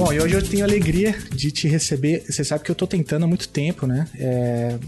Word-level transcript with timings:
Bom, 0.00 0.14
e 0.14 0.18
hoje 0.18 0.34
eu 0.34 0.42
tenho 0.42 0.64
alegria 0.64 1.14
de 1.30 1.50
te 1.50 1.68
receber. 1.68 2.24
Você 2.26 2.42
sabe 2.42 2.64
que 2.64 2.70
eu 2.70 2.74
tô 2.74 2.86
tentando 2.86 3.24
há 3.24 3.26
muito 3.26 3.46
tempo, 3.46 3.86
né? 3.86 4.08
É... 4.18 4.78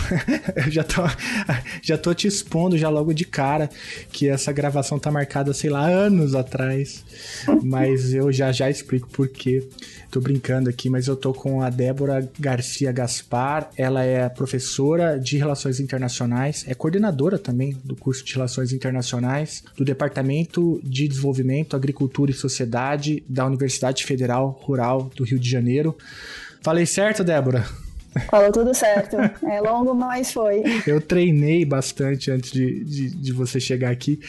eu 0.64 0.70
já 0.70 0.82
tô, 0.82 1.02
já 1.84 1.98
tô 1.98 2.14
te 2.14 2.26
expondo 2.26 2.78
já 2.78 2.88
logo 2.88 3.12
de 3.12 3.26
cara 3.26 3.68
que 4.10 4.26
essa 4.26 4.50
gravação 4.52 4.98
tá 4.98 5.10
marcada, 5.10 5.52
sei 5.52 5.68
lá, 5.68 5.86
anos 5.86 6.34
atrás. 6.34 7.04
Mas 7.62 8.14
eu 8.14 8.32
já 8.32 8.50
já 8.52 8.70
explico 8.70 9.06
por 9.10 9.28
quê. 9.28 9.68
Tô 10.14 10.20
brincando 10.20 10.70
aqui, 10.70 10.88
mas 10.88 11.08
eu 11.08 11.16
tô 11.16 11.34
com 11.34 11.60
a 11.60 11.68
Débora 11.68 12.30
Garcia 12.38 12.92
Gaspar. 12.92 13.68
Ela 13.76 14.04
é 14.04 14.28
professora 14.28 15.18
de 15.18 15.36
Relações 15.36 15.80
Internacionais, 15.80 16.64
é 16.68 16.72
coordenadora 16.72 17.36
também 17.36 17.76
do 17.82 17.96
curso 17.96 18.24
de 18.24 18.32
Relações 18.32 18.72
Internacionais 18.72 19.64
do 19.76 19.84
Departamento 19.84 20.80
de 20.84 21.08
Desenvolvimento, 21.08 21.74
Agricultura 21.74 22.30
e 22.30 22.34
Sociedade 22.34 23.24
da 23.28 23.44
Universidade 23.44 24.04
Federal 24.04 24.53
Rural 24.60 25.10
do 25.14 25.24
Rio 25.24 25.38
de 25.38 25.50
Janeiro. 25.50 25.96
Falei 26.62 26.86
certo, 26.86 27.22
Débora? 27.22 27.64
Falou 28.30 28.52
tudo 28.52 28.72
certo. 28.72 29.16
É 29.46 29.60
longo, 29.60 29.94
mas 29.94 30.32
foi. 30.32 30.62
Eu 30.86 31.00
treinei 31.00 31.64
bastante 31.64 32.30
antes 32.30 32.52
de, 32.52 32.84
de, 32.84 33.10
de 33.10 33.32
você 33.32 33.58
chegar 33.58 33.90
aqui. 33.90 34.20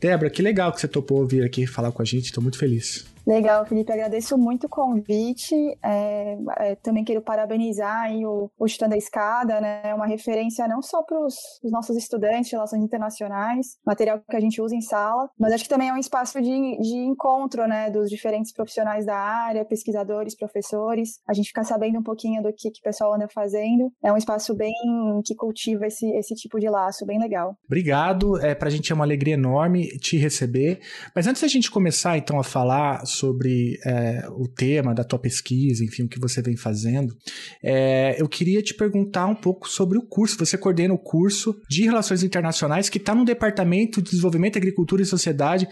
Débora, 0.00 0.30
que 0.30 0.40
legal 0.40 0.72
que 0.72 0.80
você 0.80 0.88
topou 0.88 1.26
vir 1.26 1.44
aqui 1.44 1.66
falar 1.66 1.90
com 1.90 2.00
a 2.00 2.04
gente, 2.04 2.26
estou 2.26 2.42
muito 2.42 2.58
feliz. 2.58 3.04
Legal, 3.28 3.66
Felipe, 3.66 3.92
agradeço 3.92 4.38
muito 4.38 4.64
o 4.64 4.70
convite. 4.70 5.54
É, 5.84 6.38
é, 6.60 6.74
também 6.76 7.04
quero 7.04 7.20
parabenizar 7.20 8.10
o, 8.24 8.50
o 8.58 8.66
Chutando 8.66 8.94
Escada, 8.94 9.60
né? 9.60 9.82
É 9.84 9.94
uma 9.94 10.06
referência 10.06 10.66
não 10.66 10.80
só 10.80 11.02
para 11.02 11.20
os 11.20 11.36
nossos 11.64 11.94
estudantes 11.94 12.48
de 12.48 12.56
relações 12.56 12.82
internacionais, 12.82 13.76
material 13.84 14.18
que 14.26 14.34
a 14.34 14.40
gente 14.40 14.62
usa 14.62 14.74
em 14.74 14.80
sala, 14.80 15.28
mas 15.38 15.52
acho 15.52 15.64
que 15.64 15.68
também 15.68 15.90
é 15.90 15.92
um 15.92 15.98
espaço 15.98 16.40
de, 16.40 16.78
de 16.80 16.96
encontro, 16.96 17.68
né, 17.68 17.90
dos 17.90 18.08
diferentes 18.08 18.50
profissionais 18.50 19.04
da 19.04 19.16
área, 19.16 19.62
pesquisadores, 19.62 20.34
professores. 20.34 21.20
A 21.28 21.34
gente 21.34 21.48
fica 21.48 21.64
sabendo 21.64 21.98
um 21.98 22.02
pouquinho 22.02 22.42
do 22.42 22.50
que, 22.50 22.70
que 22.70 22.80
o 22.80 22.82
pessoal 22.82 23.12
anda 23.12 23.28
fazendo. 23.28 23.92
É 24.02 24.10
um 24.10 24.16
espaço 24.16 24.54
bem 24.54 24.72
que 25.22 25.34
cultiva 25.34 25.86
esse, 25.86 26.10
esse 26.12 26.34
tipo 26.34 26.58
de 26.58 26.70
laço, 26.70 27.04
bem 27.04 27.18
legal. 27.18 27.58
Obrigado, 27.66 28.38
é, 28.38 28.54
para 28.54 28.68
a 28.68 28.70
gente 28.70 28.90
é 28.90 28.94
uma 28.94 29.04
alegria 29.04 29.34
enorme 29.34 29.86
te 29.98 30.16
receber. 30.16 30.80
Mas 31.14 31.26
antes 31.26 31.42
da 31.42 31.48
gente 31.48 31.70
começar, 31.70 32.16
então, 32.16 32.40
a 32.40 32.44
falar 32.44 33.04
sobre 33.18 33.78
é, 33.84 34.26
o 34.30 34.46
tema 34.46 34.94
da 34.94 35.04
tua 35.04 35.18
pesquisa, 35.18 35.84
enfim, 35.84 36.04
o 36.04 36.08
que 36.08 36.20
você 36.20 36.40
vem 36.40 36.56
fazendo, 36.56 37.14
é, 37.62 38.20
eu 38.20 38.28
queria 38.28 38.62
te 38.62 38.74
perguntar 38.74 39.26
um 39.26 39.34
pouco 39.34 39.68
sobre 39.68 39.98
o 39.98 40.02
curso. 40.02 40.38
Você 40.38 40.56
coordena 40.56 40.94
o 40.94 40.98
curso 40.98 41.60
de 41.68 41.84
Relações 41.84 42.22
Internacionais 42.22 42.88
que 42.88 42.98
está 42.98 43.14
no 43.14 43.24
Departamento 43.24 44.00
de 44.00 44.10
Desenvolvimento, 44.10 44.56
Agricultura 44.56 45.02
e 45.02 45.06
Sociedade. 45.06 45.68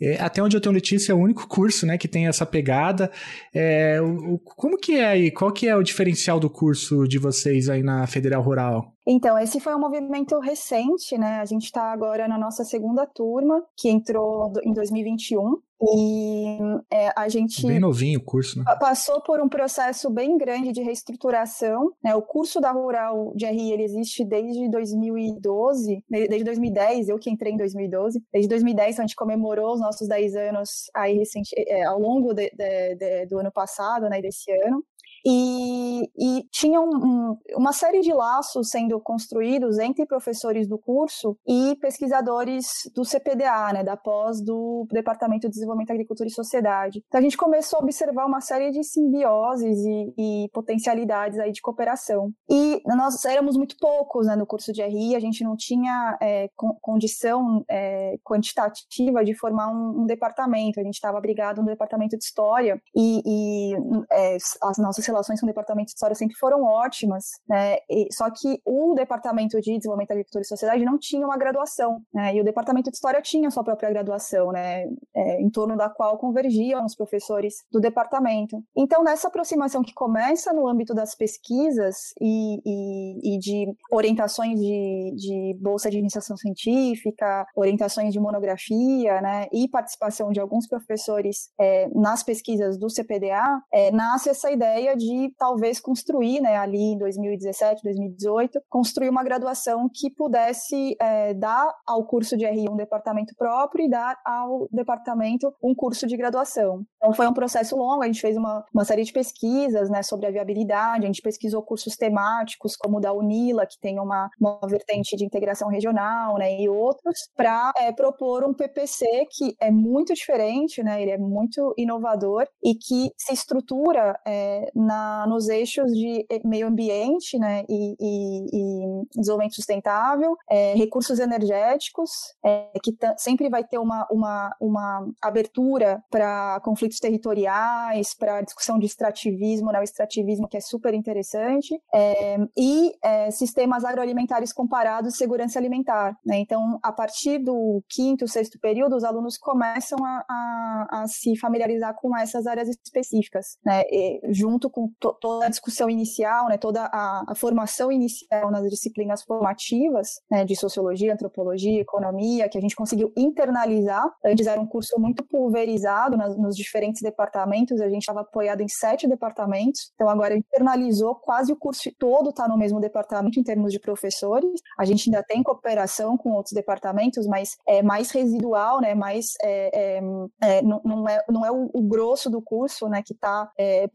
É, 0.00 0.20
até 0.20 0.42
onde 0.42 0.56
eu 0.56 0.60
tenho 0.60 0.72
notícia, 0.72 1.12
é 1.12 1.14
o 1.14 1.18
único 1.18 1.46
curso 1.46 1.86
né, 1.86 1.98
que 1.98 2.08
tem 2.08 2.26
essa 2.26 2.46
pegada. 2.46 3.10
É, 3.54 4.00
o, 4.00 4.38
como 4.38 4.78
que 4.78 4.96
é 4.96 5.06
aí? 5.06 5.30
Qual 5.30 5.52
que 5.52 5.68
é 5.68 5.76
o 5.76 5.82
diferencial 5.82 6.40
do 6.40 6.48
curso 6.48 7.06
de 7.06 7.18
vocês 7.18 7.68
aí 7.68 7.82
na 7.82 8.06
Federal 8.06 8.42
Rural? 8.42 8.94
Então, 9.06 9.38
esse 9.38 9.60
foi 9.60 9.74
um 9.74 9.80
movimento 9.80 10.38
recente, 10.38 11.18
né? 11.18 11.40
A 11.40 11.44
gente 11.44 11.64
está 11.64 11.92
agora 11.92 12.28
na 12.28 12.38
nossa 12.38 12.64
segunda 12.64 13.06
turma, 13.06 13.62
que 13.76 13.88
entrou 13.88 14.52
em 14.64 14.72
2021. 14.72 15.58
E 15.82 16.58
é, 16.92 17.10
a 17.16 17.28
gente. 17.28 17.66
Bem 17.66 17.80
novinho 17.80 18.20
o 18.20 18.22
curso, 18.22 18.58
né? 18.58 18.64
Passou 18.78 19.20
por 19.22 19.40
um 19.40 19.48
processo 19.48 20.10
bem 20.10 20.36
grande 20.36 20.72
de 20.72 20.82
reestruturação. 20.82 21.92
Né? 22.04 22.14
O 22.14 22.22
curso 22.22 22.60
da 22.60 22.70
Rural 22.70 23.32
de 23.34 23.46
RI 23.46 23.72
ele 23.72 23.84
existe 23.84 24.24
desde 24.24 24.68
2012, 24.70 26.04
desde 26.08 26.44
2010, 26.44 27.08
eu 27.08 27.18
que 27.18 27.30
entrei 27.30 27.52
em 27.52 27.56
2012. 27.56 28.22
Desde 28.32 28.48
2010 28.48 28.98
a 28.98 29.02
gente 29.02 29.16
comemorou 29.16 29.72
os 29.72 29.80
nossos 29.80 30.06
10 30.06 30.36
anos 30.36 30.68
aí 30.94 31.16
recente, 31.16 31.54
é, 31.56 31.84
ao 31.84 31.98
longo 31.98 32.34
de, 32.34 32.50
de, 32.50 32.94
de, 32.96 33.26
do 33.26 33.38
ano 33.38 33.50
passado, 33.50 34.08
né, 34.08 34.20
desse 34.20 34.50
ano. 34.66 34.84
E, 35.24 36.02
e 36.16 36.44
tinha 36.50 36.80
um, 36.80 36.88
um, 36.88 37.38
uma 37.56 37.72
série 37.72 38.00
de 38.00 38.12
laços 38.12 38.70
sendo 38.70 39.00
construídos 39.00 39.78
entre 39.78 40.06
professores 40.06 40.68
do 40.68 40.78
curso 40.78 41.36
e 41.46 41.76
pesquisadores 41.80 42.66
do 42.94 43.04
CPDA, 43.04 43.72
né, 43.72 43.84
da 43.84 43.96
pós 43.96 44.42
do 44.42 44.86
Departamento 44.90 45.48
de 45.48 45.54
Desenvolvimento, 45.54 45.90
Agricultura 45.90 46.28
e 46.28 46.32
Sociedade. 46.32 47.02
Então 47.06 47.18
a 47.18 47.22
gente 47.22 47.36
começou 47.36 47.78
a 47.78 47.82
observar 47.82 48.26
uma 48.26 48.40
série 48.40 48.70
de 48.70 48.82
simbioses 48.82 49.78
e, 49.84 50.14
e 50.18 50.48
potencialidades 50.52 51.38
aí 51.38 51.52
de 51.52 51.60
cooperação. 51.60 52.30
E 52.48 52.80
nós 52.86 53.24
éramos 53.24 53.56
muito 53.56 53.76
poucos 53.78 54.26
né, 54.26 54.36
no 54.36 54.46
curso 54.46 54.72
de 54.72 54.82
RI, 54.82 55.14
a 55.14 55.20
gente 55.20 55.44
não 55.44 55.56
tinha 55.56 56.16
é, 56.20 56.48
condição 56.80 57.64
é, 57.68 58.16
quantitativa 58.24 59.24
de 59.24 59.34
formar 59.34 59.68
um, 59.68 60.02
um 60.02 60.06
departamento, 60.06 60.80
a 60.80 60.82
gente 60.82 60.94
estava 60.94 61.18
abrigado 61.18 61.60
no 61.60 61.66
departamento 61.66 62.16
de 62.16 62.24
História 62.24 62.80
e, 62.94 63.22
e 63.24 63.74
é, 64.12 64.36
as 64.62 64.78
nossas 64.78 65.04
relações 65.10 65.40
com 65.40 65.46
o 65.46 65.48
departamento 65.48 65.86
de 65.86 65.92
história 65.92 66.14
sempre 66.14 66.36
foram 66.36 66.62
ótimas, 66.62 67.24
né? 67.48 67.76
E, 67.88 68.08
só 68.12 68.30
que 68.30 68.60
o 68.64 68.94
departamento 68.94 69.60
de 69.60 69.76
desenvolvimento, 69.76 70.12
agricultura 70.12 70.42
e 70.42 70.46
sociedade 70.46 70.84
não 70.84 70.98
tinha 70.98 71.26
uma 71.26 71.36
graduação, 71.36 72.00
né? 72.12 72.34
E 72.34 72.40
o 72.40 72.44
departamento 72.44 72.90
de 72.90 72.96
história 72.96 73.20
tinha 73.22 73.50
sua 73.50 73.64
própria 73.64 73.90
graduação, 73.90 74.52
né? 74.52 74.86
É, 75.14 75.40
em 75.40 75.50
torno 75.50 75.76
da 75.76 75.88
qual 75.88 76.18
convergiam 76.18 76.84
os 76.84 76.94
professores 76.94 77.54
do 77.70 77.80
departamento. 77.80 78.62
Então, 78.76 79.02
nessa 79.02 79.28
aproximação 79.28 79.82
que 79.82 79.92
começa 79.92 80.52
no 80.52 80.66
âmbito 80.66 80.94
das 80.94 81.14
pesquisas 81.14 82.12
e, 82.20 82.60
e, 82.64 83.34
e 83.34 83.38
de 83.38 83.74
orientações 83.90 84.58
de, 84.58 85.14
de 85.16 85.58
bolsa 85.60 85.90
de 85.90 85.98
iniciação 85.98 86.36
científica, 86.36 87.46
orientações 87.56 88.12
de 88.12 88.20
monografia, 88.20 89.20
né? 89.20 89.46
E 89.52 89.68
participação 89.68 90.30
de 90.30 90.40
alguns 90.40 90.66
professores 90.66 91.50
é, 91.58 91.88
nas 91.94 92.22
pesquisas 92.22 92.78
do 92.78 92.88
CPDA, 92.88 93.60
é, 93.72 93.90
nasce 93.90 94.28
essa 94.28 94.50
ideia 94.50 94.96
de 95.00 95.32
talvez 95.38 95.80
construir, 95.80 96.40
né, 96.40 96.56
ali 96.56 96.92
em 96.92 96.98
2017, 96.98 97.82
2018, 97.82 98.60
construir 98.68 99.08
uma 99.08 99.24
graduação 99.24 99.88
que 99.92 100.10
pudesse 100.10 100.94
é, 101.00 101.32
dar 101.32 101.74
ao 101.86 102.04
curso 102.04 102.36
de 102.36 102.46
RI 102.46 102.68
um 102.68 102.76
departamento 102.76 103.34
próprio 103.36 103.86
e 103.86 103.88
dar 103.88 104.18
ao 104.24 104.68
departamento 104.70 105.52
um 105.62 105.74
curso 105.74 106.06
de 106.06 106.16
graduação. 106.16 106.84
Então 106.96 107.14
foi 107.14 107.26
um 107.26 107.32
processo 107.32 107.76
longo, 107.76 108.02
a 108.02 108.06
gente 108.06 108.20
fez 108.20 108.36
uma, 108.36 108.64
uma 108.74 108.84
série 108.84 109.04
de 109.04 109.12
pesquisas, 109.12 109.88
né, 109.88 110.02
sobre 110.02 110.26
a 110.26 110.30
viabilidade, 110.30 111.04
a 111.04 111.06
gente 111.06 111.22
pesquisou 111.22 111.62
cursos 111.62 111.96
temáticos 111.96 112.76
como 112.76 112.98
o 112.98 113.00
da 113.00 113.12
Unila, 113.12 113.66
que 113.66 113.78
tem 113.80 113.98
uma, 113.98 114.28
uma 114.38 114.60
vertente 114.68 115.16
de 115.16 115.24
integração 115.24 115.68
regional, 115.68 116.36
né, 116.36 116.60
e 116.60 116.68
outros, 116.68 117.30
para 117.34 117.72
é, 117.76 117.90
propor 117.90 118.44
um 118.44 118.52
PPC 118.52 119.26
que 119.30 119.56
é 119.58 119.70
muito 119.70 120.12
diferente, 120.12 120.82
né, 120.82 121.00
ele 121.00 121.12
é 121.12 121.18
muito 121.18 121.72
inovador 121.78 122.46
e 122.62 122.74
que 122.74 123.10
se 123.16 123.32
estrutura 123.32 124.18
é, 124.26 124.70
na, 124.90 125.24
nos 125.28 125.48
eixos 125.48 125.92
de 125.92 126.26
meio 126.44 126.66
ambiente 126.66 127.38
né, 127.38 127.64
e, 127.68 127.94
e, 128.00 128.46
e 128.52 129.06
desenvolvimento 129.14 129.54
sustentável, 129.54 130.36
é, 130.50 130.74
recursos 130.74 131.20
energéticos, 131.20 132.10
é, 132.44 132.72
que 132.82 132.96
sempre 133.16 133.48
vai 133.48 133.62
ter 133.62 133.78
uma, 133.78 134.04
uma, 134.10 134.56
uma 134.60 135.08
abertura 135.22 136.02
para 136.10 136.60
conflitos 136.64 136.98
territoriais, 136.98 138.14
para 138.14 138.40
discussão 138.40 138.78
de 138.80 138.86
extrativismo, 138.86 139.70
né, 139.70 139.78
o 139.78 139.84
extrativismo 139.84 140.48
que 140.48 140.56
é 140.56 140.60
super 140.60 140.92
interessante, 140.92 141.80
é, 141.94 142.38
e 142.56 142.92
é, 143.02 143.30
sistemas 143.30 143.84
agroalimentares 143.84 144.52
comparados 144.52 145.14
e 145.14 145.16
segurança 145.16 145.58
alimentar. 145.58 146.16
Né? 146.26 146.38
Então, 146.38 146.80
a 146.82 146.90
partir 146.90 147.38
do 147.38 147.80
quinto, 147.88 148.26
sexto 148.26 148.58
período, 148.58 148.96
os 148.96 149.04
alunos 149.04 149.38
começam 149.38 149.98
a, 150.04 150.24
a, 150.28 151.02
a 151.02 151.06
se 151.06 151.36
familiarizar 151.36 151.94
com 151.94 152.16
essas 152.16 152.46
áreas 152.46 152.68
específicas, 152.68 153.58
né? 153.64 153.82
E, 153.90 154.20
junto 154.32 154.68
com 154.70 154.79
to, 155.00 155.12
toda 155.20 155.46
a 155.46 155.48
discussão 155.48 155.88
inicial, 155.88 156.48
né, 156.48 156.56
toda 156.58 156.84
a, 156.84 157.24
a, 157.28 157.34
formação 157.34 157.90
inicial 157.90 158.50
nas 158.50 158.68
disciplinas 158.68 159.22
formativas, 159.22 160.20
né, 160.30 160.44
de 160.44 160.56
sociologia, 160.56 161.12
antropologia, 161.12 161.80
economia, 161.80 162.48
que 162.48 162.58
a 162.58 162.60
gente 162.60 162.76
conseguiu 162.76 163.12
internalizar. 163.16 164.04
Antes 164.24 164.46
era 164.46 164.60
um 164.60 164.66
curso 164.66 164.98
muito 164.98 165.24
pulverizado 165.24 166.16
nas, 166.16 166.36
nos 166.36 166.56
diferentes 166.56 167.02
departamentos, 167.02 167.80
a 167.80 167.88
gente 167.88 168.02
estava 168.02 168.20
apoiado 168.20 168.60
em 168.60 168.68
sete 168.68 169.08
departamentos, 169.08 169.90
então 169.94 170.08
agora 170.08 170.36
internalizou 170.36 171.14
quase 171.14 171.52
o 171.52 171.56
curso 171.56 171.90
todo 171.98 172.30
está 172.30 172.48
no 172.48 172.56
mesmo 172.56 172.80
departamento 172.80 173.38
em 173.38 173.42
termos 173.42 173.72
de 173.72 173.78
professores. 173.78 174.60
A 174.78 174.84
gente 174.84 175.08
ainda 175.08 175.22
tem 175.22 175.42
cooperação 175.42 176.16
com 176.16 176.32
outros 176.32 176.52
departamentos, 176.52 177.26
mas 177.26 177.56
é 177.66 177.82
mais 177.82 178.10
residual, 178.10 178.80
né, 178.80 178.94
mais 178.94 179.34
é, 179.42 179.98
é, 179.98 180.00
é 180.42 180.62
não, 180.62 180.80
não, 180.84 181.08
é, 181.08 181.24
não 181.28 181.46
é 181.46 181.50
o, 181.50 181.70
o 181.72 181.82
grosso 181.82 182.30
do 182.30 182.42
curso, 182.42 182.88
né, 182.88 183.02
que 183.04 183.12
está 183.12 183.50
é, 183.56 183.86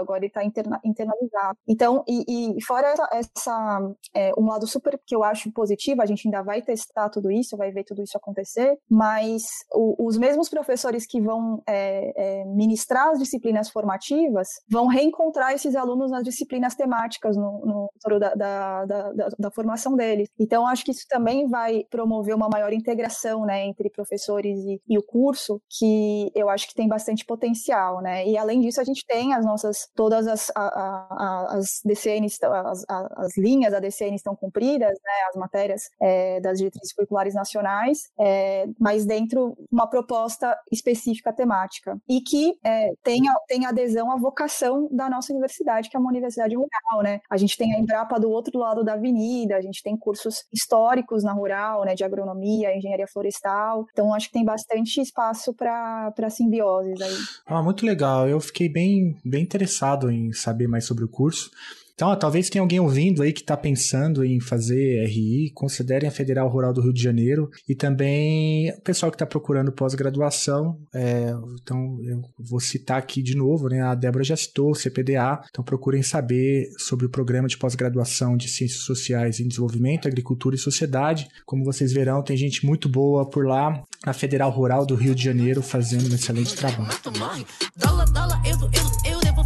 agora 0.00 0.20
ele 0.20 0.26
está 0.26 0.44
interna, 0.44 0.80
internalizado. 0.84 1.58
Então, 1.66 2.04
e, 2.06 2.56
e 2.56 2.62
fora 2.62 2.88
essa, 2.88 3.08
essa, 3.12 3.94
é, 4.14 4.32
um 4.38 4.46
lado 4.46 4.66
super 4.66 4.98
que 5.06 5.14
eu 5.14 5.24
acho 5.24 5.50
positivo, 5.52 6.02
a 6.02 6.06
gente 6.06 6.26
ainda 6.26 6.42
vai 6.42 6.62
testar 6.62 7.08
tudo 7.10 7.30
isso, 7.30 7.56
vai 7.56 7.70
ver 7.70 7.84
tudo 7.84 8.02
isso 8.02 8.16
acontecer, 8.16 8.76
mas 8.90 9.42
o, 9.72 10.06
os 10.06 10.16
mesmos 10.16 10.48
professores 10.48 11.06
que 11.06 11.20
vão 11.20 11.62
é, 11.66 12.12
é, 12.16 12.44
ministrar 12.44 13.08
as 13.10 13.18
disciplinas 13.18 13.70
formativas 13.70 14.48
vão 14.68 14.86
reencontrar 14.86 15.52
esses 15.52 15.74
alunos 15.76 16.10
nas 16.10 16.22
disciplinas 16.22 16.74
temáticas 16.74 17.36
no, 17.36 17.60
no 17.64 18.18
da, 18.18 18.34
da, 18.34 18.84
da, 18.84 19.28
da, 19.38 19.50
formação 19.50 19.96
deles. 19.96 20.28
Então, 20.38 20.66
acho 20.66 20.84
que 20.84 20.90
isso 20.90 21.06
também 21.08 21.46
vai 21.48 21.84
promover 21.90 22.34
uma 22.34 22.48
maior 22.48 22.72
integração 22.72 23.44
né, 23.44 23.64
entre 23.66 23.90
professores 23.90 24.58
e, 24.60 24.80
e 24.88 24.98
o 24.98 25.02
curso, 25.02 25.60
que 25.78 26.30
eu 26.34 26.48
acho 26.48 26.68
que 26.68 26.74
tem 26.74 26.88
bastante 26.88 27.24
potencial. 27.24 28.00
Né? 28.00 28.26
E 28.26 28.36
além 28.36 28.60
disso, 28.60 28.80
a 28.80 28.84
gente 28.84 29.04
tem 29.06 29.34
as 29.34 29.44
nossas, 29.44 29.83
todas 29.94 30.26
as, 30.26 30.50
a, 30.54 30.62
a, 30.62 31.56
as 31.56 31.80
DCNs, 31.84 32.38
as, 32.42 32.84
as 32.88 33.36
linhas 33.36 33.72
da 33.72 33.80
DCN 33.80 34.16
estão 34.16 34.34
cumpridas, 34.34 34.90
né, 34.90 35.28
as 35.28 35.36
matérias 35.36 35.82
é, 36.00 36.40
das 36.40 36.58
diretrizes 36.58 36.92
curriculares 36.94 37.34
nacionais, 37.34 38.10
é, 38.18 38.66
mas 38.78 39.04
dentro 39.04 39.54
de 39.58 39.66
uma 39.72 39.86
proposta 39.88 40.56
específica 40.72 41.32
temática. 41.32 41.96
E 42.08 42.20
que 42.20 42.54
é, 42.64 42.92
tenha, 43.02 43.34
tenha 43.46 43.68
adesão 43.68 44.10
à 44.10 44.16
vocação 44.16 44.88
da 44.90 45.08
nossa 45.08 45.32
universidade, 45.32 45.88
que 45.88 45.96
é 45.96 46.00
uma 46.00 46.10
universidade 46.10 46.54
rural. 46.54 47.02
Né? 47.02 47.20
A 47.30 47.36
gente 47.36 47.56
tem 47.56 47.74
a 47.74 47.78
Embrapa 47.78 48.18
do 48.18 48.30
outro 48.30 48.58
lado 48.58 48.84
da 48.84 48.94
avenida, 48.94 49.56
a 49.56 49.62
gente 49.62 49.82
tem 49.82 49.96
cursos 49.96 50.44
históricos 50.52 51.22
na 51.22 51.32
rural, 51.32 51.84
né, 51.84 51.94
de 51.94 52.04
agronomia, 52.04 52.76
engenharia 52.76 53.06
florestal. 53.06 53.86
Então, 53.92 54.14
acho 54.14 54.28
que 54.28 54.34
tem 54.34 54.44
bastante 54.44 55.00
espaço 55.00 55.54
para 55.54 56.30
simbioses 56.30 57.00
aí. 57.00 57.14
Ah, 57.46 57.62
muito 57.62 57.84
legal. 57.84 58.28
Eu 58.28 58.40
fiquei 58.40 58.68
bem, 58.68 59.16
bem 59.24 59.42
interessado 59.42 59.73
em 60.10 60.32
saber 60.32 60.66
mais 60.66 60.84
sobre 60.84 61.04
o 61.04 61.08
curso. 61.08 61.50
Então, 61.94 62.08
ó, 62.08 62.16
talvez 62.16 62.50
tenha 62.50 62.60
alguém 62.60 62.80
ouvindo 62.80 63.22
aí 63.22 63.32
que 63.32 63.40
está 63.40 63.56
pensando 63.56 64.24
em 64.24 64.40
fazer 64.40 65.06
RI, 65.06 65.52
considerem 65.54 66.08
a 66.08 66.12
Federal 66.12 66.48
Rural 66.48 66.72
do 66.72 66.80
Rio 66.80 66.92
de 66.92 67.00
Janeiro 67.00 67.48
e 67.68 67.74
também 67.74 68.72
o 68.72 68.80
pessoal 68.80 69.12
que 69.12 69.14
está 69.14 69.24
procurando 69.24 69.70
pós-graduação. 69.70 70.76
É, 70.92 71.32
então, 71.62 72.00
eu 72.02 72.20
vou 72.36 72.58
citar 72.58 72.98
aqui 72.98 73.22
de 73.22 73.36
novo, 73.36 73.68
né? 73.68 73.80
A 73.80 73.94
Débora 73.94 74.24
já 74.24 74.36
citou 74.36 74.72
o 74.72 74.74
CPDA, 74.74 75.40
então 75.48 75.64
procurem 75.64 76.02
saber 76.02 76.68
sobre 76.78 77.06
o 77.06 77.08
programa 77.10 77.46
de 77.46 77.56
pós-graduação 77.56 78.36
de 78.36 78.48
Ciências 78.48 78.82
Sociais 78.82 79.38
em 79.38 79.46
Desenvolvimento, 79.46 80.08
Agricultura 80.08 80.56
e 80.56 80.58
Sociedade. 80.58 81.28
Como 81.46 81.64
vocês 81.64 81.92
verão, 81.92 82.24
tem 82.24 82.36
gente 82.36 82.66
muito 82.66 82.88
boa 82.88 83.24
por 83.24 83.46
lá 83.46 83.84
na 84.04 84.12
Federal 84.12 84.50
Rural 84.50 84.84
do 84.84 84.96
Rio 84.96 85.14
de 85.14 85.22
Janeiro 85.22 85.62
fazendo 85.62 86.10
um 86.10 86.14
excelente 86.14 86.56
trabalho. 86.56 86.92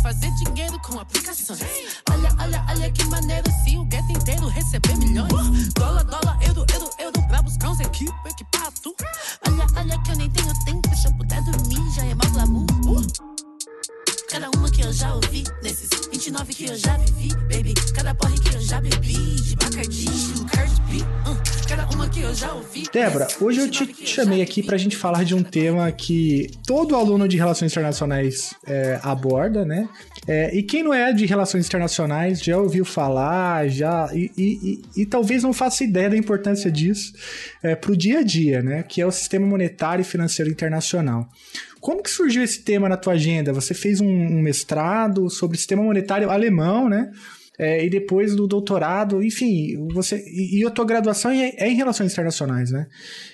Fazer 0.03 0.31
dinheiro 0.33 0.79
com 0.81 0.99
aplicações. 0.99 1.61
Olha, 2.11 2.31
olha, 2.41 2.65
olha 2.69 2.91
que 2.93 3.05
maneiro 3.05 3.50
se 3.65 3.77
o 3.77 3.85
gueto 3.85 4.12
inteiro 4.12 4.47
receber 4.49 4.97
milhões. 4.97 5.73
Dólar, 5.75 6.05
dólar, 6.05 6.39
euro, 6.43 6.65
euro, 6.73 6.91
euro 6.99 7.29
pra 7.29 7.43
buscar 7.43 7.71
uns 7.71 7.81
equipe, 7.81 8.12
equipado. 8.27 8.95
Olha, 9.47 9.67
olha 9.77 10.03
que 10.03 10.11
eu 10.11 10.17
nem 10.17 10.31
tenho 10.31 10.65
tempo, 10.65 10.97
se 10.97 11.09
eu 11.09 11.15
puder 11.15 11.43
dormir 11.43 11.91
já 11.95 12.05
é 12.05 12.15
mó 12.15 12.25
glamour. 12.33 13.06
Cada 14.31 14.50
uma 14.56 14.71
que 14.71 14.83
eu 14.83 14.93
já 14.93 15.15
ouvi, 15.15 15.45
nesses 15.62 15.89
29 16.11 16.55
que 16.55 16.67
eu 16.67 16.77
já 16.77 16.97
vivi, 16.99 17.35
baby. 17.35 17.75
Cada 17.95 18.15
porre 18.15 18.39
que 18.39 18.55
eu 18.55 18.61
já 18.61 18.81
bebi, 18.81 19.35
de 19.37 19.56
Bacardi, 19.56 20.06
Cardi 20.53 20.81
B, 20.83 21.03
uh. 21.29 21.48
Débora, 22.91 23.29
hoje 23.41 23.61
eu 23.61 23.70
te 23.70 24.06
chamei 24.06 24.41
aqui 24.41 24.62
pra 24.62 24.79
gente 24.79 24.97
falar 24.97 25.23
de 25.23 25.35
um 25.35 25.43
tema 25.43 25.93
que 25.93 26.50
todo 26.67 26.97
aluno 26.97 27.29
de 27.29 27.37
Relações 27.37 27.70
Internacionais 27.73 28.55
é, 28.67 28.99
aborda, 29.03 29.67
né? 29.67 29.87
É, 30.26 30.56
e 30.56 30.62
quem 30.62 30.82
não 30.82 30.94
é 30.94 31.12
de 31.12 31.26
relações 31.26 31.67
internacionais 31.67 32.43
já 32.43 32.56
ouviu 32.56 32.85
falar, 32.85 33.69
já 33.69 34.09
e, 34.15 34.31
e, 34.37 34.81
e, 34.97 35.03
e 35.03 35.06
talvez 35.06 35.43
não 35.43 35.53
faça 35.53 35.85
ideia 35.85 36.09
da 36.09 36.17
importância 36.17 36.70
disso 36.70 37.12
é, 37.62 37.75
para 37.75 37.93
o 37.93 37.97
dia 37.97 38.21
a 38.21 38.23
dia, 38.23 38.62
né? 38.62 38.82
Que 38.82 39.03
é 39.03 39.06
o 39.06 39.12
sistema 39.12 39.47
monetário 39.47 40.03
e 40.03 40.05
financeiro 40.05 40.50
internacional. 40.50 41.29
Como 41.81 42.03
que 42.03 42.11
surgiu 42.11 42.43
esse 42.43 42.62
tema 42.62 42.88
na 42.88 42.97
tua 42.97 43.12
agenda? 43.12 43.53
Você 43.53 43.75
fez 43.75 44.00
um, 44.00 44.09
um 44.09 44.41
mestrado 44.41 45.29
sobre 45.29 45.59
sistema 45.59 45.82
monetário 45.82 46.31
alemão, 46.31 46.88
né? 46.88 47.11
É, 47.58 47.84
e 47.84 47.90
depois 47.90 48.37
do 48.37 48.46
doutorado, 48.46 49.22
enfim, 49.22 49.76
você 49.93 50.22
e, 50.26 50.60
e 50.60 50.66
a 50.66 50.70
tua 50.70 50.84
graduação 50.84 51.32
é, 51.32 51.52
é 51.56 51.69
em 51.69 51.75
relações 51.75 52.12
internacionais, 52.12 52.70
né? 52.70 52.87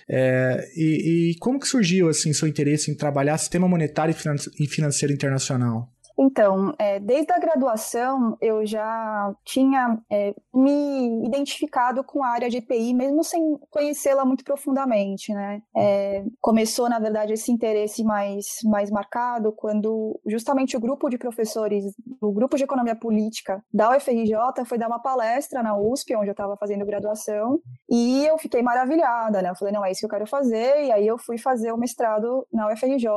É, 0.08 0.66
e, 0.74 1.32
e, 1.32 1.38
como 1.38 1.60
que 1.60 1.68
surgiu 1.68 2.08
assim 2.08 2.32
seu 2.32 2.48
interesse 2.48 2.90
em 2.90 2.94
trabalhar 2.94 3.36
sistema 3.36 3.68
monetário 3.68 4.14
e 4.58 4.66
financeiro 4.66 5.12
internacional? 5.12 5.93
Então, 6.18 6.74
é, 6.78 7.00
desde 7.00 7.32
a 7.32 7.38
graduação 7.38 8.36
eu 8.40 8.64
já 8.64 9.34
tinha 9.44 9.98
é, 10.10 10.34
me 10.52 11.26
identificado 11.26 12.04
com 12.04 12.22
a 12.22 12.28
área 12.28 12.48
de 12.48 12.58
EPI, 12.58 12.94
mesmo 12.94 13.24
sem 13.24 13.58
conhecê-la 13.70 14.24
muito 14.24 14.44
profundamente, 14.44 15.32
né? 15.32 15.62
É, 15.76 16.24
começou, 16.40 16.88
na 16.88 16.98
verdade, 16.98 17.32
esse 17.32 17.50
interesse 17.50 18.04
mais, 18.04 18.58
mais 18.64 18.90
marcado 18.90 19.52
quando 19.52 20.20
justamente 20.26 20.76
o 20.76 20.80
grupo 20.80 21.08
de 21.08 21.18
professores, 21.18 21.84
o 22.20 22.32
grupo 22.32 22.56
de 22.56 22.64
economia 22.64 22.94
política 22.94 23.62
da 23.72 23.96
UFRJ 23.96 24.64
foi 24.64 24.78
dar 24.78 24.86
uma 24.86 25.00
palestra 25.00 25.62
na 25.62 25.76
USP, 25.76 26.14
onde 26.14 26.28
eu 26.28 26.32
estava 26.32 26.56
fazendo 26.56 26.86
graduação, 26.86 27.60
e 27.90 28.24
eu 28.26 28.38
fiquei 28.38 28.62
maravilhada, 28.62 29.42
né? 29.42 29.50
Eu 29.50 29.56
falei, 29.56 29.74
não, 29.74 29.84
é 29.84 29.90
isso 29.90 30.00
que 30.00 30.06
eu 30.06 30.10
quero 30.10 30.26
fazer, 30.26 30.84
e 30.84 30.92
aí 30.92 31.06
eu 31.06 31.18
fui 31.18 31.38
fazer 31.38 31.72
o 31.72 31.76
mestrado 31.76 32.46
na 32.52 32.72
UFRJ, 32.72 33.08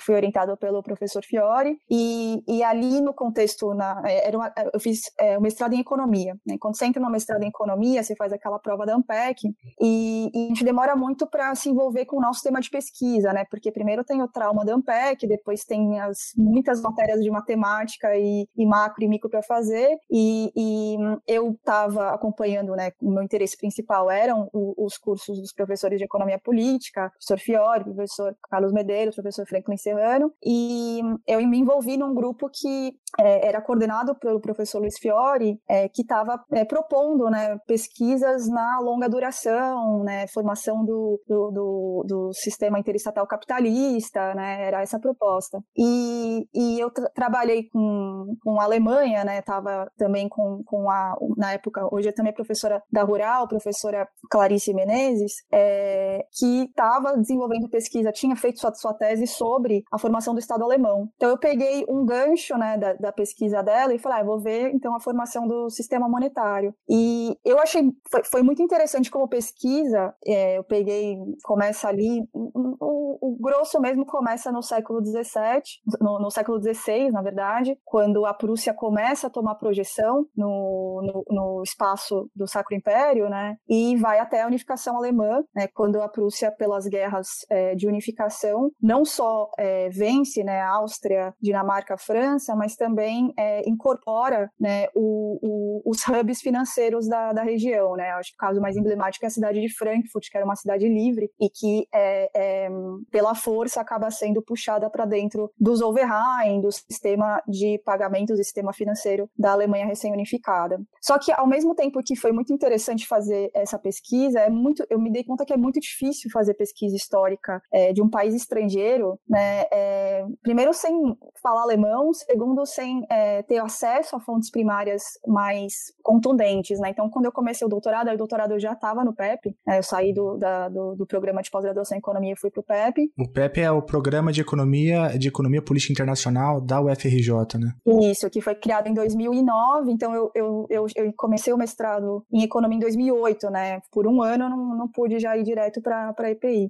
fui 0.00 0.14
orientado 0.14 0.56
pelo 0.56 0.82
professor 0.82 1.24
Fiore, 1.24 1.78
e 1.88 2.39
e, 2.46 2.62
ali 2.62 3.00
no 3.00 3.12
contexto, 3.12 3.74
na, 3.74 4.02
é, 4.04 4.28
era 4.28 4.36
uma, 4.36 4.52
eu 4.72 4.80
fiz 4.80 5.02
é, 5.18 5.38
o 5.38 5.40
mestrado 5.40 5.74
em 5.74 5.80
economia. 5.80 6.36
Né? 6.46 6.56
Quando 6.58 6.76
você 6.76 6.86
entra 6.86 7.02
no 7.02 7.10
mestrado 7.10 7.42
em 7.42 7.48
economia, 7.48 8.02
você 8.02 8.14
faz 8.16 8.32
aquela 8.32 8.58
prova 8.58 8.86
da 8.86 8.94
ANPEC 8.94 9.48
e, 9.80 10.30
e 10.34 10.44
a 10.44 10.48
gente 10.48 10.64
demora 10.64 10.94
muito 10.96 11.26
para 11.26 11.54
se 11.54 11.68
envolver 11.68 12.04
com 12.04 12.16
o 12.16 12.20
nosso 12.20 12.42
tema 12.42 12.60
de 12.60 12.70
pesquisa, 12.70 13.32
né? 13.32 13.44
Porque 13.50 13.72
primeiro 13.72 14.04
tem 14.04 14.22
o 14.22 14.28
trauma 14.28 14.64
da 14.64 14.74
ANPEC, 14.74 15.26
depois 15.26 15.64
tem 15.64 16.00
as 16.00 16.32
muitas 16.36 16.80
matérias 16.80 17.20
de 17.20 17.30
matemática 17.30 18.16
e, 18.16 18.46
e 18.56 18.66
macro 18.66 19.02
e 19.04 19.08
micro 19.08 19.30
para 19.30 19.42
fazer. 19.42 19.98
E, 20.10 20.52
e 20.56 20.96
eu 21.26 21.52
estava 21.52 22.10
acompanhando, 22.10 22.74
né? 22.74 22.92
O 23.00 23.10
meu 23.10 23.22
interesse 23.22 23.56
principal 23.56 24.10
eram 24.10 24.48
os 24.52 24.96
cursos 24.96 25.38
dos 25.40 25.52
professores 25.52 25.98
de 25.98 26.04
economia 26.04 26.38
política, 26.38 27.10
professor 27.10 27.38
Fiore, 27.38 27.84
professor 27.84 28.36
Carlos 28.48 28.72
Medeiros, 28.72 29.14
professor 29.14 29.46
Franklin 29.46 29.76
Serrano, 29.76 30.32
e 30.44 31.00
eu 31.26 31.46
me 31.46 31.58
envolvi 31.58 31.96
num 31.96 32.14
grupo 32.14 32.29
grupo 32.30 32.48
que 32.52 32.92
é, 33.18 33.48
era 33.48 33.60
coordenado 33.60 34.14
pelo 34.14 34.40
professor 34.40 34.80
Luiz 34.80 34.98
Fiore, 34.98 35.58
é, 35.68 35.88
que 35.88 36.02
estava 36.02 36.42
é, 36.52 36.64
propondo 36.64 37.28
né, 37.28 37.58
pesquisas 37.66 38.48
na 38.48 38.78
longa 38.80 39.08
duração, 39.08 40.04
né, 40.04 40.26
formação 40.28 40.84
do, 40.84 41.20
do, 41.26 41.50
do, 41.50 42.04
do 42.06 42.32
sistema 42.32 42.78
interestatal 42.78 43.26
capitalista, 43.26 44.34
né, 44.34 44.66
era 44.66 44.82
essa 44.82 44.96
a 44.96 45.00
proposta. 45.00 45.60
E, 45.76 46.46
e 46.54 46.78
eu 46.78 46.90
tra 46.90 47.10
trabalhei 47.10 47.68
com, 47.68 48.36
com 48.42 48.60
a 48.60 48.64
Alemanha, 48.64 49.24
estava 49.38 49.84
né, 49.84 49.86
também 49.96 50.28
com, 50.28 50.62
com 50.64 50.88
a, 50.88 51.16
na 51.36 51.52
época, 51.52 51.86
hoje 51.92 52.08
eu 52.08 52.14
também 52.14 52.32
professora 52.32 52.82
da 52.90 53.02
Rural, 53.02 53.48
professora 53.48 54.08
Clarice 54.30 54.72
Menezes, 54.72 55.32
é, 55.52 56.24
que 56.32 56.64
estava 56.64 57.16
desenvolvendo 57.16 57.68
pesquisa, 57.68 58.12
tinha 58.12 58.36
feito 58.36 58.60
sua, 58.60 58.72
sua 58.74 58.94
tese 58.94 59.26
sobre 59.26 59.82
a 59.92 59.98
formação 59.98 60.34
do 60.34 60.40
Estado 60.40 60.64
alemão. 60.64 61.08
Então 61.16 61.30
eu 61.30 61.38
peguei 61.38 61.84
um 61.88 62.04
gancho 62.04 62.19
gancho 62.20 62.56
né, 62.56 62.76
da, 62.76 62.92
da, 62.94 63.12
pesquisa 63.12 63.62
dela 63.62 63.94
e 63.94 63.98
falei, 63.98 64.20
ah, 64.20 64.24
vou 64.24 64.40
ver 64.40 64.70
então 64.74 64.94
a 64.94 65.00
formação 65.00 65.46
do 65.46 65.70
sistema 65.70 66.08
monetário. 66.08 66.74
E 66.88 67.36
eu 67.44 67.58
achei, 67.58 67.82
foi, 68.10 68.24
foi 68.24 68.42
muito 68.42 68.62
interessante 68.62 69.10
como 69.10 69.28
pesquisa, 69.28 70.14
é, 70.24 70.58
eu 70.58 70.64
peguei, 70.64 71.16
começa 71.42 71.88
ali, 71.88 72.28
o, 72.32 73.18
o, 73.20 73.36
grosso 73.40 73.80
mesmo 73.80 74.04
começa 74.04 74.52
no 74.52 74.62
século 74.62 75.04
XVII, 75.04 75.62
no, 76.00 76.18
no, 76.20 76.30
século 76.30 76.60
XVI, 76.60 77.10
na 77.10 77.22
verdade, 77.22 77.78
quando 77.84 78.24
a 78.26 78.34
Prússia 78.34 78.74
começa 78.74 79.26
a 79.26 79.30
tomar 79.30 79.54
projeção 79.54 80.26
no, 80.36 81.00
no, 81.02 81.24
no 81.28 81.62
espaço 81.62 82.30
do 82.34 82.46
Sacro 82.46 82.74
Império, 82.76 83.28
né, 83.28 83.56
e 83.68 83.96
vai 83.96 84.18
até 84.18 84.42
a 84.42 84.46
unificação 84.46 84.96
alemã, 84.96 85.42
né, 85.54 85.68
quando 85.68 86.00
a 86.00 86.08
Prússia, 86.08 86.50
pelas 86.50 86.86
guerras 86.86 87.28
é, 87.50 87.74
de 87.74 87.86
unificação, 87.86 88.70
não 88.80 89.04
só 89.04 89.50
é, 89.58 89.88
vence 89.90 90.42
né, 90.44 90.60
a 90.60 90.70
Áustria, 90.70 91.34
Dinamarca, 91.40 91.96
França, 92.10 92.56
mas 92.56 92.74
também 92.74 93.32
é, 93.38 93.68
incorpora 93.68 94.50
né, 94.58 94.88
o, 94.96 95.38
o, 95.40 95.90
os 95.90 96.00
hubs 96.08 96.40
financeiros 96.40 97.06
da, 97.06 97.32
da 97.32 97.44
região. 97.44 97.94
Né? 97.94 98.10
Acho 98.10 98.30
que 98.30 98.34
o 98.34 98.46
caso 98.46 98.60
mais 98.60 98.76
emblemático 98.76 99.24
é 99.24 99.28
a 99.28 99.30
cidade 99.30 99.60
de 99.60 99.72
Frankfurt, 99.72 100.28
que 100.28 100.36
era 100.36 100.44
uma 100.44 100.56
cidade 100.56 100.88
livre 100.88 101.30
e 101.40 101.48
que, 101.48 101.86
é, 101.94 102.30
é, 102.34 102.68
pela 103.12 103.36
força, 103.36 103.80
acaba 103.80 104.10
sendo 104.10 104.42
puxada 104.42 104.90
para 104.90 105.04
dentro 105.04 105.52
dos 105.56 105.80
Overheim, 105.80 106.60
do 106.60 106.72
sistema 106.72 107.40
de 107.46 107.80
pagamentos 107.84 108.40
e 108.40 108.44
sistema 108.44 108.72
financeiro 108.72 109.30
da 109.38 109.52
Alemanha 109.52 109.86
recém-unificada. 109.86 110.80
Só 111.00 111.16
que, 111.16 111.30
ao 111.30 111.46
mesmo 111.46 111.76
tempo 111.76 112.02
que 112.04 112.16
foi 112.16 112.32
muito 112.32 112.52
interessante 112.52 113.06
fazer 113.06 113.50
essa 113.54 113.78
pesquisa, 113.78 114.40
é 114.40 114.50
muito, 114.50 114.84
eu 114.90 114.98
me 115.00 115.12
dei 115.12 115.22
conta 115.22 115.44
que 115.44 115.52
é 115.52 115.56
muito 115.56 115.78
difícil 115.78 116.28
fazer 116.32 116.54
pesquisa 116.54 116.96
histórica 116.96 117.62
é, 117.72 117.92
de 117.92 118.02
um 118.02 118.10
país 118.10 118.34
estrangeiro, 118.34 119.16
né? 119.28 119.64
É, 119.72 120.24
primeiro 120.42 120.74
sem 120.74 121.16
falar 121.40 121.62
alemão, 121.62 121.99
segundo, 122.12 122.64
sem 122.66 123.04
é, 123.10 123.42
ter 123.42 123.58
acesso 123.58 124.16
a 124.16 124.20
fontes 124.20 124.50
primárias 124.50 125.02
mais 125.26 125.72
contundentes, 126.02 126.78
né? 126.80 126.90
Então, 126.90 127.08
quando 127.10 127.26
eu 127.26 127.32
comecei 127.32 127.66
o 127.66 127.70
doutorado, 127.70 128.08
aí 128.08 128.14
o 128.14 128.18
doutorado 128.18 128.52
eu 128.52 128.60
já 128.60 128.72
estava 128.72 129.04
no 129.04 129.14
PEP, 129.14 129.54
né? 129.66 129.78
eu 129.78 129.82
saí 129.82 130.12
do, 130.12 130.36
da, 130.36 130.68
do, 130.68 130.96
do, 130.96 131.06
programa 131.06 131.42
de 131.42 131.50
pós-graduação 131.50 131.96
em 131.96 131.98
Economia 131.98 132.32
e 132.32 132.36
fui 132.36 132.50
para 132.50 132.60
o 132.60 132.64
PEP. 132.64 133.12
O 133.18 133.28
PEP 133.28 133.60
é 133.60 133.70
o 133.70 133.82
Programa 133.82 134.32
de 134.32 134.40
Economia, 134.40 135.18
de 135.18 135.28
Economia 135.28 135.62
Política 135.62 135.92
Internacional 135.92 136.60
da 136.60 136.80
UFRJ, 136.80 137.58
né? 137.58 137.74
Isso, 138.10 138.30
que 138.30 138.40
foi 138.40 138.54
criado 138.54 138.88
em 138.88 138.94
2009, 138.94 139.92
então 139.92 140.14
eu, 140.14 140.30
eu, 140.34 140.66
eu, 140.70 140.86
eu 140.96 141.12
comecei 141.16 141.52
o 141.52 141.58
mestrado 141.58 142.24
em 142.32 142.42
Economia 142.42 142.76
em 142.76 142.80
2008, 142.80 143.50
né? 143.50 143.80
Por 143.92 144.06
um 144.06 144.22
ano 144.22 144.44
eu 144.44 144.50
não, 144.50 144.76
não 144.76 144.88
pude 144.88 145.18
já 145.18 145.36
ir 145.36 145.42
direto 145.42 145.80
para 145.80 146.14
a 146.16 146.30
EPI. 146.30 146.68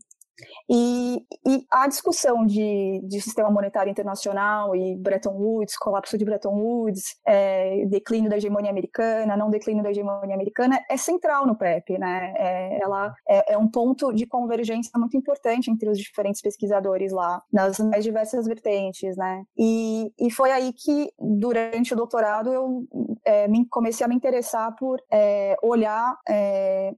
E, 0.68 1.24
e, 1.46 1.66
a 1.70 1.88
discussão 1.88 2.46
de, 2.46 3.00
de, 3.04 3.20
sistema 3.20 3.50
monetário 3.50 3.90
internacional 3.90 4.74
e 4.74 4.96
Bretton 4.96 5.32
Woods, 5.32 5.76
colapso 5.76 6.16
de 6.16 6.24
Bretton 6.24 6.54
Woods, 6.54 7.16
é, 7.26 7.84
declínio 7.86 8.30
da 8.30 8.36
hegemonia 8.36 8.70
americana, 8.70 9.36
não 9.36 9.50
declínio 9.50 9.82
da 9.82 9.90
hegemonia 9.90 10.34
americana, 10.34 10.80
é 10.88 10.96
central 10.96 11.46
no 11.46 11.56
PEP, 11.56 11.98
né? 11.98 12.32
É, 12.36 12.82
ela 12.82 13.14
é, 13.28 13.54
é, 13.54 13.58
um 13.58 13.68
ponto 13.68 14.12
de 14.12 14.26
convergência 14.26 14.92
muito 14.96 15.16
importante 15.16 15.70
entre 15.70 15.88
os 15.88 15.98
diferentes 15.98 16.40
pesquisadores 16.40 17.12
lá, 17.12 17.42
nas 17.52 17.78
mais 17.78 18.04
diversas 18.04 18.46
vertentes, 18.46 19.16
né? 19.16 19.42
E, 19.58 20.12
e 20.18 20.30
foi 20.30 20.52
aí 20.52 20.72
que, 20.72 21.12
durante 21.18 21.92
o 21.92 21.96
doutorado, 21.96 22.52
eu 22.52 22.84
é, 23.24 23.48
me, 23.48 23.66
comecei 23.68 24.04
a 24.04 24.08
me 24.08 24.14
interessar 24.14 24.74
por 24.76 25.02
é, 25.10 25.56
olhar, 25.62 26.16
é, 26.28 26.94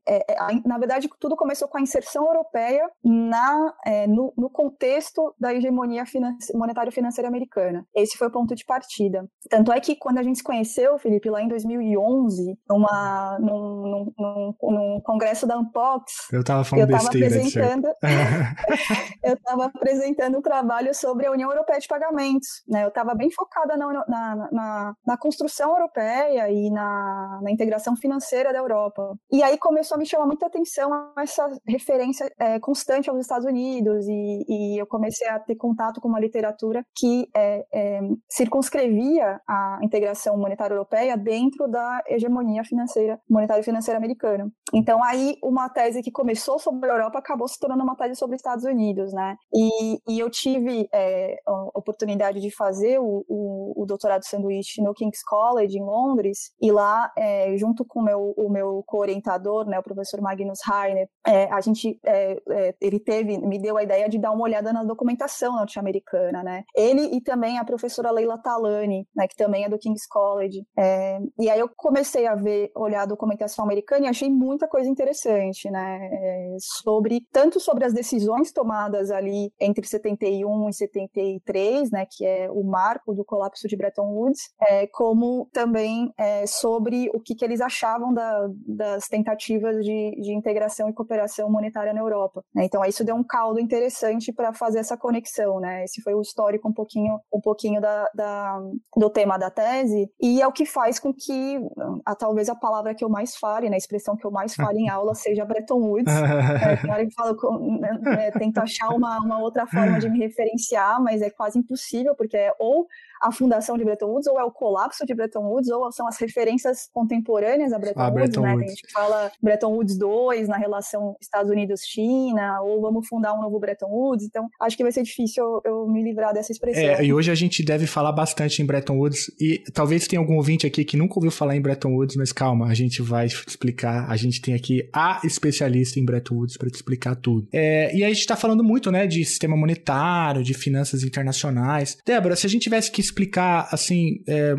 na 0.65 0.79
verdade, 0.79 1.09
tudo 1.19 1.37
começou 1.37 1.69
com 1.69 1.79
a 1.79 1.81
inserção 1.81 2.27
europeia 2.27 2.91
na, 3.33 3.75
é, 3.87 4.07
no, 4.07 4.31
no, 4.37 4.51
contexto 4.51 5.35
da 5.41 5.55
hegemonia 5.55 6.05
finance, 6.05 6.55
monetário-financeira 6.55 7.29
americana. 7.29 7.87
Esse 7.97 8.19
foi 8.19 8.29
o 8.29 8.31
ponto 8.31 8.55
de 8.55 8.63
partida. 8.67 9.27
Tanto 9.49 9.73
é 9.73 9.81
que 9.81 9.97
quando 9.97 10.19
a 10.19 10.23
gente 10.23 10.37
se 10.37 10.45
conheceu, 10.45 10.99
Felipe, 10.99 11.31
lá 11.31 11.41
em 11.41 11.49
2011, 11.49 12.59
numa, 12.69 13.39
num, 13.41 14.13
num, 14.19 14.55
num 14.61 15.01
congresso 15.03 15.47
da 15.47 15.59
Unpox, 15.59 16.13
eu 16.31 16.41
estava 16.41 16.63
falando 16.63 16.91
eu 16.91 16.99
tava 16.99 17.09
apresentando, 17.09 17.89
eu 19.25 19.35
estava 19.35 19.65
apresentando 19.65 20.39
um 20.39 20.43
trabalho 20.43 20.95
sobre 20.95 21.27
a 21.27 21.31
União 21.31 21.51
Europeia 21.51 21.81
de 21.81 21.89
Pagamentos. 21.89 22.49
Né? 22.69 22.85
Eu 22.85 22.89
estava 22.89 23.15
bem 23.15 23.31
focada 23.31 23.79
na, 23.79 24.05
na, 24.07 24.49
na, 24.53 24.95
na 25.07 25.17
construção 25.17 25.71
europeia 25.71 26.51
e 26.51 26.71
na, 26.71 27.41
na 27.43 27.51
integração 27.51 27.97
financeira 27.97 28.53
da 28.53 28.59
Europa. 28.59 29.17
E 29.31 29.43
aí 29.43 29.57
começou 29.57 29.95
a 29.95 29.99
me 29.99 30.05
chamar 30.05 30.27
muita 30.27 30.47
atenção 30.47 30.91
essa 31.19 31.49
referência 31.67 32.31
é, 32.39 32.61
constante 32.61 33.09
aos 33.13 33.21
Estados 33.21 33.47
Unidos 33.47 34.07
e, 34.09 34.45
e, 34.49 34.79
eu 34.79 34.87
comecei 34.87 35.29
a 35.29 35.39
ter 35.39 35.55
contato 35.57 36.01
com 36.01 36.09
uma 36.09 36.21
literatura 36.21 36.85
que 36.95 37.29
é, 37.35 37.65
é, 37.73 38.01
circunscrevia 38.29 39.41
a 39.47 39.79
integração 39.83 40.37
monetária 40.37 40.75
europeia 40.75 41.17
dentro 41.17 41.69
da 41.69 42.03
hegemonia 42.09 42.65
financeira, 42.65 43.21
monetária 43.29 43.63
financeira 43.63 43.99
americana. 43.99 44.51
Então 44.75 45.03
aí 45.03 45.37
uma 45.43 45.69
tese 45.69 46.03
que 46.03 46.11
começou 46.11 46.59
sobre 46.59 46.91
a 46.91 46.95
Europa 46.95 47.19
acabou 47.19 47.47
se 47.47 47.59
tornando 47.59 47.83
uma 47.83 47.97
tese 47.97 48.17
sobre 48.17 48.37
os 48.37 48.41
Estados 48.41 48.65
Unidos, 48.65 49.13
né? 49.13 49.37
E, 49.55 49.99
e 50.09 50.19
eu 50.19 50.31
tive 50.31 50.89
é, 50.93 51.39
a 51.47 51.79
oportunidade 51.79 52.41
de 52.41 52.51
fazer 52.51 52.99
o, 52.99 53.25
o, 53.29 53.83
o 53.83 53.87
doutorado 53.87 54.25
sanduíche 54.25 54.83
no 54.83 54.95
King's 54.95 55.23
College 55.23 55.77
em 55.77 55.85
Londres 55.85 56.53
e 56.61 56.73
lá 56.73 57.13
é, 57.17 57.57
junto 57.57 57.85
com 57.85 58.01
o 58.01 58.05
meu, 58.05 58.35
o 58.37 58.49
meu 58.51 58.83
co-orientador, 58.87 59.67
né, 59.67 59.79
o 59.79 59.83
professor 59.83 60.21
Magnus 60.21 60.61
Heiner, 60.67 61.09
é, 61.27 61.45
a 61.53 61.61
gente 61.61 61.99
é, 62.05 62.37
ele 62.81 62.99
teve, 63.03 63.39
me 63.39 63.59
deu 63.59 63.77
a 63.77 63.83
ideia 63.83 64.09
de 64.09 64.19
dar 64.19 64.33
uma 64.33 64.45
olhada 64.45 64.73
na 64.73 64.85
documentação 64.85 65.55
norte-americana, 65.57 66.43
né? 66.43 66.65
Ele 66.75 67.03
e 67.17 67.21
também 67.21 67.59
a 67.59 67.65
professora 67.65 68.11
Leila 68.11 68.39
Talani, 68.39 69.07
né, 69.15 69.27
que 69.27 69.37
também 69.37 69.65
é 69.65 69.69
do 69.69 69.79
King's 69.79 70.07
College. 70.07 70.65
É, 70.77 71.19
e 71.39 71.51
aí 71.51 71.59
eu 71.59 71.69
comecei 71.77 72.27
a 72.27 72.35
ver, 72.35 72.71
olhar 72.75 73.03
a 73.03 73.07
documentação 73.07 73.65
americana 73.65 74.07
e 74.07 74.09
achei 74.09 74.31
muita 74.31 74.69
coisa 74.69 74.89
interessante, 74.89 75.71
né? 75.71 76.09
É, 76.13 76.57
sobre, 76.83 77.27
tanto 77.33 77.61
sobre 77.61 77.85
as 77.85 77.93
decisões 77.93 78.53
tomadas 78.53 79.11
ali 79.11 79.53
entre 79.61 79.87
71 79.87 80.69
e 80.69 80.73
73, 80.73 81.91
né, 81.91 82.07
que 82.11 82.25
é 82.25 82.51
o 82.51 82.63
marco 82.63 83.15
do 83.15 83.25
colapso 83.25 83.69
de 83.69 83.77
Bretton 83.77 84.13
Woods, 84.13 84.51
é, 84.61 84.87
como 84.87 85.49
também 85.53 86.13
é, 86.19 86.47
sobre 86.47 87.11
o 87.15 87.21
que, 87.21 87.35
que 87.35 87.45
eles 87.45 87.61
achavam 87.61 88.13
da, 88.13 88.49
das 88.67 89.07
tentativas 89.09 89.85
de, 89.85 90.17
de 90.21 90.35
integração 90.35 90.89
e 90.89 90.93
cooperação 90.93 91.51
monetária 91.51 91.93
na 91.93 92.01
Europa. 92.01 92.45
Né? 92.55 92.65
Então, 92.65 92.83
isso 92.93 93.05
deu 93.05 93.17
um 93.17 93.25
caldo 93.25 93.59
interessante 93.59 94.33
para 94.33 94.53
fazer 94.53 94.79
essa 94.79 94.97
conexão, 94.97 95.59
né? 95.59 95.85
Esse 95.85 96.01
foi 96.03 96.15
o 96.15 96.21
histórico 96.21 96.69
um 96.69 96.73
pouquinho, 96.73 97.19
um 97.33 97.41
pouquinho 97.41 97.81
da, 97.81 98.09
da, 98.15 98.61
do 98.97 99.11
tema 99.11 99.39
da 99.39 99.51
tese 99.51 100.09
e 100.21 100.41
é 100.41 100.47
o 100.47 100.53
que 100.53 100.65
faz 100.65 100.99
com 100.99 101.13
que 101.13 101.59
a, 102.05 102.15
talvez 102.15 102.49
a 102.49 102.55
palavra 102.55 102.95
que 102.95 103.05
eu 103.05 103.09
mais 103.09 103.37
fale, 103.37 103.69
né, 103.69 103.77
a 103.77 103.79
expressão 103.79 104.17
que 104.17 104.25
eu 104.25 104.31
mais 104.31 104.55
falo 104.55 104.79
em 104.79 104.89
aula 104.89 105.15
seja 105.15 105.45
Bretton 105.45 105.81
Woods. 105.81 106.13
é, 106.63 106.77
tem 106.77 106.91
hora 106.91 107.07
que 107.07 107.15
falo, 107.15 107.79
né, 107.79 107.99
né, 108.03 108.31
tento 108.33 108.59
achar 108.59 108.91
uma, 108.91 109.19
uma 109.19 109.41
outra 109.41 109.67
forma 109.67 109.99
de 109.99 110.09
me 110.09 110.19
referenciar, 110.19 111.03
mas 111.03 111.23
é 111.23 111.31
quase 111.31 111.59
impossível 111.59 112.15
porque 112.15 112.37
é 112.37 112.55
ou 112.59 112.87
a 113.23 113.31
fundação 113.31 113.79
de 113.79 113.85
Bretton 113.85 114.07
Woods, 114.07 114.27
ou 114.27 114.39
é 114.39 114.43
o 114.43 114.51
colapso 114.51 115.07
de 115.07 115.15
Bretton 115.15 115.47
Woods, 115.47 115.71
ou 115.71 115.93
são 115.93 116.09
as 116.09 116.19
referências 116.19 116.89
contemporâneas 116.93 117.73
a 117.73 117.79
Bretton 117.79 118.01
a 118.01 118.09
Woods, 118.09 118.15
Bretton 118.15 118.41
né? 118.41 118.53
Woods. 118.55 118.67
A 118.67 118.75
gente 118.75 118.93
fala 118.93 119.33
Bretton 119.41 119.73
Woods 119.73 119.97
2 119.97 120.49
na 120.49 120.57
relação 120.57 121.17
Estados 121.21 121.51
Unidos-China, 121.51 122.61
ou 122.63 122.81
vamos 122.83 123.09
fundar 123.09 123.33
um 123.35 123.41
novo 123.41 123.59
Bretton 123.59 123.87
Woods. 123.87 124.27
Então, 124.27 124.49
acho 124.61 124.77
que 124.77 124.83
vai 124.83 124.93
ser 124.93 125.03
difícil 125.03 125.43
eu, 125.43 125.63
eu 125.65 125.89
me 125.89 126.03
livrar 126.03 126.35
dessa 126.35 126.53
expressão. 126.53 126.83
É, 126.83 127.05
e 127.05 127.13
hoje 127.13 127.31
a 127.31 127.35
gente 127.35 127.63
deve 127.63 127.87
falar 127.87 128.13
bastante 128.13 128.61
em 128.61 128.67
Bretton 128.67 128.99
Woods, 128.99 129.31
e 129.41 129.63
talvez 129.73 130.07
tenha 130.07 130.21
algum 130.21 130.37
ouvinte 130.37 130.67
aqui 130.67 130.85
que 130.85 130.97
nunca 130.97 131.15
ouviu 131.15 131.31
falar 131.31 131.57
em 131.57 131.61
Bretton 131.61 131.95
Woods, 131.95 132.17
mas 132.17 132.33
calma, 132.33 132.67
a 132.67 132.75
gente 132.75 133.01
vai 133.01 133.27
explicar. 133.27 134.11
A 134.11 134.17
gente 134.17 134.41
tem 134.41 134.55
aqui 134.55 134.89
a 134.93 135.21
especialista 135.25 135.99
em 135.99 136.05
Bretton 136.05 136.35
Woods 136.35 136.57
para 136.57 136.69
te 136.69 136.75
explicar 136.75 137.15
tudo. 137.17 137.47
É, 137.53 137.95
e 137.95 138.05
a 138.05 138.09
gente 138.09 138.19
está 138.19 138.37
falando 138.37 138.65
muito, 138.65 138.91
né, 138.91 139.07
de 139.07 139.25
sistema 139.25 139.57
monetário, 139.57 140.43
de 140.43 140.55
finanças 140.55 141.03
internacionais. 141.03 141.97
Débora, 142.05 142.37
se 142.37 142.47
a 142.47 142.51
gente 142.51 142.63
tivesse 142.63 142.91
que 142.91 143.01
explicar, 143.01 143.69
assim, 143.71 144.23
é, 144.27 144.55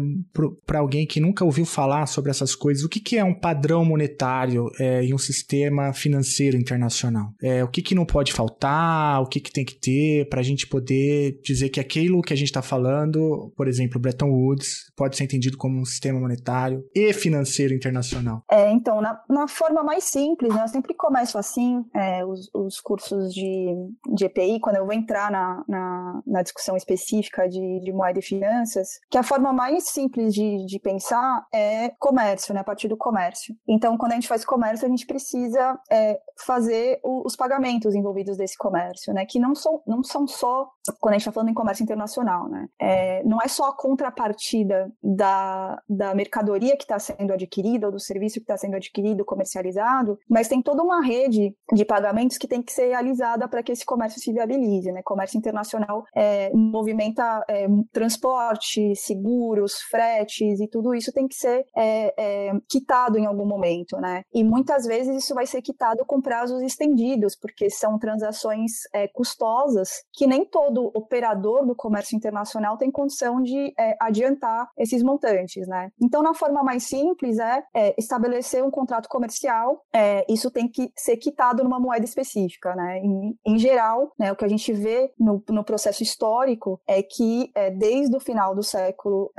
para 0.66 0.80
alguém 0.80 1.06
que 1.06 1.20
nunca 1.20 1.44
ouviu 1.44 1.66
falar 1.66 2.06
sobre 2.06 2.32
essas 2.32 2.56
coisas, 2.56 2.84
o 2.84 2.90
que, 2.90 3.00
que 3.00 3.18
é 3.18 3.24
um 3.24 3.34
padrão 3.34 3.84
monetário 3.84 4.70
é, 4.80 5.04
em 5.04 5.14
um 5.14 5.18
sistema 5.18 5.94
financeiro 5.94 6.58
internacional? 6.58 7.34
É, 7.42 7.64
o 7.64 7.68
que, 7.68 7.82
que 7.82 7.96
não 7.96 8.06
pode 8.14 8.32
faltar? 8.32 9.20
O 9.24 9.26
que, 9.26 9.40
que 9.40 9.52
tem 9.52 9.66
que 9.66 9.74
ter 9.74 10.30
para 10.30 10.40
a 10.40 10.44
gente 10.44 10.68
poder 10.68 11.40
dizer 11.44 11.70
que 11.70 11.80
aquilo 11.80 12.22
que 12.22 12.32
a 12.32 12.38
gente 12.38 12.50
está 12.50 12.62
falando, 12.62 13.52
por 13.58 13.68
exemplo, 13.68 14.00
Bretton 14.00 14.30
Woods, 14.30 14.92
pode 14.96 15.18
ser 15.18 15.24
entendido 15.24 15.58
como 15.58 15.82
um 15.82 15.86
sistema 15.86 16.20
monetário 16.20 16.86
e 16.94 17.12
financeiro 17.12 17.74
internacional? 17.74 18.44
É, 18.52 18.72
então, 18.72 19.02
na, 19.02 19.20
na 19.28 19.48
forma 19.48 19.84
mais 19.84 20.04
simples, 20.04 20.54
né, 20.54 20.62
eu 20.62 20.68
sempre 20.68 20.94
começo 20.94 21.40
assim, 21.40 21.84
é, 21.96 22.24
os, 22.24 22.52
os 22.54 22.80
cursos 22.80 23.34
de, 23.34 23.74
de 24.14 24.26
EPI, 24.26 24.60
quando 24.60 24.76
eu 24.76 24.86
vou 24.86 24.94
entrar 24.94 25.32
na, 25.32 25.64
na, 25.68 26.22
na 26.28 26.44
discussão 26.44 26.78
específica 26.78 27.50
de, 27.50 27.80
de 27.80 27.92
moeda 27.92 28.20
e 28.20 28.22
finanças, 28.22 28.90
que 29.10 29.18
a 29.18 29.24
forma 29.24 29.52
mais 29.52 29.90
simples 29.90 30.36
de, 30.36 30.64
de 30.68 30.80
pensar 30.80 31.48
é 31.52 31.90
comércio, 31.98 32.54
né? 32.54 32.60
A 32.60 32.64
partir 32.64 32.88
do 32.88 32.96
comércio. 32.96 33.56
Então, 33.68 33.98
quando 33.98 34.12
a 34.12 34.16
gente 34.16 34.28
faz 34.28 34.46
comércio, 34.46 34.86
a 34.86 34.90
gente 34.90 35.08
precisa 35.08 35.80
é, 35.90 36.20
fazer 36.46 37.00
o, 37.04 37.26
os 37.26 37.36
pagamentos 37.36 37.96
envolvidos 38.04 38.38
desse 38.38 38.58
comércio, 38.58 39.14
né? 39.14 39.26
Que 39.26 39.40
não 39.40 39.56
são, 39.56 39.82
não 39.88 40.04
são 40.04 40.28
só, 40.28 40.70
quando 41.00 41.14
a 41.14 41.18
gente 41.18 41.22
está 41.22 41.32
falando 41.32 41.50
em 41.50 41.54
comércio 41.54 41.84
internacional, 41.84 42.50
né? 42.50 42.68
É, 42.80 43.24
não 43.24 43.40
é 43.42 43.48
só 43.48 43.70
a 43.70 43.76
contrapartida 43.76 44.92
da, 45.02 45.82
da 45.88 46.14
mercadoria 46.14 46.76
que 46.76 46.84
está 46.84 47.00
sendo 47.00 47.32
adquirida 47.32 47.88
ou 47.88 47.92
do 47.92 48.00
serviço 48.00 48.36
que 48.36 48.44
está 48.44 48.58
sendo 48.58 48.76
adquirido, 48.76 49.26
comercializado, 49.26 50.20
mas 50.30 50.48
tem 50.48 50.62
toda 50.62 50.84
uma 50.84 51.02
rede 51.02 51.56
de 51.74 51.86
pagamentos 51.86 52.38
que 52.38 52.48
tem 52.48 52.62
que 52.62 52.72
ser 52.74 52.90
realizada 52.90 53.48
para 53.48 53.64
que 53.64 53.72
esse 53.72 53.86
comércio 53.86 54.20
se 54.20 54.34
viabilize, 54.34 54.92
né? 54.92 55.02
Comércio 55.04 55.38
internacional 55.38 56.04
é, 56.16 56.52
movimenta 56.54 57.44
é, 57.48 57.68
transporte 57.92 58.96
seguros, 58.96 59.80
fretes 59.90 60.60
e 60.60 60.68
tudo 60.68 60.94
isso 60.94 61.12
tem 61.12 61.28
que 61.28 61.36
ser 61.36 61.66
é, 61.76 62.14
é, 62.18 62.52
quitado 62.68 63.18
em 63.18 63.26
algum 63.26 63.46
momento, 63.46 63.98
né? 63.98 64.24
E 64.34 64.44
muitas 64.44 64.86
vezes 64.86 65.24
isso 65.24 65.34
vai 65.34 65.46
ser 65.46 65.62
quitado 65.62 66.06
com 66.06 66.22
prazos 66.22 66.62
estendidos, 66.62 67.36
porque 67.36 67.70
são 67.70 67.93
transações 67.98 68.72
é, 68.94 69.08
custosas 69.08 70.04
que 70.12 70.28
nem 70.28 70.46
todo 70.46 70.92
operador 70.94 71.66
do 71.66 71.76
comércio 71.76 72.16
internacional 72.16 72.78
tem 72.78 72.92
condição 72.92 73.42
de 73.42 73.74
é, 73.80 73.96
adiantar 74.00 74.70
esses 74.78 75.02
montantes, 75.02 75.68
né? 75.68 75.90
Então, 76.02 76.22
na 76.22 76.34
forma 76.34 76.64
mais 76.64 76.84
simples 76.84 77.40
é, 77.40 77.64
é 77.74 77.96
estabelecer 77.98 78.64
um 78.64 78.72
contrato 78.72 79.08
comercial, 79.08 79.82
é, 79.94 80.26
isso 80.30 80.52
tem 80.52 80.68
que 80.68 80.92
ser 80.96 81.18
quitado 81.18 81.64
numa 81.64 81.80
moeda 81.80 82.06
específica, 82.06 82.76
né? 82.76 83.00
Em, 83.00 83.38
em 83.46 83.58
geral, 83.58 84.12
né, 84.20 84.32
o 84.32 84.36
que 84.36 84.46
a 84.46 84.50
gente 84.50 84.72
vê 84.74 85.12
no, 85.18 85.44
no 85.50 85.64
processo 85.64 86.04
histórico 86.04 86.80
é 86.88 87.02
que 87.02 87.52
desde 87.78 88.16
o 88.16 88.20
final 88.20 88.54
do 88.56 88.64
século 88.64 89.32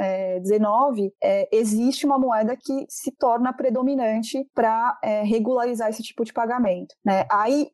XIX, 0.44 1.12
é, 1.20 1.34
é, 1.34 1.48
existe 1.50 2.06
uma 2.06 2.18
moeda 2.18 2.56
que 2.56 2.86
se 2.88 3.10
torna 3.10 3.52
predominante 3.52 4.46
para 4.54 4.98
é, 5.02 5.22
regularizar 5.22 5.88
esse 5.88 6.02
tipo 6.02 6.24
de 6.24 6.32
pagamento. 6.32 6.94
Né? 7.04 7.26
Aí, 7.30 7.70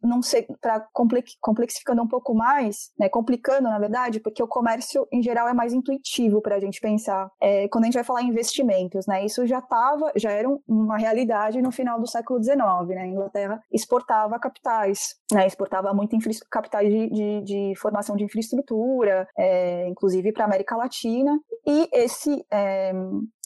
para 0.71 0.87
complexificando 1.41 2.03
um 2.03 2.07
pouco 2.07 2.35
mais, 2.35 2.91
né, 2.99 3.09
complicando 3.09 3.69
na 3.69 3.79
verdade, 3.79 4.21
porque 4.21 4.43
o 4.43 4.47
comércio 4.47 5.07
em 5.13 5.23
geral 5.23 5.49
é 5.49 5.53
mais 5.53 5.73
intuitivo 5.73 6.41
para 6.41 6.57
a 6.57 6.61
gente 6.61 6.81
pensar. 6.81 7.31
É, 7.41 7.69
quando 7.69 7.85
a 7.85 7.87
gente 7.87 7.95
vai 7.95 8.05
falar 8.05 8.23
em 8.23 8.29
investimentos, 8.29 9.07
né, 9.07 9.25
isso 9.25 9.47
já 9.47 9.59
estava, 9.59 10.13
já 10.17 10.31
era 10.31 10.49
uma 10.69 10.97
realidade 10.97 11.61
no 11.61 11.73
final 11.73 11.99
do 11.99 12.07
século 12.07 12.43
XIX, 12.43 12.59
né, 12.89 13.03
a 13.03 13.07
Inglaterra 13.07 13.63
exportava 13.73 14.39
capitais, 14.39 15.17
né, 15.33 15.47
exportava 15.47 15.93
muito 15.93 16.17
capitais 16.51 16.89
de, 16.89 17.11
de, 17.11 17.43
de, 17.43 17.75
formação 17.77 18.17
de 18.17 18.25
infraestrutura, 18.25 19.27
é, 19.37 19.89
inclusive 19.89 20.33
para 20.33 20.45
a 20.45 20.47
América 20.47 20.77
Latina, 20.77 21.39
e 21.67 21.89
esse 21.93 22.45
é, 22.51 22.93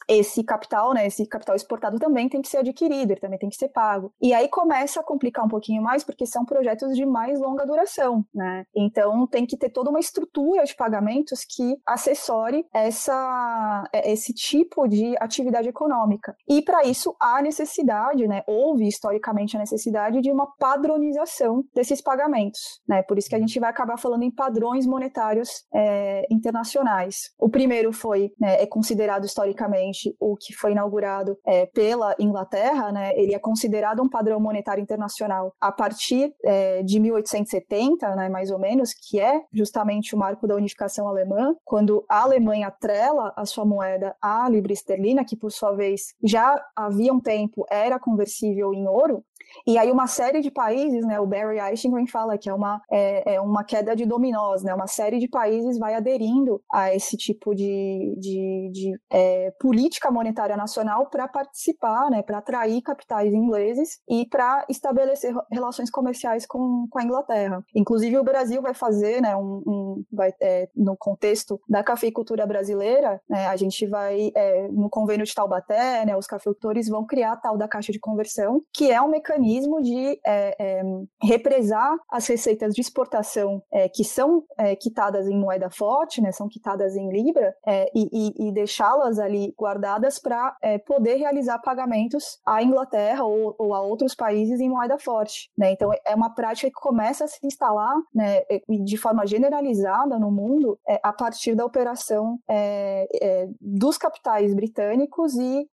esse 0.08 0.42
capital, 0.44 0.92
né, 0.92 1.06
esse 1.06 1.26
capital 1.26 1.56
exportado 1.56 1.98
também 1.98 2.28
tem 2.28 2.42
que 2.42 2.48
ser 2.48 2.58
adquirido, 2.58 3.12
ele 3.12 3.20
também 3.20 3.38
tem 3.38 3.48
que 3.48 3.56
ser 3.56 3.68
pago. 3.68 4.12
E 4.20 4.32
aí 4.32 4.48
começa 4.48 5.00
a 5.00 5.04
complicar 5.04 5.44
um 5.44 5.48
pouquinho 5.48 5.82
mais, 5.82 6.04
porque 6.04 6.26
são 6.26 6.44
projetos 6.44 6.94
de 6.94 7.04
mais 7.06 7.40
longa 7.40 7.66
duração, 7.66 8.24
né? 8.34 8.64
Então 8.74 9.26
tem 9.26 9.46
que 9.46 9.56
ter 9.56 9.70
toda 9.70 9.90
uma 9.90 10.00
estrutura 10.00 10.64
de 10.64 10.74
pagamentos 10.74 11.44
que 11.44 11.76
acessore 11.86 12.66
essa, 12.72 13.88
é, 13.92 14.12
esse 14.12 14.32
tipo 14.32 14.86
de 14.88 15.16
atividade 15.20 15.68
econômica. 15.68 16.34
E 16.48 16.62
para 16.62 16.84
isso 16.84 17.14
há 17.20 17.40
necessidade, 17.42 18.26
né, 18.26 18.42
houve 18.46 18.86
historicamente 18.86 19.56
a 19.56 19.60
necessidade 19.60 20.20
de 20.20 20.30
uma 20.30 20.46
padronização 20.58 21.64
desses 21.74 22.00
pagamentos, 22.00 22.60
né? 22.88 23.02
Por 23.02 23.18
isso 23.18 23.28
que 23.28 23.36
a 23.36 23.40
gente 23.40 23.58
vai 23.58 23.70
acabar 23.70 23.98
falando 23.98 24.22
em 24.22 24.30
padrões 24.30 24.86
monetários 24.86 25.64
é, 25.74 26.26
internacionais. 26.30 27.32
O 27.38 27.48
primeiro 27.48 27.92
foi, 27.92 28.30
né, 28.38 28.62
é 28.62 28.66
considerado 28.66 29.24
historicamente 29.24 29.93
o 30.18 30.36
que 30.36 30.52
foi 30.54 30.72
inaugurado 30.72 31.36
é, 31.46 31.66
pela 31.66 32.14
Inglaterra, 32.18 32.92
né, 32.92 33.12
ele 33.14 33.34
é 33.34 33.38
considerado 33.38 34.02
um 34.02 34.08
padrão 34.08 34.40
monetário 34.40 34.82
internacional 34.82 35.54
a 35.60 35.72
partir 35.72 36.32
é, 36.44 36.82
de 36.82 36.98
1870, 37.00 38.14
né, 38.16 38.28
mais 38.28 38.50
ou 38.50 38.58
menos, 38.58 38.92
que 38.92 39.20
é 39.20 39.42
justamente 39.52 40.14
o 40.14 40.18
marco 40.18 40.46
da 40.46 40.54
unificação 40.54 41.08
alemã, 41.08 41.54
quando 41.64 42.04
a 42.08 42.22
Alemanha 42.22 42.68
atrela 42.68 43.32
a 43.36 43.44
sua 43.44 43.64
moeda 43.64 44.14
à 44.20 44.48
libra 44.48 44.72
esterlina, 44.72 45.24
que 45.24 45.36
por 45.36 45.50
sua 45.50 45.72
vez 45.72 46.14
já 46.22 46.62
havia 46.74 47.12
um 47.12 47.20
tempo 47.20 47.64
era 47.70 47.98
conversível 47.98 48.72
em 48.72 48.86
ouro, 48.86 49.24
e 49.66 49.78
aí 49.78 49.90
uma 49.90 50.06
série 50.06 50.40
de 50.40 50.50
países, 50.50 51.04
né, 51.06 51.20
o 51.20 51.26
Barry 51.26 51.60
Eichengreen 51.60 52.06
fala 52.06 52.36
que 52.36 52.48
é 52.48 52.54
uma, 52.54 52.80
é, 52.90 53.34
é, 53.34 53.40
uma 53.40 53.64
queda 53.64 53.94
de 53.94 54.04
dominós, 54.04 54.62
né, 54.62 54.74
uma 54.74 54.86
série 54.86 55.18
de 55.18 55.28
países 55.28 55.78
vai 55.78 55.94
aderindo 55.94 56.60
a 56.72 56.94
esse 56.94 57.16
tipo 57.16 57.54
de, 57.54 58.14
de, 58.18 58.70
de 58.72 59.00
é, 59.10 59.52
política 59.60 60.10
monetária 60.10 60.56
nacional 60.56 61.06
para 61.06 61.28
participar, 61.28 62.10
né, 62.10 62.22
para 62.22 62.38
atrair 62.38 62.82
capitais 62.82 63.32
ingleses 63.32 64.00
e 64.08 64.26
para 64.26 64.64
estabelecer 64.68 65.34
relações 65.50 65.90
comerciais 65.90 66.46
com, 66.46 66.86
com 66.90 66.98
a 66.98 67.04
Inglaterra. 67.04 67.64
Inclusive 67.74 68.18
o 68.18 68.24
Brasil 68.24 68.60
vai 68.60 68.74
fazer, 68.74 69.20
né, 69.22 69.36
um, 69.36 69.62
um 69.66 70.04
vai, 70.12 70.32
é, 70.40 70.68
no 70.74 70.96
contexto 70.96 71.60
da 71.68 71.82
cafeicultura 71.82 72.46
brasileira, 72.46 73.20
né, 73.28 73.46
a 73.46 73.56
gente 73.56 73.86
vai, 73.86 74.30
é, 74.34 74.68
no 74.68 74.88
convênio 74.90 75.24
de 75.24 75.34
Taubaté, 75.34 76.04
né, 76.04 76.16
os 76.16 76.26
cafeicultores 76.26 76.88
vão 76.88 77.06
criar 77.06 77.32
a 77.32 77.36
tal 77.36 77.56
da 77.56 77.68
caixa 77.68 77.92
de 77.92 78.00
conversão, 78.00 78.62
que 78.72 78.90
é 78.90 79.00
um 79.00 79.08
mecanismo 79.08 79.43
mecanismo 79.44 79.82
de 79.82 80.18
é, 80.26 80.56
é, 80.58 80.82
represar 81.22 81.96
as 82.10 82.26
receitas 82.26 82.74
de 82.74 82.80
exportação 82.80 83.62
é, 83.70 83.88
que 83.88 84.02
são 84.02 84.42
é, 84.58 84.74
quitadas 84.74 85.28
em 85.28 85.38
moeda 85.38 85.70
forte, 85.70 86.20
né, 86.20 86.32
são 86.32 86.48
quitadas 86.48 86.96
em 86.96 87.10
libra, 87.10 87.54
é, 87.66 87.90
e, 87.94 88.08
e, 88.12 88.48
e 88.48 88.52
deixá-las 88.52 89.18
ali 89.18 89.54
guardadas 89.58 90.18
para 90.18 90.56
é, 90.62 90.78
poder 90.78 91.16
realizar 91.16 91.58
pagamentos 91.58 92.38
à 92.46 92.62
Inglaterra 92.62 93.24
ou, 93.24 93.54
ou, 93.58 93.74
a 93.74 93.82
outros 93.82 94.14
países 94.14 94.60
em 94.60 94.68
moeda 94.68 94.98
forte. 94.98 95.50
Né? 95.56 95.72
Então, 95.72 95.90
é 96.04 96.14
uma 96.14 96.34
prática 96.34 96.68
que 96.68 96.80
começa 96.80 97.24
a 97.24 97.28
se 97.28 97.44
instalar 97.46 97.94
né, 98.14 98.42
de 98.84 98.96
forma 98.96 99.26
generalizada 99.26 100.18
no 100.18 100.30
mundo 100.30 100.78
a 101.02 101.12
partir 101.12 101.54
da 101.54 101.64
operação 101.64 102.38
dos 103.60 103.98
capitais 103.98 104.54
britânicos 104.54 105.34
e 105.34 105.68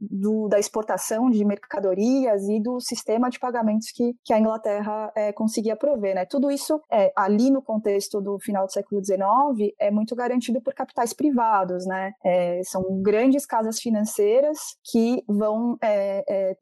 do, 0.00 0.48
da 0.48 0.58
exportação 0.58 1.28
de 1.30 1.44
mercadorias 1.44 2.48
e 2.48 2.60
do 2.60 2.80
sistema 2.80 3.09
sistema 3.10 3.28
de 3.28 3.40
pagamentos 3.40 3.90
que, 3.90 4.14
que 4.24 4.32
a 4.32 4.38
Inglaterra 4.38 5.12
é, 5.16 5.32
conseguia 5.32 5.74
prover. 5.74 6.14
Né? 6.14 6.24
Tudo 6.24 6.50
isso, 6.50 6.80
é, 6.90 7.12
ali 7.16 7.50
no 7.50 7.60
contexto 7.60 8.20
do 8.20 8.38
final 8.38 8.66
do 8.66 8.72
século 8.72 9.04
XIX, 9.04 9.74
é 9.78 9.90
muito 9.90 10.14
garantido 10.14 10.60
por 10.60 10.72
capitais 10.72 11.12
privados. 11.12 11.84
Né? 11.86 12.12
É, 12.24 12.60
são 12.64 13.02
grandes 13.02 13.44
casas 13.44 13.80
financeiras 13.80 14.58
que 14.90 15.22
vão 15.26 15.76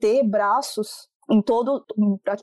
ter 0.01 0.23
braços 0.23 1.09
em 1.31 1.43
todo, 1.43 1.85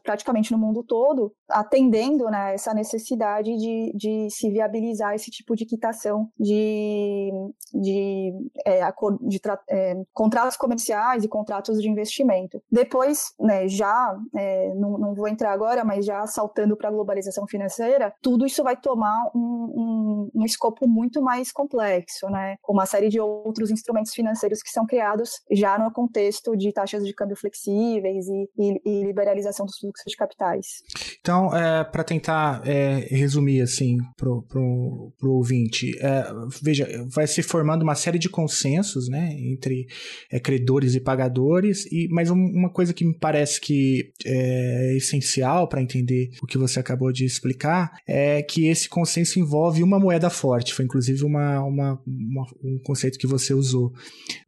praticamente 0.03 0.51
no 0.51 0.57
mundo 0.57 0.83
todo, 0.83 1.33
atendendo 1.49 2.25
né, 2.25 2.53
essa 2.53 2.73
necessidade 2.73 3.55
de, 3.57 3.91
de 3.95 4.27
se 4.29 4.49
viabilizar 4.49 5.15
esse 5.15 5.31
tipo 5.31 5.55
de 5.55 5.65
quitação 5.65 6.29
de, 6.39 7.31
de, 7.73 8.33
é, 8.65 8.91
de 9.21 9.41
é, 9.69 9.95
contratos 10.13 10.55
comerciais 10.55 11.23
e 11.23 11.27
contratos 11.27 11.81
de 11.81 11.89
investimento. 11.89 12.61
Depois, 12.71 13.33
né, 13.39 13.67
já, 13.67 14.15
é, 14.35 14.73
não, 14.75 14.97
não, 14.97 15.15
vou 15.15 15.27
entrar 15.27 15.51
agora, 15.51 15.83
mas 15.83 16.05
já 16.05 16.25
saltando 16.27 16.77
para 16.77 16.89
a 16.89 16.91
globalização 16.91 17.47
financeira, 17.47 18.13
tudo 18.21 18.45
isso 18.45 18.63
vai 18.63 18.77
tomar 18.77 19.31
um, 19.33 19.39
um, 19.39 20.31
um, 20.35 20.45
escopo 20.45 20.87
muito 20.87 21.21
mais 21.21 21.51
complexo, 21.51 22.29
né, 22.29 22.57
com 22.61 22.73
uma 22.73 22.85
série 22.85 23.09
de 23.09 23.19
outros 23.19 23.71
instrumentos 23.71 24.13
financeiros 24.13 24.61
que 24.61 24.69
são 24.69 24.85
criados 24.85 25.41
já 25.51 25.77
no 25.79 25.91
contexto 25.91 26.55
de 26.55 26.71
taxas 26.71 27.03
de 27.03 27.13
câmbio 27.13 27.35
flexíveis 27.35 28.27
e, 28.27 28.49
e 28.57 28.74
e, 28.83 29.03
liberalização 29.03 29.65
dos 29.65 29.77
fluxos 29.77 30.05
de 30.07 30.17
capitais. 30.17 30.83
Então, 31.19 31.55
é, 31.55 31.83
para 31.83 32.03
tentar 32.03 32.61
é, 32.65 33.07
resumir 33.09 33.61
assim 33.61 33.97
pro, 34.17 34.41
pro 34.43 35.13
ouvinte, 35.31 35.97
é, 35.99 36.25
veja, 36.61 36.87
vai 37.07 37.27
se 37.27 37.41
formando 37.43 37.83
uma 37.83 37.95
série 37.95 38.19
de 38.19 38.29
consensos, 38.29 39.07
né, 39.07 39.35
entre 39.39 39.87
é, 40.31 40.39
credores 40.39 40.95
e 40.95 40.99
pagadores, 40.99 41.85
e 41.91 42.07
mas 42.09 42.29
uma 42.29 42.69
coisa 42.69 42.93
que 42.93 43.05
me 43.05 43.17
parece 43.17 43.59
que 43.59 44.11
é 44.25 44.95
essencial 44.95 45.67
para 45.67 45.81
entender 45.81 46.29
o 46.41 46.47
que 46.47 46.57
você 46.57 46.79
acabou 46.79 47.11
de 47.11 47.25
explicar 47.25 47.91
é 48.07 48.41
que 48.41 48.67
esse 48.67 48.87
consenso 48.89 49.39
envolve 49.39 49.83
uma 49.83 49.99
moeda 49.99 50.29
forte. 50.29 50.73
Foi 50.73 50.85
inclusive 50.85 51.23
uma, 51.23 51.61
uma, 51.63 52.01
uma 52.05 52.45
um 52.63 52.79
conceito 52.83 53.17
que 53.17 53.27
você 53.27 53.53
usou. 53.53 53.93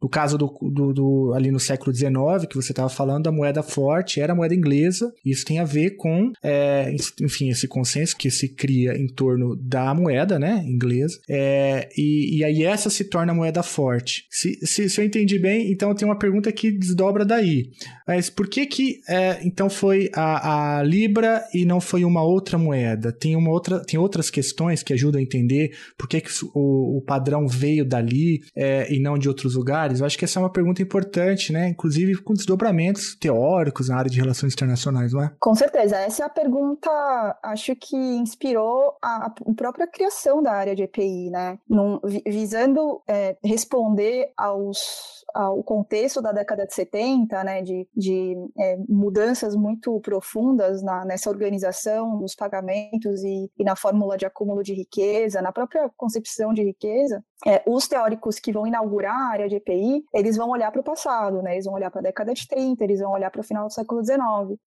No 0.00 0.08
caso 0.08 0.36
do, 0.36 0.46
do, 0.62 0.92
do 0.92 1.32
ali 1.34 1.50
no 1.50 1.60
século 1.60 1.94
XIX 1.94 2.46
que 2.48 2.56
você 2.56 2.72
estava 2.72 2.88
falando, 2.88 3.28
a 3.28 3.32
moeda 3.32 3.62
forte 3.62 4.17
era 4.20 4.32
a 4.32 4.36
moeda 4.36 4.54
inglesa. 4.54 5.12
Isso 5.24 5.44
tem 5.44 5.58
a 5.58 5.64
ver 5.64 5.96
com, 5.96 6.32
é, 6.42 6.94
enfim, 7.20 7.48
esse 7.48 7.66
consenso 7.68 8.16
que 8.16 8.30
se 8.30 8.48
cria 8.48 8.96
em 8.96 9.06
torno 9.06 9.56
da 9.56 9.94
moeda, 9.94 10.38
né, 10.38 10.64
inglesa. 10.66 11.18
É, 11.28 11.88
e, 11.96 12.38
e, 12.38 12.44
aí 12.44 12.64
essa 12.64 12.90
se 12.90 13.04
torna 13.04 13.32
a 13.32 13.34
moeda 13.34 13.62
forte. 13.62 14.24
Se, 14.30 14.58
se, 14.66 14.88
se, 14.88 15.00
eu 15.00 15.04
entendi 15.04 15.38
bem, 15.38 15.70
então 15.70 15.94
tem 15.94 16.06
uma 16.06 16.18
pergunta 16.18 16.50
que 16.52 16.70
desdobra 16.70 17.24
daí. 17.24 17.70
Mas 18.06 18.30
por 18.30 18.48
que 18.48 18.66
que, 18.66 19.00
é, 19.08 19.40
então, 19.44 19.68
foi 19.68 20.10
a, 20.14 20.78
a 20.78 20.82
libra 20.82 21.44
e 21.52 21.64
não 21.64 21.80
foi 21.80 22.04
uma 22.04 22.22
outra 22.22 22.58
moeda? 22.58 23.12
Tem 23.12 23.36
uma 23.36 23.50
outra, 23.50 23.80
tem 23.80 23.98
outras 23.98 24.30
questões 24.30 24.82
que 24.82 24.92
ajudam 24.92 25.20
a 25.20 25.22
entender 25.22 25.72
por 25.96 26.08
que, 26.08 26.20
que 26.20 26.30
o, 26.54 26.98
o 26.98 27.02
padrão 27.02 27.46
veio 27.46 27.84
dali 27.84 28.42
é, 28.56 28.92
e 28.92 28.98
não 28.98 29.18
de 29.18 29.28
outros 29.28 29.54
lugares? 29.54 30.00
Eu 30.00 30.06
acho 30.06 30.18
que 30.18 30.24
essa 30.24 30.38
é 30.38 30.42
uma 30.42 30.52
pergunta 30.52 30.82
importante, 30.82 31.52
né? 31.52 31.68
Inclusive 31.68 32.16
com 32.16 32.34
desdobramentos 32.34 33.16
teóricos 33.18 33.88
na 33.88 33.96
área 33.96 34.07
de 34.08 34.20
relações 34.20 34.52
internacionais, 34.52 35.12
não 35.12 35.22
é? 35.22 35.32
Com 35.38 35.54
certeza. 35.54 35.96
Essa 35.96 36.24
é 36.24 36.26
a 36.26 36.30
pergunta, 36.30 36.90
acho 37.42 37.74
que 37.76 37.96
inspirou 37.96 38.96
a, 39.02 39.26
a 39.26 39.54
própria 39.54 39.86
criação 39.86 40.42
da 40.42 40.52
área 40.52 40.74
de 40.74 40.82
EPI, 40.82 41.30
né? 41.30 41.58
Num, 41.68 42.00
visando 42.26 43.02
é, 43.06 43.36
responder 43.42 44.32
aos, 44.36 45.24
ao 45.34 45.62
contexto 45.62 46.20
da 46.20 46.32
década 46.32 46.66
de 46.66 46.74
70, 46.74 47.44
né? 47.44 47.62
De, 47.62 47.88
de 47.94 48.36
é, 48.58 48.76
mudanças 48.88 49.54
muito 49.54 50.00
profundas 50.00 50.82
na, 50.82 51.04
nessa 51.04 51.30
organização 51.30 52.18
dos 52.18 52.34
pagamentos 52.34 53.22
e, 53.22 53.50
e, 53.58 53.64
na 53.64 53.76
fórmula 53.76 54.16
de 54.16 54.26
acúmulo 54.26 54.62
de 54.62 54.74
riqueza, 54.74 55.42
na 55.42 55.52
própria 55.52 55.90
concepção 55.96 56.52
de 56.52 56.62
riqueza, 56.62 57.22
é, 57.46 57.62
os 57.66 57.86
teóricos 57.86 58.38
que 58.38 58.52
vão 58.52 58.66
inaugurar 58.66 59.14
a 59.14 59.30
área 59.30 59.48
de 59.48 59.56
EPI, 59.56 60.04
eles 60.12 60.36
vão 60.36 60.50
olhar 60.50 60.72
para 60.72 60.80
o 60.80 60.84
passado, 60.84 61.42
né? 61.42 61.54
Eles 61.54 61.66
vão 61.66 61.74
olhar 61.74 61.90
para 61.90 62.00
a 62.00 62.04
década 62.04 62.34
de 62.34 62.46
30, 62.46 62.82
eles 62.82 63.00
vão 63.00 63.12
olhar 63.12 63.30
para 63.30 63.40
o 63.40 63.44
final 63.44 63.66
do 63.66 63.72
século 63.72 64.04
XIX. 64.04 64.18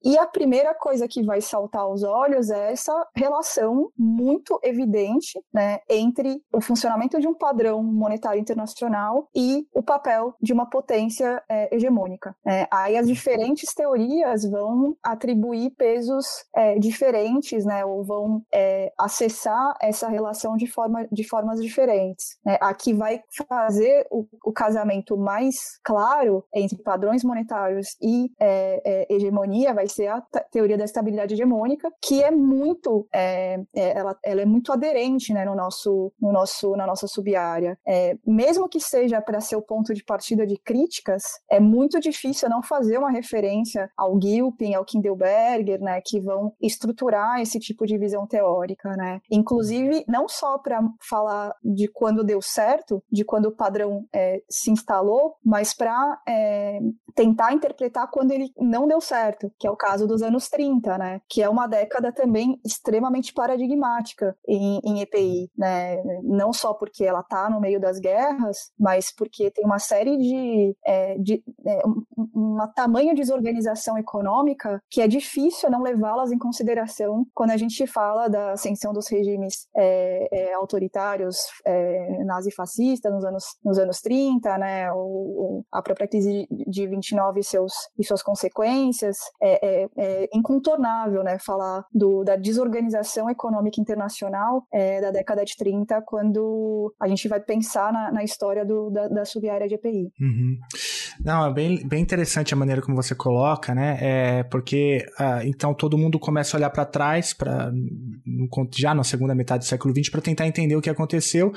E 0.03 0.17
a 0.17 0.25
primeira 0.25 0.73
coisa 0.73 1.07
que 1.07 1.23
vai 1.23 1.41
saltar 1.41 1.81
aos 1.81 2.03
olhos 2.03 2.49
é 2.49 2.71
essa 2.71 3.07
relação 3.15 3.89
muito 3.97 4.59
evidente, 4.63 5.39
né, 5.53 5.79
entre 5.89 6.41
o 6.53 6.61
funcionamento 6.61 7.19
de 7.19 7.27
um 7.27 7.33
padrão 7.33 7.83
monetário 7.83 8.39
internacional 8.39 9.27
e 9.35 9.67
o 9.73 9.83
papel 9.83 10.33
de 10.41 10.50
uma 10.53 10.69
potência 10.69 11.41
é, 11.49 11.73
hegemônica. 11.75 12.35
É, 12.45 12.67
aí 12.71 12.97
as 12.97 13.07
diferentes 13.07 13.73
teorias 13.73 14.43
vão 14.45 14.95
atribuir 15.03 15.71
pesos 15.71 16.25
é, 16.55 16.77
diferentes, 16.79 17.65
né, 17.65 17.83
ou 17.85 18.03
vão 18.03 18.43
é, 18.53 18.91
acessar 18.97 19.75
essa 19.81 20.07
relação 20.07 20.55
de, 20.55 20.67
forma, 20.67 21.07
de 21.11 21.23
formas 21.23 21.61
diferentes. 21.61 22.37
Né? 22.45 22.57
a 22.61 22.73
que 22.73 22.93
vai 22.93 23.21
fazer 23.47 24.07
o, 24.11 24.25
o 24.45 24.51
casamento 24.51 25.17
mais 25.17 25.79
claro 25.83 26.43
entre 26.53 26.77
padrões 26.77 27.23
monetários 27.23 27.95
e 28.01 28.31
é, 28.39 28.81
é, 28.85 29.13
hegemonia 29.13 29.73
vai 29.73 29.87
ser 29.87 30.07
a 30.07 30.21
teoria 30.51 30.77
da 30.77 30.85
estabilidade 30.85 31.33
hegemônica, 31.33 31.91
que 32.01 32.23
é 32.23 32.31
muito, 32.31 33.07
ela, 33.73 34.17
ela, 34.23 34.41
é 34.41 34.45
muito 34.45 34.71
aderente 34.71 35.33
né, 35.33 35.45
no 35.45 35.55
nosso, 35.55 36.11
no 36.19 36.31
nosso, 36.31 36.75
na 36.75 36.85
nossa 36.85 37.07
subárea. 37.07 37.77
Mesmo 38.25 38.69
que 38.69 38.79
seja 38.79 39.21
para 39.21 39.41
ser 39.41 39.55
o 39.55 39.61
ponto 39.61 39.93
de 39.93 40.03
partida 40.03 40.40
de 40.45 40.57
críticas, 40.57 41.23
é 41.49 41.59
muito 41.59 41.99
difícil 41.99 42.49
não 42.49 42.61
fazer 42.61 42.97
uma 42.97 43.11
referência 43.11 43.89
ao 43.97 44.19
Gilpin, 44.21 44.73
ao 44.73 44.85
Kindleberger, 44.85 45.81
né, 45.81 46.01
que 46.05 46.19
vão 46.19 46.53
estruturar 46.61 47.39
esse 47.41 47.59
tipo 47.59 47.85
de 47.85 47.97
visão 47.97 48.27
teórica, 48.27 48.95
né? 48.95 49.19
Inclusive, 49.29 50.03
não 50.07 50.27
só 50.27 50.57
para 50.57 50.81
falar 51.07 51.53
de 51.63 51.87
quando 51.87 52.23
deu 52.23 52.41
certo, 52.41 53.03
de 53.11 53.23
quando 53.23 53.45
o 53.47 53.55
padrão 53.55 54.05
é, 54.13 54.41
se 54.49 54.71
instalou, 54.71 55.35
mas 55.43 55.73
para 55.73 56.21
é, 56.27 56.79
tentar 57.15 57.53
interpretar 57.53 58.09
quando 58.09 58.31
ele 58.31 58.51
não 58.57 58.87
deu 58.87 59.01
certo, 59.01 59.51
que 59.59 59.67
é 59.67 59.71
o 59.71 59.75
caso 59.75 60.07
dos 60.07 60.21
anos 60.21 60.49
30, 60.49 60.97
né? 60.97 61.21
Que 61.29 61.41
é 61.41 61.49
uma 61.49 61.67
década 61.67 62.11
também 62.11 62.59
extremamente 62.65 63.33
paradigmática 63.33 64.35
em, 64.47 64.79
em 64.83 65.01
EPI, 65.01 65.49
né? 65.57 66.01
Não 66.23 66.53
só 66.53 66.73
porque 66.73 67.03
ela 67.03 67.21
está 67.21 67.49
no 67.49 67.59
meio 67.59 67.79
das 67.79 67.99
guerras, 67.99 68.71
mas 68.79 69.13
porque 69.13 69.51
tem 69.51 69.65
uma 69.65 69.79
série 69.79 70.17
de, 70.17 70.75
é, 70.85 71.17
de 71.17 71.43
é, 71.65 71.81
uma 72.33 72.67
tamanha 72.67 73.15
desorganização 73.15 73.97
econômica 73.97 74.81
que 74.89 75.01
é 75.01 75.07
difícil 75.07 75.69
não 75.69 75.81
levá-las 75.81 76.31
em 76.31 76.37
consideração 76.37 77.25
quando 77.33 77.51
a 77.51 77.57
gente 77.57 77.85
fala 77.87 78.27
da 78.27 78.53
ascensão 78.53 78.93
dos 78.93 79.09
regimes 79.09 79.67
é, 79.75 80.27
é 80.31 80.53
autoritários 80.53 81.37
é, 81.65 82.23
nazifascistas 82.23 83.11
nos 83.11 83.23
anos, 83.23 83.43
nos 83.63 83.77
anos 83.77 84.01
30, 84.01 84.57
né? 84.57 84.91
O, 84.93 85.63
a 85.71 85.81
própria 85.81 86.07
crise 86.07 86.47
de 86.49 86.87
29 87.01 87.39
e, 87.39 87.43
seus, 87.43 87.73
e 87.97 88.03
suas 88.03 88.21
consequências, 88.21 89.17
é, 89.41 89.83
é, 89.83 89.89
é 89.97 90.29
incontornável 90.33 91.23
né, 91.23 91.37
falar 91.39 91.85
do, 91.93 92.23
da 92.23 92.35
desorganização 92.35 93.29
econômica 93.29 93.81
internacional 93.81 94.63
é, 94.71 95.01
da 95.01 95.11
década 95.11 95.43
de 95.43 95.55
30, 95.57 96.01
quando 96.03 96.93
a 96.99 97.07
gente 97.07 97.27
vai 97.27 97.39
pensar 97.39 97.91
na, 97.91 98.11
na 98.11 98.23
história 98.23 98.65
do, 98.65 98.89
da, 98.89 99.07
da 99.07 99.25
subárea 99.25 99.67
de 99.67 99.75
EPI. 99.75 100.11
Uhum. 100.19 100.57
Não, 101.23 101.45
é 101.45 101.53
bem, 101.53 101.87
bem 101.87 102.01
interessante 102.01 102.53
a 102.53 102.57
maneira 102.57 102.81
como 102.81 102.95
você 102.95 103.13
coloca, 103.13 103.75
né? 103.75 103.97
É 104.01 104.43
porque 104.43 105.05
ah, 105.17 105.45
então 105.45 105.73
todo 105.73 105.97
mundo 105.97 106.19
começa 106.19 106.55
a 106.55 106.57
olhar 106.57 106.69
para 106.69 106.85
trás, 106.85 107.33
para 107.33 107.71
já 108.75 108.93
na 108.93 109.03
segunda 109.03 109.35
metade 109.35 109.65
do 109.65 109.67
século 109.67 109.93
XX, 109.93 110.09
para 110.09 110.21
tentar 110.21 110.47
entender 110.47 110.75
o 110.75 110.81
que 110.81 110.89
aconteceu. 110.89 111.51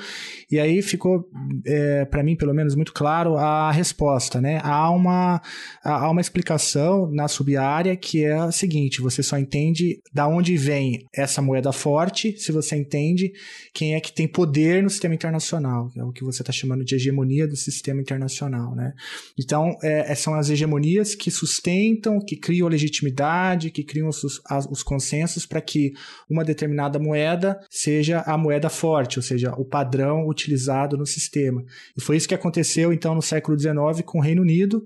E 0.51 0.59
aí 0.59 0.81
ficou, 0.81 1.27
é, 1.65 2.05
para 2.05 2.23
mim, 2.23 2.35
pelo 2.35 2.53
menos, 2.53 2.75
muito 2.75 2.93
claro 2.93 3.37
a 3.37 3.71
resposta, 3.71 4.41
né? 4.41 4.59
Há 4.63 4.89
uma, 4.89 5.34
há 5.83 6.09
uma 6.09 6.21
explicação 6.21 7.09
na 7.11 7.27
subárea 7.27 7.95
que 7.95 8.23
é 8.23 8.33
a 8.33 8.51
seguinte: 8.51 9.01
você 9.01 9.21
só 9.23 9.37
entende 9.37 9.99
da 10.13 10.27
onde 10.27 10.57
vem 10.57 11.07
essa 11.13 11.41
moeda 11.41 11.71
forte 11.71 12.37
se 12.37 12.51
você 12.51 12.75
entende 12.75 13.33
quem 13.73 13.95
é 13.95 13.99
que 13.99 14.13
tem 14.13 14.27
poder 14.27 14.83
no 14.83 14.89
sistema 14.89 15.13
internacional, 15.15 15.91
é 15.95 16.03
o 16.03 16.11
que 16.11 16.23
você 16.23 16.41
está 16.41 16.51
chamando 16.51 16.83
de 16.83 16.95
hegemonia 16.95 17.47
do 17.47 17.55
sistema 17.55 18.01
internacional, 18.01 18.75
né? 18.75 18.93
Então, 19.37 19.77
é, 19.83 20.11
é, 20.11 20.15
são 20.15 20.33
as 20.33 20.49
hegemonias 20.49 21.15
que 21.15 21.29
sustentam, 21.29 22.19
que 22.19 22.35
criam 22.35 22.67
legitimidade, 22.67 23.71
que 23.71 23.83
criam 23.83 24.07
os, 24.07 24.23
os 24.69 24.83
consensos 24.83 25.45
para 25.45 25.61
que 25.61 25.93
uma 26.29 26.43
determinada 26.43 26.99
moeda 26.99 27.59
seja 27.69 28.21
a 28.21 28.37
moeda 28.37 28.69
forte, 28.69 29.19
ou 29.19 29.23
seja, 29.23 29.53
o 29.57 29.65
padrão 29.65 30.27
utilizado 30.27 30.97
no 30.97 31.05
sistema. 31.05 31.63
E 31.97 32.01
foi 32.01 32.17
isso 32.17 32.27
que 32.27 32.35
aconteceu, 32.35 32.93
então, 32.93 33.15
no 33.15 33.21
século 33.21 33.57
XIX 33.57 33.75
com 34.05 34.19
o 34.19 34.21
Reino 34.21 34.41
Unido. 34.41 34.85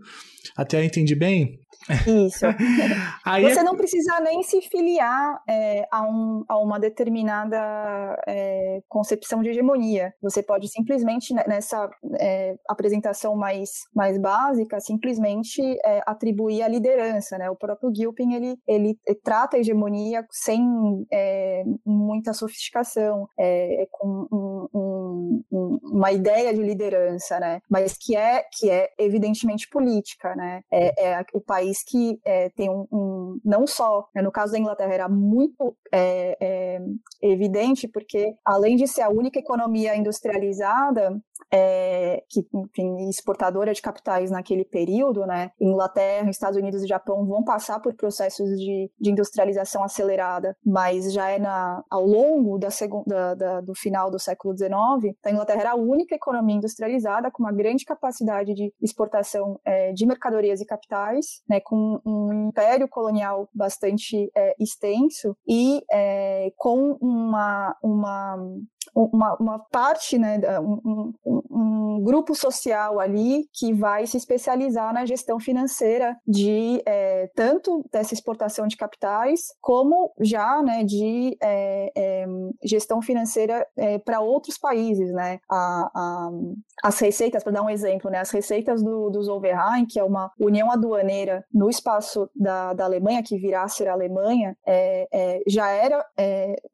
Até 0.55 0.79
eu 0.79 0.83
entendi 0.83 1.15
bem, 1.15 1.59
isso. 2.08 2.45
Você 3.41 3.60
é... 3.60 3.63
não 3.63 3.75
precisa 3.75 4.19
nem 4.19 4.43
se 4.43 4.62
filiar 4.62 5.41
é, 5.47 5.88
a, 5.91 6.04
um, 6.04 6.43
a, 6.47 6.58
uma 6.58 6.80
determinada 6.80 7.58
é, 8.28 8.82
concepção 8.88 9.41
de 9.41 9.49
hegemonia. 9.49 10.13
Você 10.21 10.43
pode 10.43 10.67
simplesmente, 10.67 11.34
nessa 11.34 11.89
é, 12.19 12.56
apresentação 12.67 13.36
mais, 13.36 13.69
mais 13.93 14.17
básica, 14.17 14.80
simplesmente 14.80 15.62
é, 15.86 16.02
atribuir 16.06 16.62
a 16.62 16.67
liderança. 16.67 17.38
Né? 17.38 17.49
O 17.49 17.56
próprio 17.56 17.93
Gilpin 17.93 18.34
ele, 18.34 18.58
ele 18.67 18.97
trata 19.23 19.58
a 19.58 19.60
hegemonia 19.60 20.25
sem 20.32 20.62
é, 21.12 21.63
muita 21.86 22.34
sofisticação, 22.34 23.28
com 23.91 24.28
um, 24.32 25.43
um, 25.52 25.80
uma 25.84 26.12
ideia 26.12 26.54
de 26.54 26.62
liderança, 26.62 27.39
né? 27.39 27.62
mas 27.69 27.97
que 27.97 28.15
é, 28.15 28.43
que 28.52 28.69
é 28.69 28.89
evidentemente 28.97 29.67
política. 29.69 30.36
Né? 30.36 30.62
é 30.71 31.23
o 31.34 31.41
país 31.41 31.78
que 31.83 32.19
é, 32.25 32.49
tem 32.49 32.69
um, 32.69 32.87
um, 32.91 33.39
não 33.43 33.67
só, 33.67 34.07
né, 34.15 34.21
no 34.21 34.31
caso 34.31 34.53
da 34.53 34.59
Inglaterra 34.59 34.93
era 34.93 35.09
muito 35.09 35.75
é, 35.91 36.37
é, 36.39 36.81
evidente, 37.21 37.87
porque 37.87 38.33
além 38.45 38.75
de 38.75 38.87
ser 38.87 39.01
a 39.01 39.09
única 39.09 39.39
economia 39.39 39.95
industrializada, 39.95 41.19
é, 41.51 42.23
que, 42.29 42.45
enfim, 42.53 43.09
exportadora 43.09 43.73
de 43.73 43.81
capitais 43.81 44.29
naquele 44.29 44.63
período, 44.63 45.25
né? 45.25 45.51
Inglaterra, 45.59 46.29
Estados 46.29 46.57
Unidos 46.57 46.83
e 46.83 46.87
Japão 46.87 47.25
vão 47.25 47.43
passar 47.43 47.79
por 47.79 47.93
processos 47.95 48.49
de, 48.59 48.91
de 48.99 49.11
industrialização 49.11 49.83
acelerada, 49.83 50.55
mas 50.63 51.11
já 51.11 51.29
é 51.29 51.39
na, 51.39 51.83
ao 51.89 52.05
longo 52.05 52.57
da 52.57 52.69
segunda, 52.69 53.35
da, 53.35 53.61
do 53.61 53.73
final 53.73 54.11
do 54.11 54.19
século 54.19 54.55
XIX, 54.55 55.15
a 55.23 55.31
Inglaterra 55.31 55.61
era 55.61 55.71
a 55.71 55.75
única 55.75 56.15
economia 56.15 56.55
industrializada 56.55 57.31
com 57.31 57.43
uma 57.43 57.51
grande 57.51 57.83
capacidade 57.83 58.53
de 58.53 58.71
exportação 58.81 59.59
é, 59.65 59.91
de 59.91 60.05
mercadorias 60.05 60.61
e 60.61 60.65
capitais, 60.65 61.41
né? 61.49 61.59
Com 61.69 62.01
um 62.03 62.47
império 62.47 62.88
colonial 62.88 63.47
bastante 63.53 64.32
é, 64.36 64.55
extenso 64.60 65.38
e 65.47 65.84
é, 65.91 66.51
com 66.58 66.97
uma, 66.99 67.75
uma 67.84 68.38
uma, 68.95 69.35
uma 69.35 69.59
parte, 69.59 70.17
né, 70.17 70.39
um, 70.59 71.13
um, 71.25 71.41
um, 71.49 72.03
grupo 72.03 72.33
social 72.33 72.99
ali 72.99 73.45
que 73.53 73.73
vai 73.73 74.07
se 74.07 74.17
especializar 74.17 74.93
na 74.93 75.05
gestão 75.05 75.39
financeira 75.39 76.17
de 76.27 76.81
é, 76.85 77.29
tanto 77.35 77.85
dessa 77.91 78.13
exportação 78.13 78.67
de 78.67 78.77
capitais, 78.77 79.53
como 79.61 80.11
já 80.21 80.61
né, 80.61 80.83
de 80.83 81.37
é, 81.41 81.91
é, 81.95 82.25
gestão 82.63 83.01
financeira 83.01 83.65
é, 83.77 83.97
para 83.99 84.21
outros 84.21 84.57
países. 84.57 85.11
Né? 85.11 85.39
A, 85.49 85.89
a, 85.93 86.29
as 86.83 86.99
receitas, 86.99 87.43
para 87.43 87.53
dar 87.53 87.63
um 87.63 87.69
exemplo, 87.69 88.09
né, 88.09 88.19
as 88.19 88.31
receitas 88.31 88.81
do, 88.81 89.09
do 89.09 89.21
Zollverein, 89.21 89.85
que 89.85 89.99
é 89.99 90.03
uma 90.03 90.31
união 90.39 90.71
aduaneira 90.71 91.45
no 91.53 91.69
espaço 91.69 92.29
da, 92.35 92.73
da 92.73 92.85
Alemanha, 92.85 93.23
que 93.23 93.37
virá 93.37 93.63
a 93.63 93.67
ser 93.67 93.87
a 93.87 93.93
Alemanha, 93.93 94.55
é, 94.65 95.07
é, 95.11 95.41
já 95.47 95.69
era, 95.69 96.05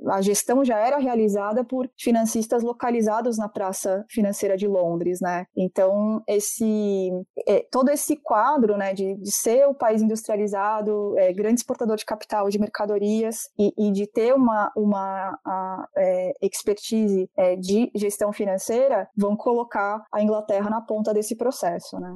a 0.07 0.21
gestão 0.21 0.63
já 0.63 0.77
era 0.77 0.97
realizada 0.97 1.63
por 1.63 1.89
financistas 1.97 2.63
localizados 2.63 3.37
na 3.37 3.47
Praça 3.47 4.05
Financeira 4.09 4.57
de 4.57 4.67
Londres, 4.67 5.19
né? 5.21 5.45
Então, 5.55 6.21
esse, 6.27 7.11
é, 7.47 7.65
todo 7.71 7.89
esse 7.89 8.15
quadro, 8.15 8.77
né, 8.77 8.93
de, 8.93 9.15
de 9.15 9.31
ser 9.31 9.67
o 9.67 9.73
país 9.73 10.01
industrializado, 10.01 11.17
é, 11.17 11.31
grande 11.33 11.59
exportador 11.59 11.97
de 11.97 12.05
capital, 12.05 12.49
de 12.49 12.59
mercadorias, 12.59 13.49
e, 13.57 13.73
e 13.77 13.91
de 13.91 14.07
ter 14.07 14.33
uma, 14.33 14.71
uma 14.75 15.39
a, 15.45 15.87
é, 15.97 16.33
expertise 16.41 17.29
é, 17.35 17.55
de 17.55 17.91
gestão 17.95 18.31
financeira, 18.33 19.07
vão 19.15 19.35
colocar 19.35 20.03
a 20.11 20.21
Inglaterra 20.21 20.69
na 20.69 20.81
ponta 20.81 21.13
desse 21.13 21.35
processo, 21.35 21.99
né? 21.99 22.15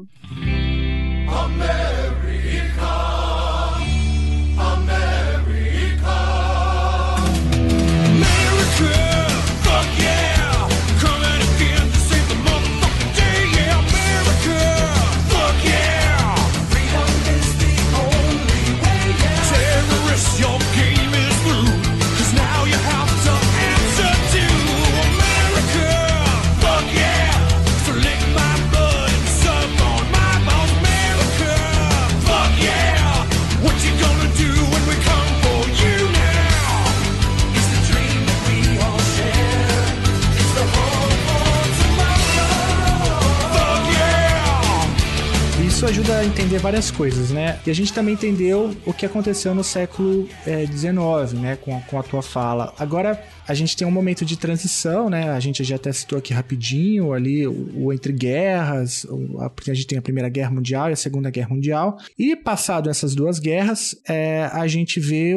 ajuda 45.89 46.19
a 46.19 46.25
entender 46.25 46.60
várias 46.60 46.91
coisas, 46.91 47.32
né? 47.32 47.60
E 47.65 47.71
a 47.71 47.73
gente 47.73 47.91
também 47.91 48.13
entendeu 48.13 48.75
o 48.86 48.93
que 48.93 49.08
aconteceu 49.08 49.56
no 49.56 49.63
século 49.63 50.30
eh, 50.45 50.67
XIX, 50.67 50.93
é, 50.93 51.36
né? 51.36 51.56
Com, 51.56 51.82
com 51.82 51.99
a 51.99 52.04
tua 52.04 52.21
fala. 52.21 52.71
Agora, 52.78 53.19
a 53.50 53.56
gente 53.56 53.76
tem 53.76 53.88
um 53.88 53.92
momento 53.92 54.24
de 54.24 54.38
transição, 54.38 55.10
né? 55.10 55.32
A 55.32 55.40
gente 55.40 55.64
já 55.64 55.76
até 55.76 55.92
citou 55.92 56.20
aqui 56.20 56.32
rapidinho 56.36 57.14
ali 57.14 57.48
o, 57.48 57.86
o 57.86 57.92
entre 57.92 58.14
guerras, 58.14 59.06
o, 59.06 59.42
a, 59.42 59.52
a 59.68 59.74
gente 59.74 59.88
tem 59.88 59.98
a 59.98 60.04
Primeira 60.04 60.30
Guerra 60.30 60.52
Mundial 60.52 60.88
e 60.88 60.94
a 60.94 60.96
Segunda 60.96 61.32
Guerra 61.32 61.50
Mundial. 61.50 61.98
E 62.16 62.36
passado 62.36 62.92
essas 62.92 63.16
duas 63.16 63.40
guerras, 63.40 64.00
é, 64.08 64.44
a 64.54 64.68
gente 64.68 65.00
vê 65.00 65.34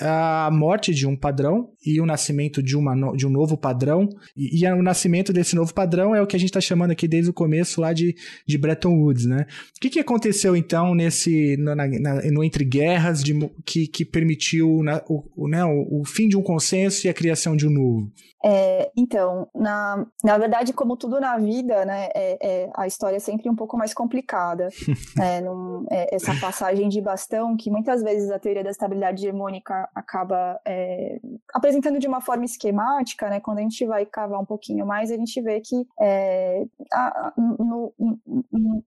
a 0.00 0.48
morte 0.50 0.94
de 0.94 1.06
um 1.06 1.14
padrão 1.14 1.68
e 1.84 2.00
o 2.00 2.06
nascimento 2.06 2.62
de, 2.62 2.78
uma, 2.78 2.94
de 3.14 3.26
um 3.26 3.30
novo 3.30 3.58
padrão. 3.58 4.08
E, 4.34 4.64
e 4.64 4.66
o 4.66 4.82
nascimento 4.82 5.30
desse 5.30 5.54
novo 5.54 5.74
padrão 5.74 6.14
é 6.14 6.22
o 6.22 6.26
que 6.26 6.36
a 6.36 6.38
gente 6.38 6.48
está 6.48 6.62
chamando 6.62 6.92
aqui 6.92 7.06
desde 7.06 7.28
o 7.28 7.34
começo 7.34 7.78
lá 7.78 7.92
de, 7.92 8.16
de 8.46 8.56
Bretton 8.56 8.98
Woods, 8.98 9.26
né? 9.26 9.44
O 9.76 9.80
que, 9.80 9.90
que 9.90 10.00
aconteceu 10.00 10.56
então 10.56 10.94
nesse 10.94 11.58
no, 11.58 11.74
na, 11.74 11.86
no 12.30 12.42
entre 12.42 12.64
guerras 12.64 13.22
de, 13.22 13.38
que, 13.66 13.86
que 13.86 14.02
permitiu 14.02 14.82
né, 14.82 15.02
o, 15.06 15.22
o, 15.36 15.46
né, 15.46 15.62
o, 15.62 16.00
o 16.00 16.04
fim 16.06 16.26
de 16.26 16.38
um 16.38 16.42
consenso 16.42 17.06
e 17.06 17.10
a 17.10 17.14
criação 17.14 17.49
de 17.56 17.66
um 17.66 17.70
novo? 17.70 18.12
É, 18.44 18.90
então, 18.96 19.48
na, 19.54 20.06
na 20.24 20.38
verdade, 20.38 20.72
como 20.72 20.96
tudo 20.96 21.20
na 21.20 21.36
vida, 21.36 21.84
né, 21.84 22.08
é, 22.14 22.38
é 22.40 22.70
a 22.74 22.86
história 22.86 23.16
é 23.16 23.20
sempre 23.20 23.50
um 23.50 23.54
pouco 23.54 23.76
mais 23.76 23.92
complicada. 23.92 24.68
é, 25.20 25.40
num, 25.40 25.84
é, 25.90 26.14
essa 26.14 26.34
passagem 26.40 26.88
de 26.88 27.00
bastão, 27.00 27.56
que 27.56 27.70
muitas 27.70 28.02
vezes 28.02 28.30
a 28.30 28.38
teoria 28.38 28.64
da 28.64 28.70
estabilidade 28.70 29.26
hegemônica 29.26 29.88
acaba 29.94 30.58
é, 30.66 31.20
apresentando 31.52 31.98
de 31.98 32.06
uma 32.08 32.20
forma 32.20 32.44
esquemática, 32.44 33.28
né, 33.28 33.40
quando 33.40 33.58
a 33.58 33.62
gente 33.62 33.84
vai 33.86 34.06
cavar 34.06 34.40
um 34.40 34.46
pouquinho 34.46 34.86
mais, 34.86 35.10
a 35.10 35.16
gente 35.16 35.40
vê 35.42 35.60
que 35.60 35.86
é, 36.00 36.64
a, 36.92 37.32
no, 37.36 37.92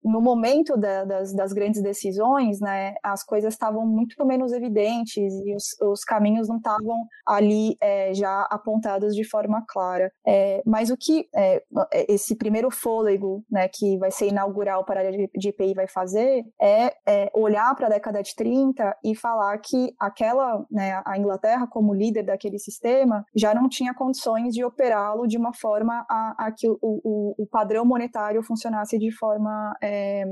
no, 0.03 0.21
momento 0.21 0.75
da, 0.77 1.03
das, 1.05 1.33
das, 1.33 1.53
grandes 1.53 1.81
decisões, 1.81 2.59
né, 2.59 2.95
as 3.03 3.23
coisas 3.23 3.53
estavam 3.53 3.85
muito 3.85 4.25
menos 4.25 4.51
evidentes 4.51 5.33
e 5.45 5.55
os, 5.55 5.79
os 5.81 6.03
caminhos 6.03 6.47
não 6.47 6.57
estavam 6.57 7.05
ali 7.25 7.77
já 8.13 8.42
apontados 8.49 9.15
de 9.15 9.23
forma 9.23 9.63
clara. 9.67 10.11
É, 10.25 10.61
mas 10.65 10.89
o 10.89 10.97
que 10.97 11.27
é, 11.35 11.63
esse 12.07 12.35
primeiro 12.35 12.69
fôlego, 12.71 13.43
né, 13.49 13.67
que 13.67 13.97
vai 13.97 14.11
ser 14.11 14.27
inaugural 14.27 14.85
para 14.85 15.01
a 15.01 15.05
área 15.05 15.29
de, 15.35 15.49
IPI 15.49 15.73
vai 15.73 15.87
fazer, 15.87 16.43
é, 16.61 16.93
é 17.07 17.31
olhar 17.33 17.75
para 17.75 17.87
a 17.87 17.89
década 17.89 18.21
de 18.21 18.35
30 18.35 18.97
e 19.03 19.15
falar 19.15 19.57
que 19.59 19.93
aquela, 19.99 20.65
né, 20.71 21.01
a 21.05 21.17
Inglaterra 21.17 21.67
como 21.67 21.93
líder 21.93 22.23
daquele 22.23 22.59
sistema 22.59 23.25
já 23.35 23.53
não 23.53 23.67
tinha 23.69 23.93
condições 23.93 24.53
de 24.53 24.63
operá-lo 24.63 25.27
de 25.27 25.37
uma 25.37 25.53
forma 25.53 26.05
a, 26.09 26.47
a 26.47 26.51
que 26.51 26.67
o, 26.69 26.77
o, 26.81 27.35
o, 27.37 27.47
padrão 27.47 27.85
monetário 27.85 28.41
funcionasse 28.43 28.97
de 28.97 29.11
forma 29.11 29.75
é, 29.81 30.23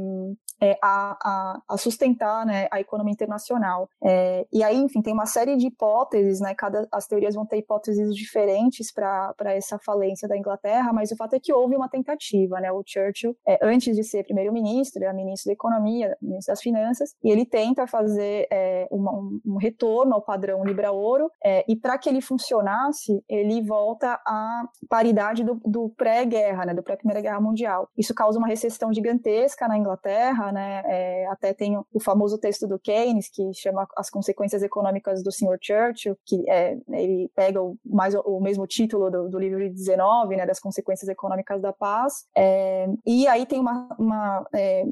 é, 0.62 0.78
a, 0.82 1.18
a, 1.24 1.62
a, 1.70 1.78
sustentar 1.78 2.46
né, 2.46 2.68
a 2.72 2.80
economia 2.80 3.12
internacional. 3.12 3.90
É, 4.04 4.46
e 4.52 4.64
aí, 4.64 4.78
enfim, 4.78 5.02
tem 5.02 5.14
uma 5.14 5.26
série 5.26 5.58
de 5.58 5.68
hipóteses, 5.68 6.40
né, 6.40 6.54
cada, 6.54 6.88
as 6.92 7.08
teorias 7.08 7.36
vão 7.36 7.46
ter 7.46 7.58
hipóteses 7.58 8.01
diferentes 8.10 8.92
para 8.92 9.54
essa 9.54 9.78
falência 9.80 10.28
da 10.28 10.38
Inglaterra, 10.38 10.92
mas 10.94 11.12
o 11.12 11.16
fato 11.16 11.36
é 11.36 11.40
que 11.40 11.54
houve 11.54 11.76
uma 11.76 11.90
tentativa. 11.90 12.60
Né, 12.60 12.72
o 12.72 12.84
Churchill, 12.86 13.36
é, 13.48 13.60
antes 13.62 13.96
de 13.96 14.04
ser 14.04 14.24
primeiro-ministro, 14.24 15.04
era 15.04 15.14
ministro 15.14 15.50
da 15.50 15.54
Economia, 15.54 16.18
ministro 16.22 16.52
das 16.52 16.62
Finanças, 16.62 17.14
e 17.24 17.32
ele 17.32 17.46
tenta 17.46 17.88
fazer 17.88 18.48
é, 18.52 18.88
uma, 18.92 19.12
um, 19.12 19.40
um, 19.46 19.58
retorno 19.58 20.14
ao 20.14 20.22
padrão 20.22 20.64
Libra-Ouro, 20.64 21.30
é, 21.44 21.64
e 21.68 21.76
para 21.76 21.98
que 21.98 22.10
ele 22.10 22.22
funcionasse, 22.22 23.24
ele 23.28 23.62
volta 23.62 24.20
à 24.26 24.64
paridade 24.90 25.44
do, 25.44 25.56
do 25.66 25.90
pré-guerra, 25.90 26.66
né, 26.66 26.74
do 26.74 26.84
pré-Primeira 26.84 27.22
Guerra 27.22 27.40
Mundial. 27.40 27.90
Isso 27.98 28.14
causa 28.14 28.38
uma 28.38 28.48
recessão 28.48 28.94
gigantesca 28.94 29.68
na 29.68 29.78
Inglaterra, 29.78 30.52
né? 30.52 30.84
É, 30.86 31.28
até 31.28 31.54
tem 31.54 31.78
o 31.78 32.00
famoso 32.00 32.38
texto 32.38 32.68
do 32.68 32.80
Keynes 32.80 33.30
que 33.30 33.54
chama 33.54 33.88
As 33.96 34.10
Consequências 34.10 34.64
Econômicas 34.64 35.24
do 35.24 35.32
Sr. 35.32 35.58
Churchill, 35.62 36.18
que 36.26 36.50
é, 36.50 36.78
ele 36.90 37.30
pega 37.36 37.62
o, 37.62 37.78
mais 37.92 38.16
o, 38.16 38.40
mesmo 38.40 38.66
título 38.66 39.10
do, 39.10 39.30
do, 39.30 39.40
livro 39.40 39.60
de 39.60 39.70
19, 39.70 40.36
né? 40.36 40.46
Das 40.46 40.60
Consequências 40.60 41.10
Econômicas 41.10 41.62
da 41.62 41.74
Paz. 41.74 42.26
É, 42.36 42.88
e 43.06 43.28
aí 43.28 43.46
tem 43.46 43.60
uma, 43.60 43.88
uma, 44.00 44.48
é, 44.54 44.84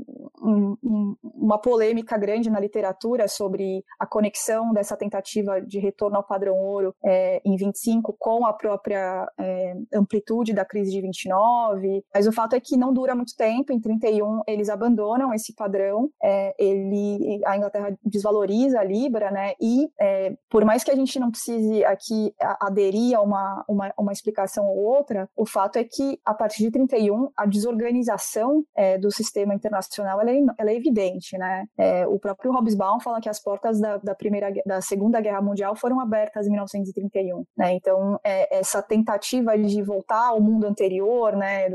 um, 0.41 1.15
uma 1.23 1.57
polêmica 1.57 2.17
grande 2.17 2.49
na 2.49 2.59
literatura 2.59 3.27
sobre 3.27 3.83
a 3.99 4.05
conexão 4.05 4.73
dessa 4.73 4.97
tentativa 4.97 5.61
de 5.61 5.79
retorno 5.79 6.17
ao 6.17 6.23
padrão 6.23 6.55
ouro 6.57 6.93
é, 7.03 7.41
em 7.45 7.55
25 7.55 8.15
com 8.17 8.45
a 8.45 8.53
própria 8.53 9.27
é, 9.39 9.75
amplitude 9.93 10.53
da 10.53 10.65
crise 10.65 10.91
de 10.91 11.01
29. 11.01 12.03
Mas 12.13 12.27
o 12.27 12.31
fato 12.31 12.55
é 12.55 12.59
que 12.59 12.77
não 12.77 12.93
dura 12.93 13.15
muito 13.15 13.35
tempo. 13.35 13.71
Em 13.71 13.79
31 13.79 14.41
eles 14.47 14.69
abandonam 14.69 15.33
esse 15.33 15.53
padrão, 15.53 16.09
é, 16.21 16.53
ele, 16.57 17.41
a 17.45 17.57
Inglaterra 17.57 17.97
desvaloriza 18.03 18.79
a 18.79 18.83
Libra, 18.83 19.31
né? 19.31 19.53
E 19.61 19.89
é, 19.99 20.33
por 20.49 20.65
mais 20.65 20.83
que 20.83 20.91
a 20.91 20.95
gente 20.95 21.19
não 21.19 21.31
precise 21.31 21.83
aqui 21.85 22.33
aderir 22.59 22.88
a 23.13 23.21
uma, 23.21 23.63
uma, 23.67 23.93
uma, 23.97 24.11
explicação 24.11 24.65
ou 24.67 24.77
outra, 24.77 25.29
o 25.35 25.45
fato 25.45 25.77
é 25.77 25.83
que 25.83 26.19
a 26.25 26.33
partir 26.33 26.63
de 26.63 26.71
31 26.71 27.29
a 27.35 27.45
desorganização 27.45 28.63
é, 28.75 28.97
do 28.97 29.11
sistema 29.11 29.53
internacional 29.53 30.19
ela 30.21 30.31
é, 30.31 30.39
ela 30.57 30.71
é 30.71 30.75
evidente, 30.75 31.37
né? 31.37 31.65
É, 31.77 32.07
o 32.07 32.19
próprio 32.19 32.51
Hobsbawm 32.51 32.99
fala 32.99 33.21
que 33.21 33.29
as 33.29 33.39
portas 33.41 33.79
da, 33.79 33.97
da 33.97 34.15
primeira, 34.15 34.51
da 34.65 34.81
Segunda 34.81 35.21
Guerra 35.21 35.41
Mundial 35.41 35.75
foram 35.75 35.99
abertas 35.99 36.47
em 36.47 36.51
1931, 36.51 37.43
né? 37.57 37.73
Então 37.73 38.19
é, 38.23 38.59
essa 38.59 38.81
tentativa 38.81 39.57
de 39.57 39.81
voltar 39.81 40.27
ao 40.27 40.41
mundo 40.41 40.65
anterior, 40.65 41.35
né? 41.35 41.67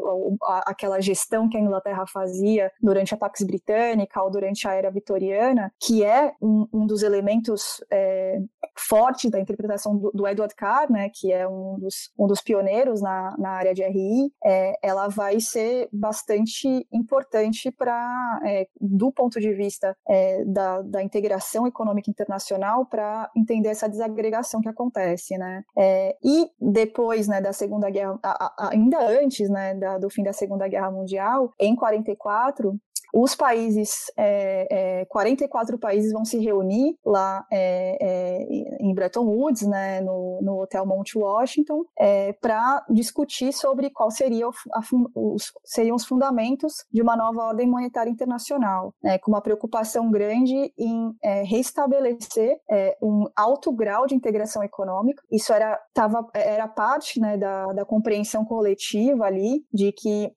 Aquela 0.66 1.00
gestão 1.00 1.48
que 1.48 1.56
a 1.56 1.60
Inglaterra 1.60 2.04
fazia 2.06 2.70
durante 2.80 3.14
a 3.14 3.16
Pax 3.16 3.42
britânica 3.42 4.22
ou 4.22 4.30
durante 4.30 4.66
a 4.66 4.74
era 4.74 4.90
vitoriana, 4.90 5.72
que 5.80 6.04
é 6.04 6.32
um, 6.40 6.66
um 6.72 6.86
dos 6.86 7.02
elementos 7.02 7.82
é, 7.90 8.38
fortes 8.76 9.30
da 9.30 9.40
interpretação 9.40 9.96
do, 9.96 10.10
do, 10.12 10.26
Edward 10.26 10.54
Carr, 10.54 10.90
né, 10.90 11.03
que 11.08 11.32
é 11.32 11.46
um 11.48 11.78
dos, 11.78 12.10
um 12.18 12.26
dos 12.26 12.40
pioneiros 12.40 13.00
na, 13.00 13.34
na 13.38 13.50
área 13.50 13.74
de 13.74 13.82
RI, 13.82 14.32
é, 14.44 14.74
ela 14.82 15.08
vai 15.08 15.40
ser 15.40 15.88
bastante 15.92 16.86
importante 16.92 17.70
para, 17.70 18.40
é, 18.44 18.66
do 18.80 19.10
ponto 19.12 19.40
de 19.40 19.52
vista 19.52 19.96
é, 20.08 20.44
da, 20.44 20.82
da 20.82 21.02
integração 21.02 21.66
econômica 21.66 22.10
internacional, 22.10 22.86
para 22.86 23.30
entender 23.36 23.68
essa 23.68 23.88
desagregação 23.88 24.60
que 24.60 24.68
acontece, 24.68 25.36
né? 25.38 25.62
É, 25.76 26.16
e 26.22 26.50
depois, 26.60 27.28
né, 27.28 27.40
da 27.40 27.52
Segunda 27.52 27.90
Guerra, 27.90 28.18
a, 28.22 28.66
a, 28.66 28.70
ainda 28.72 28.98
antes, 29.06 29.48
né, 29.48 29.74
da, 29.74 29.98
do 29.98 30.10
fim 30.10 30.22
da 30.22 30.32
Segunda 30.32 30.68
Guerra 30.68 30.90
Mundial, 30.90 31.52
em 31.58 31.74
44, 31.74 32.78
os 33.14 33.36
países, 33.36 34.10
é, 34.16 35.02
é, 35.02 35.04
44 35.04 35.78
países 35.78 36.12
vão 36.12 36.24
se 36.24 36.36
reunir 36.38 36.98
lá 37.06 37.46
é, 37.48 37.96
é 38.00 38.76
em 38.80 38.92
Bretton 38.92 39.24
Woods, 39.24 39.62
né, 39.62 40.00
no, 40.00 40.40
no 40.42 40.60
Hotel 40.60 40.84
Mount 40.84 41.14
Washington, 41.14 41.84
é, 41.96 42.32
para 42.32 42.84
discutir 42.90 43.52
sobre 43.52 43.88
qual 43.90 44.10
seria 44.10 44.48
o, 44.48 44.52
a, 44.72 44.80
os, 45.14 45.52
seriam 45.64 45.94
os 45.94 46.04
fundamentos 46.04 46.84
de 46.92 47.00
uma 47.00 47.14
nova 47.14 47.44
ordem 47.44 47.68
monetária 47.68 48.10
internacional, 48.10 48.92
né, 49.00 49.16
com 49.18 49.30
uma 49.30 49.40
preocupação 49.40 50.10
grande 50.10 50.72
em 50.76 51.14
é, 51.22 51.44
restabelecer 51.44 52.58
um 53.00 53.26
alto 53.36 53.70
grau 53.70 54.06
de 54.06 54.14
integração 54.14 54.62
econômica. 54.64 55.22
Isso 55.30 55.52
era, 55.52 55.78
tava, 55.92 56.26
era 56.34 56.66
parte 56.66 57.20
né, 57.20 57.36
da, 57.36 57.66
da 57.66 57.84
compreensão 57.84 58.44
coletiva 58.44 59.26
ali 59.26 59.64
de 59.72 59.92
que, 59.92 60.32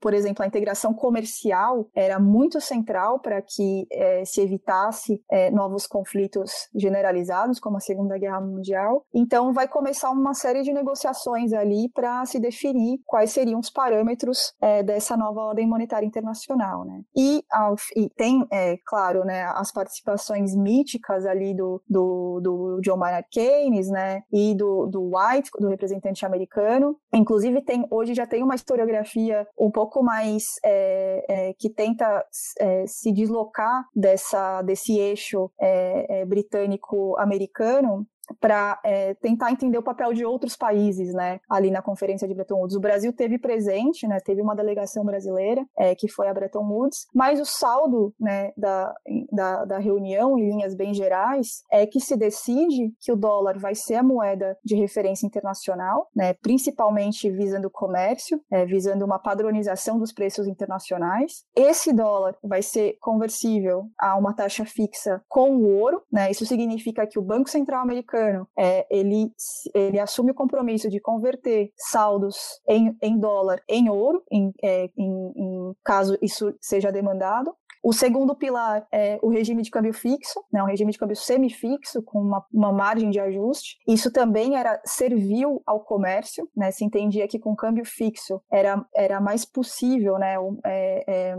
por 0.00 0.12
exemplo, 0.12 0.44
a 0.44 0.46
integração 0.46 0.92
comercial 0.92 1.88
era 1.94 2.18
muito 2.18 2.60
central 2.60 3.20
para 3.20 3.40
que 3.42 3.86
é, 3.90 4.24
se 4.24 4.40
evitasse 4.40 5.22
é, 5.30 5.50
novos 5.50 5.86
conflitos 5.86 6.50
generalizados, 6.74 7.58
como 7.60 7.76
a 7.76 7.80
Segunda 7.80 8.18
Guerra 8.18 8.40
Mundial. 8.40 9.04
Então, 9.14 9.52
vai 9.52 9.68
começar 9.68 10.10
uma 10.10 10.34
série 10.34 10.62
de 10.62 10.72
negociações 10.72 11.52
ali 11.52 11.90
para 11.94 12.24
se 12.26 12.38
definir 12.38 12.98
quais 13.06 13.30
seriam 13.30 13.60
os 13.60 13.70
parâmetros 13.70 14.52
é, 14.60 14.82
dessa 14.82 15.16
nova 15.16 15.40
ordem 15.40 15.66
monetária 15.66 16.06
internacional, 16.06 16.84
né? 16.84 17.02
E, 17.16 17.42
ao, 17.50 17.74
e 17.96 18.08
tem, 18.10 18.46
é, 18.50 18.76
claro, 18.84 19.24
né, 19.24 19.44
as 19.54 19.72
participações 19.72 20.54
míticas 20.54 21.26
ali 21.26 21.54
do, 21.54 21.82
do, 21.88 22.40
do 22.42 22.80
John 22.82 22.96
Maynard 22.96 23.28
Keynes, 23.30 23.88
né, 23.88 24.22
e 24.32 24.54
do, 24.54 24.86
do 24.86 25.10
White, 25.14 25.50
do 25.58 25.68
representante 25.68 26.24
americano. 26.24 26.96
Inclusive, 27.12 27.62
tem 27.62 27.86
hoje 27.90 28.14
já 28.14 28.26
tem 28.26 28.42
uma 28.42 28.54
historiografia 28.54 29.46
um 29.58 29.70
pouco 29.70 30.02
mais 30.02 30.44
é, 30.64 31.24
é, 31.28 31.54
que 31.58 31.70
tem 31.70 31.83
tenta 31.84 32.24
é, 32.58 32.86
se 32.86 33.12
deslocar 33.12 33.86
dessa, 33.94 34.62
desse 34.62 34.98
eixo 34.98 35.50
é, 35.60 36.20
é, 36.20 36.24
britânico-americano 36.24 38.06
para 38.40 38.80
é, 38.84 39.14
tentar 39.14 39.50
entender 39.50 39.78
o 39.78 39.82
papel 39.82 40.12
de 40.12 40.24
outros 40.24 40.56
países, 40.56 41.12
né, 41.12 41.40
ali 41.48 41.70
na 41.70 41.82
conferência 41.82 42.26
de 42.26 42.34
Bretton 42.34 42.56
Woods. 42.56 42.76
O 42.76 42.80
Brasil 42.80 43.12
teve 43.12 43.38
presente, 43.38 44.06
né, 44.06 44.20
teve 44.20 44.40
uma 44.40 44.54
delegação 44.54 45.04
brasileira 45.04 45.64
é, 45.76 45.94
que 45.94 46.08
foi 46.08 46.28
a 46.28 46.34
Bretton 46.34 46.64
Woods, 46.64 47.06
mas 47.14 47.40
o 47.40 47.44
saldo, 47.44 48.14
né, 48.18 48.52
da, 48.56 48.94
da, 49.30 49.64
da, 49.64 49.78
reunião, 49.78 50.38
em 50.38 50.48
linhas 50.48 50.74
bem 50.74 50.94
gerais, 50.94 51.62
é 51.70 51.86
que 51.86 52.00
se 52.00 52.16
decide 52.16 52.92
que 53.00 53.12
o 53.12 53.16
dólar 53.16 53.58
vai 53.58 53.74
ser 53.74 53.96
a 53.96 54.02
moeda 54.02 54.56
de 54.64 54.74
referência 54.74 55.26
internacional, 55.26 56.08
né, 56.14 56.34
principalmente 56.34 57.30
visando 57.30 57.68
o 57.68 57.70
comércio, 57.70 58.40
é, 58.50 58.64
visando 58.64 59.04
uma 59.04 59.18
padronização 59.18 59.98
dos 59.98 60.12
preços 60.12 60.46
internacionais. 60.46 61.44
Esse 61.54 61.92
dólar 61.92 62.36
vai 62.42 62.62
ser 62.62 62.96
conversível 63.00 63.86
a 63.98 64.16
uma 64.16 64.34
taxa 64.34 64.64
fixa 64.64 65.22
com 65.28 65.56
o 65.56 65.78
ouro, 65.78 66.02
né, 66.10 66.30
isso 66.30 66.46
significa 66.46 67.06
que 67.06 67.18
o 67.18 67.22
Banco 67.22 67.50
Central 67.50 67.82
americano 67.82 68.13
é, 68.58 68.86
ele, 68.90 69.32
ele 69.74 69.98
assume 69.98 70.30
o 70.30 70.34
compromisso 70.34 70.88
de 70.88 71.00
converter 71.00 71.72
saldos 71.76 72.60
em, 72.68 72.96
em 73.02 73.18
dólar 73.18 73.62
em 73.68 73.88
ouro, 73.88 74.22
em, 74.30 74.52
é, 74.62 74.90
em, 74.96 75.32
em 75.36 75.76
caso 75.84 76.16
isso 76.20 76.54
seja 76.60 76.90
demandado, 76.90 77.54
o 77.84 77.92
segundo 77.92 78.34
pilar 78.34 78.86
é 78.90 79.18
o 79.22 79.28
regime 79.28 79.62
de 79.62 79.70
câmbio 79.70 79.92
fixo, 79.92 80.42
né, 80.50 80.62
um 80.62 80.66
regime 80.66 80.90
de 80.90 80.96
câmbio 80.96 81.14
semifixo 81.14 82.02
com 82.02 82.18
uma, 82.18 82.42
uma 82.50 82.72
margem 82.72 83.10
de 83.10 83.20
ajuste. 83.20 83.76
Isso 83.86 84.10
também 84.10 84.56
era 84.56 84.80
servil 84.86 85.62
ao 85.66 85.80
comércio, 85.80 86.48
né, 86.56 86.70
se 86.70 86.82
entendia 86.82 87.28
que 87.28 87.38
com 87.38 87.54
câmbio 87.54 87.84
fixo 87.84 88.40
era, 88.50 88.82
era 88.96 89.20
mais 89.20 89.44
possível, 89.44 90.16
né, 90.18 90.36
é, 90.64 91.34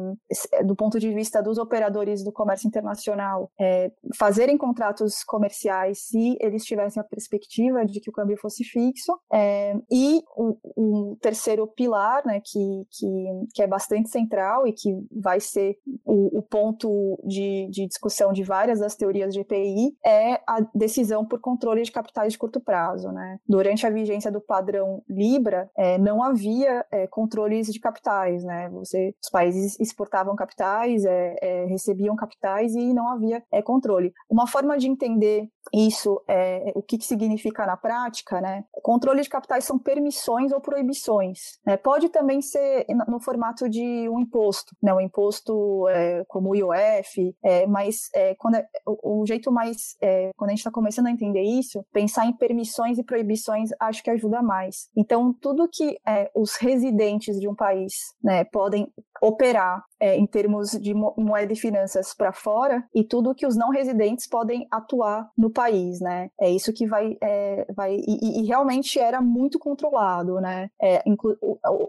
é, 0.53 0.63
do 0.63 0.75
ponto 0.75 0.99
de 0.99 1.11
vista 1.11 1.41
dos 1.41 1.57
operadores 1.57 2.23
do 2.23 2.31
comércio 2.31 2.67
internacional, 2.67 3.49
é, 3.59 3.91
fazerem 4.15 4.55
contratos 4.55 5.23
comerciais 5.23 6.05
se 6.05 6.37
eles 6.39 6.63
tivessem 6.63 7.01
a 7.01 7.03
perspectiva 7.03 7.83
de 7.83 7.99
que 7.99 8.11
o 8.11 8.13
câmbio 8.13 8.37
fosse 8.37 8.63
fixo. 8.63 9.19
É, 9.33 9.75
e 9.91 10.21
o, 10.37 10.57
o, 10.75 11.17
terceiro 11.19 11.65
pilar, 11.65 12.23
né, 12.23 12.39
que, 12.39 12.85
que, 12.91 13.25
que 13.55 13.63
é 13.63 13.67
bastante 13.67 14.11
central 14.11 14.67
e 14.67 14.73
que 14.73 14.93
vai 15.11 15.39
ser 15.39 15.79
o, 16.05 16.34
o 16.35 16.41
ponto 16.41 17.17
de, 17.23 17.67
de, 17.71 17.87
discussão 17.87 18.33
de 18.33 18.43
várias 18.43 18.79
das 18.79 18.95
teorias 18.95 19.33
de 19.33 19.39
EPI 19.39 19.95
é 20.05 20.41
a 20.47 20.59
decisão 20.73 21.25
por 21.25 21.39
controle 21.39 21.81
de 21.83 21.91
capitais 21.91 22.33
de 22.33 22.39
curto 22.39 22.59
prazo. 22.59 23.09
Né? 23.11 23.39
Durante 23.47 23.87
a 23.87 23.89
vigência 23.89 24.31
do 24.31 24.41
padrão 24.41 25.01
Libra, 25.09 25.69
é, 25.77 25.97
não 25.97 26.21
havia 26.21 26.85
é, 26.91 27.07
controles 27.07 27.67
de 27.67 27.79
capitais. 27.79 28.43
Né? 28.43 28.69
Você, 28.69 29.15
os 29.23 29.29
países 29.29 29.79
exportavam 29.79 30.35
capitais, 30.35 31.05
é, 31.05 31.35
é 31.41 31.65
recebiam 31.65 32.15
capitais 32.15 32.75
e 32.75 32.93
não 32.93 33.09
havia 33.09 33.41
é, 33.51 33.61
controle. 33.61 34.13
Uma 34.29 34.47
forma 34.47 34.77
de 34.77 34.87
entender 34.87 35.47
isso, 35.73 36.21
é, 36.27 36.71
o 36.75 36.81
que, 36.81 36.97
que, 36.97 37.05
significa 37.05 37.65
na 37.65 37.77
prática, 37.77 38.39
né? 38.39 38.63
Controle 38.83 39.21
de 39.21 39.29
capitais 39.29 39.63
são 39.63 39.79
permissões 39.79 40.51
ou 40.51 40.61
proibições. 40.61 41.59
Né? 41.65 41.77
Pode 41.77 42.09
também 42.09 42.41
ser 42.41 42.85
no 43.07 43.19
formato 43.19 43.69
de 43.69 44.07
um 44.09 44.19
imposto, 44.19 44.75
né? 44.81 44.93
Um 44.93 45.01
imposto 45.01 45.87
é, 45.89 46.24
como 46.27 46.49
o 46.49 46.55
IOF, 46.55 47.35
é, 47.43 47.65
mas 47.67 48.09
é, 48.13 48.35
quando 48.35 48.55
é, 48.55 48.67
o, 48.85 49.21
o, 49.21 49.25
jeito 49.25 49.51
mais, 49.51 49.95
é, 50.01 50.31
quando 50.35 50.49
a 50.49 50.53
gente 50.53 50.59
está 50.59 50.71
começando 50.71 51.07
a 51.07 51.11
entender 51.11 51.43
isso, 51.43 51.85
pensar 51.91 52.25
em 52.25 52.33
permissões 52.33 52.97
e 52.97 53.03
proibições 53.03 53.69
acho 53.79 54.03
que 54.03 54.09
ajuda 54.09 54.41
mais. 54.41 54.89
Então, 54.95 55.33
tudo 55.33 55.69
que 55.71 55.97
é, 56.05 56.29
os 56.35 56.55
residentes 56.57 57.39
de 57.39 57.47
um 57.47 57.55
país 57.55 57.93
né, 58.23 58.43
podem 58.43 58.87
operar 59.21 59.83
é, 59.99 60.17
em 60.17 60.25
termos 60.25 60.71
de 60.71 60.93
moeda 60.93 61.53
e 61.53 61.55
finanças 61.55 62.13
para 62.13 62.33
fora 62.33 62.83
e 62.93 63.03
tudo 63.03 63.33
que 63.33 63.47
os 63.47 63.55
não 63.55 63.69
residentes 63.69 64.27
podem 64.27 64.67
atuar 64.69 65.29
no 65.37 65.49
país, 65.49 65.99
né? 65.99 66.29
É 66.39 66.49
isso 66.49 66.73
que 66.73 66.85
vai, 66.85 67.17
é, 67.21 67.65
vai 67.73 67.95
e, 67.95 68.41
e, 68.41 68.45
realmente 68.45 68.99
era 68.99 69.21
muito 69.21 69.57
controlado, 69.57 70.39
né? 70.41 70.69
É, 70.81 71.03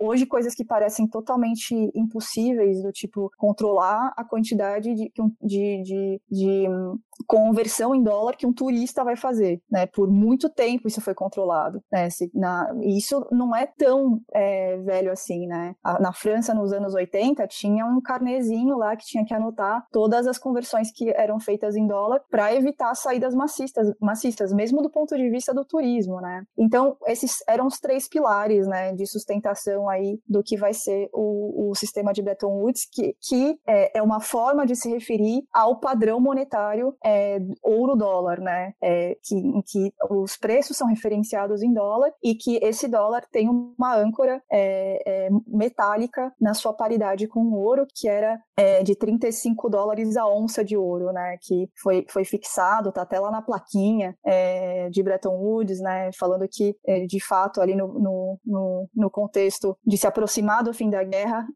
hoje 0.00 0.26
coisas 0.26 0.54
que 0.54 0.64
parecem 0.64 1.06
totalmente 1.06 1.74
impossíveis, 1.94 2.82
do 2.82 2.92
tipo 2.92 3.30
controlar 3.36 4.12
a 4.16 4.24
quantidade 4.24 4.94
de, 4.94 5.12
de, 5.42 5.82
de, 5.82 6.20
de 6.30 6.68
conversão 7.26 7.94
em 7.94 8.02
dólar 8.02 8.36
que 8.36 8.46
um 8.46 8.52
turista 8.52 9.02
vai 9.02 9.16
fazer, 9.16 9.60
né? 9.70 9.86
Por 9.86 10.08
muito 10.08 10.48
tempo 10.48 10.88
isso 10.88 11.00
foi 11.00 11.14
controlado, 11.14 11.82
né? 11.90 12.08
Se, 12.10 12.30
na, 12.34 12.72
isso 12.82 13.26
não 13.32 13.54
é 13.54 13.66
tão 13.66 14.20
é, 14.32 14.76
velho 14.78 15.10
assim, 15.10 15.46
né? 15.46 15.74
Na 16.00 16.12
França, 16.12 16.54
nos 16.54 16.72
anos 16.72 16.94
80, 16.94 17.15
tinha 17.46 17.84
um 17.86 18.00
carnezinho 18.00 18.76
lá 18.76 18.96
que 18.96 19.06
tinha 19.06 19.24
que 19.24 19.34
anotar 19.34 19.86
todas 19.90 20.26
as 20.26 20.38
conversões 20.38 20.90
que 20.90 21.10
eram 21.10 21.38
feitas 21.40 21.76
em 21.76 21.86
dólar 21.86 22.20
para 22.30 22.54
evitar 22.54 22.94
saídas 22.94 23.34
macistas, 23.34 23.92
macistas, 24.00 24.52
mesmo 24.52 24.82
do 24.82 24.90
ponto 24.90 25.16
de 25.16 25.28
vista 25.30 25.54
do 25.54 25.64
turismo, 25.64 26.20
né? 26.20 26.44
Então, 26.58 26.96
esses 27.06 27.42
eram 27.48 27.66
os 27.66 27.78
três 27.78 28.08
pilares, 28.08 28.66
né, 28.66 28.92
de 28.92 29.06
sustentação 29.06 29.88
aí 29.88 30.20
do 30.28 30.42
que 30.42 30.56
vai 30.56 30.72
ser 30.72 31.08
o, 31.12 31.70
o 31.70 31.74
sistema 31.74 32.12
de 32.12 32.22
Bretton 32.22 32.48
Woods, 32.48 32.88
que, 32.90 33.16
que 33.20 33.58
é, 33.66 33.98
é 33.98 34.02
uma 34.02 34.20
forma 34.20 34.66
de 34.66 34.74
se 34.76 34.88
referir 34.88 35.44
ao 35.52 35.78
padrão 35.78 36.20
monetário 36.20 36.94
é, 37.04 37.38
ouro-dólar, 37.62 38.40
né? 38.40 38.72
É, 38.82 39.16
que, 39.22 39.34
em 39.34 39.62
que 39.62 39.92
os 40.10 40.36
preços 40.36 40.76
são 40.76 40.86
referenciados 40.86 41.62
em 41.62 41.72
dólar 41.72 42.12
e 42.22 42.34
que 42.34 42.58
esse 42.62 42.88
dólar 42.88 43.24
tem 43.30 43.48
uma 43.48 43.96
âncora 43.96 44.42
é, 44.50 45.26
é 45.26 45.28
metálica 45.46 46.32
na 46.40 46.54
sua 46.54 46.72
paridade 46.72 47.05
com 47.28 47.40
o 47.40 47.58
ouro, 47.58 47.86
que 47.94 48.08
era 48.08 48.42
é, 48.56 48.82
de 48.82 48.94
35 48.94 49.68
dólares 49.68 50.16
a 50.16 50.26
onça 50.26 50.64
de 50.64 50.76
ouro, 50.76 51.12
né? 51.12 51.36
Que 51.40 51.68
foi, 51.80 52.06
foi 52.08 52.24
fixado, 52.24 52.90
tá 52.90 53.02
até 53.02 53.20
lá 53.20 53.30
na 53.30 53.42
plaquinha 53.42 54.16
é, 54.24 54.88
de 54.88 55.02
Bretton 55.02 55.36
Woods, 55.36 55.80
né? 55.80 56.10
Falando 56.18 56.46
que, 56.48 56.74
de 57.06 57.20
fato, 57.20 57.60
ali 57.60 57.74
no, 57.74 57.88
no, 57.88 58.40
no, 58.44 58.88
no, 58.94 59.10
contexto 59.10 59.76
de 59.86 59.98
se 59.98 60.06
aproximar 60.06 60.62
do 60.62 60.72
fim 60.72 60.88
da 60.88 61.02
guerra, 61.02 61.46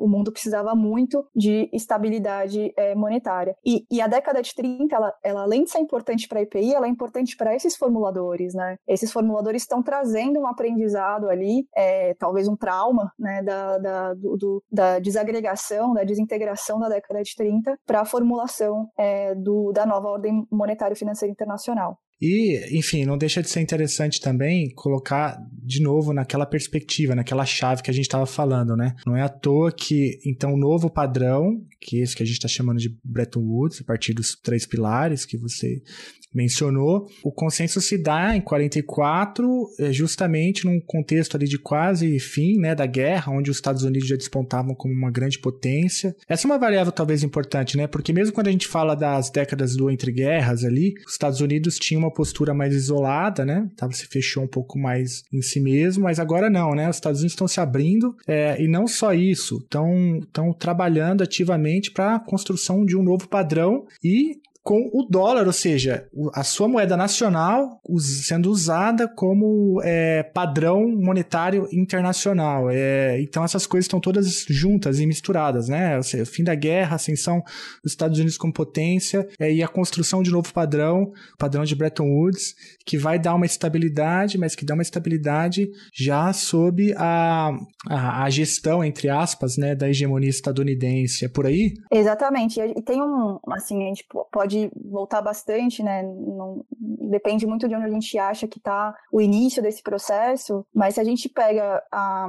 o 0.00 0.08
mundo 0.08 0.32
precisava 0.32 0.74
muito 0.74 1.26
de 1.34 1.68
estabilidade 1.72 2.72
monetária. 2.96 3.56
E, 3.64 3.86
e 3.90 4.00
a 4.00 4.06
década 4.06 4.42
de 4.42 4.54
30 4.54 4.94
ela, 4.94 5.14
ela 5.22 5.42
além 5.42 5.64
de 5.64 5.70
ser 5.70 5.78
importante 5.78 6.28
para 6.28 6.40
a 6.40 6.42
EPI, 6.42 6.74
ela 6.74 6.86
é 6.86 6.90
importante 6.90 7.36
para 7.36 7.54
esses 7.54 7.76
formuladores, 7.76 8.54
né? 8.54 8.76
Esses 8.86 9.12
formuladores 9.12 9.62
estão 9.62 9.82
trazendo 9.82 10.40
um 10.40 10.46
aprendizado 10.46 11.28
ali, 11.28 11.66
é, 11.76 12.14
talvez 12.14 12.48
um 12.48 12.56
trauma, 12.56 13.12
né, 13.18 13.42
da, 13.42 13.78
da, 13.78 14.14
do, 14.14 14.62
da 14.70 14.98
desagregação, 14.98 15.94
da 15.94 16.04
desintegração 16.04 16.41
da 16.78 16.88
década 16.88 17.22
de 17.22 17.34
30 17.34 17.78
para 17.86 18.00
a 18.00 18.04
formulação 18.04 18.88
é, 18.96 19.34
do, 19.34 19.72
da 19.72 19.86
nova 19.86 20.08
ordem 20.08 20.46
monetária 20.50 20.94
e 20.94 20.98
financeira 20.98 21.30
internacional. 21.32 21.98
E, 22.22 22.78
enfim, 22.78 23.04
não 23.04 23.18
deixa 23.18 23.42
de 23.42 23.50
ser 23.50 23.60
interessante 23.60 24.20
também 24.20 24.70
colocar 24.70 25.44
de 25.52 25.82
novo 25.82 26.12
naquela 26.12 26.46
perspectiva, 26.46 27.16
naquela 27.16 27.44
chave 27.44 27.82
que 27.82 27.90
a 27.90 27.94
gente 27.94 28.04
estava 28.04 28.26
falando, 28.26 28.76
né? 28.76 28.94
Não 29.04 29.16
é 29.16 29.22
à 29.22 29.28
toa 29.28 29.72
que, 29.72 30.20
então, 30.24 30.54
o 30.54 30.56
novo 30.56 30.88
padrão, 30.88 31.60
que 31.80 31.98
é 31.98 32.02
esse 32.04 32.14
que 32.14 32.22
a 32.22 32.26
gente 32.26 32.36
está 32.36 32.46
chamando 32.46 32.78
de 32.78 32.96
Bretton 33.02 33.40
Woods, 33.40 33.80
a 33.80 33.84
partir 33.84 34.14
dos 34.14 34.36
três 34.36 34.64
pilares 34.64 35.24
que 35.24 35.36
você 35.36 35.82
mencionou, 36.34 37.06
o 37.22 37.30
consenso 37.30 37.80
se 37.80 37.98
dá 37.98 38.36
em 38.36 38.40
44, 38.40 39.68
é, 39.78 39.92
justamente 39.92 40.64
num 40.64 40.80
contexto 40.80 41.36
ali 41.36 41.46
de 41.46 41.58
quase 41.58 42.18
fim 42.18 42.58
né, 42.58 42.74
da 42.74 42.86
guerra, 42.86 43.32
onde 43.32 43.50
os 43.50 43.56
Estados 43.58 43.82
Unidos 43.82 44.08
já 44.08 44.16
despontavam 44.16 44.74
como 44.74 44.94
uma 44.94 45.10
grande 45.10 45.38
potência. 45.38 46.16
Essa 46.28 46.46
é 46.46 46.50
uma 46.50 46.58
variável 46.58 46.92
talvez 46.92 47.22
importante, 47.22 47.76
né? 47.76 47.86
Porque 47.86 48.12
mesmo 48.12 48.32
quando 48.32 48.48
a 48.48 48.52
gente 48.52 48.66
fala 48.66 48.94
das 48.94 49.30
décadas 49.30 49.76
do 49.76 49.90
entre 49.90 50.10
guerras 50.10 50.64
ali, 50.64 50.94
os 51.06 51.12
Estados 51.12 51.40
Unidos 51.40 51.78
tinham 51.78 52.00
uma 52.00 52.11
postura 52.12 52.54
mais 52.54 52.74
isolada, 52.74 53.44
né? 53.44 53.68
Tava, 53.76 53.92
se 53.92 54.06
fechou 54.06 54.44
um 54.44 54.48
pouco 54.48 54.78
mais 54.78 55.24
em 55.32 55.42
si 55.42 55.60
mesmo, 55.60 56.04
mas 56.04 56.18
agora 56.18 56.48
não, 56.48 56.74
né? 56.74 56.88
Os 56.88 56.96
Estados 56.96 57.20
Unidos 57.20 57.32
estão 57.32 57.48
se 57.48 57.60
abrindo 57.60 58.14
é, 58.26 58.62
e 58.62 58.68
não 58.68 58.86
só 58.86 59.12
isso, 59.12 59.58
estão 59.58 60.52
trabalhando 60.58 61.22
ativamente 61.22 61.90
para 61.90 62.16
a 62.16 62.20
construção 62.20 62.84
de 62.84 62.96
um 62.96 63.02
novo 63.02 63.28
padrão 63.28 63.86
e 64.02 64.40
com 64.62 64.90
o 64.92 65.04
dólar, 65.08 65.46
ou 65.46 65.52
seja, 65.52 66.08
a 66.32 66.44
sua 66.44 66.68
moeda 66.68 66.96
nacional 66.96 67.80
sendo 67.98 68.48
usada 68.48 69.08
como 69.08 69.80
é, 69.82 70.22
padrão 70.22 70.88
monetário 70.88 71.68
internacional. 71.72 72.70
É, 72.70 73.20
então 73.20 73.44
essas 73.44 73.66
coisas 73.66 73.86
estão 73.86 74.00
todas 74.00 74.44
juntas 74.48 75.00
e 75.00 75.06
misturadas, 75.06 75.68
né? 75.68 75.96
Ou 75.96 76.02
seja, 76.02 76.22
o 76.22 76.26
fim 76.26 76.44
da 76.44 76.54
guerra, 76.54 76.92
a 76.92 76.94
ascensão 76.94 77.42
dos 77.82 77.92
Estados 77.92 78.18
Unidos 78.18 78.38
como 78.38 78.52
potência 78.52 79.26
é, 79.40 79.52
e 79.52 79.62
a 79.62 79.68
construção 79.68 80.22
de 80.22 80.30
novo 80.30 80.52
padrão, 80.52 81.12
padrão 81.38 81.64
de 81.64 81.74
Bretton 81.74 82.06
Woods, 82.06 82.54
que 82.86 82.96
vai 82.96 83.18
dar 83.18 83.34
uma 83.34 83.46
estabilidade, 83.46 84.38
mas 84.38 84.54
que 84.54 84.64
dá 84.64 84.74
uma 84.74 84.82
estabilidade 84.82 85.68
já 85.92 86.32
sob 86.32 86.94
a, 86.96 87.50
a, 87.88 88.24
a 88.24 88.30
gestão, 88.30 88.84
entre 88.84 89.08
aspas, 89.08 89.56
né, 89.56 89.74
da 89.74 89.88
hegemonia 89.88 90.30
estadunidense. 90.30 91.24
É 91.24 91.28
por 91.28 91.46
aí? 91.46 91.74
Exatamente. 91.90 92.60
E 92.60 92.80
tem 92.82 93.02
um, 93.02 93.38
assim, 93.50 93.82
a 93.82 93.88
gente 93.88 94.04
pode 94.30 94.51
pode 94.52 94.70
voltar 94.84 95.22
bastante, 95.22 95.82
né? 95.82 96.02
Não, 96.02 96.64
depende 96.78 97.46
muito 97.46 97.66
de 97.68 97.74
onde 97.74 97.86
a 97.86 97.90
gente 97.90 98.18
acha 98.18 98.46
que 98.46 98.58
está 98.58 98.94
o 99.10 99.20
início 99.20 99.62
desse 99.62 99.82
processo, 99.82 100.64
mas 100.74 100.94
se 100.94 101.00
a 101.00 101.04
gente 101.04 101.28
pega 101.28 101.82
a, 101.90 102.26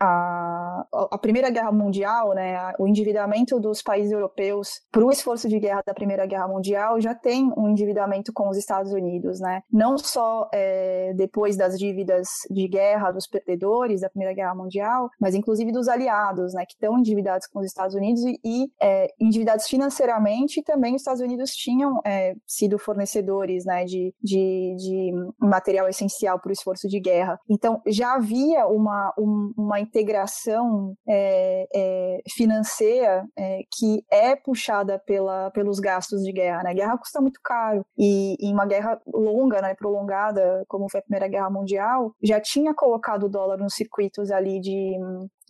a, 0.00 0.86
a 1.12 1.18
Primeira 1.18 1.50
Guerra 1.50 1.70
Mundial, 1.70 2.32
né, 2.34 2.72
o 2.78 2.88
endividamento 2.88 3.60
dos 3.60 3.82
países 3.82 4.10
europeus 4.10 4.80
para 4.90 5.04
o 5.04 5.10
esforço 5.10 5.48
de 5.48 5.58
guerra 5.58 5.82
da 5.86 5.92
Primeira 5.92 6.24
Guerra 6.26 6.48
Mundial 6.48 7.00
já 7.00 7.14
tem 7.14 7.52
um 7.56 7.68
endividamento 7.68 8.32
com 8.32 8.48
os 8.48 8.56
Estados 8.56 8.92
Unidos, 8.92 9.40
né? 9.40 9.62
Não 9.70 9.98
só 9.98 10.48
é, 10.52 11.12
depois 11.14 11.56
das 11.56 11.78
dívidas 11.78 12.28
de 12.50 12.66
guerra 12.66 13.10
dos 13.10 13.26
perdedores 13.26 14.00
da 14.00 14.08
Primeira 14.08 14.34
Guerra 14.34 14.54
Mundial, 14.54 15.10
mas 15.20 15.34
inclusive 15.34 15.70
dos 15.72 15.88
aliados, 15.88 16.54
né, 16.54 16.64
que 16.64 16.74
estão 16.74 16.98
endividados 16.98 17.46
com 17.46 17.60
os 17.60 17.66
Estados 17.66 17.94
Unidos 17.94 18.22
e, 18.24 18.40
e 18.44 18.72
é, 18.80 19.12
endividados 19.20 19.66
financeiramente. 19.66 20.62
Também 20.62 20.94
os 20.94 21.02
Estados 21.02 21.20
Unidos 21.20 21.50
tinham 21.50 22.00
é, 22.06 22.34
sido 22.46 22.78
fornecedores, 22.78 23.64
né, 23.64 23.84
de, 23.84 24.14
de, 24.22 24.74
de 24.76 25.12
material 25.38 25.88
essencial 25.88 26.38
para 26.38 26.48
o 26.48 26.52
esforço 26.52 26.88
de 26.88 27.00
guerra. 27.00 27.38
Então 27.48 27.82
já 27.86 28.14
havia 28.14 28.66
uma, 28.66 29.12
um, 29.18 29.52
uma 29.56 29.80
integração 29.90 30.94
é, 31.08 31.66
é, 31.74 32.18
financeira 32.30 33.24
é, 33.36 33.60
que 33.70 34.04
é 34.10 34.36
puxada 34.36 34.98
pela, 34.98 35.50
pelos 35.50 35.80
gastos 35.80 36.22
de 36.22 36.32
guerra. 36.32 36.62
Né? 36.62 36.70
A 36.70 36.74
guerra 36.74 36.98
custa 36.98 37.20
muito 37.20 37.40
caro 37.42 37.84
e, 37.98 38.36
e 38.40 38.52
uma 38.52 38.66
guerra 38.66 39.00
longa, 39.06 39.60
né, 39.60 39.74
prolongada, 39.74 40.64
como 40.68 40.88
foi 40.90 41.00
a 41.00 41.02
Primeira 41.02 41.28
Guerra 41.28 41.50
Mundial, 41.50 42.14
já 42.22 42.40
tinha 42.40 42.72
colocado 42.72 43.24
o 43.24 43.28
dólar 43.28 43.58
nos 43.58 43.74
circuitos 43.74 44.30
ali 44.30 44.60
de 44.60 44.96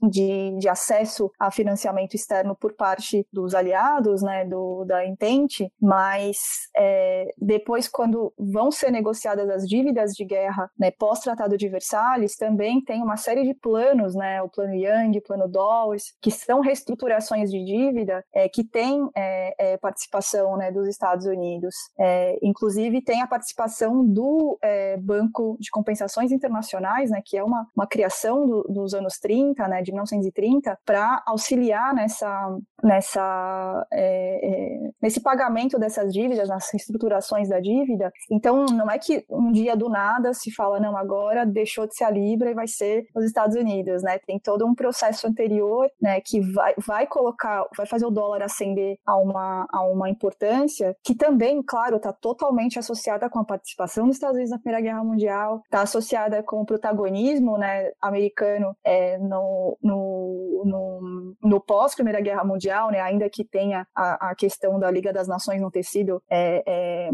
de, 0.02 0.56
de, 0.58 0.68
acesso 0.68 1.30
a 1.38 1.50
financiamento 1.50 2.14
externo 2.14 2.56
por 2.56 2.74
parte 2.74 3.26
dos 3.32 3.54
aliados, 3.54 4.22
né, 4.22 4.44
do, 4.44 4.84
da 4.84 5.04
Entente, 5.06 5.72
mas 5.80 6.36
é, 6.76 7.28
depois, 7.38 7.88
quando 7.88 8.32
vão 8.38 8.70
ser 8.70 8.90
negociadas 8.90 9.48
as 9.50 9.66
dívidas 9.66 10.12
de 10.12 10.24
guerra 10.24 10.70
né, 10.78 10.90
pós-Tratado 10.90 11.56
de 11.56 11.68
Versalhes, 11.68 12.36
também 12.36 12.82
tem 12.82 13.02
uma 13.02 13.16
série 13.16 13.44
de 13.44 13.54
planos, 13.54 14.14
né, 14.14 14.42
o 14.42 14.48
Plano 14.48 14.74
Young, 14.74 15.18
o 15.18 15.22
Plano 15.22 15.48
Dawes, 15.48 16.14
que 16.20 16.30
são 16.30 16.60
reestruturações 16.60 17.50
de 17.50 17.64
dívida 17.64 18.24
é, 18.34 18.48
que 18.48 18.64
têm 18.64 19.08
é, 19.14 19.72
é 19.72 19.76
participação 19.76 20.56
né, 20.56 20.70
dos 20.70 20.88
Estados 20.88 21.26
Unidos. 21.26 21.74
É, 21.98 22.38
inclusive, 22.42 23.02
tem 23.02 23.22
a 23.22 23.26
participação 23.26 24.04
do 24.04 24.58
é, 24.62 24.96
Banco 24.96 25.56
de 25.58 25.70
Compensações 25.70 26.32
Internacionais, 26.32 27.10
né, 27.10 27.22
que 27.24 27.36
é 27.36 27.44
uma, 27.44 27.66
uma 27.74 27.86
criação 27.86 28.46
do, 28.46 28.62
dos 28.64 28.94
anos 28.94 29.18
30, 29.18 29.66
né, 29.68 29.82
de 29.90 29.94
1930 29.94 30.78
para 30.84 31.22
auxiliar 31.26 31.94
nessa, 31.94 32.56
nessa, 32.82 33.86
é, 33.92 34.40
é, 34.42 34.90
nesse 35.02 35.20
pagamento 35.20 35.78
dessas 35.78 36.12
dívidas, 36.12 36.48
nas 36.48 36.70
reestruturações 36.72 37.48
da 37.48 37.60
dívida. 37.60 38.12
Então, 38.30 38.66
não 38.66 38.90
é 38.90 38.98
que 38.98 39.24
um 39.28 39.52
dia 39.52 39.76
do 39.76 39.88
nada 39.88 40.32
se 40.32 40.50
fala, 40.52 40.80
não, 40.80 40.96
agora 40.96 41.44
deixou 41.44 41.86
de 41.86 41.94
ser 41.94 42.04
a 42.04 42.10
Libra 42.10 42.50
e 42.50 42.54
vai 42.54 42.66
ser 42.66 43.06
os 43.14 43.24
Estados 43.24 43.56
Unidos, 43.56 44.02
né? 44.02 44.18
Tem 44.26 44.38
todo 44.38 44.66
um 44.66 44.74
processo 44.74 45.26
anterior, 45.26 45.88
né, 46.00 46.20
que 46.20 46.40
vai, 46.40 46.74
vai 46.86 47.06
colocar, 47.06 47.64
vai 47.76 47.86
fazer 47.86 48.06
o 48.06 48.10
dólar 48.10 48.42
ascender 48.42 48.96
a 49.06 49.16
uma, 49.16 49.66
a 49.70 49.82
uma 49.82 50.08
importância 50.08 50.96
que 51.04 51.14
também, 51.14 51.62
claro, 51.62 51.96
está 51.96 52.12
totalmente 52.12 52.78
associada 52.78 53.28
com 53.28 53.38
a 53.38 53.44
participação 53.44 54.06
dos 54.06 54.16
Estados 54.16 54.36
Unidos 54.36 54.50
na 54.50 54.58
Primeira 54.58 54.82
Guerra 54.82 55.04
Mundial, 55.04 55.60
está 55.64 55.82
associada 55.82 56.42
com 56.42 56.60
o 56.60 56.66
protagonismo, 56.66 57.58
né, 57.58 57.90
americano 58.00 58.74
é, 58.84 59.18
no, 59.18 59.76
no, 59.82 60.62
no, 60.64 61.36
no 61.42 61.60
pós-Primeira 61.60 62.20
Guerra 62.20 62.44
Mundial, 62.44 62.90
né, 62.90 63.00
ainda 63.00 63.28
que 63.30 63.44
tenha 63.44 63.86
a, 63.94 64.30
a, 64.30 64.34
questão 64.34 64.78
da 64.78 64.90
Liga 64.90 65.12
das 65.12 65.26
Nações 65.26 65.60
não 65.60 65.70
ter 65.70 65.82
sido 65.82 66.22
é, 66.30 66.62
é, 66.66 67.10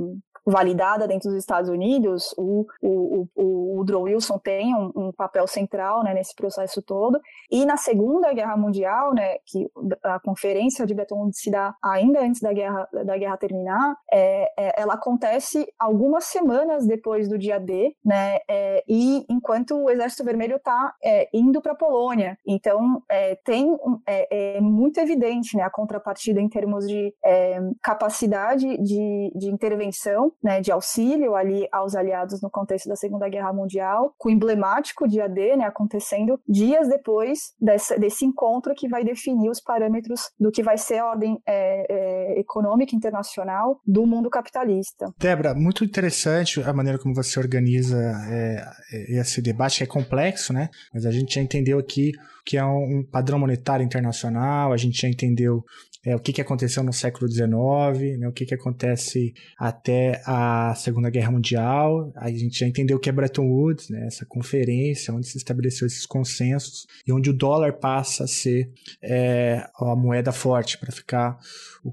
validada 0.47 1.09
dentro 1.09 1.29
dos 1.29 1.39
Estados 1.39 1.69
Unidos, 1.69 2.33
o, 2.39 2.67
o, 2.81 3.29
o, 3.35 3.77
Woodrow 3.77 4.03
Wilson 4.03 4.39
tem 4.39 4.75
um, 4.75 4.93
um, 4.95 5.13
papel 5.13 5.47
central 5.47 6.05
né, 6.05 6.15
nesse 6.15 6.35
processo 6.35 6.81
todo. 6.81 7.21
E 7.51 7.67
na 7.67 7.77
Segunda 7.77 8.33
Guerra 8.33 8.57
Mundial, 8.57 9.13
né, 9.13 9.39
que 9.45 9.69
a 10.03 10.21
conferência 10.21 10.87
de 10.87 10.95
Bretton 10.95 11.17
Woods 11.17 11.41
se 11.41 11.51
dá 11.51 11.75
ainda 11.83 12.21
antes 12.21 12.41
da 12.41 12.53
guerra, 12.53 12.89
da 13.05 13.19
guerra 13.19 13.37
terminar, 13.37 13.97
é, 14.13 14.53
é, 14.57 14.81
ela 14.81 14.95
acontece 14.95 15.67
algumas 15.79 16.25
semanas 16.25 16.87
depois 16.87 17.29
do 17.29 17.37
dia 17.37 17.59
D, 17.59 17.95
né, 18.05 18.39
é, 18.49 18.85
e 18.89 19.27
enquanto 19.29 19.77
o 19.77 19.91
Exército 19.91 20.25
Vermelho 20.25 20.57
está 20.57 20.95
é, 21.05 21.29
indo 21.33 21.61
para 21.61 21.73
a 21.73 21.77
Polônia. 21.77 22.39
Então, 22.47 23.03
é, 23.11 23.35
tem 23.45 23.77
é, 24.07 24.57
é, 24.57 24.61
muito 24.61 24.99
evidente 25.01 25.57
né, 25.57 25.65
a 25.65 25.71
contrapartida 25.71 26.41
em 26.41 26.49
termos 26.49 26.87
de 26.87 27.13
capacidade 27.83 28.77
de, 28.79 29.33
de 29.35 29.51
intervenção 29.51 30.33
né, 30.43 30.61
de 30.61 30.71
auxílio 30.71 31.35
ali 31.35 31.67
aos 31.73 31.95
aliados 31.95 32.41
no 32.41 32.51
contexto 32.51 32.89
da 32.89 32.97
Segunda 32.97 33.29
Guerra 33.29 33.53
Mundial, 33.53 34.15
com 34.19 34.29
o 34.29 34.33
emblemático 34.33 35.09
dia 35.09 35.29
D, 35.29 35.57
né, 35.57 35.65
acontecendo 35.65 36.39
dias 36.49 36.89
depois 36.89 37.55
desse, 37.61 37.99
desse 37.99 38.25
encontro 38.25 38.75
que 38.75 38.89
vai 38.89 39.05
definir 39.05 39.51
os 39.51 39.61
parâmetros 39.61 40.31
do 40.39 40.51
que 40.51 40.63
vai 40.63 40.79
ser 40.79 40.99
a 40.99 41.07
ordem 41.07 41.39
é, 41.47 41.87
é, 41.89 42.41
econômica 42.41 42.95
internacional 42.95 43.81
do 43.87 44.07
mundo 44.07 44.31
capitalista. 44.31 45.07
Débora, 45.19 45.55
muito 45.55 45.85
interessante 45.85 46.61
a 46.61 46.73
maneira 46.73 46.99
como 46.99 47.15
você 47.15 47.39
organiza 47.39 47.99
é, 48.31 48.63
é 48.93 49.21
esse 49.21 49.41
debate, 49.43 49.79
que 49.79 49.85
é 49.85 49.87
complexo, 49.87 50.53
né? 50.53 50.69
Mas 50.93 51.07
a 51.07 51.11
gente 51.11 51.35
já 51.35 51.41
entendeu 51.41 51.79
aqui 51.79 52.13
que 52.45 52.57
é 52.57 52.65
um 52.65 53.05
padrão 53.11 53.41
monetário 53.41 53.85
internacional, 53.85 54.73
a 54.73 54.77
gente 54.77 55.03
já 55.03 55.09
entendeu 55.09 55.65
é, 56.07 56.15
o 56.15 56.21
que, 56.21 56.33
que 56.33 56.41
aconteceu 56.41 56.85
no 56.85 56.93
século 56.93 57.29
XIX, 57.29 58.17
né, 58.17 58.29
o 58.29 58.33
que, 58.33 58.47
que 58.47 58.55
acontece 58.55 59.35
até 59.59 60.23
a 60.25 60.73
Segunda 60.77 61.11
Guerra 61.11 61.33
Mundial. 61.33 62.13
A 62.15 62.31
gente 62.31 62.61
já 62.61 62.67
entendeu 62.67 62.97
o 62.97 63.01
que 63.01 63.09
é 63.09 63.13
Bretton 63.13 63.45
Woods, 63.45 63.91
né, 63.91 64.07
essa 64.07 64.25
conferência 64.25 65.13
onde 65.13 65.27
se 65.27 65.37
estabeleceu 65.37 65.85
esses 65.85 66.07
consensos 66.07 66.87
e 67.05 67.13
onde 67.13 67.29
o 67.29 67.33
dólar 67.33 67.73
passa 67.73 68.23
a 68.23 68.29
ser 68.29 68.71
é, 69.03 69.67
a 69.77 69.97
moeda 69.97 70.31
forte 70.31 70.79
para 70.79 70.93
ficar 70.93 71.37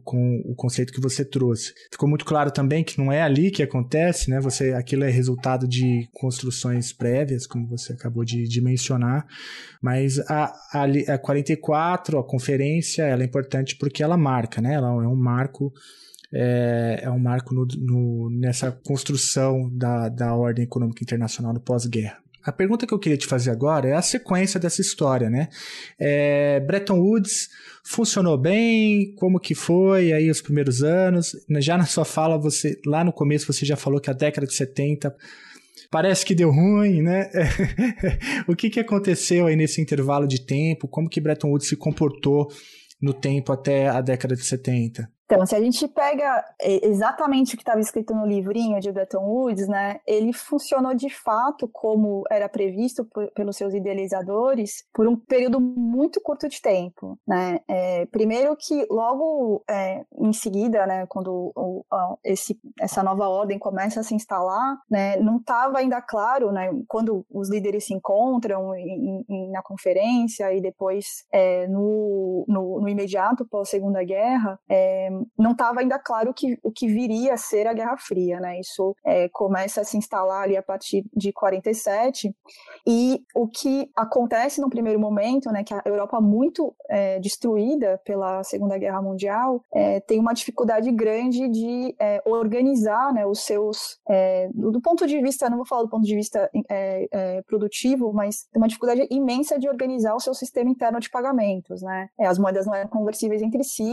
com 0.03 0.41
o 0.45 0.53
conceito 0.53 0.93
que 0.93 1.01
você 1.01 1.25
trouxe. 1.25 1.73
Ficou 1.91 2.07
muito 2.07 2.23
claro 2.23 2.51
também 2.51 2.83
que 2.83 2.99
não 2.99 3.11
é 3.11 3.21
ali 3.23 3.49
que 3.49 3.63
acontece, 3.63 4.29
né? 4.29 4.39
Você, 4.41 4.73
aquilo 4.73 5.03
é 5.03 5.09
resultado 5.09 5.67
de 5.67 6.07
construções 6.11 6.93
prévias, 6.93 7.47
como 7.47 7.67
você 7.67 7.93
acabou 7.93 8.23
de, 8.23 8.47
de 8.47 8.61
mencionar, 8.61 9.25
mas 9.81 10.19
a, 10.29 10.53
a, 10.71 11.13
a 11.13 11.17
44, 11.17 12.19
a 12.19 12.23
conferência, 12.23 13.03
ela 13.03 13.23
é 13.23 13.25
importante 13.25 13.75
porque 13.75 14.02
ela 14.03 14.17
marca, 14.17 14.61
né? 14.61 14.73
Ela 14.73 14.87
é 14.87 15.07
um 15.07 15.15
marco 15.15 15.73
é, 16.33 17.01
é 17.03 17.09
um 17.11 17.19
marco 17.19 17.53
no, 17.53 17.67
no, 17.77 18.29
nessa 18.31 18.71
construção 18.71 19.69
da, 19.71 20.09
da 20.09 20.35
ordem 20.35 20.65
econômica 20.65 21.03
internacional 21.03 21.53
no 21.53 21.59
pós-guerra. 21.59 22.17
A 22.43 22.51
pergunta 22.51 22.85
que 22.85 22.93
eu 22.93 22.99
queria 22.99 23.17
te 23.17 23.27
fazer 23.27 23.51
agora 23.51 23.87
é 23.87 23.93
a 23.93 24.01
sequência 24.01 24.59
dessa 24.59 24.81
história, 24.81 25.29
né? 25.29 25.47
É, 25.97 26.59
Bretton 26.59 26.99
Woods 26.99 27.49
funcionou 27.83 28.37
bem? 28.37 29.13
Como 29.15 29.39
que 29.39 29.55
foi 29.55 30.11
aí 30.11 30.29
os 30.29 30.41
primeiros 30.41 30.83
anos? 30.83 31.37
Já 31.59 31.77
na 31.77 31.85
sua 31.85 32.03
fala, 32.03 32.37
você 32.37 32.81
lá 32.85 33.03
no 33.03 33.13
começo 33.13 33.51
você 33.51 33.65
já 33.65 33.77
falou 33.77 34.01
que 34.01 34.09
a 34.09 34.13
década 34.13 34.45
de 34.45 34.53
70 34.53 35.15
parece 35.89 36.25
que 36.25 36.35
deu 36.35 36.49
ruim, 36.51 37.01
né? 37.01 37.29
o 38.45 38.55
que, 38.55 38.69
que 38.69 38.79
aconteceu 38.79 39.47
aí 39.47 39.55
nesse 39.55 39.79
intervalo 39.79 40.27
de 40.27 40.41
tempo? 40.41 40.87
Como 40.87 41.07
que 41.07 41.21
Bretton 41.21 41.49
Woods 41.49 41.69
se 41.69 41.77
comportou 41.77 42.51
no 43.03 43.13
tempo 43.13 43.53
até 43.53 43.87
a 43.89 44.01
década 44.01 44.35
de 44.35 44.43
70? 44.45 45.12
Então, 45.33 45.47
se 45.47 45.55
a 45.55 45.59
gente 45.59 45.87
pega 45.87 46.45
exatamente 46.61 47.55
o 47.55 47.57
que 47.57 47.63
estava 47.63 47.79
escrito 47.79 48.13
no 48.13 48.23
livrinho 48.23 48.79
de 48.79 48.91
Bretton 48.91 49.25
Woods, 49.25 49.67
né, 49.67 49.99
ele 50.05 50.31
funcionou 50.31 50.93
de 50.93 51.09
fato 51.09 51.67
como 51.67 52.23
era 52.29 52.47
previsto 52.47 53.03
pelos 53.33 53.57
seus 53.57 53.73
idealizadores 53.73 54.85
por 54.93 55.07
um 55.07 55.15
período 55.15 55.59
muito 55.59 56.21
curto 56.21 56.47
de 56.47 56.61
tempo, 56.61 57.17
né? 57.27 57.59
É, 57.67 58.05
primeiro 58.05 58.55
que 58.55 58.85
logo 58.91 59.63
é, 59.67 60.05
em 60.19 60.31
seguida, 60.33 60.85
né, 60.85 61.07
quando 61.07 61.51
o, 61.55 61.83
esse, 62.23 62.59
essa 62.79 63.01
nova 63.01 63.27
ordem 63.27 63.57
começa 63.57 64.01
a 64.01 64.03
se 64.03 64.13
instalar, 64.13 64.77
né, 64.87 65.17
não 65.17 65.37
estava 65.37 65.79
ainda 65.79 65.99
claro, 65.99 66.51
né, 66.51 66.69
quando 66.87 67.25
os 67.31 67.49
líderes 67.49 67.85
se 67.85 67.93
encontram 67.95 68.75
em, 68.75 69.25
em, 69.27 69.49
na 69.49 69.63
conferência 69.63 70.53
e 70.53 70.61
depois 70.61 71.25
é, 71.31 71.67
no, 71.67 72.45
no, 72.47 72.81
no, 72.81 72.87
imediato 72.87 73.47
pós 73.47 73.69
Segunda 73.69 74.03
Guerra, 74.03 74.59
é, 74.69 75.09
não 75.37 75.51
estava 75.51 75.81
ainda 75.81 75.99
claro 75.99 76.31
o 76.31 76.33
que, 76.33 76.57
o 76.63 76.71
que 76.71 76.87
viria 76.87 77.33
a 77.33 77.37
ser 77.37 77.67
a 77.67 77.73
Guerra 77.73 77.97
Fria, 77.97 78.39
né? 78.39 78.59
Isso 78.59 78.95
é, 79.05 79.29
começa 79.29 79.81
a 79.81 79.83
se 79.83 79.97
instalar 79.97 80.43
ali 80.43 80.57
a 80.57 80.63
partir 80.63 81.05
de 81.15 81.31
47 81.31 82.33
e 82.85 83.21
o 83.35 83.47
que 83.47 83.89
acontece 83.95 84.59
no 84.59 84.69
primeiro 84.69 84.99
momento, 84.99 85.49
né, 85.51 85.63
que 85.63 85.73
a 85.73 85.81
Europa 85.85 86.19
muito 86.19 86.75
é, 86.89 87.19
destruída 87.19 87.99
pela 88.03 88.43
Segunda 88.43 88.77
Guerra 88.77 89.01
Mundial 89.01 89.63
é, 89.73 89.99
tem 90.01 90.19
uma 90.19 90.33
dificuldade 90.33 90.91
grande 90.91 91.47
de 91.49 91.95
é, 91.99 92.21
organizar, 92.25 93.13
né, 93.13 93.25
os 93.25 93.43
seus 93.45 93.99
é, 94.09 94.49
do, 94.53 94.81
ponto 94.81 95.07
de 95.07 95.21
vista, 95.21 95.49
não 95.49 95.57
vou 95.57 95.65
falar 95.65 95.83
do 95.83 95.89
ponto 95.89 96.05
de 96.05 96.15
vista 96.15 96.49
é, 96.69 97.41
produtivo, 97.47 98.11
mas 98.13 98.43
tem 98.51 98.61
uma 98.61 98.67
dificuldade 98.67 99.07
imensa 99.09 99.57
de 99.57 99.69
organizar 99.69 100.15
o 100.15 100.19
seu 100.19 100.33
sistema 100.33 100.69
interno 100.69 100.99
de 100.99 101.09
pagamentos, 101.09 101.81
né? 101.81 102.09
as 102.19 102.37
moedas 102.37 102.65
não 102.65 102.73
eram 102.73 102.89
conversíveis 102.89 103.41
entre 103.41 103.63
si, 103.63 103.83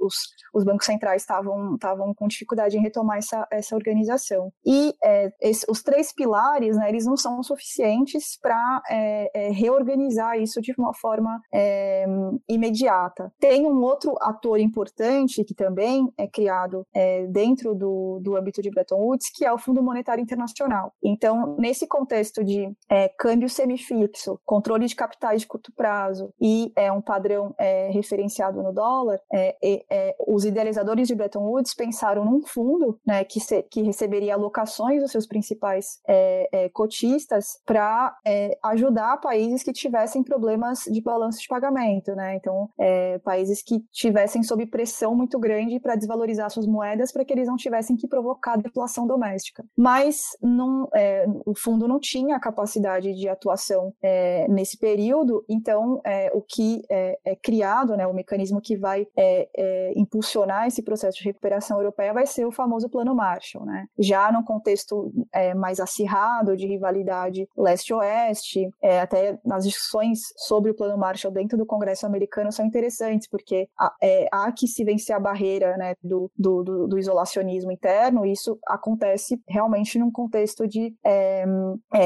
os, 0.00 0.16
os 0.52 0.64
bancos 0.64 0.86
centrais 0.86 1.22
estavam 1.22 2.14
com 2.14 2.28
dificuldade 2.28 2.76
em 2.76 2.80
retomar 2.80 3.18
essa, 3.18 3.46
essa 3.50 3.74
organização. 3.74 4.52
E 4.64 4.94
é, 5.02 5.32
esse, 5.40 5.64
os 5.68 5.82
três 5.82 6.12
pilares, 6.12 6.76
né, 6.76 6.88
eles 6.88 7.04
não 7.04 7.16
são 7.16 7.42
suficientes 7.42 8.38
para 8.40 8.82
é, 8.88 9.30
é, 9.34 9.50
reorganizar 9.50 10.38
isso 10.38 10.60
de 10.60 10.74
uma 10.78 10.94
forma 10.94 11.40
é, 11.52 12.06
imediata. 12.48 13.32
Tem 13.38 13.66
um 13.66 13.82
outro 13.82 14.14
ator 14.20 14.58
importante 14.58 15.44
que 15.44 15.54
também 15.54 16.12
é 16.16 16.26
criado 16.26 16.86
é, 16.94 17.26
dentro 17.26 17.74
do, 17.74 18.20
do 18.22 18.36
âmbito 18.36 18.62
de 18.62 18.70
Bretton 18.70 18.96
Woods, 18.96 19.30
que 19.34 19.44
é 19.44 19.52
o 19.52 19.58
Fundo 19.58 19.82
Monetário 19.82 20.22
Internacional. 20.22 20.92
Então, 21.02 21.56
nesse 21.58 21.86
contexto 21.86 22.44
de 22.44 22.70
é, 22.88 23.08
câmbio 23.08 23.48
semifixo, 23.48 24.38
controle 24.44 24.86
de 24.86 24.94
capitais 24.94 25.42
de 25.42 25.46
curto 25.46 25.72
prazo 25.74 26.32
e 26.40 26.72
é 26.76 26.90
um 26.90 27.00
padrão 27.00 27.54
referenciado 27.90 28.62
no 28.62 28.72
dólar, 28.72 29.18
é, 29.64 29.84
é, 29.90 30.16
os 30.26 30.44
idealizadores 30.44 31.08
de 31.08 31.14
Bretton 31.14 31.40
Woods 31.40 31.74
pensaram 31.74 32.24
num 32.24 32.42
fundo 32.42 32.98
né, 33.06 33.24
que, 33.24 33.40
se, 33.40 33.62
que 33.62 33.82
receberia 33.82 34.34
alocações 34.34 35.02
dos 35.02 35.10
seus 35.10 35.26
principais 35.26 36.00
é, 36.06 36.48
é, 36.52 36.68
cotistas 36.68 37.60
para 37.64 38.16
ajudar 38.62 39.20
países 39.20 39.62
que 39.62 39.72
tivessem 39.72 40.22
problemas 40.22 40.84
de 40.84 41.00
balanço 41.00 41.40
de 41.40 41.48
pagamento, 41.48 42.14
né? 42.14 42.36
Então, 42.36 42.68
países 43.22 43.62
que 43.62 43.80
tivessem 43.92 44.42
sob 44.42 44.66
pressão 44.66 45.14
muito 45.14 45.38
grande 45.38 45.78
para 45.80 45.94
desvalorizar 45.94 46.50
suas 46.50 46.66
moedas 46.66 47.12
para 47.12 47.24
que 47.24 47.32
eles 47.32 47.48
não 47.48 47.56
tivessem 47.56 47.96
que 47.96 48.08
provocar 48.08 48.56
deflação 48.56 49.06
doméstica. 49.06 49.64
Mas 49.76 50.36
não, 50.42 50.88
o 51.44 51.54
fundo 51.54 51.86
não 51.86 51.98
tinha 51.98 52.38
capacidade 52.40 53.14
de 53.14 53.28
atuação 53.28 53.92
nesse 54.48 54.76
período, 54.78 55.44
então 55.48 56.00
o 56.32 56.42
que 56.42 56.82
é, 56.90 57.18
é, 57.24 57.36
criado, 57.36 57.96
né, 57.96 58.06
o 58.06 58.14
mecanismo 58.14 58.60
que 58.60 58.76
vai 58.76 59.06
é, 59.16 59.48
é, 59.56 59.92
impulsionar 59.96 60.66
esse 60.66 60.82
processo 60.82 61.18
de 61.18 61.24
recuperação 61.24 61.78
europeia 61.78 62.12
vai 62.12 62.26
ser 62.26 62.44
o 62.44 62.52
famoso 62.52 62.88
Plano 62.88 63.14
Marshall. 63.14 63.64
Né? 63.64 63.86
Já 63.98 64.30
num 64.32 64.42
contexto 64.42 65.12
é, 65.32 65.54
mais 65.54 65.80
acirrado 65.80 66.56
de 66.56 66.66
rivalidade 66.66 67.48
leste-oeste, 67.56 68.68
é, 68.82 69.00
até 69.00 69.38
nas 69.44 69.64
discussões 69.64 70.20
sobre 70.36 70.70
o 70.70 70.74
Plano 70.74 70.98
Marshall 70.98 71.32
dentro 71.32 71.56
do 71.56 71.66
Congresso 71.66 72.06
americano 72.06 72.52
são 72.52 72.66
interessantes, 72.66 73.28
porque 73.28 73.68
há, 73.78 73.94
há 74.32 74.52
que 74.52 74.66
se 74.66 74.84
vencer 74.84 75.14
a 75.14 75.20
barreira 75.20 75.76
né, 75.76 75.94
do, 76.02 76.30
do, 76.36 76.62
do, 76.62 76.86
do, 76.88 76.98
isolacionismo 76.98 77.70
interno, 77.70 78.26
isso 78.26 78.58
acontece 78.66 79.40
realmente 79.48 79.98
num 79.98 80.10
contexto 80.10 80.66
de 80.66 80.94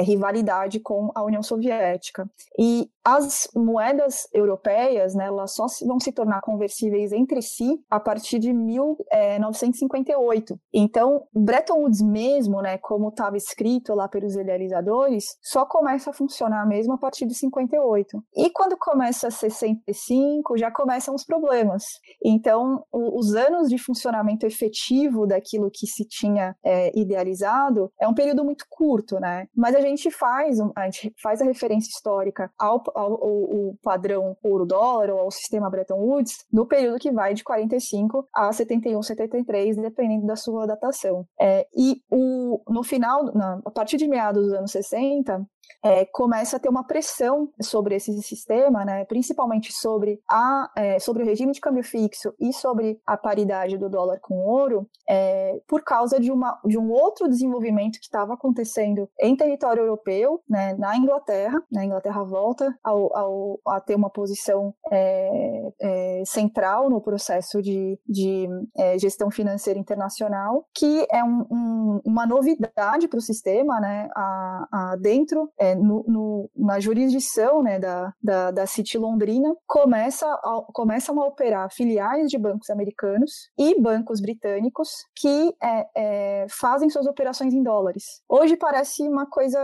rivalidade 0.04 0.80
com 0.80 1.10
a 1.14 1.22
União 1.22 1.42
Soviética. 1.42 2.28
E 2.58 2.90
as 3.04 3.48
moedas 3.54 4.28
europeias, 4.34 5.14
né, 5.14 5.26
elas 5.26 5.54
só 5.54 5.66
vão 5.86 5.98
se 5.98 6.12
tornar 6.12 6.42
conversíveis 6.42 7.12
entre 7.12 7.37
si 7.42 7.78
a 7.90 8.00
partir 8.00 8.38
de 8.38 8.52
1958. 8.52 10.54
É, 10.54 10.58
então, 10.72 11.24
Bretton 11.32 11.80
Woods 11.80 12.02
mesmo, 12.02 12.62
né, 12.62 12.78
como 12.78 13.08
estava 13.08 13.36
escrito 13.36 13.94
lá 13.94 14.08
pelos 14.08 14.34
idealizadores, 14.34 15.24
só 15.42 15.66
começa 15.66 16.10
a 16.10 16.12
funcionar 16.12 16.66
mesmo 16.66 16.94
a 16.94 16.98
partir 16.98 17.26
de 17.26 17.34
58. 17.34 18.22
E 18.36 18.50
quando 18.50 18.76
começa 18.76 19.30
65, 19.30 20.56
já 20.56 20.70
começam 20.70 21.14
os 21.14 21.24
problemas. 21.24 21.84
Então, 22.24 22.84
o, 22.92 23.18
os 23.18 23.34
anos 23.34 23.68
de 23.68 23.78
funcionamento 23.78 24.46
efetivo 24.46 25.26
daquilo 25.26 25.70
que 25.72 25.86
se 25.86 26.04
tinha 26.04 26.54
é, 26.64 26.98
idealizado 26.98 27.90
é 28.00 28.08
um 28.08 28.14
período 28.14 28.44
muito 28.44 28.64
curto, 28.68 29.18
né? 29.20 29.46
Mas 29.54 29.74
a 29.74 29.80
gente 29.80 30.10
faz, 30.10 30.58
a 30.76 30.84
gente 30.84 31.12
faz 31.22 31.40
a 31.40 31.44
referência 31.44 31.90
histórica 31.90 32.50
ao, 32.58 32.82
ao, 32.94 33.12
ao, 33.12 33.24
ao 33.24 33.74
padrão 33.82 34.36
ouro-dólar 34.42 35.10
ou 35.10 35.20
ao 35.20 35.30
sistema 35.30 35.70
Bretton 35.70 35.98
Woods 35.98 36.44
no 36.52 36.66
período 36.66 36.98
que 36.98 37.12
vai 37.12 37.27
de 37.34 37.44
45 37.44 38.26
a 38.34 38.52
71, 38.52 39.02
73, 39.02 39.76
dependendo 39.76 40.26
da 40.26 40.36
sua 40.36 40.66
datação. 40.66 41.26
É, 41.40 41.66
e 41.76 42.02
o, 42.10 42.62
no 42.68 42.82
final, 42.82 43.24
na, 43.34 43.60
a 43.64 43.70
partir 43.70 43.96
de 43.96 44.08
meados 44.08 44.44
dos 44.44 44.52
anos 44.52 44.70
60, 44.70 45.46
é, 45.84 46.04
começa 46.06 46.56
a 46.56 46.60
ter 46.60 46.68
uma 46.68 46.84
pressão 46.84 47.50
sobre 47.60 47.94
esse 47.94 48.12
sistema, 48.22 48.84
né, 48.84 49.04
principalmente 49.04 49.72
sobre, 49.72 50.20
a, 50.30 50.70
é, 50.76 50.98
sobre 50.98 51.22
o 51.22 51.26
regime 51.26 51.52
de 51.52 51.60
câmbio 51.60 51.84
fixo 51.84 52.34
e 52.38 52.52
sobre 52.52 53.00
a 53.06 53.16
paridade 53.16 53.78
do 53.78 53.88
dólar 53.88 54.18
com 54.20 54.34
o 54.34 54.48
ouro, 54.48 54.88
é, 55.08 55.60
por 55.66 55.82
causa 55.82 56.18
de, 56.20 56.30
uma, 56.30 56.58
de 56.64 56.78
um 56.78 56.90
outro 56.90 57.28
desenvolvimento 57.28 57.98
que 57.98 58.06
estava 58.06 58.34
acontecendo 58.34 59.08
em 59.20 59.36
território 59.36 59.82
europeu, 59.82 60.40
né, 60.48 60.74
na 60.74 60.96
Inglaterra. 60.96 61.60
Né, 61.70 61.82
a 61.82 61.84
Inglaterra 61.84 62.24
volta 62.24 62.76
ao, 62.82 63.16
ao, 63.16 63.60
a 63.66 63.80
ter 63.80 63.94
uma 63.94 64.10
posição 64.10 64.74
é, 64.90 65.72
é, 65.80 66.22
central 66.24 66.90
no 66.90 67.00
processo 67.00 67.62
de, 67.62 67.98
de 68.06 68.48
é, 68.76 68.98
gestão 68.98 69.30
financeira 69.30 69.78
internacional, 69.78 70.66
que 70.74 71.06
é 71.10 71.22
um, 71.22 71.46
um, 71.50 72.00
uma 72.04 72.26
novidade 72.26 73.08
para 73.08 73.18
o 73.18 73.22
sistema, 73.22 73.80
né, 73.80 74.08
a, 74.14 74.68
a 74.72 74.96
dentro 74.96 75.50
é, 75.58 75.74
no, 75.74 76.04
no, 76.06 76.50
na 76.56 76.78
jurisdição 76.78 77.62
né, 77.62 77.78
da, 77.78 78.12
da, 78.22 78.50
da 78.50 78.66
City 78.66 78.96
Londrina, 78.96 79.54
começa 79.66 80.26
a, 80.26 80.62
começam 80.72 81.20
a 81.20 81.26
operar 81.26 81.68
filiais 81.72 82.28
de 82.28 82.38
bancos 82.38 82.70
americanos 82.70 83.32
e 83.58 83.80
bancos 83.80 84.20
britânicos 84.20 84.88
que 85.16 85.54
é, 85.62 85.86
é, 85.96 86.46
fazem 86.48 86.88
suas 86.88 87.06
operações 87.06 87.52
em 87.52 87.62
dólares. 87.62 88.04
Hoje 88.28 88.56
parece 88.56 89.02
uma 89.02 89.26
coisa 89.26 89.58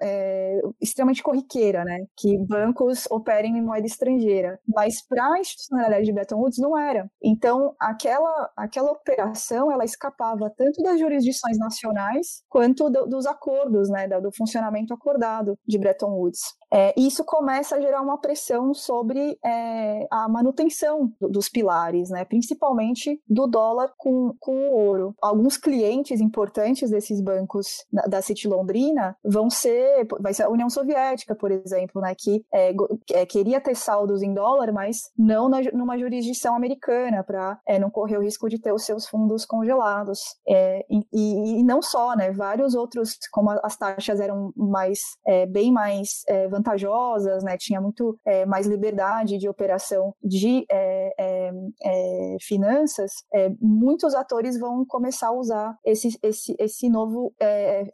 é, 0.00 0.60
extremamente 0.80 1.22
corriqueira, 1.22 1.84
né? 1.84 1.98
Que 2.16 2.38
bancos 2.38 3.06
operem 3.10 3.58
em 3.58 3.62
moeda 3.62 3.86
estrangeira. 3.86 4.58
Mas 4.66 5.04
para 5.06 5.32
a 5.32 5.40
institucionalidade 5.40 6.04
de 6.04 6.12
Bretton 6.12 6.36
Woods 6.36 6.58
não 6.58 6.78
era. 6.78 7.10
Então, 7.22 7.74
aquela, 7.80 8.50
aquela 8.56 8.92
operação, 8.92 9.70
ela 9.72 9.84
escapava 9.84 10.52
tanto 10.56 10.82
das 10.82 10.98
jurisdições 10.98 11.58
nacionais 11.58 12.42
quanto 12.48 12.88
do, 12.88 13.06
dos 13.06 13.26
acordos, 13.26 13.88
né? 13.90 14.06
Do 14.08 14.30
funcionamento 14.36 14.94
acordado 14.94 15.31
de 15.66 15.78
Bretton 15.78 16.10
Woods. 16.10 16.40
É, 16.72 16.94
isso 16.96 17.22
começa 17.22 17.76
a 17.76 17.80
gerar 17.80 18.00
uma 18.00 18.16
pressão 18.16 18.72
sobre 18.72 19.38
é, 19.44 20.06
a 20.10 20.26
manutenção 20.26 21.12
dos 21.20 21.50
pilares, 21.50 22.08
né, 22.08 22.24
principalmente 22.24 23.20
do 23.28 23.46
dólar 23.46 23.92
com, 23.98 24.34
com 24.40 24.56
o 24.56 24.72
ouro. 24.72 25.14
Alguns 25.20 25.58
clientes 25.58 26.18
importantes 26.18 26.88
desses 26.90 27.20
bancos 27.20 27.84
da, 28.08 28.22
City 28.22 28.48
Londrina 28.48 29.14
vão 29.22 29.50
ser, 29.50 30.06
vai 30.18 30.32
ser 30.32 30.44
a 30.44 30.48
União 30.48 30.70
Soviética, 30.70 31.34
por 31.34 31.50
exemplo, 31.50 32.00
né, 32.00 32.14
que 32.16 32.42
é, 32.50 32.72
é 33.10 33.26
queria 33.26 33.60
ter 33.60 33.74
saldos 33.74 34.22
em 34.22 34.32
dólar, 34.32 34.72
mas 34.72 35.10
não 35.18 35.50
na, 35.50 35.60
numa 35.74 35.98
jurisdição 35.98 36.56
americana, 36.56 37.22
para 37.22 37.60
é, 37.66 37.78
não 37.78 37.90
correr 37.90 38.16
o 38.16 38.22
risco 38.22 38.48
de 38.48 38.58
ter 38.58 38.72
os 38.72 38.84
seus 38.84 39.06
fundos 39.06 39.44
congelados. 39.44 40.20
É, 40.48 40.86
e, 40.88 41.04
e, 41.12 41.62
não 41.62 41.82
só, 41.82 42.16
né, 42.16 42.30
vários 42.30 42.74
outros, 42.74 43.18
como 43.30 43.50
as 43.50 43.76
taxas 43.76 44.20
eram 44.20 44.54
mais 44.56 45.00
é, 45.26 45.46
bem 45.46 45.72
mais 45.72 46.22
é, 46.28 46.48
vantajosas, 46.48 47.42
né? 47.44 47.56
Tinha 47.56 47.80
muito 47.80 48.18
é, 48.24 48.44
mais 48.44 48.66
liberdade 48.66 49.38
de 49.38 49.48
operação 49.48 50.14
de 50.22 50.64
é, 50.70 51.14
é, 51.18 51.52
é, 51.84 52.36
finanças. 52.40 53.12
muitos 53.60 54.14
atores 54.14 54.58
vão 54.58 54.84
começar 54.84 55.28
a 55.28 55.32
usar 55.32 55.76
esse, 55.84 56.18
esse, 56.22 56.54
esse 56.58 56.88
novo 56.88 57.32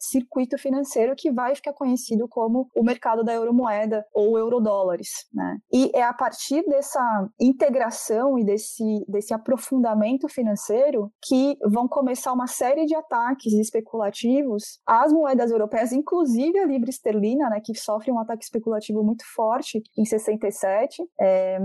circuito 0.00 0.58
financeiro 0.58 1.14
que 1.16 1.30
vai 1.30 1.54
ficar 1.54 1.72
conhecido 1.72 2.28
como 2.28 2.68
o 2.74 2.82
mercado 2.82 3.22
da 3.24 3.32
euromoeda 3.32 4.04
ou 4.12 4.38
eurodólares, 4.38 5.08
né? 5.32 5.58
E 5.72 5.90
é 5.94 6.02
a 6.02 6.12
partir 6.12 6.64
dessa 6.66 7.28
integração 7.40 8.38
e 8.38 8.44
desse, 8.44 9.04
desse 9.08 9.34
aprofundamento 9.34 10.28
financeiro 10.28 11.10
que 11.22 11.56
vão 11.64 11.88
começar 11.88 12.32
uma 12.32 12.46
série 12.46 12.86
de 12.86 12.94
ataques 12.94 13.52
especulativos 13.52 14.80
às 14.86 15.12
moedas 15.12 15.50
europeias, 15.50 15.92
inclusive 15.92 16.58
a 16.58 16.66
libra 16.66 16.90
esterlina 16.90 17.17
Carolina, 17.18 17.50
né, 17.50 17.60
que 17.60 17.74
sofre 17.74 18.10
um 18.12 18.18
ataque 18.18 18.44
especulativo 18.44 19.02
muito 19.02 19.24
forte 19.34 19.82
em 19.96 20.04
67. 20.04 21.02
É, 21.20 21.58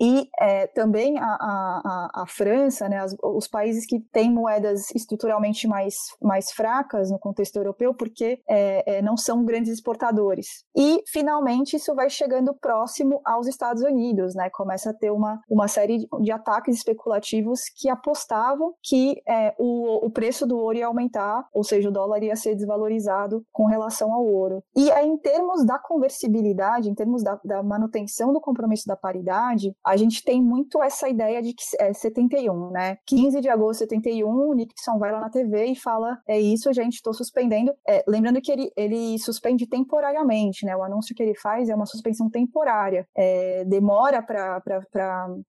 e 0.00 0.28
é, 0.40 0.66
também 0.68 1.18
a, 1.18 1.24
a, 1.24 2.22
a, 2.22 2.26
França, 2.26 2.88
né, 2.88 2.98
as, 2.98 3.14
os 3.22 3.48
países 3.48 3.86
que 3.86 4.00
têm 4.12 4.32
moedas 4.32 4.90
estruturalmente 4.94 5.66
mais, 5.66 5.94
mais 6.22 6.52
fracas 6.52 7.10
no 7.10 7.18
contexto 7.18 7.56
europeu, 7.56 7.94
porque 7.94 8.40
é, 8.48 8.98
é, 8.98 9.02
não 9.02 9.16
são 9.16 9.44
grandes 9.44 9.72
exportadores. 9.72 10.64
E, 10.76 11.02
finalmente, 11.06 11.76
isso 11.76 11.94
vai 11.94 12.08
chegando 12.08 12.54
próximo 12.54 13.20
aos 13.24 13.46
Estados 13.46 13.82
Unidos, 13.82 14.34
né, 14.34 14.48
começa 14.50 14.90
a 14.90 14.94
ter 14.94 15.10
uma, 15.10 15.40
uma 15.48 15.68
série 15.68 16.06
de 16.20 16.30
ataques 16.30 16.76
especulativos 16.76 17.62
que 17.76 17.88
apostavam 17.88 18.74
que 18.82 19.20
é, 19.28 19.54
o, 19.58 20.06
o 20.06 20.10
preço 20.10 20.46
do 20.46 20.56
ouro 20.58 20.78
ia 20.78 20.86
aumentar, 20.86 21.46
ou 21.52 21.64
seja, 21.64 21.88
o 21.88 21.92
dólar 21.92 22.22
ia 22.22 22.36
ser 22.36 22.54
desvalorizado 22.54 23.44
com 23.52 23.66
relação 23.66 24.12
ao 24.12 24.24
ouro. 24.24 24.62
E 24.76 24.90
aí, 24.92 25.06
em 25.06 25.18
termos 25.18 25.64
da 25.64 25.78
conversibilidade, 25.78 26.88
em 26.88 26.94
termos 26.94 27.22
da, 27.22 27.38
da 27.44 27.62
manutenção 27.62 28.32
do 28.32 28.40
compromisso 28.40 28.86
da 28.86 28.96
paridade, 28.96 29.74
a 29.88 29.96
gente 29.96 30.22
tem 30.22 30.42
muito 30.42 30.82
essa 30.82 31.08
ideia 31.08 31.42
de 31.42 31.54
que 31.54 31.64
é 31.80 31.92
71, 31.92 32.70
né? 32.70 32.98
15 33.06 33.40
de 33.40 33.48
agosto 33.48 33.80
de 33.84 33.90
71, 33.90 34.28
o 34.28 34.52
Nixon 34.52 34.98
vai 34.98 35.10
lá 35.10 35.20
na 35.20 35.30
TV 35.30 35.66
e 35.66 35.76
fala: 35.76 36.18
é 36.28 36.38
isso, 36.38 36.70
gente, 36.74 36.94
estou 36.94 37.14
suspendendo. 37.14 37.72
É, 37.88 38.04
lembrando 38.06 38.40
que 38.40 38.52
ele, 38.52 38.70
ele 38.76 39.18
suspende 39.18 39.66
temporariamente, 39.66 40.66
né? 40.66 40.76
O 40.76 40.82
anúncio 40.82 41.14
que 41.14 41.22
ele 41.22 41.34
faz 41.34 41.70
é 41.70 41.74
uma 41.74 41.86
suspensão 41.86 42.28
temporária. 42.28 43.06
É, 43.16 43.64
demora 43.64 44.22
para 44.22 44.60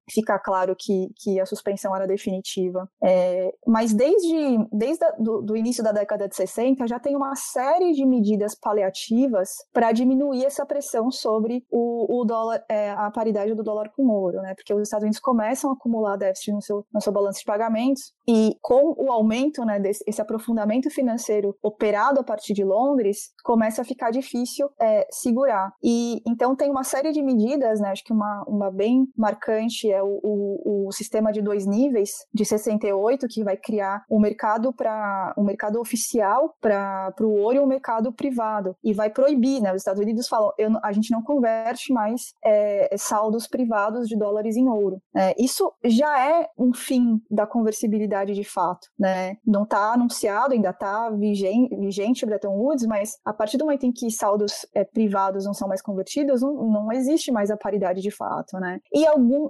ficar 0.09 0.39
claro 0.39 0.73
que, 0.77 1.09
que 1.17 1.39
a 1.39 1.45
suspensão 1.45 1.93
era 1.93 2.07
definitiva. 2.07 2.89
É, 3.03 3.53
mas 3.67 3.93
desde, 3.93 4.57
desde 4.71 5.05
do 5.19 5.57
início 5.57 5.83
da 5.83 5.91
década 5.91 6.29
de 6.29 6.35
60 6.35 6.87
já 6.87 6.99
tem 6.99 7.15
uma 7.15 7.35
série 7.35 7.91
de 7.91 8.05
medidas 8.05 8.55
paliativas 8.55 9.49
para 9.73 9.91
diminuir 9.91 10.45
essa 10.45 10.65
pressão 10.65 11.11
sobre 11.11 11.65
o, 11.69 12.21
o 12.21 12.25
dólar, 12.25 12.63
é, 12.69 12.91
a 12.91 13.11
paridade 13.11 13.53
do 13.53 13.63
dólar 13.63 13.91
com 13.95 14.03
o 14.03 14.11
ouro, 14.11 14.28
né? 14.37 14.53
Porque 14.55 14.73
os 14.73 14.83
Estados 14.83 15.03
Unidos 15.03 15.19
começam 15.19 15.71
a 15.71 15.73
acumular 15.73 16.17
déficit 16.17 16.51
no 16.51 16.61
seu, 16.61 16.85
no 16.93 17.01
seu 17.01 17.11
balanço 17.11 17.39
de 17.39 17.45
pagamentos 17.45 18.13
e 18.27 18.55
com 18.61 18.95
o 18.97 19.11
aumento, 19.11 19.63
né, 19.65 19.79
desse 19.79 20.03
esse 20.07 20.21
aprofundamento 20.21 20.89
financeiro 20.89 21.55
operado 21.61 22.19
a 22.19 22.23
partir 22.23 22.53
de 22.53 22.63
Londres, 22.63 23.31
começa 23.43 23.81
a 23.81 23.85
ficar 23.85 24.11
difícil 24.11 24.69
é, 24.79 25.07
segurar. 25.11 25.71
E 25.83 26.21
então 26.27 26.55
tem 26.55 26.69
uma 26.69 26.83
série 26.83 27.11
de 27.11 27.21
medidas, 27.21 27.79
né? 27.79 27.89
Acho 27.89 28.03
que 28.03 28.13
uma, 28.13 28.43
uma 28.47 28.71
bem 28.71 29.07
marcante 29.15 29.91
é 29.91 30.01
o, 30.01 30.19
o, 30.23 30.87
o 30.87 30.91
sistema 30.91 31.31
de 31.31 31.41
dois 31.41 31.65
níveis 31.65 32.11
de 32.33 32.45
68 32.45 33.27
que 33.29 33.43
vai 33.43 33.57
criar 33.57 34.03
um 34.09 34.19
mercado 34.19 34.73
para 34.73 35.33
um 35.37 35.43
mercado 35.43 35.79
oficial 35.79 36.55
para 36.61 37.13
o 37.21 37.31
ouro 37.31 37.57
e 37.57 37.59
um 37.59 37.67
mercado 37.67 38.11
privado 38.11 38.75
e 38.83 38.93
vai 38.93 39.09
proibir, 39.09 39.61
né? 39.61 39.71
Os 39.71 39.81
Estados 39.81 40.01
Unidos 40.01 40.27
falam, 40.27 40.51
eu, 40.57 40.71
a 40.83 40.91
gente 40.91 41.11
não 41.11 41.21
converte 41.21 41.93
mais 41.93 42.33
é, 42.43 42.95
saldos 42.97 43.47
privados 43.47 44.07
de 44.07 44.17
dólares 44.19 44.55
em 44.55 44.67
ouro. 44.67 45.01
É, 45.15 45.33
isso 45.41 45.71
já 45.83 46.19
é 46.19 46.47
um 46.57 46.73
fim 46.73 47.21
da 47.29 47.47
conversibilidade 47.47 48.33
de 48.33 48.43
fato, 48.43 48.87
né? 48.97 49.37
Não 49.45 49.63
está 49.63 49.93
anunciado, 49.93 50.53
ainda 50.53 50.69
está 50.69 51.09
vigente, 51.09 51.75
vigente 51.75 52.25
Bretton 52.25 52.55
Woods, 52.55 52.85
mas 52.85 53.17
a 53.25 53.33
partir 53.33 53.57
do 53.57 53.65
momento 53.65 53.85
em 53.85 53.91
que 53.91 54.11
saldos 54.11 54.65
é, 54.75 54.83
privados 54.83 55.45
não 55.45 55.53
são 55.53 55.67
mais 55.67 55.81
convertidos, 55.81 56.41
não, 56.41 56.53
não 56.69 56.91
existe 56.91 57.31
mais 57.31 57.49
a 57.49 57.57
paridade 57.57 58.01
de 58.01 58.11
fato, 58.11 58.59
né? 58.59 58.79
E 58.93 59.05
algum, 59.07 59.49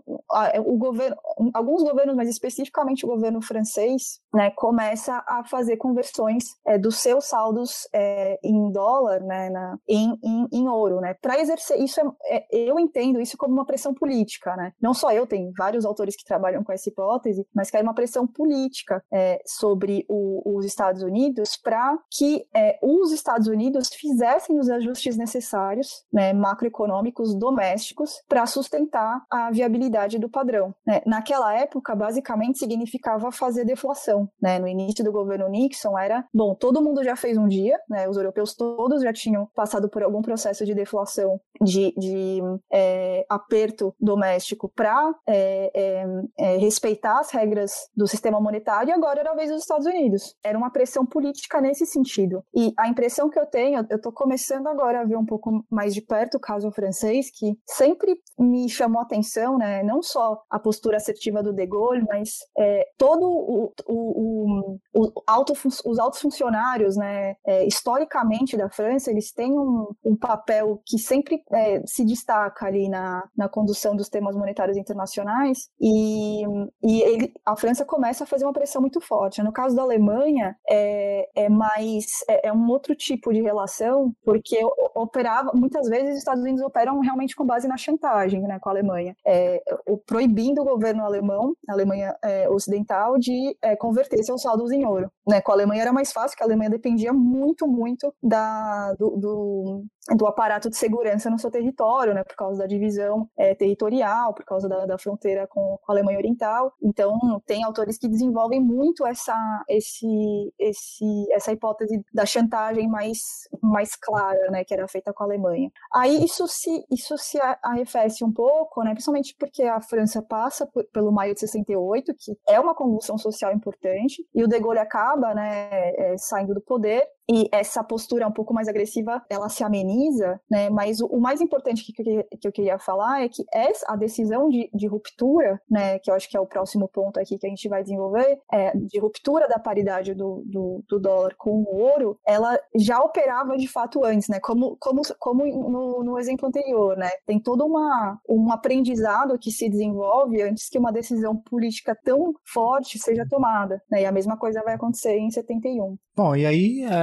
o 0.65 0.78
governo, 0.78 1.17
alguns 1.53 1.83
governos, 1.83 2.15
mas 2.15 2.29
especificamente 2.29 3.05
o 3.05 3.09
governo 3.09 3.41
francês, 3.41 4.19
né, 4.33 4.51
começa 4.51 5.23
a 5.27 5.43
fazer 5.43 5.77
conversões 5.77 6.43
é, 6.65 6.77
dos 6.77 6.97
seus 6.97 7.25
saldos 7.25 7.87
é, 7.93 8.39
em 8.43 8.71
dólar, 8.71 9.21
né, 9.21 9.49
na, 9.49 9.77
em, 9.87 10.17
em, 10.23 10.47
em, 10.51 10.67
ouro, 10.67 10.99
né? 10.99 11.15
Para 11.21 11.39
exercer 11.39 11.79
isso, 11.79 11.99
é, 12.25 12.45
é, 12.51 12.69
eu 12.69 12.79
entendo 12.79 13.19
isso 13.19 13.37
como 13.37 13.53
uma 13.53 13.65
pressão 13.65 13.93
política, 13.93 14.55
né? 14.55 14.73
Não 14.81 14.93
só 14.93 15.11
eu, 15.11 15.25
tem 15.25 15.51
vários 15.57 15.85
autores 15.85 16.15
que 16.15 16.25
trabalham 16.25 16.63
com 16.63 16.71
essa 16.71 16.89
hipótese, 16.89 17.45
mas 17.53 17.69
que 17.69 17.77
é 17.77 17.81
uma 17.81 17.93
pressão 17.93 18.27
política 18.27 19.03
é, 19.11 19.41
sobre 19.45 20.05
o, 20.09 20.57
os 20.57 20.65
Estados 20.65 21.01
Unidos 21.01 21.57
para 21.57 21.97
que 22.11 22.45
é, 22.55 22.77
os 22.81 23.11
Estados 23.11 23.47
Unidos 23.47 23.89
fizessem 23.93 24.59
os 24.59 24.69
ajustes 24.69 25.17
necessários, 25.17 26.05
né, 26.11 26.33
macroeconômicos 26.33 27.35
domésticos 27.35 28.21
para 28.27 28.45
sustentar 28.45 29.23
a 29.29 29.51
viabilidade 29.51 30.19
do 30.19 30.29
padrão. 30.29 30.73
Né? 30.85 31.01
Naquela 31.30 31.53
época, 31.53 31.95
basicamente 31.95 32.57
significava 32.57 33.32
fazer 33.32 33.63
deflação. 33.63 34.27
Né? 34.41 34.57
No 34.57 34.67
início 34.67 35.03
do 35.03 35.11
governo 35.11 35.47
Nixon 35.47 35.95
era, 35.95 36.25
bom, 36.34 36.55
todo 36.55 36.82
mundo 36.82 37.03
já 37.03 37.15
fez 37.15 37.38
um 37.38 37.47
dia, 37.47 37.80
né? 37.88 38.09
os 38.09 38.17
europeus 38.17 38.55
todos 38.55 39.03
já 39.03 39.13
tinham 39.13 39.45
passado 39.53 39.88
por 39.88 40.01
algum 40.01 40.23
processo 40.23 40.65
de 40.65 40.73
deflação, 40.73 41.39
de, 41.61 41.93
de 41.95 42.41
é, 42.73 43.27
aperto 43.30 43.93
doméstico 43.99 44.67
para 44.75 45.13
é, 45.27 45.71
é, 45.75 46.05
é, 46.39 46.57
respeitar 46.57 47.19
as 47.19 47.30
regras 47.30 47.89
do 47.95 48.07
sistema 48.07 48.41
monetário, 48.41 48.89
e 48.89 48.91
agora 48.91 49.19
era 49.19 49.32
a 49.32 49.36
vez 49.36 49.51
dos 49.51 49.61
Estados 49.61 49.86
Unidos. 49.86 50.36
Era 50.43 50.57
uma 50.57 50.71
pressão 50.71 51.05
política 51.05 51.61
nesse 51.61 51.86
sentido. 51.86 52.43
E 52.55 52.73
a 52.75 52.88
impressão 52.88 53.30
que 53.30 53.38
eu 53.38 53.45
tenho, 53.45 53.86
eu 53.88 53.97
estou 53.97 54.11
começando 54.11 54.65
agora 54.65 55.01
a 55.01 55.05
ver 55.05 55.15
um 55.17 55.25
pouco 55.25 55.63
mais 55.69 55.93
de 55.93 56.01
perto 56.01 56.38
o 56.38 56.39
caso 56.39 56.71
francês, 56.71 57.30
que 57.30 57.55
sempre 57.67 58.19
me 58.39 58.67
chamou 58.67 58.99
atenção, 58.99 59.59
né? 59.59 59.84
Não 59.84 60.01
só 60.01 60.41
a 60.49 60.57
postura 60.57 60.99
assertiva 61.20 61.43
do 61.43 61.53
De 61.53 61.65
Gaulle, 61.65 62.05
mas 62.07 62.38
é, 62.57 62.88
todo 62.97 63.24
o, 63.24 63.74
o, 63.86 64.76
o, 64.93 65.03
o 65.05 65.24
alto, 65.28 65.53
os 65.86 65.99
altos 65.99 66.22
funcionários, 66.22 66.95
né? 66.95 67.36
É, 67.45 67.65
historicamente 67.65 68.57
da 68.57 68.70
França, 68.70 69.11
eles 69.11 69.32
têm 69.32 69.51
um, 69.51 69.88
um 70.03 70.15
papel 70.15 70.82
que 70.86 70.97
sempre 70.97 71.41
é, 71.51 71.82
se 71.86 72.05
destaca 72.05 72.65
ali 72.65 72.89
na, 72.89 73.24
na 73.38 73.49
condução 73.49 73.95
dos 73.95 74.09
temas 74.09 74.36
monetários 74.36 74.78
internacionais 74.78 75.70
e, 75.80 76.43
e 76.84 77.01
ele, 77.01 77.34
a 77.45 77.55
França 77.55 77.86
começa 77.86 78.24
a 78.24 78.28
fazer 78.28 78.45
uma 78.45 78.53
pressão 78.53 78.82
muito 78.82 79.01
forte. 79.01 79.43
No 79.43 79.51
caso 79.51 79.76
da 79.76 79.82
Alemanha, 79.82 80.55
é, 80.67 81.28
é 81.36 81.49
mais 81.49 82.05
é, 82.28 82.47
é 82.47 82.53
um 82.53 82.67
outro 82.70 82.95
tipo 82.95 83.34
de 83.34 83.41
relação, 83.41 84.13
porque 84.24 84.57
operava 84.95 85.51
muitas 85.53 85.88
vezes 85.88 86.11
os 86.11 86.17
Estados 86.20 86.41
Unidos 86.41 86.61
operam 86.61 86.99
realmente 86.99 87.36
com 87.36 87.45
base 87.45 87.67
na 87.67 87.78
chantagem, 87.78 88.41
né, 88.41 88.59
com 88.59 88.70
a 88.70 88.72
Alemanha, 88.72 89.15
é, 89.26 89.61
o, 89.88 89.97
proibindo 89.97 90.61
o 90.61 90.65
governo 90.65 91.03
alemão, 91.10 91.53
Alemanha 91.68 92.16
é, 92.24 92.49
ocidental, 92.49 93.18
de 93.18 93.55
é, 93.62 93.76
converter 93.76 94.24
seus 94.24 94.41
saldos 94.41 94.72
em 94.72 94.86
ouro. 94.86 95.12
Né, 95.28 95.41
com 95.41 95.51
a 95.51 95.55
Alemanha 95.55 95.82
era 95.82 95.93
mais 95.93 96.12
fácil, 96.12 96.32
porque 96.32 96.43
a 96.43 96.47
Alemanha 96.47 96.70
dependia 96.70 97.14
muito, 97.14 97.68
muito 97.68 98.14
da, 98.22 98.93
do, 98.93 99.18
do, 99.18 99.84
do 100.16 100.28
aparato 100.28 100.70
de 100.70 100.78
segurança 100.78 101.30
no 101.30 101.39
seu 101.39 101.51
território, 101.51 102.14
né, 102.14 102.24
por 102.24 102.36
causa 102.36 102.60
da 102.60 102.66
divisão 102.66 103.30
é, 103.38 103.53
territorial, 103.55 104.34
por 104.34 104.43
causa 104.45 104.68
da, 104.68 104.86
da 104.86 104.97
fronteira 104.97 105.47
com, 105.47 105.78
com, 105.82 105.91
a 105.91 105.95
Alemanha 105.95 106.18
Oriental. 106.18 106.74
Então, 106.82 107.18
tem 107.45 107.64
autores 107.64 107.97
que 107.97 108.07
desenvolvem 108.07 108.60
muito 108.60 109.05
essa, 109.05 109.64
esse, 109.68 110.53
esse, 110.57 111.32
essa 111.32 111.51
hipótese 111.51 112.03
da 112.14 112.26
chantagem 112.26 112.88
mais, 112.88 113.20
mais 113.62 113.95
clara, 113.95 114.51
né, 114.51 114.64
que 114.64 114.74
era 114.74 114.88
feita 114.88 115.14
com 115.14 115.24
a 115.24 115.28
Alemanha. 115.28 115.72
Aí 115.93 116.24
isso 116.24 116.47
se, 116.47 116.86
isso 116.91 117.18
se 117.18 117.39
arrefece 117.62 118.24
um 118.24 118.32
pouco, 118.32 118.84
né, 118.84 118.91
principalmente 118.91 119.36
porque 119.38 119.64
a 119.64 119.82
França 119.82 120.22
passa 120.22 120.66
por, 120.68 120.84
pelo 120.91 121.12
maio 121.12 121.34
de 121.34 121.39
68, 121.41 122.14
que 122.18 122.38
é 122.47 122.60
uma 122.60 122.76
convulsão 122.76 123.18
social 123.18 123.53
importante, 123.53 124.26
e 124.34 124.43
o 124.43 124.47
De 124.47 124.60
Gaulle 124.60 124.80
acaba 124.80 125.34
né, 125.34 125.70
é, 125.72 126.16
saindo 126.18 126.53
do 126.53 126.62
poder, 126.62 127.05
e 127.30 127.47
essa 127.51 127.84
postura 127.84 128.27
um 128.27 128.32
pouco 128.32 128.55
mais 128.55 128.67
agressiva, 128.67 129.23
ela 129.30 129.49
se 129.49 129.63
ameniza, 129.63 130.41
né? 130.49 130.67
Mas 130.69 130.99
o, 130.99 131.05
o 131.05 131.21
mais 131.21 131.39
importante 131.41 131.86
que, 131.86 131.93
que, 131.93 132.23
que, 132.23 132.47
eu 132.47 132.51
queria 132.51 132.80
falar 132.80 133.23
é 133.23 133.30
que 133.30 133.45
essa, 133.53 133.86
a 133.88 133.95
decisão 133.95 134.49
de, 134.49 134.67
de, 134.73 134.88
ruptura, 134.88 135.61
né? 135.69 135.99
Que 135.99 136.09
eu 136.09 136.15
acho 136.15 136.27
que 136.27 136.36
é 136.36 136.39
o 136.39 136.47
próximo 136.47 136.88
ponto 136.88 137.19
aqui 137.19 137.38
que 137.38 137.45
a 137.45 137.49
gente 137.49 137.69
vai 137.69 137.84
desenvolver, 137.84 138.39
é, 138.51 138.75
de 138.75 138.99
ruptura 138.99 139.47
da 139.47 139.59
paridade 139.59 140.15
do, 140.15 140.43
do, 140.47 140.84
do 140.89 140.99
dólar 140.99 141.36
com 141.38 141.61
o 141.61 141.77
ouro, 141.77 142.19
ela 142.25 142.59
já 142.75 142.99
operava 142.99 143.55
de 143.57 143.67
fato 143.67 144.03
antes, 144.03 144.27
né? 144.27 144.39
Como, 144.39 144.75
como, 144.80 145.01
como 145.19 145.45
no, 145.45 146.03
no 146.03 146.17
exemplo 146.17 146.47
anterior, 146.47 146.97
né? 146.97 147.11
Tem 147.27 147.39
todo 147.39 147.63
uma, 147.63 148.19
um 148.27 148.51
aprendizado 148.51 149.38
que 149.38 149.51
se 149.51 149.69
desenvolve 149.69 150.41
antes 150.41 150.67
que 150.67 150.80
uma 150.80 150.91
decisão 150.91 151.38
política 151.38 151.95
tão 152.03 152.34
forte 152.43 152.97
seja 152.97 153.27
tomada, 153.30 153.80
né? 153.88 154.01
E 154.01 154.05
a 154.07 154.11
mesma 154.11 154.36
coisa 154.36 154.63
vai 154.63 154.73
acontecer 154.73 155.15
em 155.15 155.30
71. 155.30 155.95
Bom, 156.20 156.36
e 156.36 156.45
aí 156.45 156.82
é, 156.82 156.93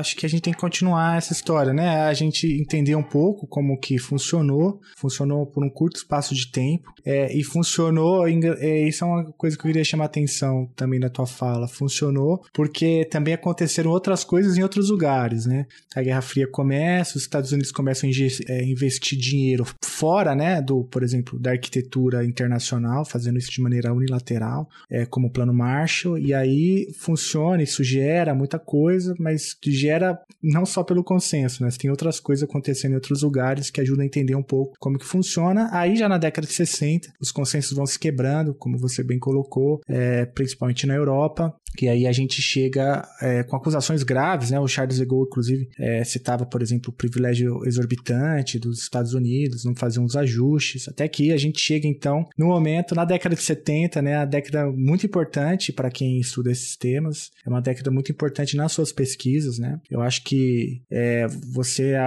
acho 0.00 0.16
que 0.16 0.26
a 0.26 0.28
gente 0.28 0.42
tem 0.42 0.52
que 0.52 0.58
continuar 0.58 1.16
essa 1.16 1.32
história, 1.32 1.72
né? 1.72 2.06
A 2.06 2.12
gente 2.12 2.44
entender 2.60 2.96
um 2.96 3.04
pouco 3.04 3.46
como 3.46 3.78
que 3.78 3.98
funcionou, 3.98 4.80
funcionou 4.96 5.46
por 5.46 5.64
um 5.64 5.70
curto 5.70 5.98
espaço 5.98 6.34
de 6.34 6.50
tempo, 6.50 6.92
é, 7.04 7.32
e 7.32 7.44
funcionou, 7.44 8.26
é, 8.26 8.88
isso 8.88 9.04
é 9.04 9.06
uma 9.06 9.24
coisa 9.34 9.56
que 9.56 9.62
eu 9.62 9.68
queria 9.68 9.84
chamar 9.84 10.06
atenção 10.06 10.68
também 10.74 10.98
na 10.98 11.08
tua 11.08 11.24
fala, 11.24 11.68
funcionou 11.68 12.42
porque 12.52 13.04
também 13.04 13.34
aconteceram 13.34 13.92
outras 13.92 14.24
coisas 14.24 14.58
em 14.58 14.62
outros 14.64 14.90
lugares, 14.90 15.46
né? 15.46 15.66
A 15.94 16.02
Guerra 16.02 16.22
Fria 16.22 16.48
começa, 16.48 17.16
os 17.16 17.22
Estados 17.22 17.52
Unidos 17.52 17.70
começam 17.70 18.10
a 18.10 18.12
é, 18.52 18.64
investir 18.64 19.16
dinheiro 19.16 19.64
fora, 19.84 20.34
né, 20.34 20.60
do, 20.60 20.82
por 20.82 21.04
exemplo, 21.04 21.38
da 21.38 21.52
arquitetura 21.52 22.24
internacional, 22.24 23.04
fazendo 23.04 23.38
isso 23.38 23.52
de 23.52 23.60
maneira 23.60 23.92
unilateral, 23.92 24.68
é, 24.90 25.06
como 25.06 25.28
o 25.28 25.30
Plano 25.30 25.54
Marshall, 25.54 26.18
e 26.18 26.34
aí 26.34 26.88
funciona, 26.98 27.62
isso 27.62 27.84
gera 27.84 28.34
muita 28.34 28.58
coisa, 28.64 29.14
mas 29.18 29.56
gera 29.64 30.18
não 30.42 30.66
só 30.66 30.82
pelo 30.82 31.04
consenso, 31.04 31.62
né? 31.62 31.68
Tem 31.78 31.90
outras 31.90 32.20
coisas 32.20 32.48
acontecendo 32.48 32.92
em 32.92 32.96
outros 32.96 33.22
lugares 33.22 33.70
que 33.70 33.80
ajudam 33.80 34.02
a 34.02 34.06
entender 34.06 34.34
um 34.34 34.42
pouco 34.42 34.76
como 34.78 34.98
que 34.98 35.06
funciona. 35.06 35.68
Aí 35.72 35.96
já 35.96 36.08
na 36.08 36.18
década 36.18 36.46
de 36.46 36.52
60, 36.52 37.12
os 37.20 37.30
consensos 37.30 37.76
vão 37.76 37.86
se 37.86 37.98
quebrando, 37.98 38.54
como 38.54 38.78
você 38.78 39.02
bem 39.02 39.18
colocou, 39.18 39.80
é, 39.88 40.26
principalmente 40.26 40.86
na 40.86 40.94
Europa, 40.94 41.54
que 41.76 41.88
aí 41.88 42.06
a 42.06 42.12
gente 42.12 42.40
chega 42.40 43.06
é, 43.20 43.42
com 43.42 43.56
acusações 43.56 44.02
graves, 44.02 44.50
né? 44.50 44.60
O 44.60 44.68
Charles 44.68 44.96
de 44.96 45.04
Gaulle, 45.04 45.26
inclusive, 45.26 45.68
é, 45.78 46.04
citava, 46.04 46.46
por 46.46 46.62
exemplo, 46.62 46.90
o 46.90 46.96
privilégio 46.96 47.64
exorbitante 47.66 48.58
dos 48.58 48.80
Estados 48.80 49.14
Unidos, 49.14 49.64
não 49.64 49.74
fazer 49.74 50.00
uns 50.00 50.16
ajustes, 50.16 50.88
até 50.88 51.08
que 51.08 51.32
a 51.32 51.36
gente 51.36 51.60
chega, 51.60 51.86
então, 51.86 52.24
no 52.38 52.46
momento, 52.46 52.94
na 52.94 53.04
década 53.04 53.34
de 53.34 53.42
70, 53.42 54.00
né? 54.02 54.16
A 54.16 54.24
década 54.24 54.70
muito 54.70 55.04
importante 55.04 55.72
para 55.72 55.90
quem 55.90 56.18
estuda 56.20 56.52
esses 56.52 56.76
temas, 56.76 57.30
é 57.44 57.48
uma 57.48 57.60
década 57.60 57.90
muito 57.90 58.12
importante 58.12 58.43
nas 58.52 58.72
suas 58.72 58.92
pesquisas, 58.92 59.58
né? 59.58 59.80
Eu 59.90 60.00
acho 60.02 60.22
que 60.24 60.82
é, 60.90 61.26
você 61.52 61.92
é 61.92 62.02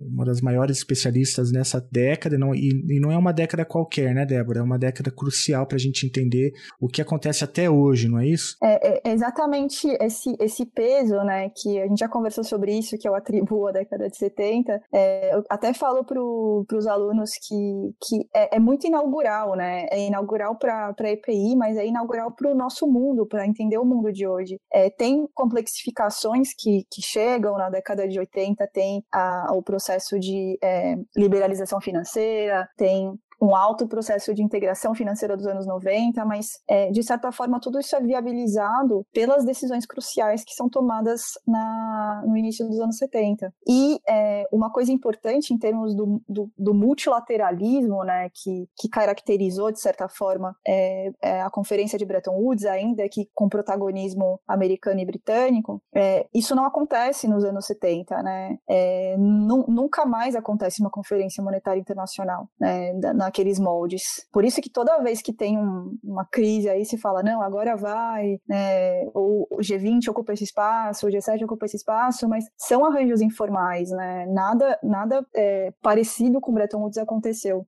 uma 0.00 0.24
das 0.24 0.40
maiores 0.40 0.78
especialistas 0.78 1.52
nessa 1.52 1.80
década, 1.92 2.36
não, 2.36 2.54
e, 2.54 2.68
e, 2.88 3.00
não 3.00 3.12
é 3.12 3.16
uma 3.16 3.32
década 3.32 3.64
qualquer, 3.64 4.14
né, 4.14 4.26
Débora? 4.26 4.60
É 4.60 4.62
uma 4.62 4.78
década 4.78 5.10
crucial 5.10 5.66
para 5.66 5.76
a 5.76 5.80
gente 5.80 6.06
entender 6.06 6.52
o 6.80 6.88
que 6.88 7.02
acontece 7.02 7.44
até 7.44 7.70
hoje, 7.70 8.08
não 8.08 8.18
é 8.18 8.26
isso? 8.26 8.56
É, 8.62 9.08
é 9.08 9.12
exatamente 9.12 9.86
esse, 10.00 10.34
esse 10.40 10.66
peso, 10.66 11.16
né, 11.22 11.50
que 11.50 11.80
a 11.80 11.86
gente 11.86 11.98
já 11.98 12.08
conversou 12.08 12.42
sobre 12.42 12.76
isso, 12.76 12.98
que 12.98 13.08
eu 13.08 13.14
atribuo 13.14 13.68
à 13.68 13.72
década 13.72 14.08
de 14.08 14.16
70. 14.16 14.80
É, 14.92 15.34
eu 15.34 15.44
até 15.48 15.72
falo 15.72 16.04
para 16.04 16.20
os 16.20 16.86
alunos 16.86 17.30
que, 17.46 17.94
que 18.02 18.28
é, 18.34 18.56
é, 18.56 18.60
muito 18.60 18.86
inaugural, 18.86 19.56
né? 19.56 19.86
É 19.90 20.06
inaugural 20.06 20.56
para 20.56 20.94
a 20.98 21.10
EPI, 21.10 21.56
mas 21.56 21.76
é 21.76 21.86
inaugural 21.86 22.32
para 22.32 22.50
o 22.50 22.54
nosso 22.54 22.86
mundo, 22.86 23.26
para 23.26 23.46
entender 23.46 23.78
o 23.78 23.84
mundo 23.84 24.12
de 24.12 24.26
hoje. 24.26 24.56
É, 24.72 24.90
tem 24.90 25.28
complexificações 25.60 26.54
que, 26.54 26.86
que 26.90 27.02
chegam 27.02 27.56
na 27.56 27.68
década 27.68 28.08
de 28.08 28.18
80, 28.18 28.66
tem 28.68 29.04
a, 29.12 29.52
o 29.52 29.62
processo 29.62 30.18
de 30.18 30.58
é, 30.62 30.96
liberalização 31.16 31.80
financeira, 31.80 32.68
tem 32.76 33.18
um 33.40 33.56
alto 33.56 33.88
processo 33.88 34.34
de 34.34 34.42
integração 34.42 34.94
financeira 34.94 35.36
dos 35.36 35.46
anos 35.46 35.66
90, 35.66 36.24
mas, 36.24 36.60
é, 36.68 36.90
de 36.90 37.02
certa 37.02 37.32
forma, 37.32 37.58
tudo 37.58 37.80
isso 37.80 37.96
é 37.96 38.00
viabilizado 38.00 39.06
pelas 39.12 39.44
decisões 39.44 39.86
cruciais 39.86 40.44
que 40.44 40.52
são 40.52 40.68
tomadas 40.68 41.22
na, 41.46 42.22
no 42.26 42.36
início 42.36 42.66
dos 42.68 42.78
anos 42.78 42.98
70. 42.98 43.52
E 43.66 43.98
é, 44.08 44.44
uma 44.52 44.70
coisa 44.70 44.92
importante 44.92 45.54
em 45.54 45.58
termos 45.58 45.94
do, 45.94 46.20
do, 46.28 46.50
do 46.56 46.74
multilateralismo, 46.74 48.04
né, 48.04 48.28
que, 48.34 48.68
que, 48.76 48.88
caracterizou, 48.88 49.72
de 49.72 49.80
certa 49.80 50.08
forma, 50.08 50.54
é, 50.66 51.10
é, 51.22 51.40
a 51.40 51.50
Conferência 51.50 51.98
de 51.98 52.04
Bretton 52.04 52.32
Woods, 52.32 52.66
ainda 52.66 53.08
que 53.08 53.28
com 53.34 53.48
protagonismo 53.48 54.38
americano 54.46 55.00
e 55.00 55.06
britânico, 55.06 55.82
é, 55.94 56.26
isso 56.34 56.54
não 56.54 56.64
acontece 56.64 57.26
nos 57.26 57.44
anos 57.44 57.66
70, 57.66 58.22
né? 58.22 58.58
É, 58.68 59.16
nunca 59.18 60.04
mais 60.04 60.34
acontece 60.34 60.80
uma 60.80 60.90
Conferência 60.90 61.42
Monetária 61.42 61.80
Internacional, 61.80 62.48
né, 62.60 62.92
na 63.14 63.29
naqueles 63.30 63.60
moldes. 63.60 64.02
Por 64.32 64.44
isso 64.44 64.60
que 64.60 64.68
toda 64.68 64.98
vez 64.98 65.22
que 65.22 65.32
tem 65.32 65.56
um, 65.56 65.96
uma 66.02 66.24
crise 66.24 66.68
aí 66.68 66.84
se 66.84 66.98
fala, 66.98 67.22
não, 67.22 67.40
agora 67.40 67.76
vai, 67.76 68.38
né, 68.48 69.04
o, 69.14 69.46
o 69.50 69.58
G20 69.60 70.08
ocupa 70.08 70.32
esse 70.32 70.44
espaço, 70.44 71.06
o 71.06 71.10
G7 71.10 71.44
ocupa 71.44 71.64
esse 71.64 71.76
espaço, 71.76 72.28
mas 72.28 72.44
são 72.56 72.84
arranjos 72.84 73.20
informais, 73.20 73.90
né? 73.90 74.26
Nada, 74.26 74.78
nada 74.82 75.24
é, 75.34 75.72
parecido 75.80 76.40
com 76.40 76.52
Bretton 76.52 76.78
Woods 76.78 76.98
aconteceu. 76.98 77.64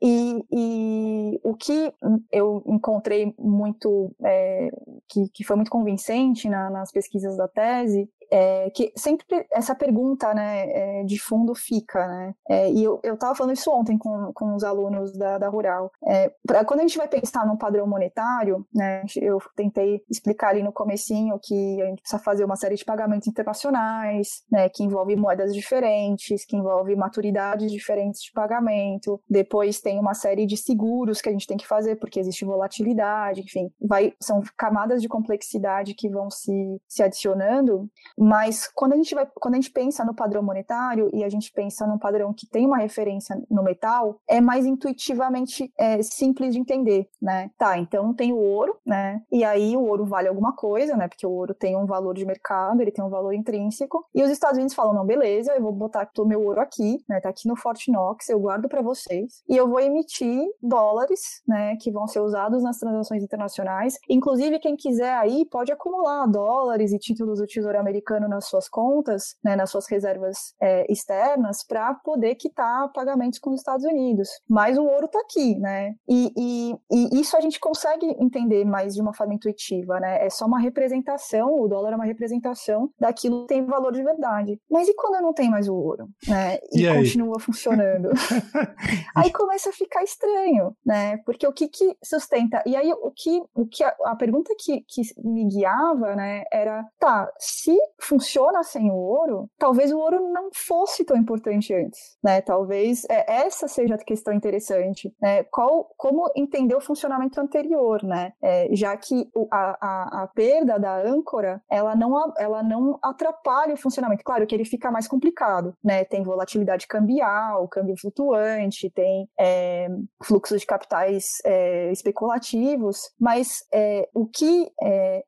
E, 0.00 0.44
e, 0.50 1.40
o 1.44 1.54
que 1.54 1.92
eu 2.32 2.62
encontrei 2.66 3.34
muito, 3.38 4.14
é, 4.24 4.70
que, 5.08 5.28
que 5.34 5.44
foi 5.44 5.56
muito 5.56 5.70
convincente 5.70 6.48
na, 6.48 6.70
nas 6.70 6.90
pesquisas 6.90 7.36
da 7.36 7.46
tese, 7.46 8.08
é, 8.30 8.70
que 8.70 8.92
sempre 8.96 9.24
essa 9.52 9.74
pergunta 9.74 10.32
né, 10.32 11.00
é, 11.00 11.04
de 11.04 11.18
fundo 11.18 11.54
fica, 11.54 12.06
né? 12.06 12.34
É, 12.48 12.70
e 12.70 12.84
eu 12.84 13.00
estava 13.02 13.34
falando 13.34 13.54
isso 13.54 13.70
ontem 13.70 13.98
com, 13.98 14.32
com 14.32 14.54
os 14.54 14.62
alunos 14.64 15.16
da, 15.16 15.38
da 15.38 15.48
Rural. 15.48 15.90
É, 16.06 16.32
pra, 16.46 16.64
quando 16.64 16.80
a 16.80 16.82
gente 16.82 16.96
vai 16.96 17.08
pensar 17.08 17.46
num 17.46 17.56
padrão 17.56 17.86
monetário, 17.86 18.66
né, 18.74 19.02
eu 19.16 19.38
tentei 19.56 20.02
explicar 20.08 20.50
ali 20.50 20.62
no 20.62 20.72
comecinho 20.72 21.38
que 21.42 21.82
a 21.82 21.86
gente 21.86 22.02
precisa 22.02 22.22
fazer 22.22 22.44
uma 22.44 22.56
série 22.56 22.76
de 22.76 22.84
pagamentos 22.84 23.26
internacionais, 23.28 24.42
né, 24.50 24.68
que 24.68 24.84
envolve 24.84 25.16
moedas 25.16 25.54
diferentes, 25.54 26.44
que 26.44 26.56
envolve 26.56 26.94
maturidades 26.94 27.72
diferentes 27.72 28.22
de 28.22 28.32
pagamento. 28.32 29.20
Depois 29.28 29.80
tem 29.80 29.98
uma 29.98 30.14
série 30.14 30.46
de 30.46 30.56
seguros 30.56 31.20
que 31.20 31.28
a 31.28 31.32
gente 31.32 31.46
tem 31.46 31.56
que 31.56 31.66
fazer 31.66 31.96
porque 31.96 32.20
existe 32.20 32.44
volatilidade, 32.44 33.40
enfim, 33.40 33.70
vai, 33.80 34.14
são 34.20 34.42
camadas 34.56 35.02
de 35.02 35.08
complexidade 35.08 35.94
que 35.94 36.08
vão 36.08 36.30
se, 36.30 36.80
se 36.88 37.02
adicionando 37.02 37.88
mas 38.20 38.68
quando 38.74 38.92
a 38.92 38.96
gente 38.96 39.14
vai, 39.14 39.26
quando 39.40 39.54
a 39.54 39.56
gente 39.56 39.70
pensa 39.70 40.04
no 40.04 40.14
padrão 40.14 40.42
monetário 40.42 41.08
e 41.14 41.24
a 41.24 41.28
gente 41.30 41.50
pensa 41.50 41.86
num 41.86 41.96
padrão 41.96 42.34
que 42.34 42.46
tem 42.46 42.66
uma 42.66 42.76
referência 42.76 43.34
no 43.50 43.62
metal, 43.62 44.20
é 44.28 44.42
mais 44.42 44.66
intuitivamente 44.66 45.72
é, 45.78 46.02
simples 46.02 46.52
de 46.52 46.60
entender, 46.60 47.08
né? 47.20 47.50
Tá, 47.56 47.78
então 47.78 48.12
tem 48.12 48.30
o 48.30 48.36
ouro, 48.36 48.76
né? 48.84 49.22
E 49.32 49.42
aí 49.42 49.74
o 49.74 49.80
ouro 49.86 50.04
vale 50.04 50.28
alguma 50.28 50.54
coisa, 50.54 50.94
né? 50.98 51.08
Porque 51.08 51.26
o 51.26 51.30
ouro 51.30 51.54
tem 51.54 51.74
um 51.74 51.86
valor 51.86 52.14
de 52.14 52.26
mercado, 52.26 52.82
ele 52.82 52.90
tem 52.90 53.02
um 53.02 53.08
valor 53.08 53.32
intrínseco. 53.32 54.04
E 54.14 54.22
os 54.22 54.28
Estados 54.28 54.58
Unidos 54.58 54.74
falam, 54.74 54.92
não, 54.92 55.06
beleza, 55.06 55.54
eu 55.54 55.62
vou 55.62 55.72
botar 55.72 56.04
todo 56.04 56.26
o 56.26 56.28
meu 56.28 56.44
ouro 56.44 56.60
aqui, 56.60 57.02
né? 57.08 57.20
Tá 57.20 57.30
aqui 57.30 57.48
no 57.48 57.56
Fort 57.56 57.88
Knox, 57.88 58.28
eu 58.28 58.38
guardo 58.38 58.68
para 58.68 58.82
vocês 58.82 59.42
e 59.48 59.56
eu 59.56 59.66
vou 59.66 59.80
emitir 59.80 60.44
dólares, 60.62 61.40
né? 61.48 61.74
Que 61.76 61.90
vão 61.90 62.06
ser 62.06 62.20
usados 62.20 62.62
nas 62.62 62.78
transações 62.78 63.22
internacionais. 63.22 63.98
Inclusive 64.10 64.58
quem 64.58 64.76
quiser 64.76 65.14
aí 65.14 65.46
pode 65.46 65.72
acumular 65.72 66.26
dólares 66.26 66.92
e 66.92 66.98
títulos 66.98 67.38
do 67.38 67.46
Tesouro 67.46 67.78
Americano 67.78 68.09
americano 68.10 68.28
nas 68.28 68.46
suas 68.46 68.68
contas, 68.68 69.36
né, 69.42 69.54
nas 69.54 69.70
suas 69.70 69.88
reservas 69.88 70.54
é, 70.60 70.90
externas, 70.90 71.64
para 71.66 71.94
poder 71.94 72.34
quitar 72.34 72.90
pagamentos 72.92 73.38
com 73.38 73.50
os 73.50 73.60
Estados 73.60 73.84
Unidos. 73.84 74.28
Mas 74.48 74.76
o 74.76 74.84
ouro 74.84 75.06
está 75.06 75.20
aqui, 75.20 75.58
né? 75.58 75.94
E, 76.08 76.32
e, 76.36 76.74
e, 76.90 77.20
isso 77.20 77.36
a 77.36 77.40
gente 77.40 77.60
consegue 77.60 78.06
entender 78.18 78.64
mais 78.64 78.94
de 78.94 79.00
uma 79.00 79.14
forma 79.14 79.34
intuitiva, 79.34 80.00
né? 80.00 80.24
É 80.24 80.30
só 80.30 80.46
uma 80.46 80.58
representação, 80.58 81.60
o 81.60 81.68
dólar 81.68 81.92
é 81.92 81.96
uma 81.96 82.04
representação 82.04 82.90
daquilo 82.98 83.42
que 83.42 83.48
tem 83.48 83.64
valor 83.64 83.92
de 83.92 84.02
verdade. 84.02 84.58
Mas 84.70 84.88
e 84.88 84.94
quando 84.94 85.22
não 85.22 85.32
tem 85.32 85.50
mais 85.50 85.68
o 85.68 85.74
ouro, 85.74 86.08
né? 86.26 86.58
E, 86.72 86.84
e 86.84 86.94
continua 86.94 87.38
funcionando? 87.38 88.10
aí 89.14 89.30
começa 89.32 89.70
a 89.70 89.72
ficar 89.72 90.02
estranho, 90.02 90.74
né? 90.84 91.18
Porque 91.18 91.46
o 91.46 91.52
que, 91.52 91.68
que 91.68 91.96
sustenta? 92.02 92.62
E 92.66 92.74
aí 92.74 92.92
o 92.92 93.10
que, 93.10 93.42
o 93.54 93.66
que 93.66 93.84
a, 93.84 93.94
a 94.06 94.16
pergunta 94.16 94.54
que, 94.58 94.80
que 94.88 95.02
me 95.22 95.46
guiava, 95.46 96.14
né, 96.16 96.44
era, 96.50 96.84
tá, 96.98 97.30
se 97.38 97.76
funciona 98.00 98.62
sem 98.62 98.90
o 98.90 98.94
ouro, 98.94 99.48
talvez 99.58 99.92
o 99.92 99.98
ouro 99.98 100.28
não 100.32 100.50
fosse 100.52 101.04
tão 101.04 101.16
importante 101.16 101.72
antes, 101.74 102.18
né? 102.22 102.40
Talvez 102.40 103.04
é, 103.08 103.42
essa 103.44 103.68
seja 103.68 103.94
a 103.94 103.98
questão 103.98 104.32
interessante, 104.32 105.14
né? 105.20 105.44
Qual, 105.44 105.92
como 105.96 106.30
entender 106.34 106.74
o 106.74 106.80
funcionamento 106.80 107.40
anterior, 107.40 108.02
né? 108.02 108.32
É, 108.42 108.68
já 108.72 108.96
que 108.96 109.28
a, 109.50 109.76
a, 109.80 110.22
a, 110.22 110.26
perda 110.28 110.78
da 110.78 111.02
âncora, 111.02 111.62
ela 111.70 111.94
não, 111.94 112.32
ela 112.38 112.62
não 112.62 112.98
atrapalha 113.02 113.74
o 113.74 113.76
funcionamento. 113.76 114.24
Claro 114.24 114.46
que 114.46 114.54
ele 114.54 114.64
fica 114.64 114.90
mais 114.90 115.06
complicado, 115.06 115.74
né? 115.82 116.04
Tem 116.04 116.22
volatilidade 116.22 116.86
cambial, 116.86 117.68
câmbio 117.68 117.96
flutuante, 118.00 118.90
tem 118.90 119.28
é, 119.38 119.88
fluxo 120.22 120.56
de 120.56 120.66
capitais 120.66 121.24
é, 121.44 121.90
especulativos, 121.92 123.10
mas 123.18 123.64
é, 123.72 124.08
o 124.14 124.26
que 124.26 124.70
é, 124.82 125.24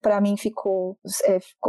para 0.00 0.20
mim 0.20 0.36
ficou, 0.36 0.96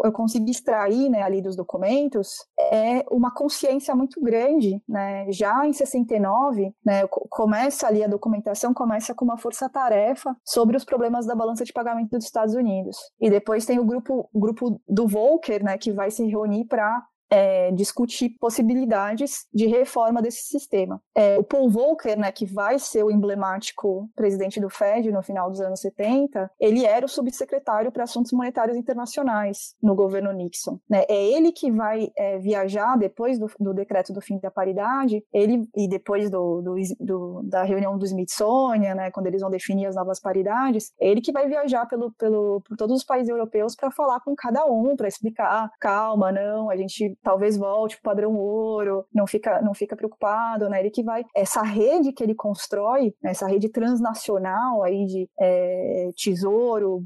eu 0.04 0.12
consegui 0.12 0.45
extrair 0.52 1.10
né, 1.10 1.22
ali 1.22 1.42
dos 1.42 1.56
documentos 1.56 2.30
é 2.60 3.06
uma 3.12 3.32
consciência 3.32 3.96
muito 3.96 4.22
grande. 4.22 4.82
Né? 4.88 5.32
Já 5.32 5.66
em 5.66 5.74
69, 5.74 6.74
né, 6.86 7.08
começa 7.08 7.88
ali 7.88 8.04
a 8.04 8.08
documentação, 8.08 8.74
começa 8.74 9.14
com 9.14 9.26
uma 9.26 9.38
força-tarefa 9.38 10.36
sobre 10.44 10.78
os 10.78 10.86
problemas 10.86 11.26
da 11.26 11.36
balança 11.36 11.64
de 11.64 11.74
pagamento 11.74 12.12
dos 12.12 12.26
Estados 12.26 12.56
Unidos. 12.56 12.98
E 13.20 13.30
depois 13.30 13.66
tem 13.66 13.80
o 13.80 13.86
grupo, 13.86 14.30
o 14.34 14.40
grupo 14.40 14.82
do 14.88 15.08
Volcker, 15.08 15.64
né, 15.64 15.78
que 15.78 15.92
vai 15.92 16.12
se 16.12 16.26
reunir 16.26 16.66
para 16.66 17.04
é, 17.30 17.72
discutir 17.72 18.36
possibilidades 18.40 19.46
de 19.54 19.68
reforma 19.68 20.22
desse 20.22 20.44
sistema. 20.44 21.02
É, 21.16 21.38
o 21.38 21.44
Paul 21.44 21.70
Volcker, 21.70 22.18
né, 22.18 22.32
que 22.32 22.46
vai 22.46 22.80
ser 22.80 23.04
o 23.04 23.12
emblemático 23.12 24.10
presidente 24.16 24.60
do 24.60 24.70
Fed 24.70 25.12
no 25.12 25.24
final 25.24 25.50
dos 25.50 25.62
anos 25.62 25.80
70, 25.80 26.50
ele 26.60 26.86
era 26.86 27.06
o 27.06 27.10
subsecretário 27.10 27.92
para 27.92 28.04
assuntos 28.04 28.32
monetários 28.32 28.78
internacionais 28.78 29.76
no 29.82 29.96
governo 29.96 30.32
Nixon. 30.32 30.80
Né? 30.90 31.04
É 31.10 31.32
ele 31.32 31.52
que 31.52 31.72
vai 31.72 32.10
é, 32.18 32.38
viajar 32.40 32.98
depois 32.98 33.40
do, 33.40 33.50
do, 33.60 33.74
decreto 33.74 34.14
do 34.14 34.22
fim 34.22 34.40
da 34.40 34.52
paridade, 34.52 35.24
ele 35.34 35.68
e 35.76 35.88
depois 35.88 36.30
do, 36.30 36.62
do, 37.00 37.42
da 37.44 37.64
reunião 37.64 37.98
do 37.98 38.06
Smithsonian, 38.06 38.96
né, 38.96 39.12
quando 39.12 39.28
eles 39.28 39.42
vão 39.42 39.50
definir 39.50 39.88
as 39.88 39.96
novas 39.96 40.20
paridades, 40.20 40.92
é 41.00 41.10
ele 41.10 41.22
que 41.22 41.32
vai 41.32 41.48
viajar 41.48 41.86
pelo, 41.88 42.12
pelo, 42.14 42.62
por 42.62 42.78
todos 42.78 42.98
os 42.98 43.04
países 43.04 43.30
europeus 43.30 43.76
para 43.76 43.92
falar 43.92 44.20
com 44.22 44.36
cada 44.36 44.66
um, 44.66 44.96
para 44.96 45.08
explicar, 45.08 45.48
ah, 45.48 45.70
calma, 45.80 46.32
não, 46.32 46.70
a 46.70 46.76
gente 46.76 47.15
talvez 47.24 47.58
volte 47.58 47.96
para 47.96 48.12
o 48.12 48.16
padrão 48.16 48.36
ouro, 48.36 49.06
não 49.14 49.28
fica, 49.28 49.62
não 49.62 49.74
fica 49.74 49.96
preocupado, 49.96 50.70
né? 50.70 50.80
Ele 50.80 50.90
que 50.90 51.04
vai, 51.04 51.24
essa 51.36 51.62
rede 51.62 52.12
que 52.12 52.24
ele 52.24 52.36
constrói, 52.36 53.14
né? 53.22 53.32
essa 53.32 53.48
rede 53.48 53.70
transnacional 53.70 54.84
aí 54.84 55.06
de 55.06 55.30
é, 55.40 56.10
tesouro, 56.16 57.04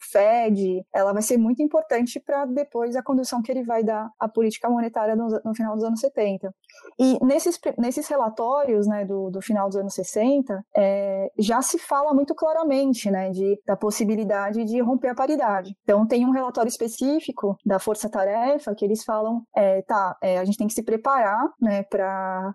Fed, 0.00 0.84
ela 0.94 1.12
vai 1.12 1.22
ser 1.22 1.36
muito 1.36 1.62
importante 1.62 2.20
para 2.20 2.44
depois 2.46 2.96
a 2.96 3.02
condução 3.02 3.42
que 3.42 3.50
ele 3.50 3.64
vai 3.64 3.82
dar 3.82 4.10
à 4.18 4.28
política 4.28 4.68
monetária 4.68 5.14
no, 5.14 5.28
no 5.44 5.54
final 5.54 5.74
dos 5.74 5.84
anos 5.84 6.00
70. 6.00 6.52
E 6.98 7.18
nesses, 7.24 7.58
nesses 7.78 8.08
relatórios, 8.08 8.86
né, 8.86 9.04
do, 9.04 9.30
do 9.30 9.40
final 9.40 9.68
dos 9.68 9.76
anos 9.76 9.94
60, 9.94 10.64
é, 10.76 11.30
já 11.38 11.60
se 11.62 11.78
fala 11.78 12.14
muito 12.14 12.34
claramente, 12.34 13.10
né, 13.10 13.30
de, 13.30 13.60
da 13.66 13.76
possibilidade 13.76 14.64
de 14.64 14.80
romper 14.80 15.08
a 15.08 15.14
paridade. 15.14 15.76
Então, 15.82 16.06
tem 16.06 16.24
um 16.24 16.30
relatório 16.30 16.68
específico 16.68 17.56
da 17.64 17.78
Força 17.78 18.08
Tarefa 18.08 18.74
que 18.74 18.84
eles 18.84 19.04
falam 19.04 19.42
é, 19.54 19.82
tá, 19.82 20.16
é, 20.22 20.38
a 20.38 20.44
gente 20.44 20.58
tem 20.58 20.66
que 20.66 20.74
se 20.74 20.82
preparar 20.82 21.50
né, 21.60 21.82
para 21.84 22.54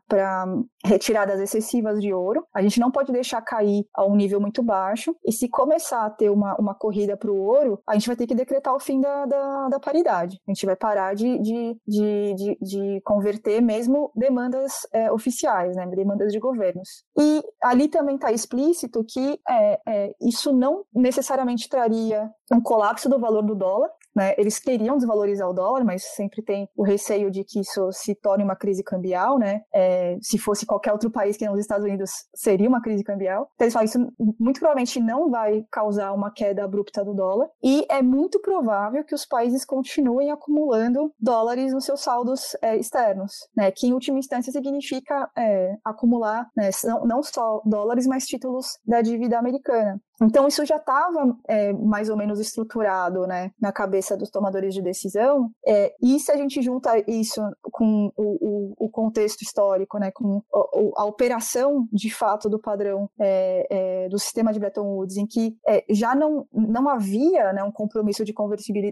retiradas 0.86 1.40
excessivas 1.40 2.02
de 2.02 2.14
ouro. 2.14 2.46
A 2.54 2.62
gente 2.62 2.80
não 2.80 2.92
pode 2.92 3.12
deixar 3.12 3.42
cair 3.42 3.86
a 3.94 4.06
um 4.06 4.16
nível 4.16 4.40
muito 4.40 4.64
baixo. 4.64 5.16
E 5.26 5.32
se 5.32 5.50
começar 5.50 6.06
a 6.06 6.10
ter 6.10 6.30
uma, 6.30 6.56
uma 6.60 6.76
corrida 6.76 7.18
para 7.18 7.32
o 7.32 7.38
ouro, 7.38 7.82
a 7.88 7.94
gente 7.94 8.08
vai 8.08 8.16
ter 8.16 8.28
que 8.28 8.36
decretar 8.36 8.74
o 8.76 8.80
fim 8.80 9.00
da, 9.00 9.26
da, 9.26 9.70
da 9.70 9.80
paridade. 9.80 10.40
A 10.48 10.52
gente 10.52 10.66
vai 10.66 10.76
parar 10.76 11.16
de, 11.16 11.40
de, 11.40 11.78
de, 11.88 12.34
de, 12.36 12.58
de 12.62 13.02
converter 13.04 13.62
mesmo 13.62 14.12
demandas 14.16 14.88
é, 14.94 15.12
oficiais, 15.12 15.76
né, 15.76 15.88
demandas 15.88 16.32
de 16.32 16.40
governos. 16.40 17.04
E 17.18 17.44
ali 17.64 17.88
também 17.88 18.16
está 18.16 18.32
explícito 18.32 19.04
que 19.08 19.40
é, 19.50 19.80
é, 19.88 20.16
isso 20.22 20.54
não 20.54 20.84
necessariamente 20.94 21.68
traria 21.68 22.30
um 22.52 22.62
colapso 22.62 23.10
do 23.10 23.20
valor 23.20 23.44
do 23.44 23.56
dólar, 23.56 23.90
né? 24.16 24.34
Eles 24.38 24.60
queriam 24.60 24.98
desvalorizar 24.98 25.50
o 25.50 25.54
dólar, 25.54 25.84
mas 25.84 26.04
sempre 26.04 26.42
tem 26.42 26.68
o 26.76 26.84
receio 26.84 27.32
de 27.32 27.44
que 27.44 27.60
isso 27.60 27.92
se 27.92 28.16
torne 28.16 28.44
uma 28.44 28.56
crise 28.56 28.84
cambial, 28.84 29.38
né? 29.38 29.62
É, 29.74 30.18
se 30.22 30.38
fosse 30.38 30.66
qualquer 30.66 30.92
outro 30.92 31.10
país 31.10 31.38
que 31.38 31.46
não 31.46 31.54
os 31.54 31.60
Estados 31.60 31.86
Unidos, 31.86 32.12
seria 32.34 32.68
uma 32.68 32.82
crise 32.82 33.04
cambial. 33.04 33.50
Então 33.56 33.66
eles 33.66 33.74
falam 33.74 33.86
isso 33.86 34.14
muito 34.40 34.60
provavelmente 34.60 35.00
não 35.00 35.30
vai 35.30 35.66
causar 35.72 36.12
uma 36.14 36.32
queda 36.32 36.64
abrupta 36.64 37.04
do 37.04 37.14
dólar 37.14 37.48
e 37.64 37.86
é 37.90 38.02
muito 38.02 38.40
provável 38.40 39.04
que 39.04 39.16
os 39.16 39.26
países 39.26 39.66
continuem 39.66 40.32
acumulando 40.32 41.14
dólares 41.20 41.74
nos 41.74 41.86
seus 41.86 42.02
saldos 42.02 42.56
é, 42.62 42.78
externos, 42.78 43.32
né? 43.56 43.72
Que 43.72 43.88
em 43.88 43.94
última 43.94 44.20
instância 44.20 44.52
significa 44.52 45.30
é, 45.38 45.76
acumular 45.84 46.50
né, 46.56 46.70
não, 46.84 47.06
não 47.06 47.24
só 47.24 47.62
dólares, 47.66 48.08
mas 48.08 48.26
títulos 48.26 48.78
da 48.86 49.02
dívida 49.02 49.38
americana. 49.38 50.00
Então, 50.22 50.48
isso 50.48 50.64
já 50.66 50.76
estava 50.76 51.36
é, 51.48 51.74
mais 51.74 52.10
ou 52.10 52.16
menos 52.16 52.40
estruturado 52.40 53.26
né, 53.26 53.52
na 53.60 53.72
cabeça 53.72 54.16
dos 54.16 54.30
tomadores 54.30 54.74
de 54.74 54.82
decisão. 54.82 55.50
É, 55.66 55.94
e 56.02 56.20
se 56.20 56.32
a 56.32 56.38
gente 56.38 56.62
junta 56.62 56.92
isso 57.10 57.42
com 57.72 58.12
o, 58.16 58.76
o, 58.80 58.86
o 58.86 58.90
contexto 58.90 59.42
histórico, 59.42 59.98
né, 59.98 60.12
com 60.12 60.44
a, 60.54 61.02
a, 61.02 61.06
operação 61.06 61.88
de 61.92 62.14
fato 62.14 62.48
do 62.50 62.60
padrão 62.60 63.10
é, 63.20 63.68
é 64.06 64.10
do 64.10 64.20
sistema 64.20 64.54
de 64.54 64.60
Bretton 64.60 64.86
Woods, 64.86 65.18
em 65.18 65.26
que 65.26 65.58
é, 65.68 65.84
já 65.90 66.14
não, 66.14 66.46
não 66.54 66.88
havia 66.88 67.52
né, 67.54 67.64
um 67.64 67.72
compromisso 67.72 68.24
de 68.24 68.34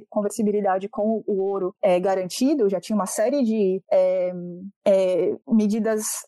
conversibilidade 0.09 0.89
com 0.89 1.23
o 1.27 1.41
ouro 1.41 1.75
é, 1.81 1.99
garantido, 1.99 2.69
já 2.69 2.79
tinha 2.79 2.95
uma 2.95 3.05
série 3.05 3.43
de 3.43 3.81
medidas 5.47 6.25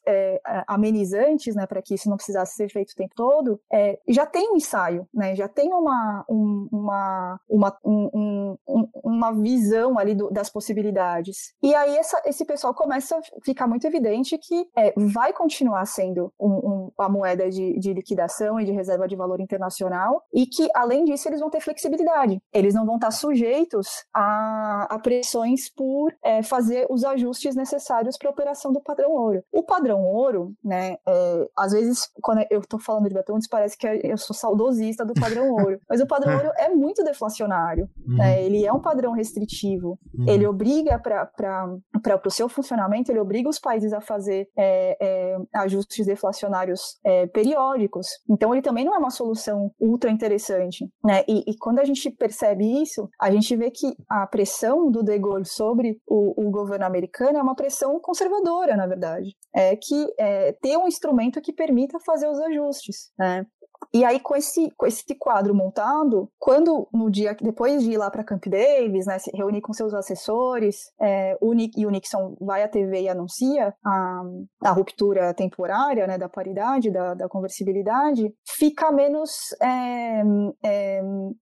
amenizantes 0.67 1.55
né, 1.55 1.65
para 1.65 1.81
que 1.81 1.95
isso 1.95 2.09
não 2.09 2.17
precisasse 2.17 2.55
ser 2.55 2.69
feito 2.69 2.91
o 2.91 2.95
tempo 2.95 3.13
todo, 3.15 3.59
já 4.07 4.25
tem 4.25 4.51
um 4.51 4.57
ensaio 4.57 4.90
ensaio, 4.91 5.07
né? 5.13 5.35
Já 5.35 5.47
tem 5.47 5.73
uma, 5.73 6.25
um, 6.29 6.67
uma, 6.71 7.39
uma, 7.49 7.77
um, 7.83 8.57
um, 8.67 8.87
uma 9.03 9.31
visão 9.31 9.97
ali 9.97 10.15
do, 10.15 10.29
das 10.29 10.49
possibilidades. 10.49 11.53
E 11.61 11.73
aí 11.73 11.95
essa, 11.97 12.21
esse 12.25 12.45
pessoal 12.45 12.73
começa 12.73 13.17
a 13.17 13.21
ficar 13.43 13.67
muito 13.67 13.85
evidente 13.85 14.37
que 14.37 14.67
é, 14.75 14.93
vai 14.97 15.33
continuar 15.33 15.85
sendo 15.85 16.31
um, 16.39 16.91
a 16.97 17.09
moeda 17.09 17.49
de, 17.49 17.77
de 17.79 17.93
liquidação 17.93 18.59
e 18.59 18.65
de 18.65 18.71
reserva 18.71 19.07
de 19.07 19.15
valor 19.15 19.39
internacional 19.39 20.23
e 20.33 20.45
que, 20.45 20.69
além 20.75 21.05
disso, 21.05 21.27
eles 21.29 21.39
vão 21.39 21.49
ter 21.49 21.61
flexibilidade. 21.61 22.41
Eles 22.53 22.73
não 22.73 22.85
vão 22.85 22.95
estar 22.95 23.11
sujeitos 23.11 23.87
a, 24.13 24.87
a 24.89 24.99
pressões 24.99 25.69
por 25.69 26.13
é, 26.23 26.43
fazer 26.43 26.87
os 26.89 27.03
ajustes 27.03 27.55
necessários 27.55 28.17
para 28.17 28.29
a 28.29 28.31
operação 28.31 28.71
do 28.71 28.81
padrão 28.81 29.11
ouro. 29.11 29.43
O 29.51 29.63
padrão 29.63 30.03
ouro, 30.03 30.53
né, 30.63 30.97
é, 31.07 31.49
às 31.57 31.71
vezes, 31.71 32.09
quando 32.21 32.45
eu 32.49 32.59
estou 32.59 32.79
falando 32.79 33.07
de 33.07 33.13
Bretton 33.13 33.39
parece 33.49 33.77
que 33.77 33.87
eu 33.87 34.17
sou 34.17 34.35
saudoso 34.35 34.70
saudosista 34.71 35.05
do 35.05 35.13
padrão 35.13 35.51
ouro. 35.51 35.79
Mas 35.89 36.01
o 36.01 36.07
padrão 36.07 36.35
ouro 36.35 36.51
é 36.57 36.69
muito 36.69 37.03
deflacionário. 37.03 37.89
Uhum. 38.07 38.17
Né? 38.17 38.43
Ele 38.43 38.65
é 38.65 38.71
um 38.71 38.79
padrão 38.79 39.11
restritivo. 39.13 39.99
Uhum. 40.13 40.25
Ele 40.27 40.47
obriga 40.47 40.97
para 40.99 42.21
o 42.25 42.31
seu 42.31 42.47
funcionamento, 42.47 43.11
ele 43.11 43.19
obriga 43.19 43.49
os 43.49 43.59
países 43.59 43.93
a 43.93 44.01
fazer 44.01 44.47
é, 44.57 44.97
é, 45.01 45.37
ajustes 45.55 46.05
deflacionários 46.05 46.97
é, 47.03 47.27
periódicos. 47.27 48.07
Então 48.29 48.53
ele 48.53 48.61
também 48.61 48.85
não 48.85 48.95
é 48.95 48.97
uma 48.97 49.09
solução 49.09 49.71
ultra 49.79 50.09
interessante. 50.09 50.89
Né? 51.03 51.23
E, 51.27 51.43
e, 51.51 51.57
quando 51.57 51.79
a 51.79 51.83
gente 51.83 52.09
percebe 52.11 52.81
isso, 52.81 53.09
a 53.19 53.29
gente 53.29 53.55
vê 53.55 53.69
que 53.69 53.93
a 54.09 54.25
pressão 54.25 54.89
do 54.89 55.03
De 55.03 55.17
Gaulle 55.19 55.45
sobre 55.45 55.99
o, 56.07 56.47
o 56.47 56.51
governo 56.51 56.85
americano 56.85 57.37
é 57.37 57.41
uma 57.41 57.55
pressão 57.55 57.99
conservadora, 57.99 58.75
na 58.75 58.87
verdade. 58.87 59.35
É 59.53 59.75
que 59.75 60.13
é, 60.17 60.53
ter 60.53 60.77
um 60.77 60.87
instrumento 60.87 61.41
que 61.41 61.53
permita 61.53 61.99
fazer 62.05 62.27
os 62.29 62.39
ajustes. 62.39 63.11
Né? 63.17 63.45
E 63.93 64.05
aí, 64.05 64.19
com 64.19 64.35
esse, 64.35 64.71
com 64.71 64.85
esse 64.85 65.03
quadro 65.15 65.53
montado, 65.53 66.29
quando 66.39 66.87
no 66.93 67.09
dia 67.09 67.35
depois 67.41 67.83
de 67.83 67.91
ir 67.91 67.97
lá 67.97 68.09
para 68.09 68.23
Camp 68.23 68.45
Davis, 68.47 69.05
né, 69.05 69.19
se 69.19 69.31
reunir 69.35 69.61
com 69.61 69.73
seus 69.73 69.93
assessores, 69.93 70.91
é, 70.99 71.37
o 71.41 71.53
Nick, 71.53 71.79
e 71.79 71.85
o 71.85 71.89
Nixon 71.89 72.35
vai 72.39 72.63
à 72.63 72.67
TV 72.67 73.01
e 73.01 73.09
anuncia 73.09 73.73
a, 73.83 74.23
a 74.63 74.71
ruptura 74.71 75.33
temporária 75.33 76.07
né, 76.07 76.17
da 76.17 76.29
paridade, 76.29 76.91
da, 76.91 77.13
da 77.13 77.27
conversibilidade, 77.27 78.33
fica 78.45 78.91
menos 78.91 79.53
é, 79.61 80.23
é, 80.63 81.01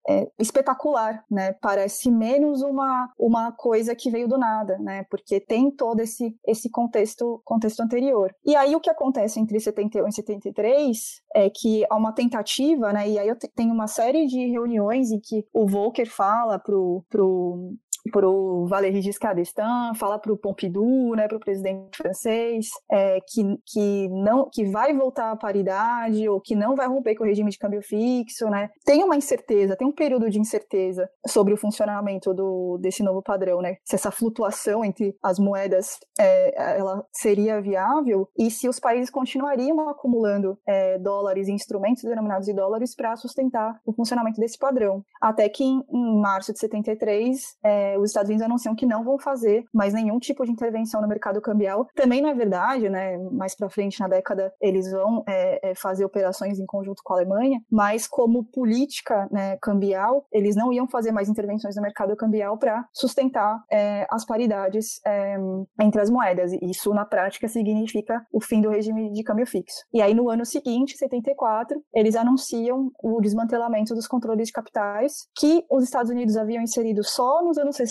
é, 0.08 0.30
espetacular, 0.38 1.24
né? 1.30 1.52
Parece 1.60 2.10
menos 2.10 2.62
uma, 2.62 3.12
uma 3.18 3.52
coisa 3.52 3.94
que 3.94 4.10
veio 4.10 4.28
do 4.28 4.38
nada, 4.38 4.78
né? 4.78 5.04
Porque 5.10 5.40
tem 5.40 5.70
todo 5.70 6.00
esse, 6.00 6.36
esse 6.46 6.70
contexto, 6.70 7.40
contexto 7.44 7.80
anterior. 7.80 8.34
E 8.44 8.56
aí, 8.56 8.74
o 8.74 8.80
que 8.80 8.90
acontece 8.90 9.40
entre 9.40 9.58
71 9.60 10.08
e 10.08 10.12
73 10.12 10.98
é 11.34 11.50
que 11.50 11.84
há 11.90 11.96
uma 11.96 12.12
tentativa, 12.12 12.92
né? 12.92 13.08
E 13.08 13.18
aí 13.18 13.28
eu 13.28 13.36
tenho 13.54 13.72
uma 13.72 13.86
série 13.86 14.26
de 14.26 14.46
reuniões 14.46 15.10
em 15.10 15.20
que 15.20 15.46
o 15.52 15.66
Volcker 15.66 16.08
fala 16.10 16.58
pro, 16.58 17.04
pro 17.08 17.74
para 18.08 18.28
o 18.28 18.66
Valéry 18.66 19.00
Giscard 19.00 19.40
d'Estaing, 19.40 19.94
fala 19.94 20.18
para 20.18 20.32
o 20.32 20.36
Pompidou, 20.36 21.14
né, 21.14 21.28
para 21.28 21.36
o 21.36 21.40
presidente 21.40 21.96
francês, 21.96 22.68
é, 22.90 23.20
que, 23.20 23.42
que, 23.66 24.08
não, 24.08 24.48
que 24.52 24.64
vai 24.64 24.94
voltar 24.94 25.30
à 25.30 25.36
paridade 25.36 26.28
ou 26.28 26.40
que 26.40 26.54
não 26.54 26.74
vai 26.74 26.86
romper 26.86 27.14
com 27.14 27.24
o 27.24 27.26
regime 27.26 27.50
de 27.50 27.58
câmbio 27.58 27.82
fixo. 27.82 28.48
Né. 28.48 28.70
Tem 28.84 29.02
uma 29.02 29.16
incerteza, 29.16 29.76
tem 29.76 29.86
um 29.86 29.92
período 29.92 30.30
de 30.30 30.38
incerteza 30.38 31.08
sobre 31.26 31.52
o 31.52 31.56
funcionamento 31.56 32.32
do, 32.34 32.78
desse 32.78 33.02
novo 33.02 33.22
padrão, 33.22 33.60
né, 33.60 33.76
se 33.84 33.94
essa 33.94 34.10
flutuação 34.10 34.84
entre 34.84 35.16
as 35.22 35.38
moedas 35.38 35.98
é, 36.18 36.78
ela 36.78 37.04
seria 37.12 37.60
viável 37.60 38.28
e 38.38 38.50
se 38.50 38.68
os 38.68 38.78
países 38.78 39.10
continuariam 39.10 39.88
acumulando 39.88 40.58
é, 40.66 40.98
dólares 40.98 41.48
e 41.48 41.52
instrumentos 41.52 42.02
denominados 42.02 42.48
em 42.48 42.54
dólares 42.54 42.94
para 42.94 43.16
sustentar 43.16 43.80
o 43.84 43.92
funcionamento 43.92 44.40
desse 44.40 44.58
padrão. 44.58 45.02
Até 45.20 45.48
que 45.48 45.64
em, 45.64 45.82
em 45.90 46.20
março 46.20 46.52
de 46.52 46.58
73, 46.58 47.56
é, 47.62 47.97
os 47.98 48.10
Estados 48.10 48.28
Unidos 48.28 48.44
anunciam 48.44 48.74
que 48.74 48.86
não 48.86 49.04
vão 49.04 49.18
fazer 49.18 49.64
mais 49.72 49.92
nenhum 49.94 50.18
tipo 50.18 50.44
de 50.44 50.50
intervenção 50.50 51.00
no 51.00 51.08
mercado 51.08 51.40
cambial. 51.40 51.86
Também 51.94 52.20
não 52.20 52.28
é 52.28 52.34
verdade, 52.34 52.88
né? 52.88 53.18
Mais 53.32 53.54
para 53.54 53.68
frente 53.68 54.00
na 54.00 54.08
década 54.08 54.52
eles 54.60 54.90
vão 54.90 55.22
é, 55.26 55.70
é, 55.70 55.74
fazer 55.74 56.04
operações 56.04 56.58
em 56.58 56.66
conjunto 56.66 57.02
com 57.04 57.12
a 57.12 57.16
Alemanha, 57.16 57.60
mas 57.70 58.06
como 58.06 58.44
política 58.44 59.28
né, 59.30 59.56
cambial, 59.58 60.26
eles 60.32 60.56
não 60.56 60.72
iam 60.72 60.88
fazer 60.88 61.12
mais 61.12 61.28
intervenções 61.28 61.76
no 61.76 61.82
mercado 61.82 62.14
cambial 62.16 62.58
para 62.58 62.86
sustentar 62.92 63.62
é, 63.70 64.06
as 64.10 64.24
paridades 64.24 65.00
é, 65.06 65.36
entre 65.80 66.00
as 66.00 66.10
moedas. 66.10 66.52
Isso 66.62 66.92
na 66.92 67.04
prática 67.04 67.48
significa 67.48 68.24
o 68.32 68.40
fim 68.40 68.60
do 68.60 68.70
regime 68.70 69.12
de 69.12 69.22
câmbio 69.22 69.46
fixo. 69.46 69.84
E 69.92 70.00
aí 70.02 70.14
no 70.14 70.28
ano 70.28 70.44
seguinte, 70.44 70.96
74, 70.96 71.80
eles 71.94 72.16
anunciam 72.16 72.90
o 73.02 73.20
desmantelamento 73.20 73.94
dos 73.94 74.06
controles 74.06 74.48
de 74.48 74.52
capitais 74.52 75.28
que 75.36 75.64
os 75.70 75.84
Estados 75.84 76.10
Unidos 76.10 76.36
haviam 76.36 76.62
inserido 76.62 77.02
só 77.04 77.42
nos 77.42 77.58
anos 77.58 77.76
60, 77.76 77.87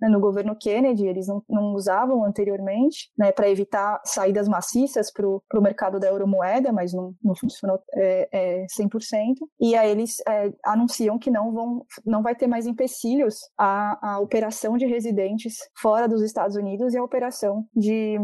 né, 0.00 0.08
no 0.08 0.20
governo 0.20 0.56
Kennedy, 0.56 1.06
eles 1.06 1.26
não, 1.26 1.42
não 1.48 1.74
usavam 1.74 2.24
anteriormente, 2.24 3.10
né, 3.16 3.32
para 3.32 3.48
evitar 3.48 4.00
saídas 4.04 4.48
maciças 4.48 5.12
para 5.12 5.26
o 5.26 5.62
mercado 5.62 5.98
da 5.98 6.08
euromoeda, 6.08 6.72
mas 6.72 6.92
não, 6.92 7.14
não 7.22 7.34
funcionou 7.34 7.80
é, 7.94 8.28
é, 8.32 8.66
100%. 8.66 9.34
E 9.60 9.74
aí 9.74 9.90
eles 9.90 10.16
é, 10.26 10.52
anunciam 10.64 11.18
que 11.18 11.30
não, 11.30 11.52
vão, 11.52 11.84
não 12.04 12.22
vai 12.22 12.34
ter 12.34 12.46
mais 12.46 12.66
empecilhos 12.66 13.36
à, 13.58 14.14
à 14.14 14.20
operação 14.20 14.76
de 14.76 14.86
residentes 14.86 15.56
fora 15.80 16.08
dos 16.08 16.22
Estados 16.22 16.56
Unidos 16.56 16.94
e 16.94 16.98
a 16.98 17.04
operação 17.04 17.64
de, 17.74 18.16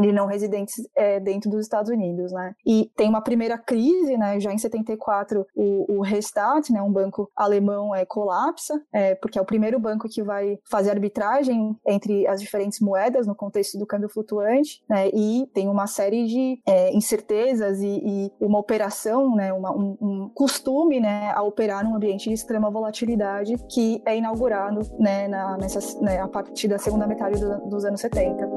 de 0.00 0.12
não 0.12 0.26
residentes 0.26 0.74
é, 0.96 1.20
dentro 1.20 1.50
dos 1.50 1.60
Estados 1.60 1.90
Unidos. 1.90 2.32
Né? 2.32 2.54
E 2.66 2.90
tem 2.96 3.08
uma 3.08 3.22
primeira 3.22 3.58
crise, 3.58 4.16
né, 4.16 4.38
já 4.40 4.52
em 4.52 4.58
74, 4.58 5.46
o, 5.54 5.98
o 5.98 6.00
Restat, 6.02 6.70
né, 6.72 6.82
um 6.82 6.92
banco 6.92 7.30
alemão, 7.36 7.94
é, 7.94 8.04
colapsa, 8.04 8.80
é, 8.92 9.14
porque 9.14 9.38
é 9.38 9.42
o 9.42 9.46
primeiro 9.46 9.78
banco 9.78 10.08
que 10.08 10.22
vai 10.22 10.51
fazer 10.70 10.90
arbitragem 10.90 11.76
entre 11.86 12.26
as 12.26 12.40
diferentes 12.40 12.80
moedas 12.80 13.26
no 13.26 13.34
contexto 13.34 13.78
do 13.78 13.86
câmbio 13.86 14.08
flutuante, 14.08 14.82
né, 14.88 15.08
e 15.08 15.46
tem 15.52 15.68
uma 15.68 15.86
série 15.86 16.26
de 16.26 16.60
é, 16.66 16.94
incertezas 16.94 17.80
e, 17.80 17.86
e, 17.86 18.32
uma 18.40 18.58
operação, 18.58 19.34
né, 19.34 19.52
uma, 19.52 19.72
um, 19.72 19.96
um, 20.00 20.30
costume 20.34 21.00
né, 21.00 21.30
a 21.34 21.42
operar 21.42 21.84
num 21.84 21.94
ambiente 21.94 22.28
de 22.28 22.34
extrema 22.34 22.70
volatilidade 22.70 23.54
que 23.70 24.02
é 24.04 24.16
inaugurado 24.16 24.80
né, 24.98 25.28
na, 25.28 25.56
nessa, 25.56 26.00
né, 26.00 26.20
a 26.20 26.28
partir 26.28 26.68
da 26.68 26.78
segunda 26.78 27.06
metade 27.06 27.40
do, 27.40 27.68
dos 27.68 27.84
anos 27.84 28.00
70. 28.00 28.48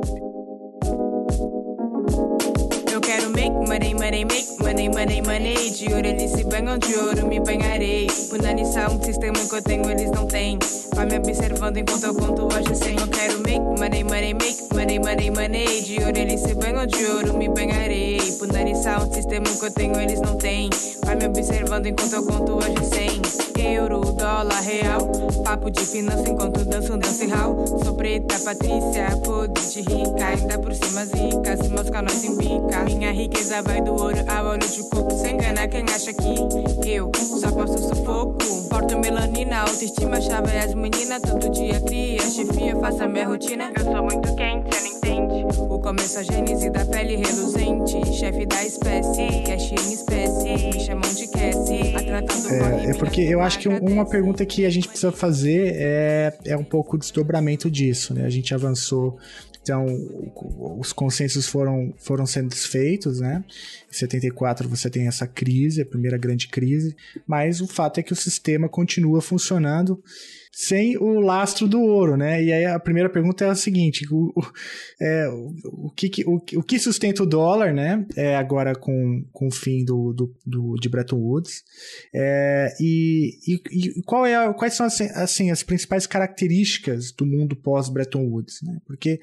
Eu 2.96 3.02
quero 3.02 3.30
make 3.32 3.52
money, 3.52 3.94
money, 3.94 4.24
make 4.24 4.58
money, 4.64 4.88
money, 4.88 5.22
money. 5.22 5.70
De 5.70 5.94
ouro 5.94 6.08
eles 6.08 6.32
se 6.32 6.46
banham, 6.46 6.78
de 6.78 6.96
ouro 6.96 7.28
me 7.28 7.42
banharei. 7.42 8.08
Punanição, 8.30 8.96
um 8.96 9.04
sistema 9.04 9.38
que 9.38 9.54
eu 9.54 9.62
tenho, 9.62 9.90
eles 9.92 10.10
não 10.12 10.26
têm. 10.26 10.58
Vai 10.94 11.06
me 11.06 11.18
observando 11.18 11.76
enquanto 11.76 12.06
eu 12.06 12.16
conto 12.16 12.46
hoje 12.46 12.74
sem. 12.74 12.98
Eu 12.98 13.08
quero 13.10 13.40
make 13.40 13.60
money, 13.60 14.02
money, 14.06 14.34
make 14.34 14.74
money, 14.74 15.00
money, 15.00 15.30
money. 15.30 15.82
De 15.82 16.02
ouro 16.06 16.18
eles 16.18 16.40
se 16.40 16.54
banham, 16.54 16.86
de 16.86 17.06
ouro 17.08 17.38
me 17.38 17.50
banharei. 17.50 18.18
Punanição, 18.40 19.06
um 19.06 19.12
sistema 19.12 19.44
que 19.44 19.66
eu 19.66 19.72
tenho, 19.72 20.00
eles 20.00 20.22
não 20.22 20.38
têm. 20.38 20.70
Vai 21.04 21.16
me 21.16 21.26
observando 21.26 21.88
enquanto 21.88 22.14
eu 22.14 22.26
conto 22.26 22.54
hoje 22.54 22.86
sem. 22.86 23.22
Euro, 23.74 24.00
dólar, 24.14 24.62
real. 24.62 25.06
Papo 25.44 25.70
de 25.70 25.82
finança 25.86 26.30
enquanto 26.30 26.64
danço, 26.64 26.98
danço 26.98 27.28
hall. 27.28 27.66
Sou 27.84 27.94
preta, 27.96 28.40
Patrícia, 28.40 29.18
podre 29.24 29.64
de 29.66 29.82
rica. 29.82 30.28
Ainda 30.28 30.60
por 30.60 30.74
cima 30.74 31.06
zica, 31.06 31.58
se 31.58 31.70
mosca 31.70 32.02
nós 32.02 32.24
embica. 32.24 32.85
Minha 32.86 33.12
riqueza 33.12 33.62
vai 33.64 33.82
do 33.82 33.92
ouro 33.92 34.18
ao 34.28 34.46
olho 34.48 34.60
de 34.60 34.90
coco. 34.90 35.12
Sem 35.12 35.36
engana 35.36 35.68
quem 35.68 35.84
acha 35.84 36.14
que 36.14 36.90
eu 36.90 37.12
só 37.16 37.52
posso 37.52 37.78
sufoco. 37.78 38.38
Porto 38.70 38.98
melanina, 39.00 39.62
autoestima, 39.62 40.22
chave 40.22 40.58
as 40.58 40.74
meninas. 40.74 41.22
Todo 41.22 41.50
dia 41.52 41.80
cria, 41.82 42.22
chefia, 42.22 42.76
faça 42.80 43.08
minha 43.08 43.28
rotina. 43.28 43.72
Eu 43.78 43.84
sou 43.84 44.04
muito 44.04 44.36
quente, 44.36 44.76
cê 44.76 44.82
não 44.82 44.98
entende. 44.98 45.60
O 45.60 45.80
começo 45.80 46.20
a 46.20 46.24
gênese 46.24 46.70
da 46.70 46.86
pele 46.86 47.16
reluzente. 47.16 48.14
Chefe 48.14 48.46
da 48.46 48.64
espécie, 48.64 49.44
cash 49.46 49.72
em 49.72 49.94
espécie. 49.94 50.68
Me 50.68 50.80
chamam 50.80 51.14
de 51.14 51.28
Cassie. 51.28 51.96
É, 52.50 52.92
é 52.92 52.94
porque 52.94 53.22
eu 53.22 53.42
acho 53.42 53.60
que 53.60 53.68
uma 53.68 54.06
pergunta 54.06 54.46
que 54.46 54.66
a 54.66 54.70
gente 54.70 54.88
precisa 54.88 55.12
fazer 55.12 55.76
é, 55.76 56.34
é 56.46 56.58
um 56.58 56.64
pouco 56.64 56.96
o 56.96 57.00
desdobramento 57.00 57.70
disso, 57.70 58.14
né? 58.14 58.26
A 58.26 58.30
gente 58.30 58.54
avançou 58.54 59.18
então, 59.66 59.84
os 60.80 60.94
consensos 60.94 61.48
foram, 61.48 61.92
foram 61.98 62.24
sendo 62.28 62.50
desfeitos, 62.50 63.20
né? 63.20 63.44
Em 63.90 63.94
74 63.94 64.70
você 64.70 64.92
tem 64.92 65.08
essa 65.08 65.26
crise, 65.26 65.82
a 65.82 65.86
primeira 65.86 66.20
grande 66.20 66.48
crise, 66.48 66.96
mas 67.26 67.62
o 67.62 67.68
fato 67.68 68.00
é 68.00 68.04
que 68.04 68.14
o 68.14 68.16
sistema 68.16 68.70
continua 68.70 69.24
funcionando 69.24 70.00
sem 70.56 70.98
o 70.98 71.20
lastro 71.20 71.68
do 71.68 71.82
ouro, 71.82 72.16
né? 72.16 72.42
E 72.42 72.54
aí 72.54 72.64
a 72.64 72.80
primeira 72.80 73.10
pergunta 73.10 73.44
é 73.44 73.50
a 73.50 73.56
seguinte: 73.56 74.08
o, 74.10 74.32
o, 74.34 74.42
é, 75.02 75.28
o, 75.66 75.92
que, 75.94 76.24
o, 76.26 76.64
que 76.64 76.80
sustenta 76.80 77.24
o 77.24 77.26
dólar, 77.26 77.74
né? 77.74 78.06
É 78.16 78.38
agora 78.38 78.74
com, 78.74 79.26
com 79.34 79.48
o 79.48 79.52
fim 79.52 79.84
do, 79.84 80.14
do, 80.14 80.34
do 80.46 80.76
de 80.76 80.88
Bretton 80.88 81.18
Woods. 81.18 81.62
É, 82.14 82.74
e, 82.80 83.38
e, 83.46 83.62
e, 83.70 84.02
qual 84.04 84.26
é 84.26 84.54
quais 84.54 84.76
são 84.76 84.86
assim, 84.86 85.10
assim, 85.16 85.52
as 85.52 85.62
principais 85.62 86.08
características 86.08 87.12
do 87.12 87.26
mundo 87.26 87.54
pós-Bretton 87.58 88.24
Woods? 88.26 88.62
Né? 88.64 88.78
Porque, 88.88 89.20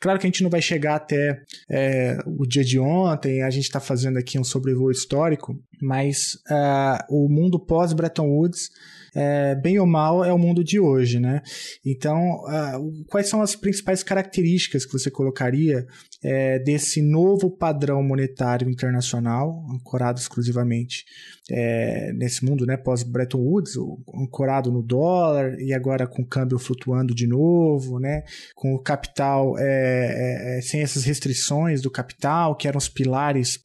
claro 0.00 0.18
que 0.18 0.26
a 0.26 0.28
gente 0.28 0.42
não 0.42 0.50
vai 0.50 0.62
chegar 0.62 0.96
até 0.96 1.42
é, 1.68 2.18
o 2.26 2.46
dia 2.46 2.64
de 2.64 2.78
ontem, 2.80 3.42
a 3.42 3.50
gente 3.50 3.64
está 3.64 3.78
fazendo 3.78 4.18
aqui 4.18 4.38
um 4.38 4.44
sobrevoo 4.44 4.90
histórico, 4.90 5.56
mas 5.80 6.34
uh, 6.50 7.04
o 7.08 7.28
mundo 7.28 7.60
pós-Bretton 7.60 8.26
Woods 8.26 8.70
é, 9.14 9.54
bem 9.54 9.78
ou 9.78 9.86
mal, 9.86 10.24
é 10.24 10.32
o 10.32 10.38
mundo 10.38 10.62
de 10.62 10.78
hoje, 10.78 11.18
né? 11.18 11.42
Então, 11.84 12.42
uh, 12.44 13.04
quais 13.08 13.28
são 13.28 13.42
as 13.42 13.56
principais 13.56 14.02
características 14.02 14.84
que 14.84 14.92
você 14.92 15.10
colocaria 15.10 15.86
é, 16.22 16.58
desse 16.58 17.00
novo 17.00 17.50
padrão 17.50 18.02
monetário 18.02 18.68
internacional, 18.68 19.64
ancorado 19.72 20.20
exclusivamente 20.20 21.04
é, 21.50 22.12
nesse 22.12 22.44
mundo, 22.44 22.66
né, 22.66 22.76
pós-Bretton 22.76 23.38
Woods, 23.38 23.72
ancorado 24.14 24.70
no 24.70 24.82
dólar 24.82 25.58
e 25.58 25.72
agora 25.72 26.06
com 26.06 26.22
o 26.22 26.26
câmbio 26.26 26.58
flutuando 26.58 27.14
de 27.14 27.26
novo, 27.26 27.98
né, 27.98 28.22
com 28.54 28.74
o 28.74 28.78
capital 28.78 29.58
é, 29.58 29.64
é, 29.64 30.58
é 30.58 30.60
sem 30.60 30.82
essas 30.82 31.04
restrições 31.04 31.80
do 31.80 31.90
capital, 31.90 32.54
que 32.54 32.68
eram 32.68 32.78
os 32.78 32.88
pilares 32.88 33.58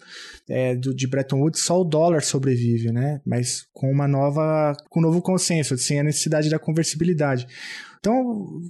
é, 0.49 0.75
do, 0.75 0.95
de 0.95 1.07
Bretton 1.07 1.39
Woods, 1.41 1.61
só 1.61 1.79
o 1.79 1.83
dólar 1.83 2.23
sobrevive, 2.23 2.91
né, 2.91 3.21
mas 3.25 3.65
com 3.73 3.91
uma 3.91 4.07
nova, 4.07 4.73
com 4.89 4.99
um 4.99 5.03
novo 5.03 5.21
consenso, 5.35 5.77
sem 5.77 5.99
a 5.99 6.03
necessidade 6.03 6.49
da 6.49 6.57
conversibilidade. 6.57 7.47
Então, 7.99 8.61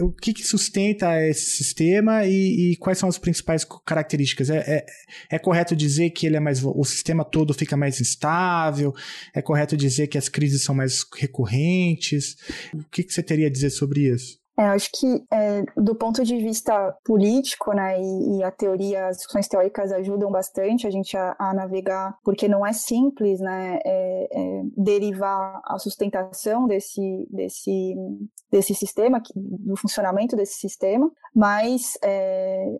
o 0.00 0.12
que, 0.12 0.32
que 0.32 0.46
sustenta 0.46 1.20
esse 1.28 1.56
sistema 1.56 2.24
e, 2.24 2.72
e, 2.72 2.76
quais 2.76 2.98
são 2.98 3.08
as 3.08 3.18
principais 3.18 3.66
características? 3.84 4.48
É, 4.48 4.58
é, 4.58 4.86
é, 5.32 5.38
correto 5.40 5.74
dizer 5.74 6.10
que 6.10 6.24
ele 6.24 6.36
é 6.36 6.40
mais. 6.40 6.62
o 6.62 6.84
sistema 6.84 7.24
todo 7.24 7.52
fica 7.52 7.76
mais 7.76 8.00
instável? 8.00 8.94
É 9.34 9.42
correto 9.42 9.76
dizer 9.76 10.06
que 10.06 10.16
as 10.16 10.28
crises 10.28 10.62
são 10.62 10.72
mais 10.72 11.04
recorrentes? 11.16 12.36
O 12.72 12.84
que, 12.84 13.02
que 13.02 13.12
você 13.12 13.24
teria 13.24 13.48
a 13.48 13.50
dizer 13.50 13.70
sobre 13.70 14.08
isso? 14.08 14.38
É, 14.58 14.68
acho 14.68 14.90
que 14.90 15.22
é, 15.30 15.64
do 15.76 15.94
ponto 15.94 16.24
de 16.24 16.38
vista 16.38 16.96
político, 17.04 17.74
né, 17.74 18.00
e, 18.00 18.38
e, 18.38 18.42
a 18.42 18.50
teoria, 18.50 19.08
as 19.08 19.18
discussões 19.18 19.46
teóricas 19.48 19.92
ajudam 19.92 20.30
bastante 20.30 20.86
a 20.86 20.90
gente 20.90 21.14
a, 21.14 21.36
a 21.38 21.52
navegar, 21.52 22.16
porque 22.24 22.48
não 22.48 22.64
é 22.64 22.72
simples, 22.72 23.38
né, 23.38 23.78
é, 23.84 24.28
é 24.32 24.62
derivar 24.74 25.60
a 25.62 25.78
sustentação 25.78 26.66
desse, 26.66 27.28
desse, 27.30 27.94
desse 28.50 28.74
sistema, 28.74 29.22
do 29.34 29.76
funcionamento 29.76 30.34
desse 30.34 30.54
sistema, 30.54 31.10
mas 31.34 31.98
é, 32.02 32.78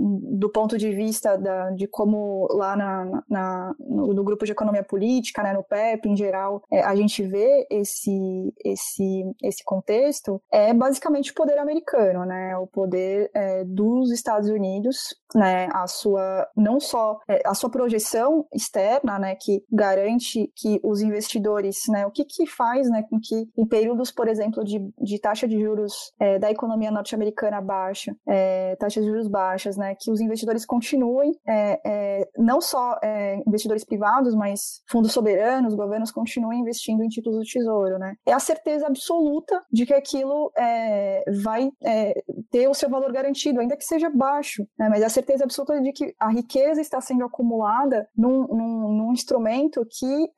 do 0.00 0.48
ponto 0.48 0.78
de 0.78 0.90
vista 0.90 1.36
da, 1.36 1.70
de 1.70 1.86
como 1.86 2.48
lá 2.52 2.74
na, 2.74 3.22
na, 3.28 3.74
no, 3.78 4.14
no, 4.14 4.24
grupo 4.24 4.46
de 4.46 4.52
economia 4.52 4.82
política, 4.82 5.42
né, 5.42 5.52
no 5.52 5.62
PEP 5.62 6.08
em 6.08 6.16
geral, 6.16 6.62
é, 6.70 6.82
a 6.82 6.94
gente 6.94 7.22
vê 7.22 7.66
esse, 7.70 8.54
esse, 8.64 9.24
esse 9.42 9.62
contexto, 9.62 10.40
é 10.50 10.72
basicamente 10.72 11.32
o 11.32 11.34
poder 11.34 11.58
americano, 11.58 12.24
né, 12.24 12.56
o 12.56 12.66
poder 12.66 13.30
é, 13.34 13.64
dos 13.64 14.10
Estados 14.10 14.48
Unidos, 14.48 15.14
né, 15.34 15.68
a 15.72 15.86
sua, 15.86 16.48
não 16.56 16.80
só 16.80 17.18
é, 17.28 17.42
a 17.44 17.54
sua 17.54 17.70
projeção 17.70 18.46
externa, 18.54 19.18
né, 19.18 19.34
que 19.34 19.62
garante 19.70 20.50
que 20.56 20.80
os 20.82 21.02
investidores, 21.02 21.82
né, 21.88 22.06
o 22.06 22.10
que 22.10 22.24
que 22.24 22.46
faz, 22.46 22.88
né, 22.88 23.04
com 23.08 23.18
que 23.20 23.48
em 23.56 23.66
períodos, 23.66 24.10
por 24.10 24.28
exemplo, 24.28 24.64
de, 24.64 24.80
de 24.98 25.18
taxa 25.18 25.46
de 25.46 25.60
juros 25.60 26.12
é, 26.18 26.38
da 26.38 26.50
economia 26.50 26.90
norte-americana 26.90 27.60
baixa, 27.60 28.16
é, 28.26 28.76
taxas 28.76 29.04
de 29.04 29.10
juros 29.10 29.28
baixas, 29.28 29.76
né, 29.76 29.89
que 29.94 30.10
os 30.10 30.20
investidores 30.20 30.64
continuem, 30.64 31.32
é, 31.46 31.80
é, 31.84 32.28
não 32.36 32.60
só 32.60 32.98
é, 33.02 33.40
investidores 33.46 33.84
privados, 33.84 34.34
mas 34.34 34.82
fundos 34.88 35.12
soberanos, 35.12 35.74
governos 35.74 36.10
continuem 36.10 36.60
investindo 36.60 37.02
em 37.02 37.08
títulos 37.08 37.38
do 37.38 37.44
tesouro, 37.44 37.98
né? 37.98 38.14
É 38.26 38.32
a 38.32 38.40
certeza 38.40 38.86
absoluta 38.86 39.62
de 39.70 39.86
que 39.86 39.94
aquilo 39.94 40.50
é, 40.56 41.24
vai 41.42 41.70
é, 41.84 42.22
ter 42.50 42.68
o 42.68 42.74
seu 42.74 42.88
valor 42.88 43.12
garantido, 43.12 43.60
ainda 43.60 43.76
que 43.76 43.84
seja 43.84 44.10
baixo, 44.10 44.66
né? 44.78 44.88
Mas 44.88 45.02
é 45.02 45.06
a 45.06 45.10
certeza 45.10 45.44
absoluta 45.44 45.80
de 45.80 45.92
que 45.92 46.14
a 46.18 46.30
riqueza 46.30 46.80
está 46.80 47.00
sendo 47.00 47.24
acumulada 47.24 48.08
num, 48.16 48.46
num, 48.46 48.92
num 48.92 49.12
instrumento 49.12 49.86
que 49.90 50.30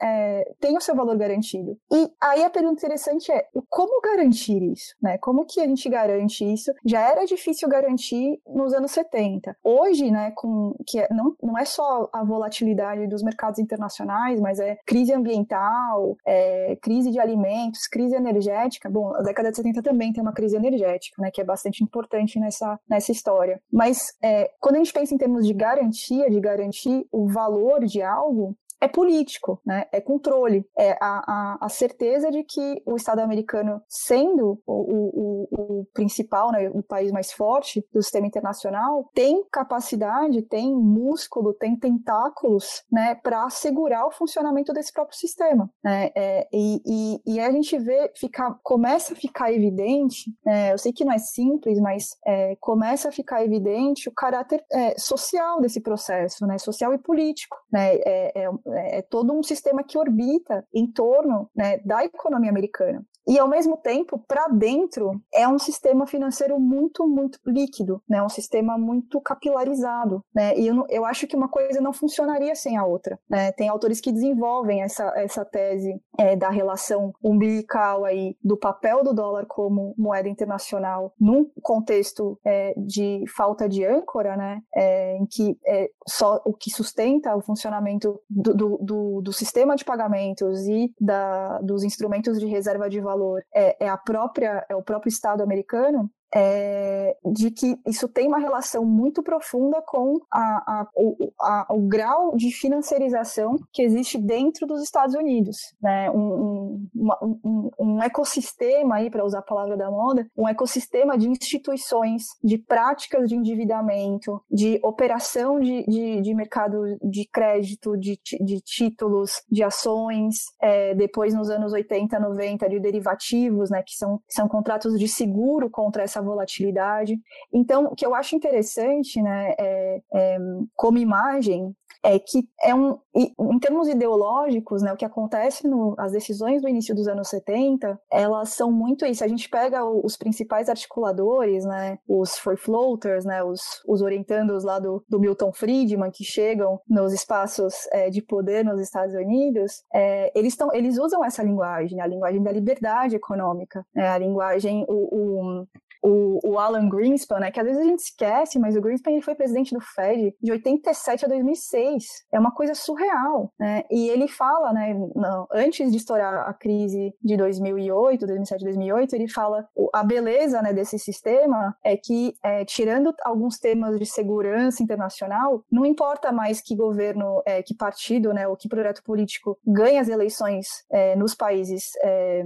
tem 0.60 0.76
o 0.76 0.80
seu 0.80 0.94
valor 0.94 1.16
garantido. 1.16 1.76
E 1.92 2.10
aí 2.20 2.44
a 2.44 2.50
pergunta 2.50 2.84
interessante 2.84 3.30
é, 3.30 3.46
como 3.68 4.00
garantir 4.00 4.62
isso, 4.62 4.94
né? 5.00 5.18
Como 5.18 5.44
que 5.44 5.60
a 5.60 5.66
gente 5.66 5.88
garante 5.88 6.44
isso? 6.44 6.72
Já 6.84 7.00
era 7.00 7.24
difícil 7.24 7.68
garantir 7.68 8.40
nos 8.46 8.72
anos 8.72 8.92
70. 8.92 9.41
Hoje, 9.62 10.10
né, 10.10 10.32
com 10.34 10.74
que 10.86 10.98
é, 10.98 11.08
não, 11.10 11.34
não 11.42 11.58
é 11.58 11.64
só 11.64 12.08
a 12.12 12.24
volatilidade 12.24 13.06
dos 13.06 13.22
mercados 13.22 13.58
internacionais, 13.58 14.40
mas 14.40 14.58
é 14.58 14.78
crise 14.86 15.12
ambiental, 15.12 16.16
é, 16.26 16.76
crise 16.80 17.10
de 17.10 17.18
alimentos, 17.18 17.86
crise 17.86 18.14
energética. 18.14 18.88
Bom, 18.90 19.14
a 19.14 19.22
década 19.22 19.50
de 19.50 19.56
70 19.56 19.82
também 19.82 20.12
tem 20.12 20.22
uma 20.22 20.32
crise 20.32 20.56
energética, 20.56 21.20
né, 21.20 21.30
que 21.30 21.40
é 21.40 21.44
bastante 21.44 21.82
importante 21.82 22.38
nessa, 22.38 22.78
nessa 22.88 23.12
história. 23.12 23.60
Mas 23.72 24.14
é, 24.22 24.50
quando 24.60 24.76
a 24.76 24.78
gente 24.78 24.92
pensa 24.92 25.14
em 25.14 25.18
termos 25.18 25.46
de 25.46 25.54
garantia, 25.54 26.30
de 26.30 26.40
garantir 26.40 27.06
o 27.10 27.26
valor 27.26 27.84
de 27.84 28.02
algo, 28.02 28.56
é 28.82 28.88
político, 28.88 29.60
né? 29.64 29.86
é 29.92 30.00
controle, 30.00 30.66
é 30.76 30.98
a, 31.00 31.22
a, 31.60 31.66
a, 31.66 31.68
certeza 31.68 32.32
de 32.32 32.42
que 32.42 32.82
o 32.84 32.96
Estado 32.96 33.20
americano, 33.20 33.80
sendo 33.88 34.60
o, 34.66 34.72
o, 34.72 35.48
o, 35.52 35.86
principal, 35.94 36.50
né, 36.50 36.68
o 36.68 36.82
país 36.82 37.12
mais 37.12 37.30
forte 37.32 37.86
do 37.92 38.02
sistema 38.02 38.26
internacional, 38.26 39.08
tem 39.14 39.44
capacidade, 39.52 40.42
tem 40.42 40.74
músculo, 40.74 41.54
tem 41.54 41.76
tentáculos 41.76 42.82
né, 42.90 43.14
para 43.14 43.44
assegurar 43.44 44.04
o 44.04 44.10
funcionamento 44.10 44.72
desse 44.72 44.92
próprio 44.92 45.16
sistema. 45.16 45.70
Né? 45.84 46.10
É, 46.16 46.48
e, 46.52 46.82
e, 46.84 47.34
e, 47.34 47.40
a 47.40 47.52
gente 47.52 47.78
vê, 47.78 48.10
ficar, 48.16 48.58
começa 48.64 49.12
a 49.12 49.16
ficar 49.16 49.52
evidente, 49.52 50.28
né, 50.44 50.72
eu 50.72 50.78
sei 50.78 50.92
que 50.92 51.04
não 51.04 51.12
é 51.12 51.18
simples, 51.18 51.78
mas 51.78 52.16
é, 52.26 52.56
começa 52.56 53.10
a 53.10 53.12
ficar 53.12 53.44
evidente 53.44 54.08
o 54.08 54.12
caráter 54.12 54.64
é, 54.72 54.98
social 54.98 55.60
desse 55.60 55.80
processo, 55.80 56.44
né, 56.48 56.58
social 56.58 56.92
e 56.92 56.98
político. 56.98 57.56
Né? 57.70 57.94
É, 58.04 58.48
é, 58.74 58.98
é 58.98 59.02
todo 59.02 59.32
um 59.32 59.42
sistema 59.42 59.82
que 59.82 59.98
orbita 59.98 60.66
em 60.72 60.86
torno 60.86 61.50
né, 61.54 61.78
da 61.78 62.04
economia 62.04 62.50
americana. 62.50 63.04
E 63.26 63.38
ao 63.38 63.48
mesmo 63.48 63.76
tempo, 63.76 64.18
para 64.26 64.48
dentro, 64.48 65.20
é 65.32 65.46
um 65.46 65.58
sistema 65.58 66.06
financeiro 66.06 66.58
muito, 66.58 67.06
muito 67.06 67.38
líquido, 67.46 68.02
né? 68.08 68.22
Um 68.22 68.28
sistema 68.28 68.76
muito 68.76 69.20
capilarizado, 69.20 70.24
né? 70.34 70.56
E 70.58 70.66
eu, 70.66 70.84
eu 70.88 71.04
acho 71.04 71.26
que 71.26 71.36
uma 71.36 71.48
coisa 71.48 71.80
não 71.80 71.92
funcionaria 71.92 72.54
sem 72.54 72.76
a 72.76 72.84
outra, 72.84 73.18
né? 73.30 73.52
Tem 73.52 73.68
autores 73.68 74.00
que 74.00 74.12
desenvolvem 74.12 74.82
essa, 74.82 75.12
essa 75.16 75.44
tese 75.44 76.00
é, 76.18 76.34
da 76.34 76.50
relação 76.50 77.12
umbilical 77.22 78.04
aí 78.04 78.36
do 78.42 78.56
papel 78.56 79.04
do 79.04 79.14
dólar 79.14 79.46
como 79.46 79.94
moeda 79.96 80.28
internacional 80.28 81.14
num 81.20 81.48
contexto 81.62 82.38
é, 82.44 82.74
de 82.76 83.24
falta 83.36 83.68
de 83.68 83.84
âncora, 83.84 84.36
né? 84.36 84.60
É, 84.74 85.16
em 85.16 85.26
que 85.26 85.56
é, 85.64 85.88
só 86.08 86.42
o 86.44 86.52
que 86.52 86.70
sustenta 86.70 87.36
o 87.36 87.40
funcionamento 87.40 88.20
do, 88.28 88.54
do, 88.54 88.78
do, 88.78 89.22
do 89.22 89.32
sistema 89.32 89.76
de 89.76 89.84
pagamentos 89.84 90.66
e 90.66 90.92
da, 91.00 91.60
dos 91.60 91.84
instrumentos 91.84 92.38
de 92.38 92.46
reserva 92.46 92.90
de 92.90 93.00
valor 93.00 93.11
é, 93.54 93.84
é 93.84 93.88
a 93.88 93.96
própria 93.96 94.64
é 94.68 94.74
o 94.74 94.82
próprio 94.82 95.08
Estado 95.08 95.42
americano 95.42 96.10
é, 96.34 97.16
de 97.24 97.50
que 97.50 97.78
isso 97.86 98.08
tem 98.08 98.26
uma 98.26 98.38
relação 98.38 98.84
muito 98.84 99.22
profunda 99.22 99.82
com 99.82 100.18
a, 100.30 100.40
a, 100.40 100.88
o, 100.96 101.32
a, 101.38 101.66
o, 101.70 101.80
grau 101.82 102.34
de 102.36 102.50
financiarização 102.50 103.58
que 103.70 103.82
existe 103.82 104.16
dentro 104.18 104.66
dos 104.66 104.82
Estados 104.82 105.14
Unidos, 105.14 105.56
né? 105.80 106.10
um, 106.10 106.88
um, 106.94 107.38
um, 107.44 107.70
um 107.78 108.02
ecossistema 108.02 108.96
aí 108.96 109.10
para 109.10 109.24
usar 109.24 109.40
a 109.40 109.42
palavra 109.42 109.76
da 109.76 109.90
moda, 109.90 110.26
um 110.36 110.48
ecossistema 110.48 111.18
de 111.18 111.28
instituições, 111.28 112.24
de 112.42 112.56
práticas 112.56 113.28
de 113.28 113.36
endividamento, 113.36 114.42
de 114.50 114.80
operação 114.82 115.60
de, 115.60 115.84
de, 115.84 116.22
de 116.22 116.34
mercado 116.34 116.82
de 117.02 117.28
crédito, 117.30 117.96
de, 117.96 118.18
de 118.40 118.60
títulos, 118.60 119.42
de 119.50 119.62
ações, 119.62 120.36
é, 120.60 120.94
depois 120.94 121.34
nos 121.34 121.50
anos 121.50 121.72
80, 121.72 122.18
90 122.18 122.68
de 122.70 122.80
derivativos, 122.80 123.70
né? 123.70 123.82
que 123.82 123.94
são, 123.94 124.20
são 124.28 124.48
contratos 124.48 124.98
de 124.98 125.08
seguro 125.08 125.68
contra 125.68 126.02
essa 126.02 126.21
volatilidade. 126.22 127.18
Então, 127.52 127.86
o 127.86 127.94
que 127.94 128.06
eu 128.06 128.14
acho 128.14 128.36
interessante, 128.36 129.20
né, 129.20 129.54
é, 129.58 130.02
é, 130.14 130.38
como 130.74 130.98
imagem, 130.98 131.74
é 132.02 132.18
que 132.18 132.48
é 132.60 132.74
um, 132.74 132.98
em 133.14 133.58
termos 133.60 133.88
ideológicos, 133.88 134.82
né, 134.82 134.92
o 134.92 134.96
que 134.96 135.04
acontece 135.04 135.68
no, 135.68 135.94
as 135.96 136.10
decisões 136.10 136.60
do 136.60 136.68
início 136.68 136.94
dos 136.94 137.06
anos 137.06 137.28
70, 137.28 137.98
elas 138.10 138.50
são 138.50 138.72
muito 138.72 139.06
isso. 139.06 139.22
A 139.22 139.28
gente 139.28 139.48
pega 139.48 139.84
os 139.84 140.16
principais 140.16 140.68
articuladores, 140.68 141.64
né, 141.64 141.98
os 142.08 142.36
free 142.38 142.56
floaters, 142.56 143.24
né, 143.24 143.42
os, 143.44 143.60
os 143.86 144.02
orientandos 144.02 144.64
lá 144.64 144.80
do, 144.80 145.04
do 145.08 145.20
Milton 145.20 145.52
Friedman 145.52 146.10
que 146.10 146.24
chegam 146.24 146.80
nos 146.88 147.12
espaços 147.12 147.86
é, 147.92 148.10
de 148.10 148.20
poder 148.20 148.64
nos 148.64 148.80
Estados 148.80 149.14
Unidos, 149.14 149.84
é, 149.94 150.32
eles, 150.34 150.56
tão, 150.56 150.74
eles 150.74 150.98
usam 150.98 151.24
essa 151.24 151.42
linguagem, 151.42 152.00
a 152.00 152.06
linguagem 152.06 152.42
da 152.42 152.50
liberdade 152.50 153.14
econômica, 153.14 153.86
né, 153.94 154.08
a 154.08 154.18
linguagem, 154.18 154.84
o, 154.88 155.62
o 155.62 155.66
o, 156.02 156.40
o, 156.42 156.58
Alan 156.58 156.88
Greenspan, 156.88 157.38
né, 157.38 157.50
que 157.50 157.60
às 157.60 157.66
vezes 157.66 157.80
a 157.80 157.84
gente 157.84 158.00
esquece, 158.00 158.58
mas 158.58 158.76
o 158.76 158.80
Greenspan 158.80 159.12
ele 159.12 159.22
foi 159.22 159.34
presidente 159.34 159.74
do 159.74 159.80
Fed 159.80 160.34
de 160.42 160.52
87 160.52 161.24
a 161.24 161.28
2006. 161.28 162.04
É 162.32 162.38
uma 162.38 162.50
coisa 162.50 162.74
surreal, 162.74 163.52
né? 163.58 163.84
E 163.90 164.08
ele 164.08 164.26
fala, 164.26 164.72
né, 164.72 164.94
não, 165.14 165.46
antes 165.52 165.90
de 165.90 165.96
estourar 165.96 166.48
a 166.48 166.52
crise 166.52 167.14
de 167.22 167.36
2008, 167.36 168.26
2007, 168.26 168.64
2008, 168.64 169.14
ele 169.14 169.28
fala 169.28 169.68
a 169.92 170.02
beleza, 170.02 170.60
né, 170.60 170.72
desse 170.72 170.98
sistema 170.98 171.76
é 171.84 171.96
que 171.96 172.34
é, 172.42 172.64
tirando 172.64 173.14
alguns 173.24 173.58
temas 173.58 173.98
de 173.98 174.06
segurança 174.06 174.82
internacional, 174.82 175.64
não 175.70 175.86
importa 175.86 176.32
mais 176.32 176.60
que 176.60 176.74
governo, 176.74 177.42
é, 177.46 177.62
que 177.62 177.74
partido, 177.74 178.32
né, 178.32 178.48
ou 178.48 178.56
que 178.56 178.68
projeto 178.68 179.02
político 179.02 179.58
ganha 179.66 180.00
as 180.00 180.08
eleições 180.08 180.66
é, 180.90 181.14
nos 181.16 181.34
países 181.34 181.92
é, 182.02 182.44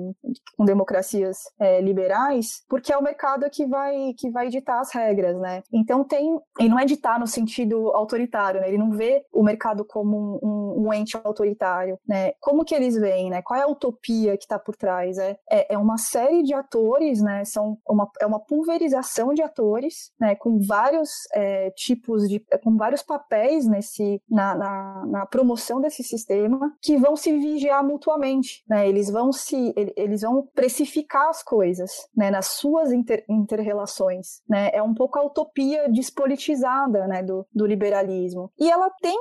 com 0.57 0.65
democracias 0.65 1.39
é, 1.59 1.81
liberais, 1.81 2.65
porque 2.69 2.93
é 2.93 2.97
o 2.97 3.03
mercado 3.03 3.46
que 3.51 3.67
vai 3.67 4.15
que 4.15 4.31
vai 4.31 4.49
ditar 4.49 4.81
as 4.81 4.93
regras, 4.93 5.39
né? 5.39 5.63
Então 5.73 6.05
tem 6.05 6.39
e 6.61 6.69
não 6.69 6.79
é 6.79 6.85
ditar 6.85 7.19
no 7.19 7.27
sentido 7.27 7.91
autoritário, 7.93 8.61
né? 8.61 8.69
Ele 8.69 8.79
não 8.79 8.91
vê 8.91 9.25
o 9.33 9.43
mercado 9.43 9.85
como 9.85 10.17
um, 10.43 10.49
um, 10.49 10.87
um 10.87 10.93
ente 10.93 11.17
autoritário, 11.23 11.99
né? 12.07 12.33
Como 12.41 12.65
que 12.65 12.75
eles 12.75 12.97
veem, 12.97 13.31
né? 13.31 13.43
Qual 13.43 13.59
é 13.59 13.63
a 13.63 13.69
utopia 13.69 14.37
que 14.37 14.45
está 14.45 14.59
por 14.59 14.77
trás? 14.77 15.19
É, 15.19 15.39
é, 15.51 15.75
é, 15.75 15.79
uma 15.79 15.99
série 15.99 16.43
de 16.43 16.55
atores, 16.55 17.21
né? 17.21 17.45
São 17.45 17.79
uma, 17.89 18.09
é 18.21 18.27
uma 18.27 18.41
pulverização 18.41 19.35
de 19.35 19.43
atores, 19.43 20.13
né? 20.21 20.35
Com 20.35 20.59
vários 20.61 21.11
é, 21.33 21.71
tipos 21.71 22.29
de, 22.29 22.41
com 22.63 22.77
vários 22.77 23.03
papéis 23.03 23.67
nesse 23.67 24.21
na, 24.29 24.55
na, 24.55 25.07
na, 25.07 25.27
promoção 25.27 25.81
desse 25.81 26.03
sistema 26.03 26.75
que 26.81 26.97
vão 26.97 27.17
se 27.17 27.33
vigiar 27.33 27.85
mutuamente, 27.85 28.65
né? 28.69 28.89
Eles 28.89 29.11
vão 29.11 29.33
se 29.33 29.75
eles 29.97 30.23
vão 30.23 30.49
precificar 30.55 31.29
as 31.29 31.43
coisas, 31.43 32.09
né? 32.17 32.31
Nas 32.31 32.47
suas 32.47 32.93
inter, 32.93 33.25
interrelações, 33.37 34.43
né? 34.49 34.71
É 34.73 34.83
um 34.83 34.95
pouco 34.95 35.19
a 35.19 35.25
utopia 35.25 35.89
despolitizada, 35.91 37.07
né, 37.07 37.23
do, 37.23 37.47
do 37.55 37.67
liberalismo. 37.67 38.51
E 38.59 38.71
ela 38.71 38.91
tem, 39.01 39.19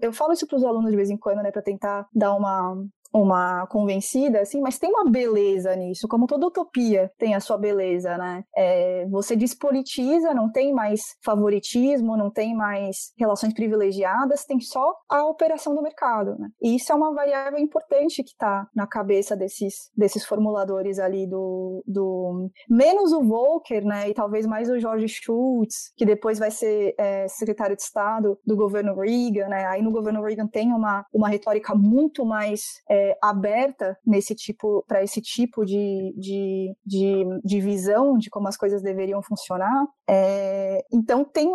eu 0.00 0.12
falo 0.12 0.32
isso 0.32 0.46
para 0.46 0.56
os 0.56 0.64
alunos 0.64 0.90
de 0.90 0.96
vez 0.96 1.10
em 1.10 1.16
quando, 1.16 1.42
né, 1.42 1.50
para 1.50 1.62
tentar 1.62 2.06
dar 2.14 2.34
uma 2.34 2.76
uma 3.12 3.66
convencida, 3.66 4.40
assim, 4.40 4.60
mas 4.60 4.78
tem 4.78 4.90
uma 4.90 5.10
beleza 5.10 5.74
nisso, 5.76 6.08
como 6.08 6.26
toda 6.26 6.46
utopia 6.46 7.10
tem 7.18 7.34
a 7.34 7.40
sua 7.40 7.58
beleza, 7.58 8.16
né? 8.16 8.44
É, 8.56 9.06
você 9.08 9.36
despolitiza, 9.36 10.34
não 10.34 10.50
tem 10.50 10.72
mais 10.72 11.00
favoritismo, 11.24 12.16
não 12.16 12.30
tem 12.30 12.54
mais 12.54 13.12
relações 13.18 13.52
privilegiadas, 13.52 14.44
tem 14.44 14.60
só 14.60 14.94
a 15.08 15.24
operação 15.26 15.74
do 15.74 15.82
mercado, 15.82 16.36
né? 16.38 16.48
E 16.60 16.76
isso 16.76 16.90
é 16.90 16.94
uma 16.94 17.12
variável 17.14 17.58
importante 17.58 18.22
que 18.22 18.30
está 18.30 18.66
na 18.74 18.86
cabeça 18.86 19.36
desses, 19.36 19.90
desses 19.96 20.24
formuladores 20.24 20.98
ali 20.98 21.26
do, 21.26 21.82
do... 21.86 22.50
menos 22.68 23.12
o 23.12 23.22
Volcker, 23.22 23.84
né? 23.84 24.08
E 24.08 24.14
talvez 24.14 24.46
mais 24.46 24.70
o 24.70 24.78
George 24.78 25.08
Schultz, 25.08 25.92
que 25.96 26.06
depois 26.06 26.38
vai 26.38 26.50
ser 26.50 26.94
é, 26.98 27.26
secretário 27.28 27.76
de 27.76 27.82
Estado 27.82 28.38
do 28.46 28.56
governo 28.56 28.94
Reagan, 28.94 29.48
né? 29.48 29.66
Aí 29.66 29.82
no 29.82 29.92
governo 29.92 30.22
Reagan 30.22 30.46
tem 30.46 30.72
uma, 30.72 31.04
uma 31.12 31.28
retórica 31.28 31.74
muito 31.74 32.24
mais 32.24 32.62
é, 32.88 33.01
aberta 33.22 33.96
nesse 34.06 34.34
tipo 34.34 34.84
para 34.86 35.02
esse 35.02 35.20
tipo 35.20 35.64
de, 35.64 36.14
de, 36.16 36.76
de, 36.84 37.24
de, 37.44 37.60
visão 37.60 38.16
de 38.16 38.30
como 38.30 38.48
as 38.48 38.56
coisas 38.56 38.82
deveriam 38.82 39.22
funcionar. 39.22 39.86
É, 40.08 40.84
então 40.92 41.24
tem, 41.24 41.50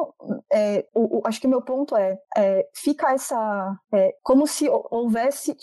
é, 0.52 0.86
o, 0.93 1.20
o, 1.20 1.22
acho 1.26 1.39
que 1.39 1.48
meu 1.48 1.62
ponto 1.62 1.95
é, 1.95 2.18
é 2.36 2.68
fica 2.74 3.14
essa 3.14 3.78
é, 3.93 4.16
como 4.24 4.48
se 4.48 4.68
houvesse 4.70 5.56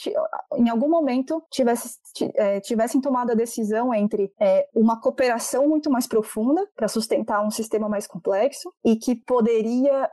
em 0.56 0.68
algum 0.68 0.88
momento 0.88 1.42
tivesse 1.50 1.98
é, 2.36 2.60
tivessem 2.60 3.00
tomado 3.00 3.32
a 3.32 3.34
decisão 3.34 3.92
entre 3.92 4.32
uma 4.74 5.00
cooperação 5.00 5.68
muito 5.68 5.90
mais 5.90 6.06
profunda 6.06 6.64
para 6.76 6.88
sustentar 6.88 7.44
um 7.44 7.50
sistema 7.50 7.88
mais 7.88 8.06
complexo 8.06 8.72
e 8.84 8.96
que 8.96 9.16
poderia 9.16 10.10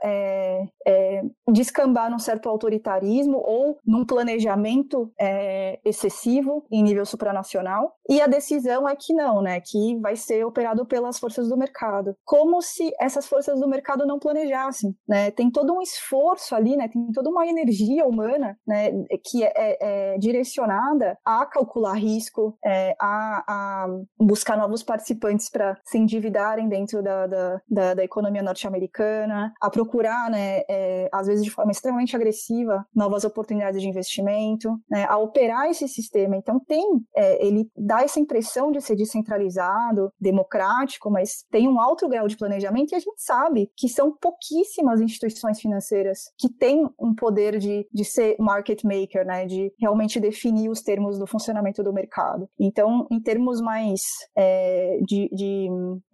descambar 1.47 2.09
num 2.09 2.19
certo 2.19 2.49
autoritarismo 2.49 3.37
ou 3.37 3.77
num 3.85 4.05
planejamento 4.05 5.11
é, 5.19 5.60
excessivo 5.83 6.65
em 6.71 6.83
nível 6.83 7.05
supranacional, 7.05 7.95
e 8.09 8.21
a 8.21 8.27
decisão 8.27 8.87
é 8.87 8.95
que 8.95 9.13
não, 9.13 9.41
né, 9.41 9.59
que 9.61 9.97
vai 9.99 10.15
ser 10.15 10.45
operado 10.45 10.85
pelas 10.85 11.19
forças 11.19 11.49
do 11.49 11.57
mercado, 11.57 12.15
como 12.25 12.61
se 12.61 12.91
essas 12.99 13.27
forças 13.27 13.59
do 13.59 13.67
mercado 13.67 14.05
não 14.05 14.19
planejassem, 14.19 14.95
né, 15.07 15.31
tem 15.31 15.49
todo 15.49 15.73
um 15.73 15.81
esforço 15.81 16.55
ali, 16.55 16.75
né, 16.75 16.87
tem 16.87 17.11
toda 17.11 17.29
uma 17.29 17.45
energia 17.47 18.05
humana, 18.05 18.57
né, 18.67 18.91
que 19.23 19.43
é, 19.43 19.51
é, 19.55 20.13
é 20.15 20.17
direcionada 20.17 21.17
a 21.25 21.45
calcular 21.45 21.93
risco, 21.93 22.57
é, 22.63 22.95
a, 22.99 23.43
a, 23.47 23.87
buscar 24.19 24.57
novos 24.57 24.83
participantes 24.83 25.49
para 25.49 25.77
se 25.85 25.97
endividarem 25.97 26.67
dentro 26.67 27.01
da, 27.01 27.27
da, 27.27 27.61
da, 27.69 27.93
da 27.93 28.03
economia 28.03 28.41
norte-americana, 28.41 29.53
a 29.61 29.69
procurar, 29.69 30.29
né, 30.29 30.61
é, 30.69 31.09
às 31.11 31.27
vezes 31.27 31.43
de 31.43 31.51
forma 31.51 31.71
extremamente 31.71 32.15
agressiva, 32.15 32.85
novas 32.95 33.23
oportunidades 33.23 33.81
de 33.81 33.87
investimento, 33.87 34.77
né, 34.89 35.05
a 35.07 35.17
operar 35.17 35.50
esse 35.69 35.87
sistema. 35.87 36.35
Então 36.35 36.59
tem, 36.59 36.83
é, 37.15 37.45
ele 37.45 37.69
dá 37.75 38.01
essa 38.01 38.19
impressão 38.19 38.71
de 38.71 38.81
ser 38.81 38.95
descentralizado, 38.95 40.11
democrático, 40.19 41.09
mas 41.09 41.45
tem 41.49 41.67
um 41.67 41.79
alto 41.79 42.07
grau 42.07 42.27
de 42.27 42.37
planejamento 42.37 42.91
e 42.91 42.95
a 42.95 42.99
gente 42.99 43.21
sabe 43.21 43.71
que 43.75 43.87
são 43.87 44.11
pouquíssimas 44.11 45.01
instituições 45.01 45.59
financeiras 45.59 46.31
que 46.37 46.49
têm 46.49 46.87
um 46.99 47.13
poder 47.13 47.57
de, 47.57 47.87
de 47.91 48.05
ser 48.05 48.35
market 48.39 48.83
maker, 48.83 49.25
né, 49.25 49.45
de 49.45 49.71
realmente 49.79 50.19
definir 50.19 50.69
os 50.69 50.81
termos 50.81 51.17
do 51.17 51.27
funcionamento 51.27 51.83
do 51.83 51.93
mercado. 51.93 52.47
Então, 52.59 53.07
em 53.11 53.19
termos 53.19 53.61
mais 53.61 54.01
é, 54.35 54.99
de, 55.05 55.29
de, 55.33 55.69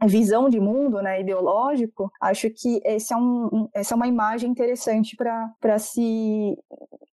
visão 0.05 0.49
de 0.49 0.59
mundo, 0.59 1.01
né, 1.01 1.21
ideológico, 1.21 2.11
acho 2.21 2.49
que 2.49 2.81
esse 2.83 3.13
é 3.13 3.17
um, 3.17 3.67
essa 3.73 3.93
é 3.93 3.95
uma 3.95 4.07
imagem 4.07 4.49
interessante 4.49 5.15
para 5.15 5.79
se 5.79 6.57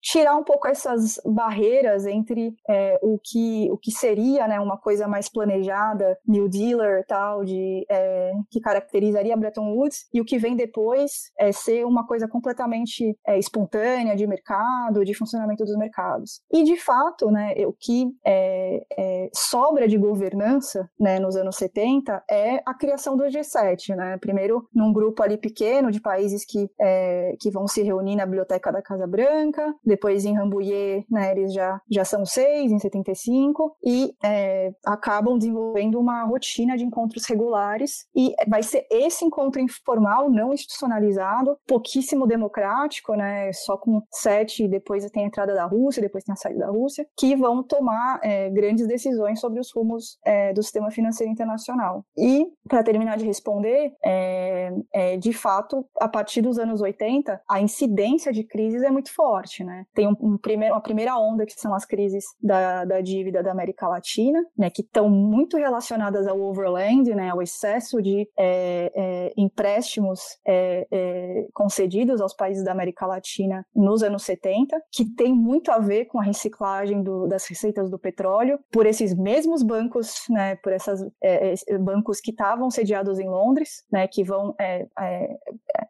tirar 0.01 0.35
um 0.35 0.43
pouco 0.43 0.67
essas 0.67 1.19
barreiras 1.25 2.05
entre 2.13 2.55
é, 2.69 2.99
o, 3.01 3.19
que, 3.23 3.69
o 3.71 3.77
que 3.77 3.91
seria 3.91 4.47
né, 4.47 4.59
uma 4.59 4.77
coisa 4.77 5.07
mais 5.07 5.29
planejada, 5.29 6.17
New 6.27 6.47
Dealer 6.47 7.05
tal, 7.07 7.43
de, 7.43 7.85
é, 7.89 8.31
que 8.49 8.59
caracterizaria 8.59 9.35
Bretton 9.35 9.73
Woods, 9.73 10.07
e 10.13 10.21
o 10.21 10.25
que 10.25 10.37
vem 10.37 10.55
depois, 10.55 11.31
é, 11.37 11.51
ser 11.51 11.85
uma 11.85 12.05
coisa 12.05 12.27
completamente 12.27 13.17
é, 13.25 13.37
espontânea 13.37 14.15
de 14.15 14.27
mercado, 14.27 15.03
de 15.03 15.13
funcionamento 15.13 15.63
dos 15.63 15.77
mercados. 15.77 16.41
E, 16.51 16.63
de 16.63 16.77
fato, 16.77 17.29
né, 17.31 17.53
o 17.65 17.73
que 17.73 18.07
é, 18.25 18.85
é, 18.97 19.29
sobra 19.33 19.87
de 19.87 19.97
governança 19.97 20.89
né, 20.99 21.19
nos 21.19 21.35
anos 21.35 21.55
70 21.55 22.23
é 22.29 22.61
a 22.65 22.73
criação 22.73 23.15
do 23.17 23.23
G7. 23.23 23.95
Né? 23.95 24.17
Primeiro, 24.17 24.67
num 24.73 24.93
grupo 24.93 25.23
ali 25.23 25.37
pequeno 25.37 25.91
de 25.91 26.01
países 26.01 26.45
que, 26.45 26.69
é, 26.79 27.35
que 27.39 27.49
vão 27.49 27.67
se 27.67 27.81
reunir 27.81 28.15
na 28.15 28.25
biblioteca 28.25 28.71
da 28.71 28.81
Casa 28.81 29.07
Branca, 29.07 29.73
depois 29.83 30.25
em 30.25 30.35
Rambouillet, 30.35 31.05
né, 31.09 31.31
eles 31.31 31.53
já, 31.53 31.79
já 31.89 32.02
são 32.03 32.25
seis, 32.25 32.71
em 32.71 32.79
75, 32.79 33.75
e 33.83 34.13
é, 34.23 34.71
acabam 34.85 35.37
desenvolvendo 35.37 35.99
uma 35.99 36.23
rotina 36.23 36.77
de 36.77 36.83
encontros 36.83 37.25
regulares, 37.25 38.07
e 38.15 38.33
vai 38.47 38.63
ser 38.63 38.85
esse 38.89 39.25
encontro 39.25 39.61
informal, 39.61 40.29
não 40.29 40.53
institucionalizado, 40.53 41.57
pouquíssimo 41.67 42.27
democrático, 42.27 43.15
né, 43.15 43.51
só 43.53 43.77
com 43.77 44.01
sete, 44.11 44.67
depois 44.67 45.09
tem 45.11 45.23
a 45.23 45.27
entrada 45.27 45.53
da 45.53 45.65
Rússia, 45.65 46.01
depois 46.01 46.23
tem 46.23 46.33
a 46.33 46.35
saída 46.35 46.59
da 46.59 46.71
Rússia, 46.71 47.05
que 47.17 47.35
vão 47.35 47.63
tomar 47.63 48.19
é, 48.23 48.49
grandes 48.49 48.87
decisões 48.87 49.39
sobre 49.39 49.59
os 49.59 49.71
rumos 49.73 50.17
é, 50.25 50.53
do 50.53 50.61
sistema 50.63 50.91
financeiro 50.91 51.31
internacional. 51.31 52.05
E, 52.17 52.47
para 52.67 52.83
terminar 52.83 53.17
de 53.17 53.25
responder, 53.25 53.93
é, 54.03 54.71
é, 54.93 55.17
de 55.17 55.33
fato, 55.33 55.85
a 55.99 56.07
partir 56.07 56.41
dos 56.41 56.57
anos 56.57 56.81
80, 56.81 57.41
a 57.49 57.61
incidência 57.61 58.31
de 58.31 58.43
crises 58.43 58.83
é 58.83 58.91
muito 58.91 59.13
forte, 59.13 59.63
né? 59.63 59.85
Tem 59.93 60.07
um, 60.07 60.15
um 60.19 60.37
primeiro, 60.37 60.73
uma 60.75 60.81
primeira 60.81 61.17
onda 61.17 61.45
que 61.45 61.53
são 61.53 61.73
as 61.73 61.82
crises 61.85 62.25
da, 62.41 62.85
da 62.85 63.01
dívida 63.01 63.43
da 63.43 63.51
América 63.51 63.87
Latina, 63.87 64.43
né, 64.57 64.69
que 64.69 64.81
estão 64.81 65.09
muito 65.09 65.57
relacionadas 65.57 66.27
ao 66.27 66.39
overland, 66.39 67.13
né, 67.13 67.29
ao 67.29 67.41
excesso 67.41 68.01
de 68.01 68.27
é, 68.37 68.91
é, 68.95 69.33
empréstimos 69.37 70.19
é, 70.45 70.87
é, 70.91 71.47
concedidos 71.53 72.21
aos 72.21 72.33
países 72.33 72.63
da 72.63 72.71
América 72.71 73.05
Latina 73.05 73.65
nos 73.75 74.03
anos 74.03 74.23
70, 74.23 74.81
que 74.91 75.05
tem 75.05 75.33
muito 75.33 75.71
a 75.71 75.79
ver 75.79 76.05
com 76.05 76.19
a 76.19 76.23
reciclagem 76.23 77.03
do, 77.03 77.27
das 77.27 77.45
receitas 77.47 77.89
do 77.89 77.99
petróleo 77.99 78.59
por 78.71 78.85
esses 78.85 79.13
mesmos 79.15 79.63
bancos, 79.63 80.23
né, 80.29 80.55
por 80.57 80.71
essas 80.71 81.01
é, 81.21 81.53
é, 81.67 81.77
bancos 81.77 82.19
que 82.19 82.31
estavam 82.31 82.69
sediados 82.69 83.19
em 83.19 83.27
Londres, 83.27 83.83
né, 83.91 84.07
que 84.07 84.23
vão 84.23 84.55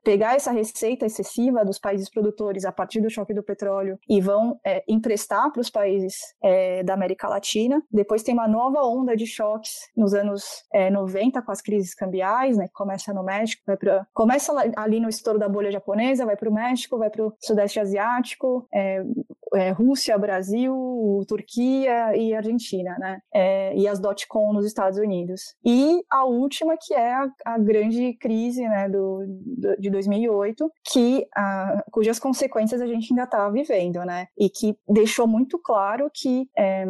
pegar 0.04 0.36
essa 0.36 0.52
receita 0.52 1.06
excessiva 1.06 1.64
dos 1.64 1.80
países 1.80 2.10
produtores 2.10 2.66
a 2.66 2.72
partir 2.72 3.02
do 3.02 3.10
choque 3.10 3.34
do 3.34 3.44
petróleo 3.44 3.98
e 4.08 4.20
vão 4.22 4.60
emprestar 4.88 5.52
para 5.52 5.62
os 5.62 5.70
países 5.70 5.83
da 6.86 6.94
América 6.94 7.28
Latina. 7.28 7.82
Depois 7.92 8.24
tem 8.24 8.34
uma 8.34 8.48
nova 8.48 8.84
onda 8.84 9.16
de 9.16 9.26
choques 9.26 9.90
nos 9.96 10.14
anos 10.14 10.64
90 10.92 11.42
com 11.42 11.52
as 11.52 11.62
crises 11.62 11.94
cambiais, 11.94 12.58
né, 12.58 12.68
começa 12.74 13.14
no 13.14 13.24
México, 13.24 13.62
vai 13.66 13.78
pra, 13.78 14.06
começa 14.14 14.54
ali 14.76 15.00
no 15.00 15.10
estouro 15.10 15.40
da 15.40 15.48
bolha 15.50 15.72
japonesa, 15.72 16.26
vai 16.26 16.36
para 16.36 16.50
o 16.50 16.54
México, 16.54 16.98
vai 16.98 17.10
para 17.10 17.26
o 17.26 17.34
Sudeste 17.40 17.80
Asiático, 17.80 18.68
é, 18.74 19.04
é, 19.56 19.72
Rússia, 19.72 20.18
Brasil, 20.18 20.74
Turquia 21.28 22.16
e 22.16 22.34
Argentina, 22.34 22.96
né? 23.00 23.20
É, 23.34 23.76
e 23.76 23.88
as 23.88 24.00
dot-com 24.00 24.54
nos 24.54 24.66
Estados 24.66 24.98
Unidos. 24.98 25.56
E 25.66 26.02
a 26.10 26.26
última, 26.26 26.76
que 26.80 26.94
é 26.94 27.14
a, 27.14 27.28
a 27.46 27.58
grande 27.58 28.14
crise 28.20 28.62
né, 28.62 28.90
do, 28.90 29.26
do, 29.28 29.78
de 29.80 29.90
2008, 29.90 30.72
que, 30.92 31.26
a, 31.36 31.84
cujas 31.92 32.20
consequências 32.20 32.82
a 32.82 32.88
gente 32.88 33.12
ainda 33.12 33.24
está 33.24 33.50
vivendo, 33.50 34.04
né? 34.06 34.28
E 34.38 34.50
que 34.50 34.76
deixou 34.88 35.28
muito 35.28 35.60
claro 35.60 36.10
que 36.14 36.48
é, 36.58 36.86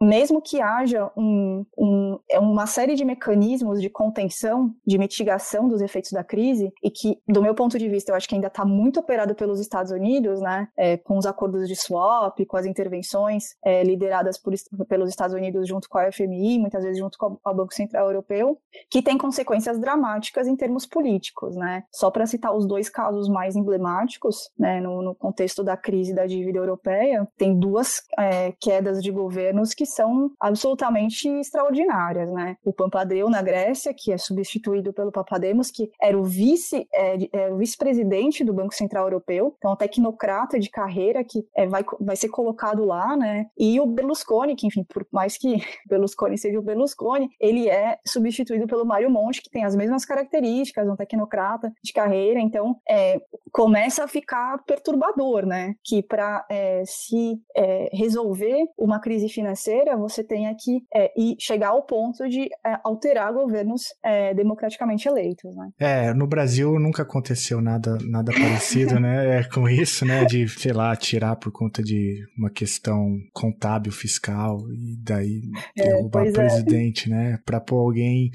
mesmo 0.00 0.40
que 0.40 0.60
haja 0.60 1.10
um, 1.16 1.64
um, 1.76 2.18
é 2.30 2.38
uma 2.38 2.66
série 2.66 2.94
de 2.94 3.04
mecanismos 3.04 3.80
de 3.80 3.90
contenção, 3.90 4.74
de 4.86 4.96
mitigação 4.96 5.68
dos 5.68 5.82
efeitos 5.82 6.10
da 6.12 6.24
crise, 6.24 6.72
e 6.82 6.90
que, 6.90 7.20
do 7.28 7.42
meu 7.42 7.54
ponto 7.54 7.78
de 7.78 7.88
vista, 7.88 8.10
eu 8.10 8.16
acho 8.16 8.28
que 8.28 8.34
ainda 8.34 8.46
está 8.46 8.64
muito 8.64 9.00
operado 9.00 9.34
pelos 9.34 9.60
Estados 9.60 9.92
Unidos, 9.92 10.40
né, 10.40 10.68
é, 10.76 10.96
com 10.96 11.18
os 11.18 11.26
acordos 11.26 11.68
de 11.68 11.76
swap, 11.76 12.38
com 12.46 12.56
as 12.56 12.64
intervenções 12.64 13.56
é, 13.64 13.82
lideradas 13.82 14.38
por, 14.38 14.54
pelos 14.88 15.10
Estados 15.10 15.34
Unidos 15.34 15.68
junto 15.68 15.88
com 15.88 15.98
a 15.98 16.10
FMI, 16.10 16.58
muitas 16.58 16.82
vezes 16.82 16.98
junto 16.98 17.18
com 17.18 17.38
o 17.44 17.54
Banco 17.54 17.74
Central 17.74 18.06
Europeu, 18.06 18.58
que 18.88 19.02
tem 19.02 19.18
consequências 19.18 19.78
dramáticas 19.78 20.48
em 20.48 20.56
termos 20.56 20.86
políticos. 20.86 21.54
Né? 21.56 21.84
Só 21.92 22.10
para 22.10 22.26
citar 22.26 22.56
os 22.56 22.66
dois 22.66 22.88
casos 22.88 23.28
mais 23.28 23.54
emblemáticos, 23.54 24.50
né, 24.58 24.80
no, 24.80 25.02
no, 25.02 25.14
contexto 25.14 25.62
da 25.62 25.76
crise 25.76 26.14
da 26.14 26.24
dívida 26.24 26.58
europeia, 26.58 27.28
tem 27.36 27.58
duas 27.58 28.02
é, 28.18 28.52
quedas 28.52 29.02
de 29.02 29.10
governos 29.10 29.74
que 29.74 29.84
são 29.94 30.30
absolutamente 30.40 31.28
extraordinárias, 31.28 32.30
né? 32.32 32.56
O 32.64 32.72
Pampadeu 32.72 33.28
na 33.28 33.42
Grécia, 33.42 33.94
que 33.94 34.12
é 34.12 34.18
substituído 34.18 34.92
pelo 34.92 35.12
Papademos, 35.12 35.70
que 35.70 35.90
era 36.00 36.18
o 36.18 36.24
vice, 36.24 36.86
é, 36.92 37.16
é, 37.32 37.52
o 37.52 37.56
vice-presidente 37.56 38.44
do 38.44 38.52
Banco 38.52 38.74
Central 38.74 39.04
Europeu, 39.04 39.54
então 39.58 39.72
um 39.72 39.76
tecnocrata 39.76 40.58
de 40.58 40.70
carreira 40.70 41.24
que 41.24 41.46
é, 41.54 41.66
vai, 41.66 41.84
vai 42.00 42.16
ser 42.16 42.28
colocado 42.28 42.84
lá, 42.84 43.16
né? 43.16 43.46
E 43.58 43.80
o 43.80 43.86
Berlusconi, 43.86 44.56
que 44.56 44.66
enfim, 44.66 44.84
por 44.84 45.06
mais 45.10 45.36
que 45.36 45.56
Berlusconi 45.88 46.38
seja 46.38 46.58
o 46.58 46.62
Berlusconi, 46.62 47.28
ele 47.40 47.68
é 47.68 47.98
substituído 48.06 48.66
pelo 48.66 48.84
Mário 48.84 49.10
Monti, 49.10 49.42
que 49.42 49.50
tem 49.50 49.64
as 49.64 49.74
mesmas 49.76 50.04
características, 50.04 50.88
um 50.88 50.96
tecnocrata 50.96 51.72
de 51.82 51.92
carreira, 51.92 52.40
então 52.40 52.76
é, 52.88 53.20
começa 53.52 54.04
a 54.04 54.08
ficar 54.08 54.62
perturbador, 54.64 55.46
né? 55.46 55.74
Que 55.82 56.02
para 56.02 56.46
é, 56.50 56.82
se 56.86 57.40
é, 57.56 57.90
resolver 57.92 58.66
uma 58.76 59.00
crise 59.00 59.28
financeira 59.28 59.79
brasileira, 59.80 59.96
você 59.96 60.22
tenha 60.22 60.54
que 60.54 60.82
é, 60.94 61.10
ir, 61.16 61.36
chegar 61.38 61.68
ao 61.68 61.82
ponto 61.82 62.28
de 62.28 62.44
é, 62.64 62.78
alterar 62.84 63.32
governos 63.32 63.82
é, 64.04 64.34
democraticamente 64.34 65.08
eleitos. 65.08 65.54
Né? 65.56 65.70
É, 65.78 66.14
no 66.14 66.26
Brasil 66.26 66.78
nunca 66.78 67.02
aconteceu 67.02 67.60
nada, 67.60 67.98
nada 68.02 68.32
parecido, 68.32 68.98
né? 69.00 69.40
É, 69.40 69.44
com 69.44 69.68
isso, 69.68 70.04
né? 70.04 70.24
De, 70.24 70.48
sei 70.48 70.72
lá, 70.72 70.94
tirar 70.94 71.36
por 71.36 71.52
conta 71.52 71.82
de 71.82 72.24
uma 72.36 72.50
questão 72.50 73.16
contábil, 73.32 73.92
fiscal, 73.92 74.58
e 74.72 74.96
daí 75.02 75.42
é, 75.76 75.84
derrubar 75.84 76.24
o 76.24 76.28
é. 76.28 76.32
presidente, 76.32 77.08
né? 77.08 77.38
Para 77.44 77.60
pôr 77.60 77.78
alguém 77.78 78.30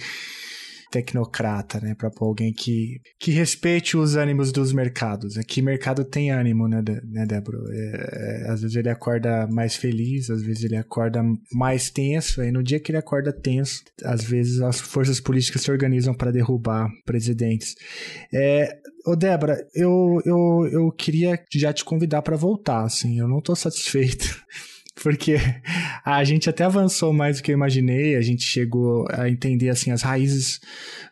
tecnocrata, 0.96 1.82
né? 1.82 1.94
Para 1.94 2.10
pôr 2.10 2.26
alguém 2.26 2.54
que, 2.54 3.02
que 3.20 3.32
respeite 3.32 3.98
os 3.98 4.16
ânimos 4.16 4.52
dos 4.52 4.72
mercados. 4.72 5.38
Aqui 5.38 5.62
mercado 5.62 6.06
tem 6.06 6.32
ânimo, 6.32 6.70
né, 6.70 6.82
né 7.04 7.26
Débora? 7.26 7.58
É, 7.70 8.46
é, 8.46 8.52
às 8.52 8.62
vezes 8.62 8.78
ele 8.78 8.90
acorda 8.90 9.46
mais 9.48 9.76
feliz, 9.76 10.30
às 10.30 10.42
vezes 10.42 10.64
ele 10.64 10.78
acorda 10.78 11.22
mais 11.52 11.90
tenso. 11.90 12.40
Aí 12.40 12.52
no 12.52 12.64
dia 12.64 12.80
que 12.80 12.92
ele 12.92 12.98
acorda 12.98 13.34
tenso, 13.34 13.84
às 14.04 14.24
vezes 14.24 14.62
as 14.62 14.80
forças 14.80 15.20
políticas 15.20 15.64
se 15.64 15.72
organizam 15.72 16.14
para 16.14 16.32
derrubar 16.32 16.90
presidentes. 17.06 17.76
É, 18.34 18.80
Ô, 19.06 19.16
Débora, 19.16 19.56
eu, 19.76 20.20
eu, 20.26 20.68
eu 20.72 20.92
queria 20.92 21.40
já 21.54 21.72
te 21.72 21.86
convidar 21.86 22.24
para 22.24 22.36
voltar, 22.36 22.84
assim, 22.84 23.20
eu 23.20 23.28
não 23.28 23.40
tô 23.40 23.56
satisfeito 23.56 24.44
porque 25.02 25.36
a 26.04 26.24
gente 26.24 26.50
até 26.50 26.64
avançou 26.64 27.14
mais 27.14 27.38
do 27.38 27.44
que 27.44 27.52
eu 27.52 27.56
imaginei, 27.56 28.16
a 28.16 28.22
gente 28.22 28.44
chegou 28.44 29.06
a 29.12 29.30
entender 29.30 29.70
assim 29.70 29.92
as 29.92 30.02
raízes 30.02 30.60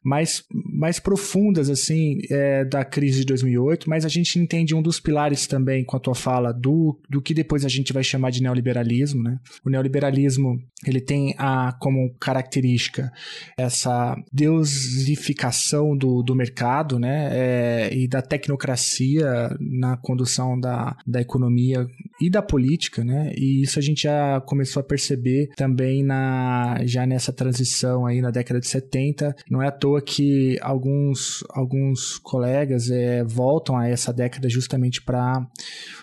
mais, 0.03 0.43
mais 0.51 0.99
profundas 0.99 1.69
assim 1.69 2.19
é, 2.29 2.65
da 2.65 2.83
crise 2.83 3.19
de 3.19 3.25
2008, 3.25 3.89
mas 3.89 4.05
a 4.05 4.09
gente 4.09 4.39
entende 4.39 4.75
um 4.75 4.81
dos 4.81 4.99
pilares 4.99 5.47
também 5.47 5.83
com 5.83 5.97
a 5.97 5.99
tua 5.99 6.15
fala 6.15 6.51
do, 6.51 6.99
do 7.09 7.21
que 7.21 7.33
depois 7.33 7.65
a 7.65 7.69
gente 7.69 7.93
vai 7.93 8.03
chamar 8.03 8.31
de 8.31 8.41
neoliberalismo, 8.41 9.21
né? 9.21 9.39
O 9.65 9.69
neoliberalismo 9.69 10.61
ele 10.85 10.99
tem 10.99 11.33
a 11.37 11.73
como 11.79 12.13
característica 12.19 13.11
essa 13.57 14.15
deusificação 14.31 15.95
do, 15.95 16.21
do 16.21 16.35
mercado, 16.35 16.99
né? 16.99 17.29
É, 17.31 17.89
e 17.93 18.07
da 18.07 18.21
tecnocracia 18.21 19.55
na 19.59 19.97
condução 19.97 20.59
da, 20.59 20.95
da 21.05 21.21
economia 21.21 21.87
e 22.21 22.29
da 22.29 22.41
política, 22.41 23.03
né? 23.03 23.31
E 23.35 23.65
isso 23.73 23.79
a 23.79 23.81
gente 23.81 24.03
já 24.03 24.39
começou 24.41 24.81
a 24.81 24.83
perceber 24.83 25.49
também 25.55 26.03
na 26.03 26.77
já 26.83 27.05
nessa 27.05 27.33
transição 27.33 28.05
aí 28.05 28.21
na 28.21 28.29
década 28.29 28.59
de 28.59 28.67
70. 28.67 29.35
Não 29.49 29.61
é 29.61 29.67
à 29.67 29.71
toa 29.71 30.01
que 30.01 30.57
alguns, 30.61 31.43
alguns 31.49 32.19
colegas 32.19 32.91
é, 32.91 33.23
voltam 33.23 33.75
a 33.77 33.87
essa 33.87 34.13
década 34.13 34.47
justamente 34.47 35.01
para 35.01 35.45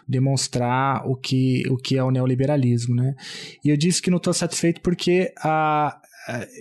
demonstrar 0.08 1.06
o 1.08 1.14
que, 1.14 1.62
o 1.70 1.76
que 1.76 1.96
é 1.96 2.02
o 2.02 2.10
neoliberalismo, 2.10 2.96
né? 2.96 3.14
E 3.64 3.70
eu 3.70 3.76
disse 3.76 4.02
que 4.02 4.10
não 4.10 4.18
estou 4.18 4.32
satisfeito 4.32 4.80
porque 4.80 5.32
a, 5.38 6.00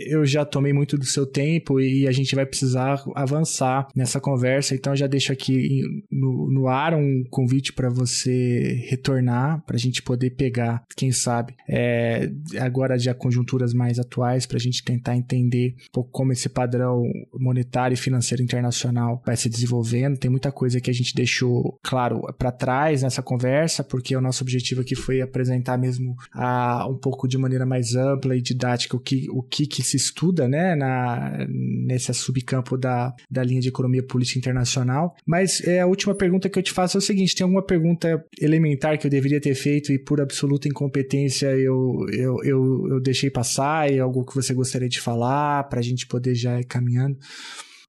eu 0.08 0.26
já 0.26 0.46
tomei 0.46 0.74
muito 0.74 0.98
do 0.98 1.06
seu 1.06 1.26
tempo 1.26 1.80
e 1.80 2.08
a 2.08 2.12
gente 2.12 2.36
vai 2.36 2.46
precisar 2.46 3.04
avançar 3.16 3.88
nessa 3.96 4.20
conversa, 4.20 4.76
então 4.76 4.96
já 4.96 5.08
deixo 5.08 5.32
aqui 5.32 5.82
no, 6.12 6.50
no 6.52 6.68
ar 6.68 6.94
um 6.94 7.24
convite 7.30 7.74
para 7.74 7.90
você 7.90 8.86
retornar, 8.88 9.64
para 9.66 9.76
a 9.76 9.80
gente 9.80 10.02
poder 10.02 10.32
pegar, 10.32 10.84
quem 10.96 11.12
sabe, 11.12 11.56
é, 11.68 12.32
agora 12.60 12.98
já 12.98 13.14
conjunturas 13.14 13.74
mais 13.74 14.00
atuais, 14.00 14.46
para 14.46 14.58
a 14.58 14.62
gente 14.62 14.84
tentar 14.84 15.16
entender 15.16 15.76
um 15.90 15.92
pouco 15.92 16.10
como 16.12 16.32
esse 16.32 16.50
padrão 16.50 17.04
monetário 17.34 17.94
e 17.94 17.98
financeiro 17.98 18.44
internacional 18.44 19.22
vai 19.26 19.36
se 19.36 19.50
desenvolvendo. 19.50 20.18
Tem 20.18 20.32
muita 20.32 20.52
coisa 20.52 20.80
que 20.80 20.90
a 20.90 20.94
gente 20.94 21.14
deixou, 21.14 21.78
claro, 21.84 22.22
para 22.38 22.52
trás 22.52 23.04
nessa 23.04 23.22
conversa, 23.22 23.84
porque 23.84 24.16
o 24.16 24.22
nosso 24.22 24.44
objetivo 24.44 24.82
aqui 24.82 24.96
foi 24.96 25.22
apresentar 25.22 25.78
mesmo 25.78 26.16
a, 26.34 26.88
um 26.88 26.98
pouco 26.98 27.28
de 27.28 27.38
maneira 27.38 27.66
mais 27.66 27.96
ampla 27.96 28.36
e 28.36 28.42
didática 28.42 28.96
o 28.96 29.00
que, 29.00 29.28
o 29.30 29.44
que 29.50 29.66
que, 29.66 29.84
se 29.84 29.98
estuda 29.98 30.48
né, 30.48 30.76
na, 30.76 31.46
nesse 31.50 32.14
subcampo 32.14 32.78
da, 32.78 33.14
da 33.30 33.44
linha 33.44 33.62
de 33.62 33.70
economia 33.70 34.04
política 34.04 34.40
internacional. 34.40 35.16
Mas 35.26 35.62
é, 35.62 35.82
a 35.82 35.88
última 35.88 36.16
pergunta 36.16 36.50
que 36.50 36.60
eu 36.60 36.64
te 36.64 36.72
faço 36.72 36.98
é 36.98 37.00
o 37.00 37.02
seguinte: 37.02 37.36
tem 37.36 37.44
alguma 37.44 37.64
pergunta 37.64 38.24
elementar 38.40 38.98
que 38.98 39.08
eu 39.08 39.12
deveria 39.12 39.42
ter 39.42 39.56
feito 39.56 39.92
e 39.92 40.00
por 40.00 40.22
absoluta 40.22 40.68
incompetência 40.68 41.48
eu, 41.48 42.06
eu, 42.12 42.38
eu, 42.44 42.88
eu 42.92 43.00
deixei 43.02 43.30
passar 43.30 43.92
e 43.92 44.00
algo 44.00 44.26
que 44.26 44.36
você 44.36 44.54
gostaria 44.54 44.90
de 44.90 45.00
falar 45.00 45.64
para 45.64 45.80
a 45.80 45.84
gente 45.84 46.08
poder 46.08 46.36
já 46.36 46.60
ir 46.60 46.66
caminhando? 46.66 47.18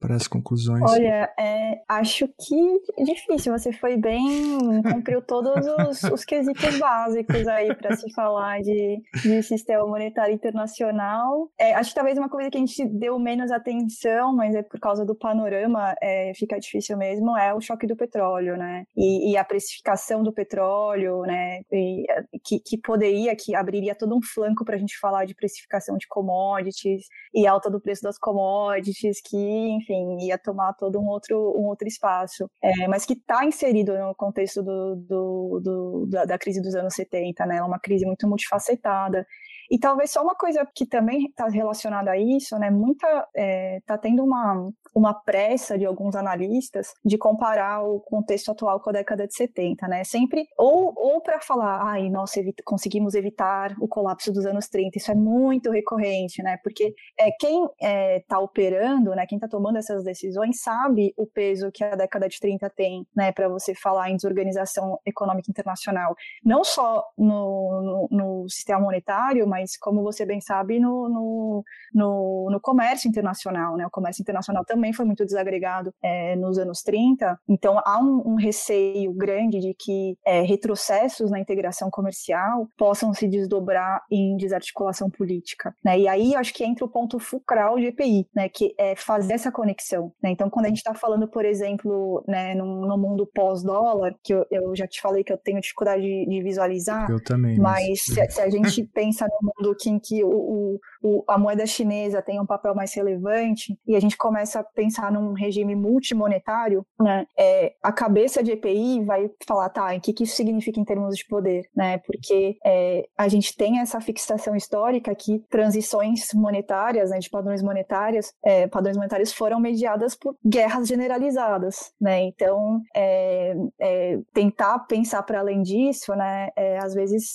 Para 0.01 0.17
as 0.17 0.27
conclusões? 0.27 0.83
Olha, 0.83 1.31
é, 1.39 1.83
acho 1.87 2.27
que 2.27 2.81
é 2.99 3.05
difícil. 3.05 3.53
Você 3.57 3.71
foi 3.71 3.99
bem, 3.99 4.83
cumpriu 4.83 5.21
todos 5.21 5.67
os, 5.67 6.03
os 6.11 6.25
quesitos 6.25 6.79
básicos 6.79 7.47
aí 7.47 7.75
para 7.75 7.95
se 7.95 8.11
falar 8.13 8.63
de, 8.63 9.03
de 9.23 9.43
sistema 9.43 9.87
monetário 9.87 10.35
internacional. 10.35 11.51
É, 11.59 11.75
acho 11.75 11.91
que 11.91 11.95
talvez 11.95 12.17
uma 12.17 12.31
coisa 12.31 12.51
que 12.51 12.57
a 12.57 12.61
gente 12.61 12.85
deu 12.87 13.19
menos 13.19 13.53
atenção, 13.53 14.35
mas 14.35 14.55
é 14.55 14.63
por 14.63 14.81
causa 14.81 15.05
do 15.05 15.15
panorama, 15.15 15.95
é, 16.03 16.33
fica 16.35 16.59
difícil 16.59 16.97
mesmo, 16.97 17.37
é 17.37 17.53
o 17.55 17.61
choque 17.61 17.87
do 17.87 17.95
petróleo, 17.95 18.57
né? 18.57 18.85
E, 18.97 19.33
e 19.33 19.37
a 19.37 19.45
precificação 19.45 20.23
do 20.23 20.33
petróleo, 20.33 21.23
né? 21.23 21.61
E, 21.71 22.07
que, 22.43 22.59
que 22.59 22.79
poderia, 22.79 23.37
que 23.37 23.55
abriria 23.55 23.95
todo 23.95 24.17
um 24.17 24.23
flanco 24.23 24.65
para 24.65 24.77
a 24.77 24.79
gente 24.79 24.99
falar 24.99 25.27
de 25.27 25.35
precificação 25.35 25.99
de 25.99 26.09
commodities 26.09 27.05
e 27.35 27.47
alta 27.47 27.71
do 27.71 27.81
preço 27.81 28.03
das 28.03 28.19
commodities, 28.19 29.21
que, 29.21 29.37
enfim, 29.37 29.90
enfim, 29.91 30.27
ia 30.27 30.39
tomar 30.39 30.73
todo 30.75 31.01
um 31.01 31.07
outro, 31.07 31.37
um 31.57 31.67
outro 31.67 31.87
espaço, 31.87 32.49
é, 32.63 32.87
mas 32.89 33.05
que 33.05 33.15
está 33.15 33.45
inserido 33.45 33.97
no 33.99 34.15
contexto 34.15 34.63
do, 34.63 34.97
do, 34.97 35.61
do, 35.63 36.07
da, 36.07 36.25
da, 36.25 36.39
crise 36.39 36.63
dos 36.63 36.75
anos 36.75 36.95
70, 36.95 37.45
né? 37.47 37.57
É 37.57 37.63
uma 37.63 37.79
crise 37.79 38.07
muito 38.07 38.29
multifacetada 38.29 39.27
e 39.71 39.79
talvez 39.79 40.11
só 40.11 40.23
uma 40.23 40.35
coisa 40.35 40.67
que 40.75 40.85
também 40.85 41.27
está 41.27 41.47
relacionada 41.47 42.11
a 42.11 42.19
isso, 42.19 42.59
né? 42.59 42.71
Muita 42.71 43.29
é, 43.37 43.81
tá 43.87 43.97
tendo 43.97 44.25
uma, 44.25 44.69
uma 44.93 45.15
pressa 45.15 45.79
de 45.79 45.87
alguns 45.87 46.17
analistas 46.17 46.93
de 47.05 47.17
comparar 47.17 47.85
o 47.85 48.01
contexto 48.01 48.51
atual 48.51 48.81
com 48.81 48.91
a 48.91 48.95
década 48.95 49.29
de 49.29 49.35
70, 49.35 49.87
né? 49.87 50.03
Sempre 50.03 50.49
ou, 50.59 50.93
ou 50.97 51.21
para 51.21 51.41
falar, 51.41 51.83
ai, 51.83 52.09
nós 52.11 52.33
conseguimos 52.65 53.15
evitar 53.15 53.77
o 53.81 53.87
colapso 53.87 54.33
dos 54.33 54.45
anos 54.45 54.69
30. 54.69 54.99
Isso 54.99 55.13
é 55.13 55.15
muito 55.15 55.71
recorrente, 55.71 56.43
né? 56.43 56.59
Porque 56.65 56.93
é, 57.17 57.31
quem 57.39 57.65
está 57.65 57.77
é, 57.81 58.25
tá 58.27 58.41
operando, 58.41 59.15
né? 59.15 59.25
Quem 59.25 59.37
está 59.37 59.47
tomando 59.47 59.79
essas 59.79 60.03
decisões 60.03 60.61
sabe 60.61 61.15
o 61.17 61.27
peso 61.29 61.71
que 61.71 61.85
a 61.85 61.95
década 61.95 62.29
de 62.29 62.41
30 62.41 62.69
tem, 62.71 63.07
né? 63.15 63.31
Para 63.31 63.49
você 63.49 63.73
falar 63.73 64.11
em 64.11 64.17
desorganização 64.17 64.99
econômica 65.07 65.49
internacional, 65.49 66.17
não 66.45 66.65
só 66.65 67.05
no, 67.17 68.09
no, 68.11 68.43
no 68.43 68.49
sistema 68.49 68.81
monetário, 68.81 69.47
mas 69.47 69.60
mas 69.61 69.77
como 69.77 70.03
você 70.03 70.25
bem 70.25 70.41
sabe, 70.41 70.81
no, 70.81 71.09
no, 71.09 71.65
no, 71.95 72.49
no 72.51 72.61
comércio 72.61 73.09
internacional, 73.09 73.77
né? 73.77 73.87
O 73.87 73.91
comércio 73.91 74.23
internacional 74.23 74.65
também 74.65 74.93
foi 74.93 75.05
muito 75.05 75.25
desagregado 75.25 75.93
é, 76.03 76.35
nos 76.37 76.59
anos 76.59 76.83
30, 76.83 77.39
então 77.49 77.81
há 77.85 77.99
um, 77.99 78.33
um 78.33 78.35
receio 78.37 79.13
grande 79.13 79.61
de 79.61 79.75
que 79.79 80.17
é, 80.27 80.41
retrocessos 80.43 81.31
na 81.31 81.39
integração 81.39 81.91
comercial 81.91 82.67
possam 82.77 83.13
se 83.13 83.29
desdobrar 83.29 84.03
em 84.11 84.37
desarticulação 84.37 85.11
política, 85.11 85.75
né? 85.85 85.99
E 85.99 86.09
aí 86.09 86.35
acho 86.35 86.55
que 86.55 86.65
entra 86.65 86.85
o 86.85 86.89
ponto 86.89 87.19
fulcral 87.19 87.77
de 87.77 87.87
EPI, 87.87 88.27
né? 88.35 88.49
Que 88.49 88.75
é 88.79 88.97
fazer 88.97 89.35
essa 89.35 89.53
conexão, 89.53 90.13
né? 90.23 90.31
Então 90.31 90.49
quando 90.49 90.67
a 90.67 90.69
gente 90.69 90.79
está 90.79 90.95
falando, 90.95 91.29
por 91.29 91.45
exemplo, 91.45 92.25
né, 92.27 92.55
no, 92.55 92.87
no 92.87 92.97
mundo 92.97 93.29
pós-dólar, 93.35 94.15
que 94.23 94.33
eu, 94.33 94.47
eu, 94.51 94.75
já 94.75 94.87
te 94.87 95.01
falei 95.01 95.23
que 95.23 95.33
eu 95.33 95.39
tenho 95.39 95.61
dificuldade 95.61 96.03
de, 96.03 96.27
de 96.27 96.43
visualizar, 96.43 97.11
eu 97.11 97.23
também, 97.23 97.59
mas, 97.59 97.89
mas 97.89 98.03
se, 98.03 98.31
se, 98.31 98.41
a 98.41 98.49
gente 98.49 98.85
pensa 98.95 99.27
no 99.43 99.50
mundo 99.57 99.77
que, 99.79 99.91
em 99.91 99.99
que 99.99 100.23
o, 100.25 100.31
o, 100.31 100.81
a 101.29 101.39
moeda 101.39 101.67
chinesa 101.67 102.23
tem 102.23 102.41
um 102.41 102.47
papel 102.47 102.75
mais 102.75 102.95
relevante 102.95 103.79
e 103.87 103.97
a 103.97 104.01
gente 104.01 104.17
começa 104.17 104.61
a 104.61 104.65
pensar 104.65 105.11
num 105.11 105.33
regime 105.33 105.75
multimonetário, 105.75 106.85
né, 107.01 107.27
é, 107.39 107.75
a 107.83 107.93
cabeça 107.93 108.43
de 108.43 108.53
EPI 108.53 109.05
vai 109.05 109.31
falar, 109.47 109.69
tá, 109.71 109.95
o 109.95 110.01
que, 110.01 110.13
que 110.13 110.25
isso 110.25 110.37
significa 110.37 110.79
em 110.79 110.85
termos 110.85 111.17
de 111.17 111.27
poder, 111.27 111.69
né, 111.75 111.99
porque 111.99 112.57
é, 112.65 113.07
a 113.17 113.29
gente 113.29 113.57
tem 113.57 113.81
essa 113.81 114.01
fixação 114.01 114.55
histórica 114.55 115.15
que 115.15 115.43
transições 115.51 116.29
monetárias, 116.35 117.11
né, 117.11 117.19
de 117.19 117.31
padrões 117.31 117.63
monetários, 117.63 118.33
é, 118.45 118.67
padrões 118.67 118.97
monetários 118.97 119.33
foram 119.33 119.59
mediadas 119.59 120.15
por 120.15 120.37
guerras 120.45 120.89
generalizadas, 120.89 121.93
né, 122.01 122.23
então 122.23 122.81
é, 122.95 123.55
é, 123.81 124.19
tentar 124.35 124.81
pensar 124.81 125.23
para 125.23 125.41
além 125.41 125.63
disso, 125.63 126.15
né, 126.15 126.51
é, 126.57 126.79
às 126.79 126.95
vezes 126.95 127.35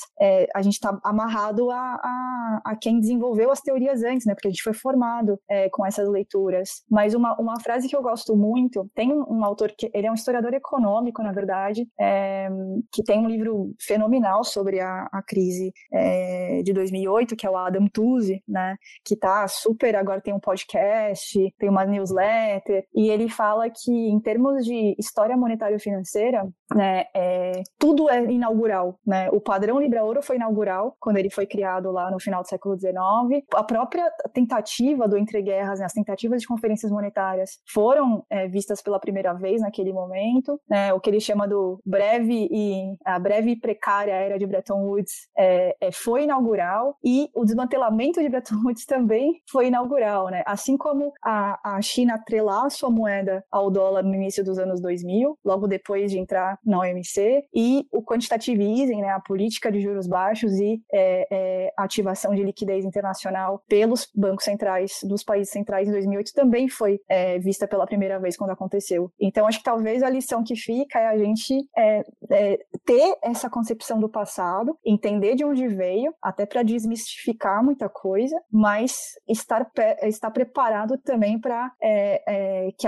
a 0.54 0.62
gente 0.62 0.74
está 0.74 1.00
amarrado 1.04 1.70
a, 1.70 1.78
a, 1.78 2.62
a 2.66 2.76
quem 2.76 3.00
desenvolveu 3.00 3.52
as 3.56 3.62
teorias 3.62 4.04
antes, 4.04 4.26
né? 4.26 4.34
Porque 4.34 4.48
a 4.48 4.52
gente 4.52 4.64
foi 4.64 4.74
formado 4.74 5.40
é, 5.50 5.70
com 5.70 5.86
essas 5.86 6.08
leituras. 6.08 6.84
Mas 6.90 7.14
uma, 7.14 7.36
uma 7.40 7.60
frase 7.60 7.88
que 7.88 7.96
eu 7.96 8.02
gosto 8.02 8.36
muito, 8.36 8.90
tem 8.94 9.12
um, 9.12 9.44
autor 9.44 9.72
que 9.78 9.90
ele 9.94 10.08
é 10.08 10.12
um 10.12 10.16
historiador 10.16 10.54
econômico, 10.54 11.24
na 11.24 11.32
verdade, 11.32 11.88
é, 12.00 12.50
que 12.92 13.04
tem 13.04 13.20
um 13.20 13.28
livro 13.28 13.74
fenomenal 13.80 14.44
sobre 14.44 14.80
a, 14.80 15.08
a 15.12 15.22
crise 15.24 15.74
é, 15.92 16.62
de 16.64 16.74
2008, 16.74 17.36
que 17.36 17.48
é 17.48 17.50
o 17.50 17.58
Adam 17.58 17.88
Tooze, 17.88 18.44
né? 18.48 18.76
Que 19.04 19.16
tá 19.16 19.48
super, 19.48 19.96
agora 19.96 20.22
tem 20.22 20.34
um 20.34 20.40
podcast, 20.40 21.54
tem 21.58 21.70
uma 21.70 21.86
newsletter, 21.86 22.86
e 22.94 23.10
ele 23.10 23.30
fala 23.30 23.70
que 23.70 23.92
em 23.92 24.20
termos 24.20 24.66
de 24.66 24.96
história 25.00 25.38
monetária 25.38 25.80
financeira, 25.80 26.48
né, 26.74 27.06
é, 27.16 27.62
tudo 27.80 28.10
é 28.10 28.24
inaugural, 28.24 29.00
né? 29.06 29.30
O 29.32 29.40
padrão 29.40 29.80
Libra-Ouro 29.80 30.22
foi 30.22 30.36
inaugural 30.36 30.96
quando 31.00 31.18
ele 31.18 31.30
foi 31.30 31.46
criado 31.46 31.92
lá 31.92 32.12
no 32.12 32.20
final 32.20 32.42
do 32.42 32.50
século 32.50 32.78
XIX, 32.78 33.45
a 33.54 33.64
própria 33.64 34.10
tentativa 34.34 35.08
do 35.08 35.18
entre 35.18 35.42
guerras, 35.42 35.80
né, 35.80 35.86
as 35.86 35.94
tentativas 35.94 36.42
de 36.42 36.48
conferências 36.48 36.92
monetárias 36.92 37.60
foram 37.68 38.26
é, 38.30 38.48
vistas 38.48 38.82
pela 38.82 39.00
primeira 39.00 39.34
vez 39.34 39.62
naquele 39.62 39.94
momento, 39.94 40.60
né, 40.70 40.94
o 40.94 41.00
que 41.00 41.10
ele 41.10 41.20
chama 41.20 41.48
do 41.48 41.80
breve 41.86 42.48
e 42.52 42.96
a 43.06 43.20
breve 43.20 43.52
e 43.52 43.56
precária 43.56 44.14
era 44.14 44.38
de 44.38 44.46
Bretton 44.46 44.82
Woods 44.84 45.30
é, 45.38 45.76
é, 45.80 45.92
foi 45.92 46.24
inaugural 46.24 46.98
e 47.04 47.30
o 47.34 47.44
desmantelamento 47.44 48.22
de 48.22 48.30
Bretton 48.30 48.62
Woods 48.64 48.86
também 48.86 49.42
foi 49.50 49.68
inaugural, 49.68 50.30
né, 50.30 50.44
assim 50.46 50.78
como 50.78 51.14
a, 51.24 51.76
a 51.76 51.82
China 51.82 52.16
atrelar 52.16 52.70
sua 52.70 52.90
moeda 52.90 53.44
ao 53.52 53.70
dólar 53.70 54.04
no 54.04 54.14
início 54.14 54.44
dos 54.44 54.58
anos 54.58 54.82
2000, 54.82 55.38
logo 55.44 55.68
depois 55.68 56.12
de 56.12 56.20
entrar 56.20 56.58
na 56.66 56.80
OMC, 56.80 57.46
e 57.54 57.88
o 57.92 58.04
quantitative 58.04 58.64
easing, 58.64 59.02
né, 59.02 59.10
a 59.10 59.20
política 59.20 59.72
de 59.72 59.82
juros 59.82 60.08
baixos 60.08 60.54
e 60.60 60.82
é, 60.92 61.28
é, 61.32 61.74
ativação 61.78 62.34
de 62.34 62.44
liquidez 62.44 62.86
internacional 62.86 63.35
pelos 63.68 64.08
bancos 64.16 64.46
centrais 64.46 65.00
dos 65.04 65.24
países 65.24 65.52
centrais 65.52 65.88
em 65.88 65.92
2008 65.92 66.34
também 66.34 66.68
foi 66.68 67.00
é, 67.10 67.40
vista 67.40 67.68
pela 67.68 67.86
primeira 67.86 68.20
vez 68.20 68.38
quando 68.38 68.52
aconteceu. 68.52 69.12
Então, 69.20 69.48
acho 69.48 69.60
que 69.60 69.64
talvez 69.64 70.04
a 70.04 70.10
lição 70.10 70.44
que 70.44 70.56
fica 70.56 71.00
é 71.00 71.08
a 71.08 71.18
gente 71.18 71.54
é, 71.78 72.04
é, 72.32 72.60
ter 72.86 73.18
essa 73.24 73.50
concepção 73.50 74.00
do 74.00 74.10
passado, 74.10 74.78
entender 74.86 75.36
de 75.36 75.46
onde 75.46 75.68
veio, 75.68 76.14
até 76.22 76.46
para 76.46 76.64
desmistificar 76.64 77.64
muita 77.64 77.90
coisa, 77.90 78.36
mas 78.52 78.94
estar, 79.28 79.70
estar 80.04 80.32
preparado 80.32 80.98
também 81.04 81.40
para 81.40 81.72
é, 81.82 82.22
é, 82.28 82.72
que, 82.78 82.88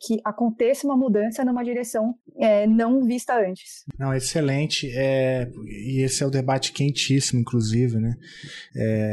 que 0.00 0.20
aconteça 0.24 0.86
uma 0.86 0.96
mudança 0.96 1.44
numa 1.44 1.64
direção 1.64 2.14
é, 2.38 2.66
não 2.66 3.04
vista 3.04 3.38
antes. 3.38 3.84
Não, 3.98 4.14
excelente. 4.14 4.86
e 4.86 6.02
esse 6.02 6.22
é 6.22 6.26
o 6.26 6.30
debate 6.30 6.72
quentíssimo, 6.72 7.40
inclusive, 7.40 7.98
né? 7.98 8.14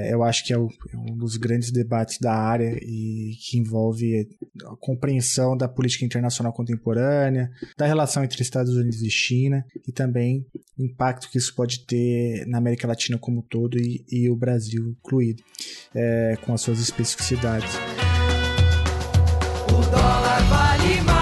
Eu 0.10 0.24
acho 0.24 0.46
que 0.46 0.49
é, 0.54 0.58
o, 0.58 0.68
é, 0.68 0.98
um 0.98 1.18
dos 1.18 1.38
grandes 1.38 1.72
debates 1.72 2.18
da 2.20 2.34
área 2.34 2.78
e 2.82 3.36
que 3.42 3.58
envolve 3.58 4.28
a 4.66 4.76
compreensão 4.78 5.56
da 5.56 5.68
política 5.68 6.06
internacional 6.06 6.54
contemporânea, 6.54 7.52
da 7.78 7.86
relação 7.86 8.24
entre 8.24 8.42
Estados 8.42 8.76
Unidos 8.76 9.02
e 9.02 9.10
China 9.10 9.66
e 9.88 9.92
também 9.92 10.46
o 10.78 10.84
impacto 10.84 11.30
que 11.30 11.38
isso 11.38 11.54
pode 11.56 11.86
ter 11.86 12.46
na 12.48 12.58
América 12.58 12.88
Latina 12.88 13.18
como 13.18 13.40
um 13.40 13.44
todo 13.44 13.78
e, 13.78 14.06
e 14.10 14.30
o 14.30 14.36
Brasil 14.36 14.96
incluído, 15.00 15.44
é, 15.94 16.38
com 16.46 16.54
as 16.54 16.62
suas 16.62 16.80
especificidades. 16.80 17.74
O 19.68 19.92
dólar 19.92 20.42
vale 20.50 21.02
mais. 21.02 21.19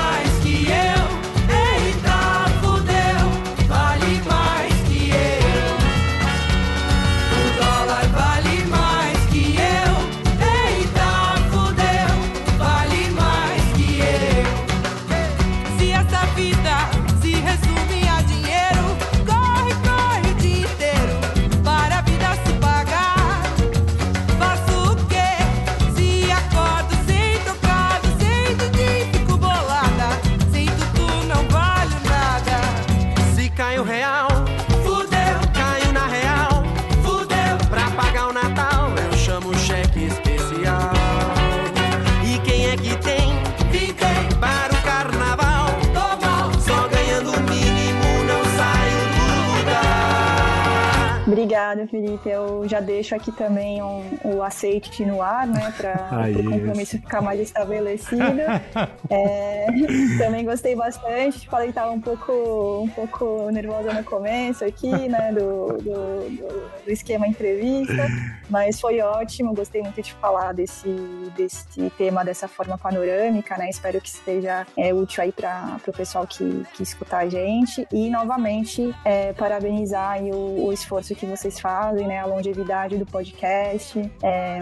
Obrigada, 51.88 51.90
Felipe. 51.90 52.07
Eu 52.26 52.68
já 52.68 52.80
deixo 52.80 53.16
aqui 53.16 53.32
também 53.32 53.82
um, 53.82 54.04
o 54.24 54.44
aceite 54.44 55.06
no 55.06 55.22
ar, 55.22 55.48
né? 55.48 55.74
Para 55.78 56.30
o 56.40 56.44
compromisso 56.44 56.98
ficar 56.98 57.22
mais 57.22 57.40
estabelecido. 57.40 58.42
é, 59.10 59.68
também 60.18 60.46
gostei 60.46 60.76
bastante. 60.76 61.48
Falei 61.50 61.68
que 61.68 61.72
estava 61.72 61.92
um 61.92 62.02
pouco, 62.02 62.82
um 62.84 62.90
pouco 62.90 63.52
nervosa 63.52 63.94
no 63.94 64.04
começo 64.04 64.66
aqui, 64.66 64.92
né? 65.10 65.32
Do, 65.32 65.78
do, 65.78 66.30
do, 66.30 66.84
do 66.86 66.92
esquema 66.92 67.28
entrevista. 67.28 68.08
Mas 68.50 68.80
foi 68.80 69.00
ótimo. 69.02 69.54
Gostei 69.54 69.82
muito 69.82 70.02
de 70.02 70.14
falar 70.14 70.54
desse, 70.54 70.90
desse 71.36 71.90
tema 71.98 72.24
dessa 72.24 72.48
forma 72.48 72.78
panorâmica, 72.78 73.58
né? 73.58 73.70
Espero 73.70 74.00
que 74.02 74.10
esteja 74.10 74.66
é, 74.76 74.94
útil 74.94 75.24
aí 75.24 75.32
para 75.32 75.80
o 75.88 75.92
pessoal 75.92 76.26
que, 76.26 76.66
que 76.74 76.84
escutar 76.84 77.20
a 77.20 77.30
gente. 77.30 77.88
E, 77.92 78.10
novamente, 78.10 78.94
é, 79.04 79.34
parabenizar 79.34 80.22
o, 80.24 80.68
o 80.68 80.74
esforço 80.74 81.16
que 81.16 81.26
vocês 81.26 81.60
fazem, 81.60 82.07
né? 82.08 82.20
A 82.20 82.26
longevidade 82.26 82.98
do 82.98 83.06
podcast. 83.06 84.00
É, 84.24 84.60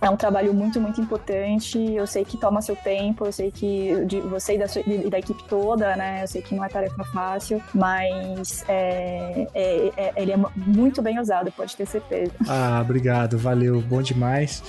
é 0.00 0.10
um 0.10 0.16
trabalho 0.16 0.52
muito, 0.52 0.80
muito 0.80 1.00
importante. 1.00 1.78
Eu 1.78 2.06
sei 2.06 2.24
que 2.24 2.36
toma 2.36 2.62
seu 2.62 2.74
tempo, 2.74 3.26
eu 3.26 3.32
sei 3.32 3.50
que 3.50 4.04
de 4.06 4.20
você 4.20 4.54
e 4.54 4.58
da, 4.58 4.66
sua, 4.66 4.82
da 5.08 5.18
equipe 5.18 5.44
toda, 5.44 5.94
né? 5.96 6.22
Eu 6.22 6.28
sei 6.28 6.42
que 6.42 6.54
não 6.54 6.64
é 6.64 6.68
tarefa 6.68 7.04
fácil, 7.04 7.62
mas 7.74 8.64
é, 8.68 9.46
é, 9.54 9.92
é, 9.96 10.12
ele 10.16 10.32
é 10.32 10.36
muito 10.56 11.02
bem 11.02 11.18
usado, 11.18 11.52
pode 11.52 11.76
ter 11.76 11.86
certeza. 11.86 12.32
Ah, 12.48 12.80
obrigado, 12.82 13.38
valeu, 13.38 13.80
bom 13.80 14.02
demais. 14.02 14.62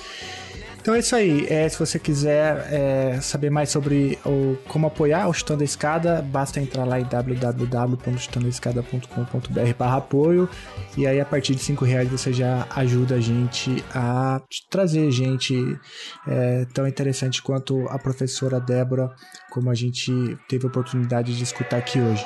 Então 0.80 0.94
é 0.94 1.00
isso 1.00 1.14
aí. 1.14 1.46
É, 1.48 1.68
se 1.68 1.78
você 1.78 1.98
quiser 1.98 2.66
é, 2.72 3.20
saber 3.20 3.50
mais 3.50 3.68
sobre 3.68 4.18
o, 4.24 4.56
como 4.68 4.86
apoiar 4.86 5.28
o 5.28 5.34
Chutando 5.34 5.60
a 5.62 5.64
Escada, 5.64 6.22
basta 6.22 6.58
entrar 6.60 6.84
lá 6.84 7.00
em 7.00 7.04
www.chutandoescada.com.br 7.04 9.74
barra 9.78 9.98
apoio 9.98 10.48
e 10.96 11.06
aí 11.06 11.20
a 11.20 11.24
partir 11.24 11.54
de 11.54 11.62
5 11.62 11.84
reais 11.84 12.08
você 12.08 12.32
já 12.32 12.66
ajuda 12.74 13.14
a 13.16 13.20
gente 13.20 13.84
a 13.94 14.40
trazer 14.70 15.10
gente 15.10 15.78
é, 16.26 16.66
tão 16.72 16.86
interessante 16.86 17.42
quanto 17.42 17.86
a 17.88 17.98
professora 17.98 18.60
Débora, 18.60 19.10
como 19.50 19.70
a 19.70 19.74
gente 19.74 20.38
teve 20.48 20.66
a 20.66 20.68
oportunidade 20.68 21.36
de 21.36 21.42
escutar 21.42 21.78
aqui 21.78 22.00
hoje. 22.00 22.24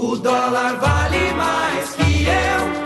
O 0.00 0.16
dólar 0.16 0.76
vale 0.76 1.34
mais 1.34 1.94
que 1.94 2.24
eu. 2.24 2.85